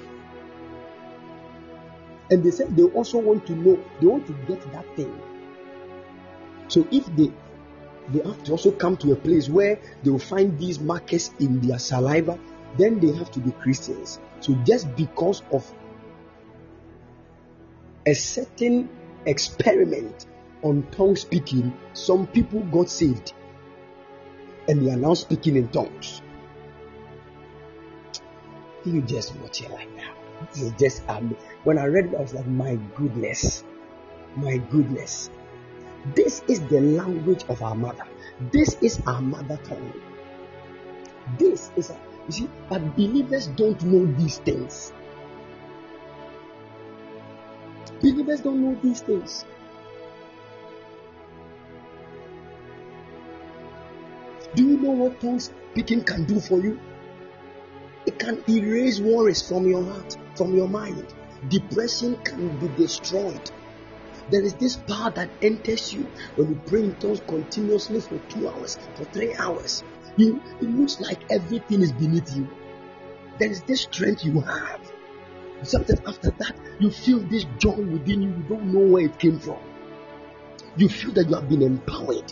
And 2.31 2.43
they 2.43 2.51
said 2.51 2.75
they 2.75 2.83
also 2.83 3.19
want 3.19 3.45
to 3.47 3.53
know, 3.53 3.83
they 3.99 4.07
want 4.07 4.27
to 4.27 4.33
get 4.47 4.71
that 4.71 4.85
thing. 4.95 5.13
So 6.67 6.87
if 6.89 7.05
they 7.15 7.31
they 8.09 8.21
have 8.21 8.43
to 8.43 8.51
also 8.51 8.71
come 8.71 8.97
to 8.97 9.11
a 9.13 9.15
place 9.15 9.49
where 9.49 9.79
they 10.03 10.09
will 10.09 10.19
find 10.19 10.57
these 10.59 10.79
markers 10.79 11.31
in 11.39 11.61
their 11.61 11.79
saliva, 11.79 12.37
then 12.77 12.99
they 12.99 13.11
have 13.11 13.31
to 13.31 13.39
be 13.39 13.51
Christians. 13.51 14.19
So 14.39 14.53
just 14.65 14.93
because 14.95 15.41
of 15.51 15.71
a 18.05 18.13
certain 18.13 18.89
experiment 19.25 20.25
on 20.63 20.85
tongue 20.91 21.15
speaking, 21.15 21.77
some 21.93 22.27
people 22.27 22.61
got 22.61 22.89
saved 22.89 23.33
and 24.67 24.85
they 24.85 24.91
are 24.91 24.97
now 24.97 25.13
speaking 25.13 25.55
in 25.55 25.67
tongues. 25.69 26.21
You 28.85 29.01
just 29.01 29.35
watch 29.37 29.61
it 29.61 29.71
like 29.71 29.89
that. 29.95 30.57
You 30.57 30.73
just 30.77 31.07
um, 31.09 31.37
when 31.63 31.77
I 31.77 31.85
read 31.85 32.07
it, 32.07 32.15
I 32.15 32.21
was 32.21 32.33
like, 32.33 32.47
my 32.47 32.75
goodness, 32.95 33.63
my 34.35 34.57
goodness. 34.57 35.29
This 36.05 36.43
is 36.49 36.59
the 36.67 36.81
language 36.81 37.45
of 37.47 37.61
our 37.61 37.75
mother. 37.75 38.03
This 38.51 38.75
is 38.81 39.01
our 39.07 39.21
mother 39.21 39.57
tongue. 39.63 39.93
This 41.39 41.71
is 41.77 41.91
a, 41.91 41.97
you 42.25 42.31
see, 42.31 42.49
but 42.67 42.95
believers 42.97 43.47
don't 43.47 43.81
know 43.83 44.05
these 44.17 44.39
things. 44.39 44.91
Believers 48.01 48.41
don't 48.41 48.61
know 48.61 48.77
these 48.83 48.99
things. 48.99 49.45
Do 54.55 54.67
you 54.67 54.77
know 54.77 54.91
what 54.91 55.21
tongue 55.21 55.39
speaking 55.39 56.03
can 56.03 56.25
do 56.25 56.41
for 56.41 56.59
you? 56.59 56.79
It 58.05 58.19
can 58.19 58.43
erase 58.49 58.99
worries 58.99 59.41
from 59.47 59.65
your 59.65 59.83
heart, 59.85 60.17
from 60.35 60.53
your 60.53 60.67
mind. 60.67 61.13
Depression 61.47 62.17
can 62.25 62.59
be 62.59 62.67
destroyed. 62.75 63.49
There 64.29 64.43
is 64.43 64.53
this 64.55 64.77
power 64.77 65.11
that 65.11 65.29
enters 65.41 65.93
you 65.93 66.09
when 66.35 66.49
you 66.49 66.61
pray 66.65 66.83
in 66.83 66.95
tongues 66.95 67.21
continuously 67.27 67.99
for 67.99 68.17
two 68.29 68.47
hours, 68.47 68.77
for 68.95 69.05
three 69.05 69.35
hours. 69.35 69.83
You, 70.15 70.41
it 70.61 70.69
looks 70.69 70.99
like 71.01 71.19
everything 71.31 71.81
is 71.81 71.91
beneath 71.91 72.35
you. 72.35 72.47
There 73.39 73.49
is 73.49 73.61
this 73.63 73.81
strength 73.81 74.23
you 74.23 74.39
have. 74.41 74.79
Sometimes 75.63 76.01
after 76.05 76.31
that, 76.31 76.55
you 76.79 76.91
feel 76.91 77.19
this 77.19 77.45
joy 77.57 77.75
within 77.75 78.21
you. 78.21 78.29
You 78.29 78.45
don't 78.47 78.73
know 78.73 78.93
where 78.93 79.05
it 79.05 79.19
came 79.19 79.39
from. 79.39 79.59
You 80.77 80.89
feel 80.89 81.11
that 81.13 81.29
you 81.29 81.35
have 81.35 81.49
been 81.49 81.61
empowered. 81.61 82.31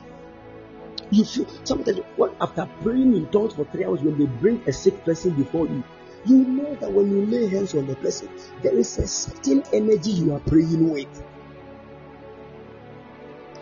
You 1.09 1.25
feel 1.25 1.47
sometimes 1.63 1.99
what 2.15 2.35
after 2.39 2.69
praying 2.81 3.15
in 3.15 3.27
tongues 3.27 3.53
for 3.53 3.65
three 3.65 3.85
hours, 3.85 4.01
when 4.01 4.17
they 4.17 4.25
bring 4.25 4.61
a 4.67 4.71
sick 4.71 5.03
person 5.03 5.33
before 5.33 5.67
you, 5.67 5.83
you 6.25 6.37
know 6.37 6.75
that 6.75 6.91
when 6.91 7.11
you 7.11 7.25
lay 7.25 7.47
hands 7.47 7.73
on 7.73 7.87
the 7.87 7.95
person, 7.95 8.29
there 8.61 8.75
is 8.75 8.97
a 8.97 9.07
certain 9.07 9.63
energy 9.73 10.11
you 10.11 10.33
are 10.33 10.39
praying 10.39 10.89
with. 10.89 11.23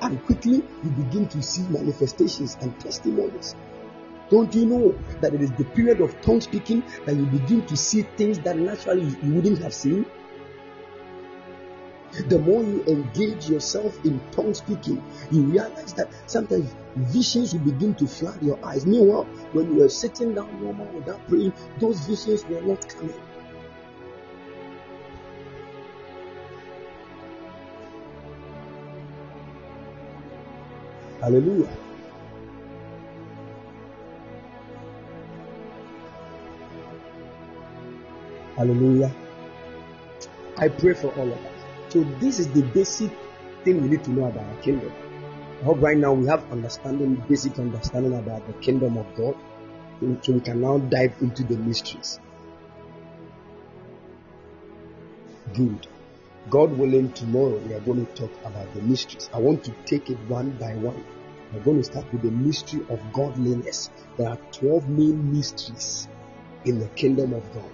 And 0.02 0.24
quickly 0.26 0.64
you 0.84 0.90
begin 0.92 1.28
to 1.30 1.42
see 1.42 1.64
manifestations 1.64 2.58
and 2.62 2.78
testimonies. 2.80 3.56
Don't 4.30 4.54
you 4.54 4.66
know 4.66 4.96
that 5.22 5.34
it 5.34 5.42
is 5.42 5.52
the 5.54 5.66
period 5.66 6.02
of 6.02 6.20
tongue 6.22 6.40
speaking 6.40 6.84
that 7.06 7.16
you 7.16 7.26
begin 7.26 7.66
to 7.66 7.76
see 7.76 8.04
things 8.16 8.40
that 8.40 8.58
naturally 8.58 9.06
you 9.24 9.34
wouldn't 9.34 9.58
have 9.60 9.74
seen? 9.74 10.06
The 12.28 12.40
more 12.40 12.64
you 12.64 12.84
engage 12.86 13.50
yourself 13.50 14.04
in 14.04 14.20
tongue 14.32 14.54
speaking, 14.54 15.04
you 15.32 15.44
realize 15.44 15.94
that 15.94 16.10
sometimes 16.26 16.74
visions 16.96 17.54
will 17.54 17.72
begin 17.72 17.94
to 17.96 18.08
flood 18.08 18.42
your 18.42 18.64
eyes. 18.66 18.86
Meanwhile, 18.86 19.26
when 19.54 19.76
you 19.76 19.84
are 19.84 19.90
sitting 19.90 20.34
down 20.34 20.62
normal 20.62 20.88
without 20.88 21.28
praying, 21.28 21.54
those 21.80 22.00
visions 22.08 22.46
were 22.46 22.62
not 22.62 22.88
coming. 22.88 23.20
Hallelujah. 31.22 31.70
Hallelujah. 38.56 39.14
I 40.58 40.68
pray 40.70 40.94
for 40.94 41.08
all 41.16 41.32
of 41.32 41.38
us. 41.38 41.64
So 41.90 42.04
this 42.20 42.40
is 42.40 42.48
the 42.50 42.62
basic 42.62 43.12
thing 43.64 43.82
we 43.82 43.90
need 43.90 44.04
to 44.06 44.12
know 44.12 44.26
about 44.26 44.46
our 44.46 44.62
kingdom. 44.62 44.92
I 45.62 45.64
hope 45.66 45.82
right 45.82 45.98
now 45.98 46.14
we 46.14 46.28
have 46.28 46.50
understanding, 46.52 47.16
basic 47.28 47.60
understanding 47.60 48.18
about 48.18 48.46
the 48.48 48.54
kingdom 48.54 48.98
of 48.98 49.06
God. 49.16 49.36
So 50.22 50.34
we 50.34 50.40
can 50.40 50.62
now 50.62 50.78
dive 50.78 51.14
into 51.22 51.44
the 51.44 51.58
mysteries. 51.58 52.20
Good. 55.54 55.88
God 56.48 56.72
willing, 56.80 57.12
tomorrow 57.12 57.58
we 57.58 57.74
are 57.74 57.80
going 57.82 58.04
to 58.06 58.14
talk 58.14 58.32
about 58.44 58.74
the 58.74 58.82
mysteries. 58.82 59.30
I 59.34 59.40
want 59.40 59.64
to 59.66 59.72
take 59.86 60.10
it 60.10 60.18
one 60.28 60.52
by 60.52 60.74
one. 60.76 61.04
We're 61.54 61.60
going 61.60 61.78
to 61.78 61.84
start 61.84 62.12
with 62.12 62.24
the 62.24 62.32
mystery 62.32 62.82
of 62.90 63.00
godliness. 63.14 63.92
There 64.18 64.30
are 64.30 64.38
12 64.54 64.90
main 64.90 65.32
mysteries 65.32 66.08
in 66.66 66.80
the 66.80 66.88
kingdom 66.90 67.34
of 67.34 67.54
God. 67.54 67.70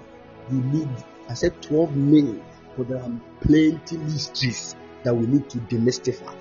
We 0.52 0.58
need, 0.58 0.90
I 1.30 1.36
said 1.36 1.62
12 1.62 1.96
main, 1.96 2.44
but 2.76 2.90
there 2.90 3.02
are 3.02 3.12
plenty 3.40 3.98
mysteries 3.98 4.76
that 5.04 5.16
we 5.16 5.26
need 5.28 5.50
to 5.52 5.60
demystify 5.60 6.36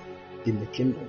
in 0.45 0.59
the 0.59 0.65
kingdom. 0.67 1.07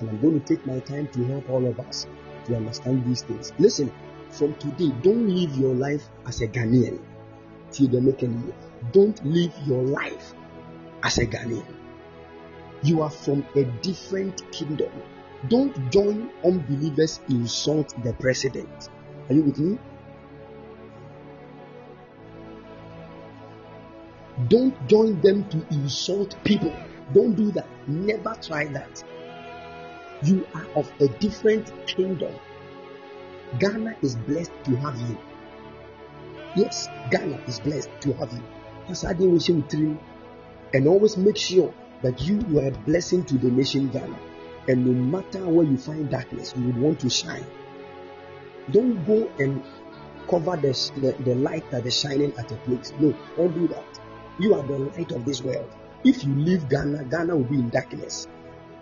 And 0.00 0.08
I'm 0.08 0.20
going 0.20 0.40
to 0.40 0.46
take 0.46 0.64
my 0.64 0.78
time 0.78 1.08
to 1.08 1.24
help 1.24 1.50
all 1.50 1.66
of 1.66 1.80
us 1.80 2.06
to 2.46 2.56
understand 2.56 3.04
these 3.04 3.22
things. 3.22 3.52
Listen, 3.58 3.92
from 4.30 4.54
today, 4.54 4.90
don't 5.02 5.28
live 5.28 5.54
your 5.56 5.74
life 5.74 6.08
as 6.26 6.40
a 6.40 6.48
Ghanaian. 6.48 6.98
Till 7.72 7.88
the 7.88 8.00
making 8.00 8.52
Don't 8.92 9.24
live 9.26 9.52
your 9.66 9.82
life 9.82 10.34
as 11.02 11.18
a 11.18 11.26
Ghanaian. 11.26 11.64
You 12.82 13.02
are 13.02 13.10
from 13.10 13.46
a 13.54 13.64
different 13.64 14.50
kingdom. 14.52 14.90
Don't 15.48 15.90
join 15.90 16.30
unbelievers 16.44 17.20
insult 17.28 17.94
the 18.02 18.12
president. 18.14 18.88
Are 19.28 19.34
you 19.34 19.42
with 19.42 19.58
me? 19.58 19.78
Don't 24.48 24.88
join 24.88 25.20
them 25.20 25.48
to 25.50 25.64
insult 25.70 26.36
people. 26.44 26.74
Don't 27.12 27.34
do 27.34 27.50
that. 27.52 27.66
Never 27.86 28.36
try 28.40 28.66
that. 28.66 29.04
You 30.24 30.46
are 30.54 30.66
of 30.76 30.90
a 31.00 31.08
different 31.08 31.72
kingdom. 31.86 32.34
Ghana 33.58 33.96
is 34.02 34.16
blessed 34.16 34.52
to 34.64 34.76
have 34.76 34.98
you. 35.00 35.18
Yes, 36.56 36.88
Ghana 37.10 37.40
is 37.46 37.60
blessed 37.60 37.90
to 38.00 38.12
have 38.14 38.32
you. 38.32 38.42
And 40.74 40.88
always 40.88 41.16
make 41.16 41.36
sure 41.36 41.72
that 42.02 42.20
you, 42.22 42.44
you 42.48 42.60
are 42.60 42.68
a 42.68 42.70
blessing 42.70 43.24
to 43.26 43.38
the 43.38 43.50
nation 43.50 43.88
Ghana. 43.88 44.18
And 44.68 44.86
no 44.86 44.92
matter 44.92 45.46
where 45.48 45.66
you 45.66 45.76
find 45.76 46.08
darkness, 46.10 46.54
you 46.56 46.64
would 46.64 46.78
want 46.78 47.00
to 47.00 47.10
shine. 47.10 47.46
Don't 48.70 49.04
go 49.04 49.30
and 49.38 49.62
cover 50.28 50.56
the, 50.56 50.72
the, 51.00 51.12
the 51.24 51.34
light 51.34 51.68
that 51.70 51.84
is 51.84 51.98
shining 51.98 52.32
at 52.38 52.50
a 52.52 52.56
place. 52.56 52.92
No, 52.98 53.14
don't 53.36 53.54
do 53.54 53.68
that. 53.68 54.00
You 54.38 54.54
are 54.54 54.62
the 54.62 54.78
light 54.78 55.12
of 55.12 55.24
this 55.24 55.42
world. 55.42 55.68
If 56.04 56.24
you 56.24 56.34
leave 56.34 56.68
Ghana, 56.68 57.04
Ghana 57.04 57.36
will 57.36 57.44
be 57.44 57.56
in 57.56 57.70
darkness. 57.70 58.26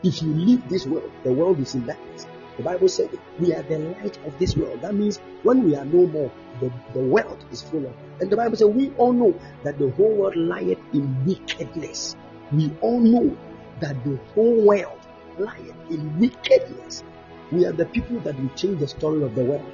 If 0.02 0.22
you 0.22 0.32
leave 0.32 0.68
this 0.68 0.86
world, 0.86 1.10
the 1.24 1.32
world 1.32 1.58
is 1.60 1.74
in 1.74 1.86
darkness. 1.86 2.26
The 2.60 2.64
Bible 2.64 2.88
said 2.88 3.08
we 3.38 3.54
are 3.54 3.62
the 3.62 3.78
light 3.78 4.18
of 4.26 4.38
this 4.38 4.54
world. 4.54 4.82
That 4.82 4.94
means 4.94 5.16
when 5.44 5.64
we 5.64 5.74
are 5.76 5.84
no 5.86 6.06
more, 6.06 6.30
the, 6.60 6.70
the 6.92 7.00
world 7.00 7.42
is 7.50 7.62
full 7.62 7.86
of. 7.86 7.94
And 8.20 8.28
the 8.28 8.36
Bible 8.36 8.54
said 8.54 8.66
we 8.66 8.90
all 8.98 9.14
know 9.14 9.34
that 9.64 9.78
the 9.78 9.88
whole 9.92 10.14
world 10.14 10.36
lieth 10.36 10.78
in 10.92 11.24
wickedness. 11.24 12.16
We 12.52 12.70
all 12.82 13.00
know 13.00 13.34
that 13.80 14.04
the 14.04 14.18
whole 14.34 14.60
world 14.60 15.00
lieth 15.38 15.74
in 15.88 16.18
wickedness. 16.18 17.02
We 17.50 17.64
are 17.64 17.72
the 17.72 17.86
people 17.86 18.20
that 18.20 18.38
will 18.38 18.50
change 18.50 18.78
the 18.80 18.88
story 18.88 19.22
of 19.22 19.34
the 19.34 19.44
world. 19.44 19.72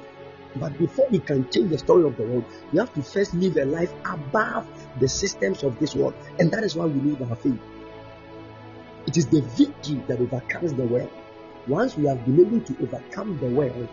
But 0.55 0.77
before 0.77 1.09
we 1.11 1.19
can 1.19 1.49
change 1.49 1.71
the 1.71 1.79
story 1.79 2.05
of 2.05 2.15
the 2.15 2.23
world, 2.23 2.45
we 2.71 2.79
have 2.79 2.93
to 2.93 3.03
first 3.03 3.33
live 3.33 3.57
a 3.57 3.65
life 3.65 3.91
above 4.05 4.65
the 5.01 5.09
systems 5.09 5.63
of 5.63 5.77
this 5.77 5.93
world. 5.93 6.13
And 6.39 6.49
that 6.53 6.63
is 6.63 6.73
why 6.73 6.85
we 6.85 7.01
need 7.01 7.21
our 7.21 7.35
faith. 7.35 7.59
It 9.07 9.17
is 9.17 9.27
the 9.27 9.41
victory 9.41 10.01
that 10.07 10.21
overcomes 10.21 10.73
the 10.73 10.85
world. 10.85 11.11
Once 11.67 11.97
we 11.97 12.05
have 12.05 12.23
been 12.25 12.39
able 12.39 12.61
to 12.61 12.75
overcome 12.81 13.37
the 13.39 13.47
world, 13.47 13.87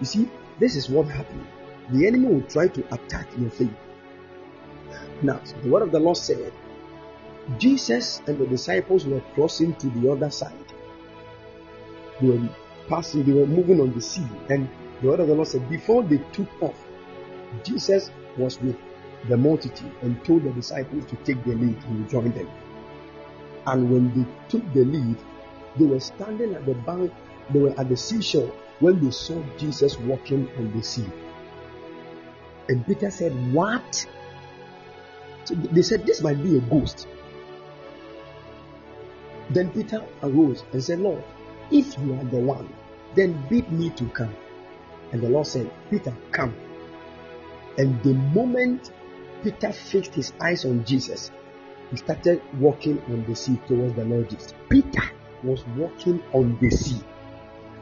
you 0.00 0.06
see, 0.06 0.30
this 0.58 0.74
is 0.74 0.88
what 0.88 1.06
happened. 1.06 1.46
The 1.90 2.06
enemy 2.06 2.28
will 2.28 2.42
try 2.42 2.68
to 2.68 2.94
attack 2.94 3.28
your 3.38 3.50
faith. 3.50 3.74
Now, 5.22 5.40
the 5.62 5.68
word 5.68 5.82
of 5.82 5.92
the 5.92 6.00
Lord 6.00 6.16
said, 6.16 6.52
Jesus 7.58 8.22
and 8.26 8.38
the 8.38 8.46
disciples 8.46 9.06
were 9.06 9.22
crossing 9.34 9.74
to 9.76 9.88
the 9.88 10.10
other 10.10 10.30
side. 10.30 10.52
They 12.20 12.28
were 12.28 12.48
passing, 12.88 13.24
they 13.24 13.32
were 13.32 13.46
moving 13.46 13.80
on 13.80 13.94
the 13.94 14.00
sea. 14.00 14.26
And 14.48 14.68
the 15.00 15.08
word 15.08 15.20
of 15.20 15.28
the 15.28 15.34
Lord 15.34 15.48
said, 15.48 15.68
before 15.68 16.02
they 16.02 16.18
took 16.32 16.48
off, 16.62 16.76
Jesus 17.64 18.10
was 18.36 18.60
with 18.60 18.76
the 19.28 19.36
multitude 19.36 19.92
and 20.02 20.22
told 20.24 20.44
the 20.44 20.50
disciples 20.50 21.04
to 21.06 21.16
take 21.16 21.42
the 21.44 21.54
lead 21.54 21.82
and 21.84 22.08
join 22.08 22.30
them. 22.32 22.48
And 23.66 23.90
when 23.90 24.18
they 24.18 24.26
took 24.48 24.72
the 24.72 24.84
lead, 24.84 25.16
they 25.78 25.86
were 25.86 26.00
standing 26.00 26.54
at 26.54 26.66
the 26.66 26.74
bank, 26.74 27.12
they 27.50 27.60
were 27.60 27.78
at 27.78 27.88
the 27.88 27.96
seashore 27.96 28.52
when 28.80 29.04
they 29.04 29.10
saw 29.10 29.42
Jesus 29.56 29.98
walking 30.00 30.48
on 30.58 30.72
the 30.76 30.82
sea. 30.82 31.08
And 32.68 32.86
Peter 32.86 33.10
said, 33.10 33.32
What? 33.52 34.06
So 35.44 35.54
they 35.54 35.82
said, 35.82 36.06
This 36.06 36.22
might 36.22 36.42
be 36.42 36.58
a 36.58 36.60
ghost. 36.60 37.06
Then 39.50 39.70
Peter 39.70 40.04
arose 40.22 40.64
and 40.72 40.84
said, 40.84 41.00
Lord, 41.00 41.24
if 41.70 41.98
you 41.98 42.14
are 42.14 42.24
the 42.24 42.38
one, 42.38 42.68
then 43.14 43.42
bid 43.48 43.70
me 43.72 43.90
to 43.90 44.06
come. 44.10 44.34
And 45.12 45.22
the 45.22 45.28
Lord 45.28 45.46
said, 45.46 45.70
Peter, 45.90 46.14
come. 46.32 46.54
And 47.78 48.02
the 48.02 48.12
moment 48.12 48.92
Peter 49.42 49.72
fixed 49.72 50.14
his 50.14 50.32
eyes 50.40 50.64
on 50.66 50.84
Jesus, 50.84 51.30
he 51.90 51.96
started 51.96 52.42
walking 52.58 53.00
on 53.08 53.24
the 53.24 53.34
sea 53.34 53.58
towards 53.66 53.94
the 53.94 54.04
Lord 54.04 54.28
Jesus. 54.28 54.52
Peter 54.68 55.02
was 55.42 55.64
walking 55.76 56.22
on 56.32 56.58
the 56.60 56.70
sea. 56.70 57.00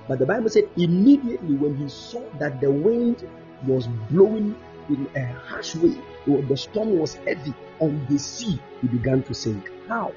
But 0.09 0.19
the 0.19 0.27
Bible 0.27 0.49
said 0.49 0.69
immediately 0.77 1.57
when 1.57 1.77
he 1.77 1.89
saw 1.89 2.23
that 2.39 2.61
the 2.61 2.71
wind 2.71 3.29
was 3.67 3.89
blowing 4.11 4.55
in 4.89 5.09
a 5.17 5.27
harsh 5.27 5.75
way, 5.77 5.97
or 6.29 6.43
the 6.43 6.57
storm 6.57 6.99
was 6.99 7.15
heavy 7.15 7.55
on 7.81 8.07
the 8.09 8.19
sea, 8.19 8.61
he 8.81 8.89
began 8.89 9.23
to 9.25 9.35
sink. 9.35 9.71
How? 9.89 10.13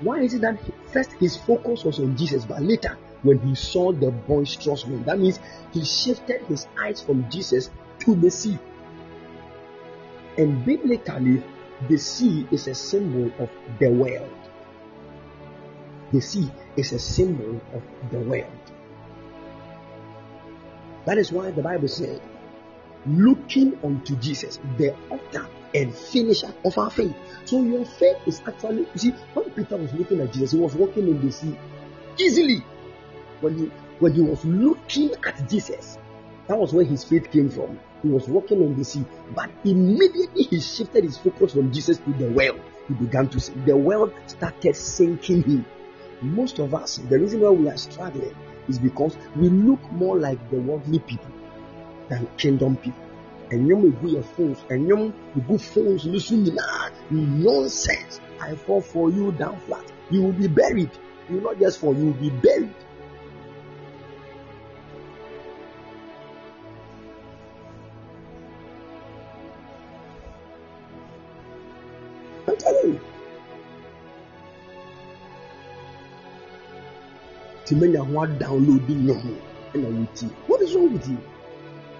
Why 0.00 0.20
is 0.20 0.34
it 0.34 0.42
that 0.42 0.60
first 0.92 1.12
his 1.12 1.36
focus 1.36 1.84
was 1.84 1.98
on 1.98 2.16
Jesus, 2.16 2.44
but 2.44 2.62
later 2.62 2.96
when 3.22 3.40
he 3.40 3.56
saw 3.56 3.90
the 3.92 4.12
boisterous 4.12 4.86
wind, 4.86 5.06
that 5.06 5.18
means 5.18 5.40
he 5.72 5.84
shifted 5.84 6.42
his 6.42 6.68
eyes 6.80 7.02
from 7.02 7.28
Jesus 7.28 7.70
to 8.00 8.14
the 8.14 8.30
sea. 8.30 8.56
And 10.36 10.64
biblically, 10.64 11.42
the 11.88 11.96
sea 11.98 12.46
is 12.52 12.68
a 12.68 12.74
symbol 12.74 13.32
of 13.42 13.50
the 13.80 13.90
world. 13.90 14.30
The 16.12 16.20
sea 16.20 16.50
is 16.76 16.92
a 16.92 16.98
symbol 16.98 17.60
of 17.74 17.82
the 18.10 18.18
world. 18.18 18.46
That 21.04 21.18
is 21.18 21.32
why 21.32 21.50
the 21.50 21.62
Bible 21.62 21.88
said, 21.88 22.20
looking 23.06 23.78
unto 23.82 24.16
Jesus, 24.16 24.58
the 24.76 24.94
author 25.10 25.48
and 25.74 25.94
finisher 25.94 26.52
of 26.64 26.76
our 26.78 26.90
faith. 26.90 27.14
So 27.44 27.62
your 27.62 27.84
faith 27.84 28.16
is 28.26 28.40
actually, 28.46 28.86
you 28.92 28.98
see, 28.98 29.10
when 29.34 29.50
Peter 29.50 29.76
was 29.76 29.92
looking 29.92 30.20
at 30.20 30.32
Jesus, 30.32 30.52
he 30.52 30.58
was 30.58 30.74
walking 30.74 31.08
in 31.08 31.24
the 31.24 31.32
sea 31.32 31.58
easily. 32.18 32.64
When 33.40 33.58
he 33.58 33.70
when 33.98 34.12
he 34.12 34.20
was 34.20 34.44
looking 34.44 35.12
at 35.26 35.48
Jesus, 35.48 35.98
that 36.46 36.56
was 36.58 36.72
where 36.72 36.84
his 36.84 37.04
faith 37.04 37.30
came 37.30 37.50
from. 37.50 37.78
He 38.02 38.08
was 38.08 38.28
walking 38.28 38.62
on 38.62 38.76
the 38.76 38.84
sea, 38.84 39.04
but 39.34 39.50
immediately 39.64 40.44
he 40.44 40.60
shifted 40.60 41.04
his 41.04 41.18
focus 41.18 41.52
from 41.52 41.72
Jesus 41.72 41.98
to 41.98 42.12
the 42.12 42.30
world. 42.30 42.60
He 42.86 42.94
began 42.94 43.28
to 43.30 43.40
see 43.40 43.52
the 43.66 43.76
world 43.76 44.12
started 44.26 44.76
sinking 44.76 45.42
him. 45.42 45.66
Most 46.22 46.58
of 46.58 46.74
us, 46.74 46.98
the 47.08 47.18
reason 47.18 47.40
why 47.40 47.50
we 47.50 47.68
are 47.68 47.76
struggling 47.76 48.34
is 48.68 48.78
because 48.78 49.16
we 49.36 49.48
look 49.48 49.80
more 49.92 50.18
like 50.18 50.38
the 50.50 50.58
worldly 50.58 50.98
people 51.00 51.30
than 52.08 52.26
kingdom 52.36 52.76
people. 52.76 53.08
And 53.50 53.66
you 53.66 53.76
may 53.76 53.88
ɛnyɛm 53.88 53.96
egu 53.96 54.08
yɛ 54.14 54.24
phones 54.24 54.58
ɛnyɛm 54.68 55.12
egu 55.36 55.60
phones 55.60 56.04
no 56.04 56.18
so 56.18 56.34
nyinaa 56.34 56.90
nonsense 57.10 58.20
i 58.40 58.54
fall 58.54 58.80
for 58.82 59.10
you 59.10 59.32
down 59.32 59.58
flat 59.60 59.90
you 60.10 60.20
will 60.22 60.32
be 60.32 60.48
buried 60.48 60.90
you 61.30 61.40
not 61.40 61.58
just 61.58 61.80
fall 61.80 61.96
you 61.96 62.06
will 62.06 62.20
be 62.20 62.30
buried. 62.30 62.74
I'm 72.46 72.56
telling 72.56 72.92
you. 72.92 73.00
Timenya 77.68 78.00
ho 78.00 78.26
download 78.40 78.88
nnwom 78.88 79.36
ɛna 79.74 79.88
wotie. 79.96 80.30
What 80.46 80.62
is 80.62 80.74
wrong 80.74 80.92
with 80.94 81.06
you? 81.06 81.18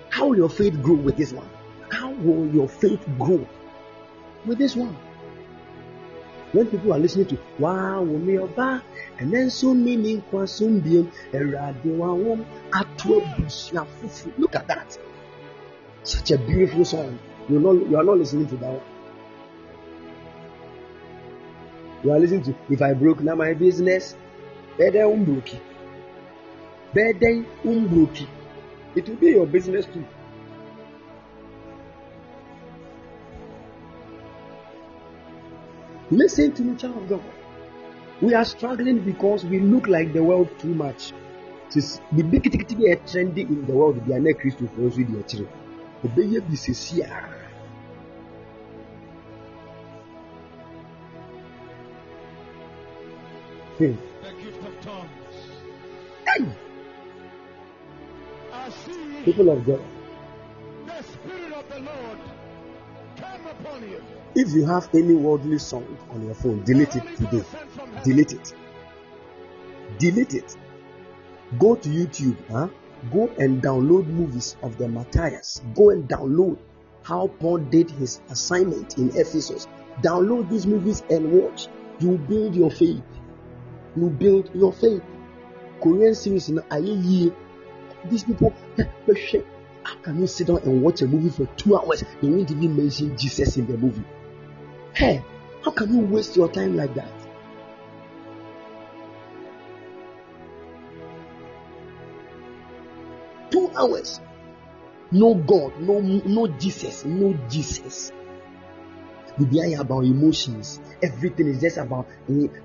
How 0.08 0.28
will 0.28 0.38
your 0.38 0.48
faith 0.48 0.80
grow 0.82 0.94
with 0.94 1.16
this 1.18 1.30
one? 1.34 1.48
How 1.90 2.10
will 2.10 2.46
your 2.54 2.68
faith 2.68 3.04
grow 3.18 3.46
with 4.46 4.56
this 4.56 4.74
one? 4.74 4.96
When 6.52 6.66
people 6.68 6.94
are 6.94 6.98
listening 6.98 7.26
to 7.26 7.38
Wow 7.58 8.02
Wumi 8.02 8.38
Ọba 8.48 8.80
and 9.18 9.30
then 9.30 9.50
so 9.50 9.74
many 9.74 10.16
nkwa 10.16 10.48
so 10.48 10.64
mbiem 10.68 11.06
Ẹ̀rọ̀adé 11.32 11.98
wa 11.98 12.08
wọ́n 12.16 12.44
ato 12.72 13.20
abusua 13.20 13.84
fufu. 13.84 14.32
Look 14.38 14.56
at 14.56 14.66
that. 14.68 14.98
Such 16.02 16.30
a 16.30 16.38
beautiful 16.38 16.86
song. 16.86 17.18
You 17.50 17.60
know 17.60 17.74
you 17.74 17.94
are 17.98 18.04
not 18.04 18.16
listening 18.16 18.46
to 18.46 18.56
that 18.56 18.72
one. 18.72 18.80
You 22.04 22.12
are 22.12 22.18
listening 22.18 22.44
to 22.44 22.54
If 22.70 22.80
I 22.80 22.94
Broke 22.94 23.20
Now 23.20 23.34
My 23.34 23.52
Business. 23.52 24.16
Bẹ́ẹ̀dẹ̀ 24.78 25.06
umbroki. 25.14 25.56
Bẹ́ẹ̀dẹ̀ 26.94 27.44
umbroki. 27.70 28.26
It 28.96 29.08
will 29.08 29.16
be 29.16 29.28
your 29.30 29.46
business 29.46 29.86
too. 29.86 30.04
Listen 36.10 36.52
to 36.52 36.62
me, 36.62 36.74
child 36.76 36.96
of 36.96 37.08
God. 37.08 37.22
We 38.22 38.34
are 38.34 38.44
struggling 38.44 38.98
because 39.00 39.44
we 39.44 39.58
look 39.60 39.86
like 39.86 40.12
the 40.12 40.22
world 40.24 40.48
too 40.58 40.74
much. 40.74 41.12
Tis- 41.70 42.00
biribi 42.14 42.40
kitikiti 42.40 42.74
bi 42.78 42.84
a 42.84 42.96
ɛyɛ 42.96 43.04
trendy 43.06 43.42
in 43.42 43.66
the 43.66 43.72
world 43.72 43.98
bi 44.06 44.14
a 44.16 44.18
na 44.20 44.30
kristofoɔ 44.32 44.84
nso 44.88 45.02
di 45.08 45.14
akyire 45.20 45.46
obɛyɛ 46.04 46.40
bi 46.48 46.56
sisi 46.56 47.02
a 47.02 47.08
hmm. 53.78 53.94
The 53.94 53.94
gift 53.94 54.07
people 59.24 59.50
of 59.50 59.64
God 59.66 59.80
the 60.86 61.02
Spirit 61.02 61.52
of 61.52 61.68
the 61.68 61.80
Lord 61.80 62.18
come 63.16 63.46
upon 63.46 63.88
you. 63.88 64.02
if 64.34 64.52
you 64.52 64.64
have 64.66 64.88
any 64.94 65.14
worldly 65.14 65.58
song 65.58 65.86
on 66.10 66.24
your 66.24 66.34
phone 66.34 66.62
delete 66.64 66.96
it 66.96 67.16
today. 67.16 67.30
Ghost 67.38 67.50
sent 67.52 67.70
from 67.72 67.92
heaven. 67.92 68.10
delete 68.10 68.32
it. 68.32 68.54
Delete 69.98 70.34
it. 70.34 70.56
Go 71.58 71.74
to 71.76 71.88
youtube 71.88 72.36
huh? 72.50 72.68
go 73.12 73.28
and 73.38 73.62
download 73.62 74.06
movies 74.06 74.56
of 74.62 74.76
the 74.78 74.88
matthias. 74.88 75.62
Go 75.74 75.90
and 75.90 76.08
download 76.08 76.58
how 77.02 77.28
paul 77.40 77.58
did 77.58 77.90
his 77.90 78.20
assignment 78.30 78.98
in 78.98 79.10
ephesus. 79.10 79.66
Download 80.02 80.48
these 80.50 80.66
movies 80.66 81.02
and 81.10 81.32
watch. 81.32 81.68
You 82.00 82.18
build 82.18 82.54
your 82.54 82.70
faith. 82.70 83.02
You 83.96 84.10
build 84.10 84.50
your 84.54 84.72
faith. 84.72 85.02
Korean 85.80 86.14
series 86.14 86.48
ayé 86.50 86.94
yie 87.04 87.32
these 88.10 88.24
people 88.24 88.52
how 88.78 89.94
can 90.02 90.20
you 90.20 90.26
sit 90.26 90.46
down 90.46 90.58
and 90.58 90.82
watch 90.82 91.02
a 91.02 91.06
movie 91.06 91.30
for 91.30 91.46
two 91.56 91.76
hours? 91.76 92.04
They 92.20 92.28
won't 92.28 92.50
even 92.50 92.76
mention 92.76 93.16
jesus 93.16 93.56
in 93.56 93.66
the 93.66 93.76
movie. 93.76 94.04
Hey 94.94 95.22
how 95.62 95.70
can 95.72 95.92
you 95.92 96.00
waste 96.00 96.36
your 96.36 96.50
time 96.50 96.76
like 96.76 96.94
that? 96.94 97.12
Two 103.50 103.70
hours. 103.76 104.20
No 105.10 105.34
god 105.34 105.80
no 105.80 106.00
no 106.00 106.46
jesus 106.58 107.04
no 107.04 107.32
jesus. 107.48 108.12
Bibi 109.38 109.60
ayɛ 109.60 109.80
about 109.80 110.04
emotions. 110.04 110.80
Everything 111.00 111.46
is 111.48 111.60
just 111.60 111.78
about 111.78 112.06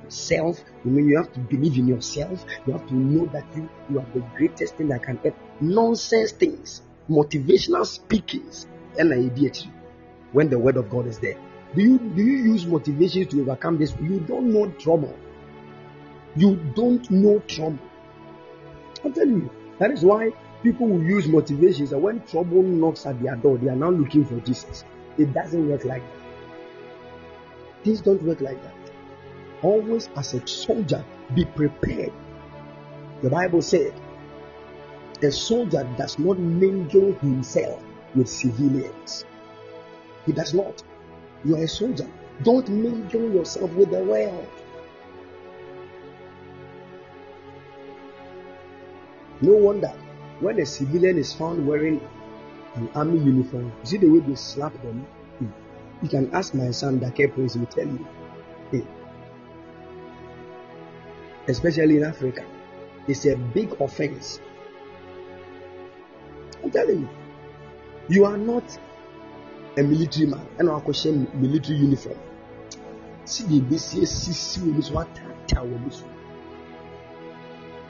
self. 0.07 0.63
Know 0.83 0.99
you 0.99 1.17
have 1.17 1.31
to 1.33 1.39
believe 1.39 1.77
in 1.77 1.87
yourself. 1.87 2.43
You 2.65 2.73
have 2.73 2.87
to 2.87 2.95
know 2.95 3.25
that 3.27 3.45
you 3.55 3.69
you 3.89 3.99
are 3.99 4.07
the 4.13 4.21
greatest 4.35 4.75
thing 4.75 4.87
that 4.87 5.03
can 5.03 5.17
help 5.17 5.35
nonsense 5.63 6.31
things 6.31 6.81
motivational 7.09 7.85
speakings 7.85 8.67
yɛdi 8.97 9.67
when 10.31 10.49
the 10.49 10.57
word 10.57 10.77
of 10.77 10.89
god 10.89 11.07
is 11.07 11.19
there. 11.19 11.37
Do 11.75 11.81
you 11.81 11.97
do 11.97 12.23
you 12.23 12.53
use 12.53 12.65
motivation 12.65 13.25
to 13.27 13.41
overcome 13.41 13.77
this? 13.77 13.95
You 14.01 14.19
don't 14.19 14.53
know 14.53 14.69
trouble. 14.71 15.15
You 16.35 16.55
don't 16.75 17.09
know 17.09 17.39
trouble. 17.39 17.79
I'm 19.03 19.13
telling 19.13 19.41
you 19.41 19.49
that 19.79 19.91
is 19.91 20.03
why 20.03 20.31
people 20.61 20.87
will 20.87 21.03
use 21.03 21.27
motivations 21.27 21.91
and 21.91 22.01
when 22.01 22.21
trouble 22.25 22.63
knocks 22.63 23.05
at 23.05 23.21
their 23.21 23.35
door 23.35 23.57
they 23.57 23.69
are 23.69 23.75
now 23.75 23.89
looking 23.89 24.25
for 24.25 24.39
jesus. 24.41 24.83
It 25.17 25.33
doesn't 25.33 25.69
work 25.69 25.85
like 25.85 26.01
that. 26.01 27.83
Things 27.83 28.01
don't 28.01 28.21
work 28.23 28.41
like 28.41 28.61
that. 28.63 28.73
Always 29.61 30.09
as 30.15 30.33
a 30.33 30.47
soldier 30.47 31.03
be 31.35 31.45
prepared. 31.45 32.13
The 33.21 33.29
bible 33.29 33.61
said 33.61 33.93
a 35.21 35.31
soldier 35.31 35.83
does 35.97 36.17
not 36.19 36.39
mingle 36.39 37.13
himself 37.13 37.83
with 38.15 38.27
civilians. 38.27 39.25
He 40.25 40.31
does 40.31 40.53
not. 40.53 40.81
You 41.43 41.55
are 41.55 41.63
a 41.63 41.67
soldier. 41.67 42.09
Don't 42.43 42.67
mingle 42.69 43.31
yourself 43.31 43.71
with 43.73 43.91
the 43.91 44.03
world. 44.03 44.47
No 49.41 49.51
wonder 49.53 49.91
when 50.39 50.59
a 50.59 50.65
civilian 50.65 51.17
is 51.17 51.33
found 51.33 51.65
wearing 51.67 52.01
an 52.75 52.89
army 52.95 53.19
uniform 53.19 53.71
you 53.81 53.85
see 53.85 53.97
the 53.97 54.07
way 54.07 54.19
they 54.19 54.35
slap 54.35 54.73
them? 54.81 55.05
Hmm. 55.39 55.47
you 56.01 56.09
can 56.09 56.33
ask 56.33 56.53
my 56.53 56.71
son 56.71 56.99
Dake 56.99 57.33
Prince 57.33 57.55
will 57.55 57.65
tell 57.67 57.85
you. 57.85 58.07
Hey. 58.71 58.83
especially 61.47 61.97
in 61.97 62.03
africa 62.03 62.45
it's 63.07 63.25
a 63.25 63.35
big 63.35 63.79
offense 63.81 64.39
i'm 66.63 66.71
telling 66.71 67.01
you. 67.01 67.09
You 68.09 68.25
are 68.25 68.37
not 68.37 68.63
a 69.77 69.83
military 69.83 70.25
man. 70.25 70.45
Ɛna 70.57 70.71
wakɔhyɛ 70.81 71.33
military 71.35 71.77
uniform. 71.77 72.17
Si 73.25 73.43
de 73.47 73.59
ebesi 73.61 74.01
esisi 74.01 74.59
wɔ 74.59 74.73
mu 74.75 74.81
so 74.81 74.93
ataataa 74.95 75.63
wɔ 75.63 75.79
mu 75.79 75.91
so 75.91 76.05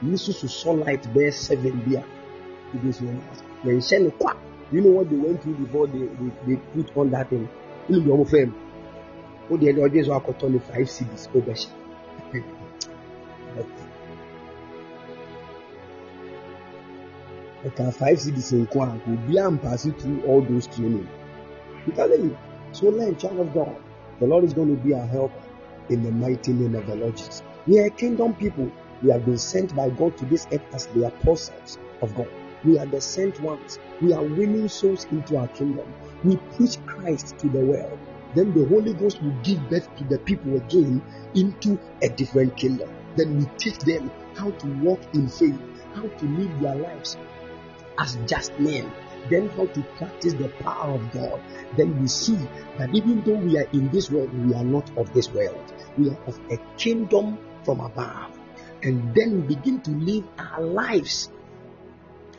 ne 0.03 0.17
so 0.17 0.31
sosɔ 0.31 0.85
light 0.85 1.03
bɛyɛ 1.13 1.33
seven 1.33 1.81
bi 1.85 1.95
a 1.95 2.03
ebesi 2.75 3.01
wɔn 3.01 3.19
ase 3.31 3.43
yɛnhyɛ 3.65 4.03
ne 4.03 4.09
kwa 4.11 4.35
you 4.71 4.81
know 4.81 4.91
what 4.91 5.09
they 5.09 5.15
went 5.15 5.41
through 5.41 5.55
before 5.55 5.87
they 5.87 5.99
they 5.99 6.31
they 6.45 6.55
put 6.73 6.97
on 6.97 7.09
that 7.09 7.29
thing? 7.29 7.47
Ɛna 7.89 8.05
deɛ 8.05 8.13
wɔn 8.15 8.29
fɛm 8.29 8.53
o 9.49 9.57
deɛ 9.57 9.73
deɛ 9.75 9.89
ɔde 9.89 10.05
so 10.05 10.11
akɔtɔ 10.13 10.51
ne 10.51 10.59
five 10.59 10.87
cedis 10.87 11.27
o 11.33 11.39
bɛhyɛ 11.41 11.82
ɛka 17.65 17.93
five 17.93 18.19
cedis 18.19 18.51
nko 18.51 18.83
a 18.83 18.99
obi 19.11 19.35
ampaase 19.39 19.91
through 19.99 20.21
all 20.27 20.41
those 20.41 20.67
training. 20.67 21.07
I'm 21.85 21.93
telling 21.93 22.23
you. 22.23 22.37
So 22.71 22.89
learn, 22.89 23.15
child 23.15 23.39
of 23.39 23.53
God. 23.53 23.75
The 24.19 24.27
Lord 24.27 24.43
is 24.43 24.53
going 24.53 24.75
to 24.75 24.83
be 24.83 24.93
our 24.93 25.05
helper 25.05 25.43
in 25.89 26.03
the 26.03 26.11
mighty 26.11 26.53
name 26.53 26.75
of 26.75 26.85
the 26.87 26.95
Lord 26.95 27.15
Jesus. 27.15 27.43
We 27.67 27.79
are 27.79 27.89
kingdom 27.89 28.33
people. 28.35 28.69
We 29.01 29.11
have 29.11 29.25
been 29.25 29.37
sent 29.37 29.75
by 29.75 29.89
God 29.89 30.17
to 30.17 30.25
this 30.25 30.47
earth 30.51 30.61
as 30.73 30.87
the 30.87 31.07
apostles 31.07 31.77
of 32.01 32.15
God. 32.15 32.27
We 32.65 32.79
are 32.79 32.85
the 32.85 33.01
sent 33.01 33.39
ones. 33.41 33.79
We 34.01 34.13
are 34.13 34.23
winning 34.23 34.69
souls 34.69 35.05
into 35.11 35.37
our 35.37 35.47
kingdom. 35.49 35.85
We 36.23 36.37
preach 36.55 36.77
Christ 36.85 37.37
to 37.39 37.49
the 37.49 37.59
world. 37.59 37.99
Then 38.35 38.53
the 38.53 38.65
Holy 38.67 38.93
Ghost 38.93 39.21
will 39.21 39.35
give 39.43 39.69
birth 39.69 39.93
to 39.97 40.03
the 40.05 40.19
people 40.19 40.55
again 40.55 41.01
into 41.35 41.79
a 42.01 42.09
different 42.09 42.57
kingdom. 42.57 42.89
Then 43.15 43.37
we 43.37 43.45
teach 43.57 43.77
them 43.79 44.11
how 44.35 44.51
to 44.51 44.67
walk 44.81 45.01
in 45.13 45.27
faith, 45.27 45.59
how 45.93 46.07
to 46.07 46.25
live 46.25 46.59
their 46.61 46.75
lives 46.75 47.17
as 47.97 48.17
just 48.27 48.57
men, 48.59 48.91
then 49.29 49.49
how 49.49 49.65
to 49.67 49.81
practice 49.97 50.33
the 50.33 50.49
power 50.49 50.95
of 50.95 51.11
God. 51.11 51.41
Then 51.77 51.99
we 52.01 52.07
see 52.07 52.37
that 52.77 52.93
even 52.93 53.21
though 53.23 53.35
we 53.35 53.57
are 53.57 53.67
in 53.73 53.89
this 53.89 54.11
world, 54.11 54.33
we 54.45 54.53
are 54.53 54.63
not 54.63 54.89
of 54.97 55.13
this 55.13 55.29
world. 55.29 55.73
We 55.97 56.09
are 56.09 56.17
of 56.27 56.39
a 56.51 56.57
kingdom 56.77 57.37
from 57.63 57.79
above. 57.79 58.37
And 58.81 59.15
then 59.15 59.47
we 59.47 59.55
begin 59.55 59.81
to 59.81 59.91
live 59.91 60.25
our 60.37 60.61
lives 60.61 61.29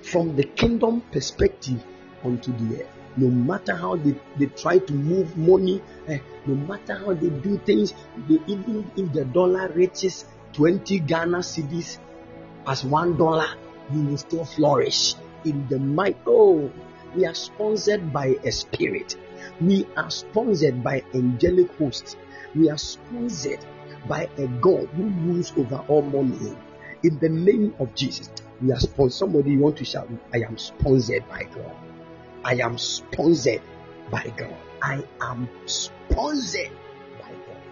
from 0.02 0.36
the 0.36 0.44
kingdom 0.44 1.00
perspective 1.12 1.82
onto 2.22 2.52
the 2.52 2.82
earth. 2.82 2.90
No 3.16 3.28
matter 3.28 3.76
how 3.76 3.96
they, 3.96 4.14
they 4.38 4.46
try 4.46 4.78
to 4.78 4.92
move 4.92 5.36
money, 5.38 5.80
eh, 6.08 6.18
no 6.46 6.54
matter 6.54 6.98
how 6.98 7.14
they 7.14 7.30
do 7.30 7.58
things, 7.58 7.94
they, 8.28 8.40
even 8.46 8.90
if 8.96 9.12
the 9.12 9.24
dollar 9.24 9.68
reaches 9.68 10.24
20 10.52 10.98
Ghana 11.00 11.38
cedis 11.38 11.98
as 12.66 12.84
one 12.84 13.16
dollar, 13.16 13.46
you 13.92 14.02
will 14.02 14.16
still 14.16 14.44
flourish 14.44 15.14
in 15.44 15.66
the 15.68 15.78
might. 15.78 16.16
Oh, 16.26 16.70
we 17.14 17.26
are 17.26 17.34
sponsored 17.34 18.12
by 18.12 18.36
a 18.44 18.50
spirit. 18.50 19.16
We 19.60 19.86
are 19.96 20.10
sponsored 20.10 20.82
by 20.82 21.02
angelic 21.14 21.70
hosts. 21.76 22.16
We 22.54 22.70
are 22.70 22.78
sponsored 22.78 23.64
by 24.08 24.28
a 24.36 24.46
God 24.46 24.88
who 24.88 25.04
rules 25.04 25.52
over 25.56 25.84
all 25.88 26.02
money. 26.02 26.56
In 27.02 27.18
the 27.18 27.28
name 27.28 27.74
of 27.78 27.94
Jesus, 27.94 28.30
we 28.60 28.72
are 28.72 28.80
sponsored. 28.80 29.12
Somebody 29.12 29.52
you 29.52 29.60
want 29.60 29.76
to 29.78 29.84
shout, 29.84 30.08
I 30.32 30.38
am 30.38 30.58
sponsored 30.58 31.28
by 31.28 31.44
God. 31.44 31.76
I 32.44 32.54
am 32.56 32.78
sponsored 32.78 33.62
by 34.10 34.32
God. 34.36 34.56
I 34.82 35.04
am 35.20 35.48
sponsored 35.66 36.72
by 37.20 37.30
God. 37.30 37.62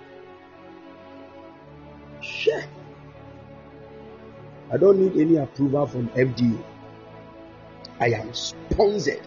Sure. 2.23 2.63
I 4.71 4.77
don't 4.79 4.99
need 4.99 5.21
any 5.21 5.37
approval 5.37 5.87
from 5.87 6.09
FDA. 6.09 6.59
I 8.03 8.07
am 8.07 8.35
sponsored 8.35 9.23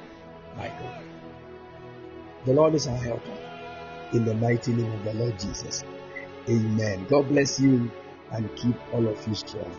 by 0.57 0.67
God. 0.67 1.01
The 2.43 2.51
Lord 2.51 2.75
is 2.75 2.87
our 2.87 2.97
helper. 2.97 3.37
In 4.11 4.25
the 4.25 4.33
mighty 4.33 4.73
name 4.73 4.91
of 4.91 5.05
the 5.05 5.13
Lord 5.13 5.39
Jesus. 5.39 5.85
Amen. 6.49 7.05
God 7.07 7.29
bless 7.29 7.57
you 7.57 7.89
and 8.33 8.53
keep 8.57 8.75
all 8.91 9.07
of 9.07 9.25
you 9.29 9.33
strong. 9.33 9.73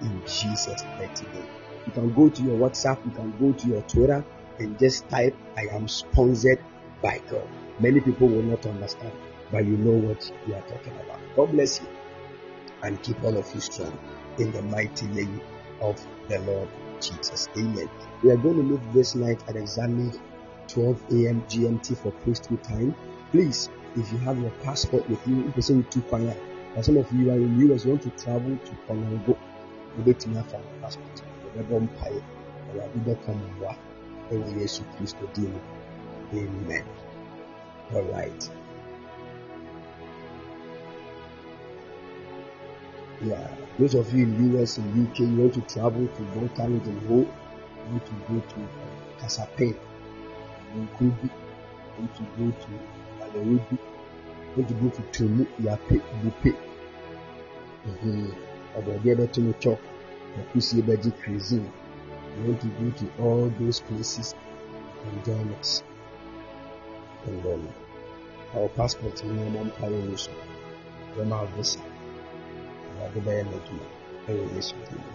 In 0.00 0.22
Jesus' 0.22 0.82
mighty 0.96 1.26
name. 1.26 1.46
You 1.84 1.92
can 1.92 2.14
go 2.14 2.30
to 2.30 2.42
your 2.42 2.56
WhatsApp, 2.56 3.04
you 3.04 3.10
can 3.10 3.36
go 3.38 3.52
to 3.52 3.68
your 3.68 3.82
Twitter 3.82 4.24
and 4.58 4.78
just 4.78 5.06
type, 5.10 5.36
I 5.58 5.66
am 5.76 5.86
sponsored 5.86 6.64
by 7.02 7.20
God. 7.30 7.46
Many 7.80 8.00
people 8.00 8.28
will 8.28 8.42
not 8.42 8.64
understand, 8.64 9.12
but 9.52 9.66
you 9.66 9.76
know 9.76 10.08
what 10.08 10.32
we 10.46 10.54
are 10.54 10.62
talking 10.62 10.94
about. 10.94 11.20
God 11.36 11.52
bless 11.52 11.82
you 11.82 11.88
and 12.82 13.02
keep 13.02 13.22
all 13.22 13.36
of 13.36 13.54
you 13.54 13.60
strong 13.60 13.98
in 14.38 14.52
the 14.52 14.62
mighty 14.62 15.06
name 15.08 15.38
of 15.82 16.02
the 16.28 16.38
Lord 16.38 16.68
Jesus. 17.00 17.48
Amen. 17.56 17.88
We 18.22 18.30
are 18.30 18.36
going 18.36 18.56
to 18.56 18.62
meet 18.62 18.92
this 18.92 19.14
night 19.14 19.42
at 19.48 19.56
exactly 19.56 20.12
12 20.68 21.02
a.m. 21.12 21.42
GMT 21.48 21.96
for 21.98 22.10
priesthood 22.10 22.62
time. 22.64 22.94
Please, 23.32 23.68
if 23.96 24.10
you 24.12 24.18
have 24.18 24.38
your 24.38 24.50
passport 24.62 25.08
with 25.08 25.26
you, 25.26 25.52
you 25.54 25.62
say 25.62 25.82
to 25.82 25.98
Kwanya. 26.00 26.36
And 26.74 26.84
some 26.84 26.96
of 26.96 27.10
you 27.12 27.30
are 27.30 27.34
in 27.34 27.72
US, 27.72 27.84
you 27.84 27.92
want 27.92 28.02
to 28.02 28.10
travel 28.10 28.56
to 28.56 28.72
Kongo, 28.86 29.36
you 29.96 30.04
get 30.04 30.20
to 30.20 30.30
have 30.30 30.52
a 30.52 30.60
passport. 30.80 31.22
Remember, 31.54 31.76
umpire, 31.76 32.22
or 32.74 32.88
you 32.94 33.00
become 33.00 33.40
one. 33.60 33.76
And 34.30 34.60
yes, 34.60 34.80
Christ 34.96 35.16
deal. 35.32 35.60
Amen. 36.34 36.84
All 37.94 38.02
right. 38.02 38.50
Yeah, 43.20 43.48
those 43.80 43.94
of 43.94 44.12
you 44.14 44.24
in 44.24 44.58
US 44.60 44.78
and 44.78 45.08
UK, 45.08 45.18
you 45.20 45.36
want 45.36 45.54
to 45.54 45.60
travel 45.62 46.06
to 46.06 46.22
Bolton 46.38 46.80
and 46.86 47.08
Ho, 47.08 47.16
you 47.16 47.26
want 47.90 48.06
to 48.06 48.12
go 48.28 48.40
to 48.40 48.60
uh, 48.62 49.20
Casape, 49.20 49.76
Nkubi, 50.76 51.24
you 51.24 51.30
want 51.98 52.14
to 52.16 52.22
go 52.38 52.50
to 52.62 52.68
Alewibi, 53.24 53.72
you 53.72 53.78
want 54.56 54.68
to 54.68 54.74
go 54.74 54.88
to 54.90 55.02
Tumu, 55.10 55.46
Yape, 55.60 56.00
Bupe, 56.22 56.54
Ọkùsí 60.38 60.74
Ẹbẹjì 60.80 61.10
Cuisine, 61.20 61.68
you 62.36 62.42
want 62.46 62.60
to 62.60 62.68
go 62.78 62.90
to 62.98 63.06
all 63.22 63.50
those 63.58 63.80
places 63.80 64.34
and 65.06 65.24
join 65.24 65.48
us. 65.58 65.82
And 67.26 67.42
then 67.42 67.68
our 68.54 68.68
passport 68.68 69.24
in 69.24 69.34
your 69.38 69.50
mom 69.50 69.70
power 69.72 69.90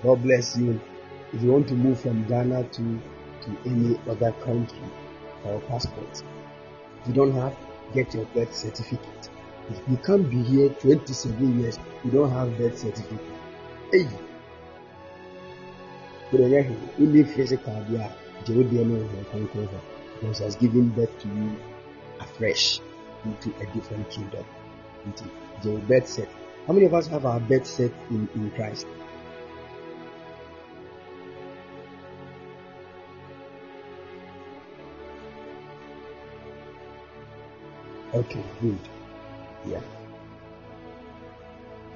God 0.04 0.24
bless 0.24 0.58
you. 0.58 0.80
If 1.34 1.42
you 1.42 1.52
want 1.52 1.68
to 1.68 1.74
move 1.74 2.00
from 2.00 2.24
Ghana 2.28 2.64
to, 2.64 3.02
to 3.42 3.58
any 3.66 4.00
other 4.10 4.32
country 4.44 4.78
or 5.46 5.60
passport, 5.62 6.24
if 7.02 7.08
you 7.08 7.14
don't 7.14 7.34
have, 7.34 7.56
get 7.94 8.14
your 8.14 8.26
birth 8.28 8.54
certificate. 8.54 9.30
If 9.70 9.82
you 9.90 9.98
can't 9.98 10.30
be 10.30 10.42
here 10.44 10.70
27 10.70 11.62
years, 11.62 11.80
you 12.04 12.12
don't 12.12 12.32
have 12.32 12.58
birth 12.58 12.78
certificate. 12.78 13.20
Hey! 13.92 14.08
Only 17.00 17.24
physical 17.24 17.86
there, 17.90 18.16
because 18.46 20.40
has 20.40 20.56
given 20.56 20.90
birth 20.90 21.20
to 21.20 21.28
you 21.28 21.56
afresh 22.20 22.80
into 23.26 23.54
a 23.62 23.66
different 23.74 24.10
kingdom. 24.10 24.46
Into 25.06 25.26
the 25.62 25.78
birth 25.80 26.08
set. 26.08 26.30
How 26.68 26.72
many 26.72 26.86
of 26.86 26.94
us 26.94 27.08
have 27.08 27.26
our 27.26 27.42
birth 27.42 27.68
set 27.68 27.92
in, 28.10 28.30
in 28.36 28.50
Christ? 28.52 28.88
Okay, 38.14 38.44
good. 38.62 38.80
Yeah. 39.66 39.82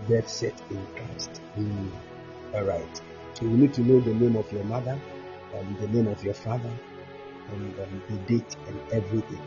Birth 0.10 0.27
set 0.27 0.61
in 0.69 0.85
Christ. 0.95 1.41
Mm. 1.57 1.89
All 2.53 2.64
right. 2.64 3.02
So 3.35 3.45
you 3.45 3.52
need 3.52 3.73
to 3.76 3.81
know 3.81 4.02
the 4.02 4.14
name 4.14 4.35
of 4.35 4.52
your 4.52 4.65
mother, 4.65 4.99
and 5.53 5.77
the 5.77 5.88
name 5.88 6.07
of 6.07 6.22
your 6.26 6.34
father, 6.34 6.72
and 7.53 7.80
um, 7.80 8.02
the 8.10 8.18
date 8.34 8.56
and 8.68 8.80
everything. 8.91 9.41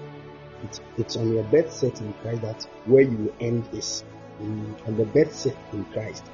It's, 0.65 0.81
it's 0.97 1.17
on 1.17 1.33
your 1.33 1.45
birth 1.45 1.73
set 1.73 2.01
in 2.01 2.15
Christ 2.23 2.43
that 2.43 2.67
where 2.87 3.03
you 3.03 3.35
end 3.41 3.69
is 3.73 4.05
Mm, 4.41 4.43
in, 4.43 4.77
on 4.87 4.97
the 4.97 5.05
birth 5.05 5.47
in 5.73 5.85
Christ. 5.87 6.25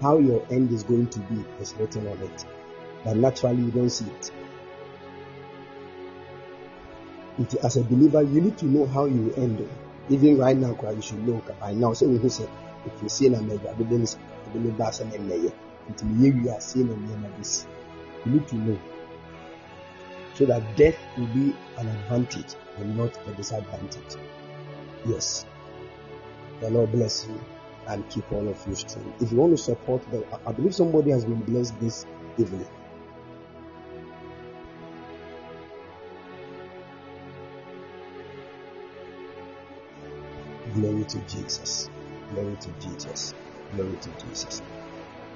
How 0.00 0.18
your 0.18 0.44
end 0.50 0.72
is 0.72 0.82
going 0.82 1.08
to 1.08 1.18
be 1.20 1.44
is 1.60 1.74
written 1.78 2.06
on 2.08 2.18
it, 2.18 2.44
but 3.04 3.16
naturally 3.16 3.62
you 3.62 3.70
don't 3.70 3.90
see 3.90 4.06
it. 4.06 4.32
it 7.38 7.54
as 7.64 7.76
a 7.76 7.82
believer, 7.82 8.22
you 8.22 8.40
need 8.40 8.58
to 8.58 8.66
know 8.66 8.86
how 8.86 9.04
you 9.04 9.32
end. 9.36 9.68
Even 10.10 10.36
right 10.38 10.56
now, 10.56 10.76
you 10.92 11.02
should 11.02 11.26
know 11.26 11.40
by 11.60 11.72
now. 11.72 11.92
So 11.92 12.08
we 12.08 12.28
say, 12.28 12.48
if 12.84 13.02
you 13.02 13.08
see 13.08 13.26
and 15.00 15.10
then 15.12 15.28
layer, 15.28 15.52
until 15.88 16.08
you 16.08 16.50
are 16.50 16.60
seeing 16.60 16.88
you 16.88 18.32
need 18.32 18.48
to 18.48 18.56
know 18.56 18.78
so 20.34 20.46
that 20.46 20.76
death 20.76 20.96
will 21.16 21.26
be 21.28 21.54
an 21.78 21.88
advantage 21.88 22.54
and 22.78 22.96
not 22.96 23.16
a 23.28 23.32
disadvantage. 23.32 24.16
Yes. 25.06 25.44
The 26.62 26.70
Lord 26.70 26.92
bless 26.92 27.26
you 27.26 27.40
and 27.88 28.08
keep 28.08 28.30
all 28.32 28.46
of 28.48 28.68
you 28.68 28.76
strong. 28.76 29.12
If 29.20 29.32
you 29.32 29.38
want 29.38 29.56
to 29.56 29.62
support 29.62 30.08
the, 30.12 30.24
I 30.46 30.52
believe 30.52 30.76
somebody 30.76 31.10
has 31.10 31.24
been 31.24 31.40
blessed 31.40 31.78
this 31.80 32.06
evening. 32.38 32.68
Glory 40.74 41.04
to 41.04 41.18
Jesus. 41.22 41.90
Glory 42.32 42.56
to 42.60 42.70
Jesus. 42.80 43.34
Glory 43.74 43.96
to 43.96 44.10
Jesus. 44.24 44.62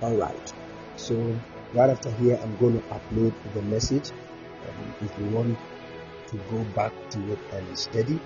All 0.03 0.15
right. 0.15 0.53
So 0.95 1.37
right 1.75 1.91
after 1.91 2.13
here, 2.13 2.39
I'm 2.41 2.57
going 2.59 2.81
to 2.81 2.87
upload 2.89 3.35
the 3.53 3.63
message. 3.63 4.13
Um, 4.13 4.95
if 5.03 5.19
you 5.19 5.27
want 5.27 5.59
to 6.29 6.37
go 6.53 6.63
back 6.77 6.93
to 7.11 7.33
it 7.33 7.39
and 7.53 7.77
study, 7.77 8.21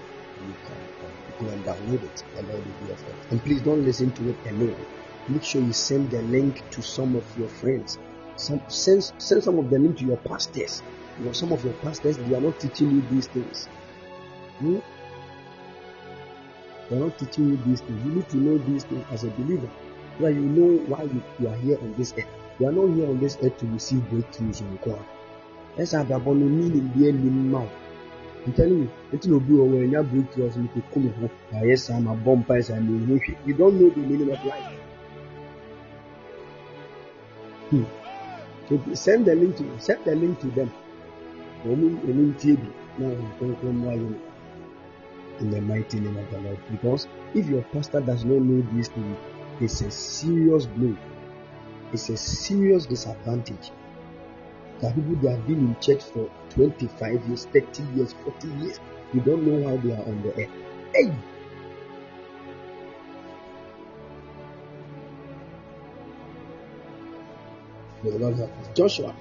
you 0.46 0.54
can 0.66 1.46
go 1.46 1.52
and 1.52 1.64
download 1.64 2.02
it. 2.02 2.24
Of. 2.36 3.04
And 3.30 3.42
please 3.44 3.62
don't 3.62 3.84
listen 3.84 4.12
to 4.12 4.30
it 4.30 4.36
alone. 4.46 4.76
Make 5.28 5.44
sure 5.44 5.62
you 5.62 5.72
send 5.72 6.10
the 6.10 6.22
link 6.22 6.68
to 6.70 6.82
some 6.82 7.14
of 7.16 7.24
your 7.38 7.48
friends. 7.48 7.98
Some, 8.36 8.60
send, 8.68 9.12
send 9.18 9.44
some 9.44 9.58
of 9.58 9.70
the 9.70 9.78
link 9.78 9.98
to 9.98 10.04
your 10.04 10.16
pastors. 10.18 10.82
You 11.18 11.26
know, 11.26 11.32
some 11.32 11.52
of 11.52 11.62
your 11.64 11.74
pastors, 11.74 12.16
they 12.16 12.34
are 12.34 12.40
not 12.40 12.58
teaching 12.58 12.90
you 12.90 13.02
these 13.10 13.26
things. 13.26 13.66
Hmm? 14.58 14.78
They 16.88 16.96
are 16.96 17.00
not 17.00 17.18
teaching 17.18 17.50
you 17.50 17.56
these 17.66 17.80
things. 17.80 18.04
You 18.04 18.12
need 18.12 18.28
to 18.30 18.36
know 18.38 18.58
these 18.58 18.84
things 18.84 19.04
as 19.12 19.24
a 19.24 19.28
believer. 19.28 19.68
That 20.20 20.34
you 20.34 20.40
know 20.40 20.78
why 20.86 21.02
you, 21.02 21.22
you 21.38 21.48
are 21.48 21.56
here 21.56 21.78
on 21.78 21.94
this 21.96 22.12
earth. 22.16 22.26
You 22.58 22.68
are 22.68 22.72
not 22.72 22.94
here 22.94 23.08
on 23.08 23.20
this 23.20 23.38
earth 23.42 23.56
to 23.58 23.66
receive 23.66 24.00
breakthroughs 24.10 24.60
in 24.60 24.78
God. 24.84 25.04
That's 25.76 25.92
how 25.92 26.02
the 26.02 26.18
meaning. 26.18 26.90
I'm 28.46 28.54
telling 28.54 28.78
you, 28.78 28.90
it's 29.12 29.26
no 29.26 29.38
be 29.38 29.52
over 29.54 29.76
when 29.76 29.90
you 29.90 30.02
breakthroughs 30.02 30.56
and 30.56 30.70
you 30.74 30.82
come 30.94 31.12
home. 31.12 31.30
Yes, 31.62 31.90
I'm 31.90 32.06
a 32.06 32.14
bumpers 32.14 32.70
and 32.70 32.88
you 33.46 33.54
don't 33.54 33.78
know 33.78 33.90
the 33.90 34.00
meaning 34.00 34.30
of 34.30 34.42
life. 34.44 34.64
Hmm. 37.68 37.84
So 38.68 38.80
send 38.94 39.26
the 39.26 39.34
link 39.34 39.56
to 39.58 39.78
send 39.78 40.04
the 40.04 40.14
link 40.14 40.40
to 40.40 40.46
them. 40.48 40.72
In 41.64 42.34
the 45.50 45.60
mighty 45.60 46.00
name 46.00 46.16
of 46.16 46.30
the 46.30 46.38
Lord. 46.38 46.58
Because 46.70 47.06
if 47.34 47.46
your 47.46 47.62
pastor 47.64 48.00
does 48.00 48.24
not 48.24 48.40
know 48.40 48.66
these 48.72 48.88
things, 48.88 49.18
it's 49.60 49.82
a 49.82 49.90
serious 49.90 50.64
blow. 50.66 50.96
It's 51.92 52.08
a 52.08 52.16
serious 52.16 52.86
disadvantage. 52.86 53.70
That 54.80 54.94
people 54.94 55.14
they 55.16 55.30
have 55.30 55.46
been 55.46 55.58
in 55.58 55.76
church 55.80 56.04
for 56.04 56.30
25 56.50 57.28
years, 57.28 57.46
30 57.46 57.82
years, 57.94 58.14
40 58.24 58.48
years. 58.48 58.80
You 59.12 59.20
don't 59.20 59.46
know 59.46 59.68
how 59.68 59.76
they 59.76 59.92
are 59.92 60.02
on 60.02 60.22
the 60.22 60.30
earth. 60.30 60.50
Hey! 60.94 61.14
May 68.02 68.10
the 68.10 68.18
Lord 68.18 68.36
help 68.36 68.50
us. 68.58 68.68
Joshua, 68.74 69.14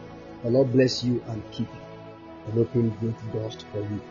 the 0.44 0.50
Lord 0.50 0.72
bless 0.72 1.04
you 1.04 1.22
and 1.28 1.44
keep 1.52 1.68
you 1.68 1.90
and 2.48 2.60
open 2.60 2.90
great 3.02 3.34
doors 3.34 3.58
for 3.72 3.80
you. 3.80 4.02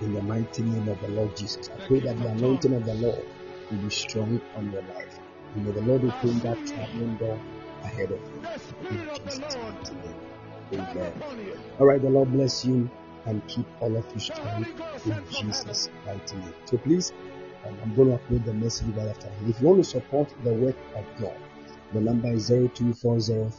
In 0.00 0.14
the 0.14 0.22
mighty 0.22 0.62
name 0.62 0.88
of 0.88 1.00
the 1.00 1.08
Lord 1.08 1.36
Jesus. 1.36 1.70
I 1.70 1.86
pray 1.86 2.00
that 2.00 2.18
the 2.18 2.28
anointing 2.28 2.74
of 2.74 2.84
the 2.84 2.94
Lord 2.94 3.24
will 3.70 3.78
be 3.78 3.90
strong 3.90 4.40
on 4.56 4.72
your 4.72 4.82
life. 4.82 5.18
And 5.54 5.66
may 5.66 5.72
the 5.72 5.82
Lord 5.82 6.04
open 6.04 6.38
that 6.40 6.64
traveling 6.66 7.16
door 7.16 7.38
ahead 7.84 8.10
of 8.10 8.20
you. 8.20 8.42
The 8.52 8.58
Spirit 8.58 8.90
In 8.90 9.30
Jesus' 9.30 9.56
mighty 9.56 9.94
name. 9.94 10.31
Amen. 10.72 11.12
All 11.78 11.86
right, 11.86 12.00
the 12.00 12.08
Lord 12.08 12.32
bless 12.32 12.64
you 12.64 12.88
and 13.26 13.46
keep 13.46 13.66
all 13.80 13.94
of 13.96 14.04
you 14.14 14.20
strong 14.20 14.64
in. 14.64 14.74
Jesus' 15.30 15.90
mighty 16.06 16.36
name. 16.36 16.54
So 16.64 16.78
please, 16.78 17.12
um, 17.66 17.76
I'm 17.82 17.94
going 17.94 18.10
to 18.10 18.16
upload 18.16 18.44
the 18.44 18.54
message 18.54 18.88
right 18.96 19.08
after. 19.08 19.30
If 19.46 19.60
you 19.60 19.68
want 19.68 19.84
to 19.84 19.90
support 19.90 20.34
the 20.44 20.52
work 20.52 20.76
of 20.96 21.04
God, 21.20 21.36
the 21.92 22.00
number 22.00 22.32
is 22.32 22.48
0240 22.48 23.50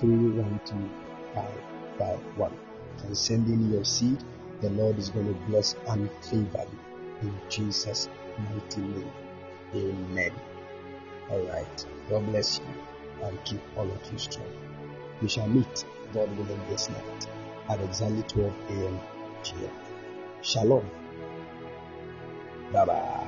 0240 0.00 2.54
And 3.04 3.16
send 3.16 3.48
in 3.48 3.72
your 3.72 3.84
seed. 3.84 4.22
The 4.60 4.68
Lord 4.70 4.98
is 4.98 5.08
going 5.08 5.28
to 5.28 5.34
bless 5.48 5.74
and 5.88 6.10
favor 6.22 6.66
you 7.22 7.22
in 7.22 7.32
Jesus' 7.48 8.08
mighty 8.38 8.80
name. 8.82 9.10
Amen. 9.74 10.32
All 11.30 11.40
right. 11.40 11.86
God 12.10 12.26
bless 12.26 12.58
you 12.58 12.64
and 13.22 13.44
keep 13.44 13.60
all 13.76 13.90
of 13.90 14.12
you 14.12 14.18
strong. 14.18 14.46
We 15.22 15.28
shall 15.28 15.48
meet, 15.48 15.84
God 16.12 16.30
willing, 16.36 16.60
this 16.68 16.88
night 16.88 17.26
at 17.68 17.80
exactly 17.80 18.22
12 18.22 18.52
a.m. 18.70 19.00
GMT. 19.42 19.70
Shalom. 20.42 20.88
Bye 22.72 22.84
bye. 22.84 23.19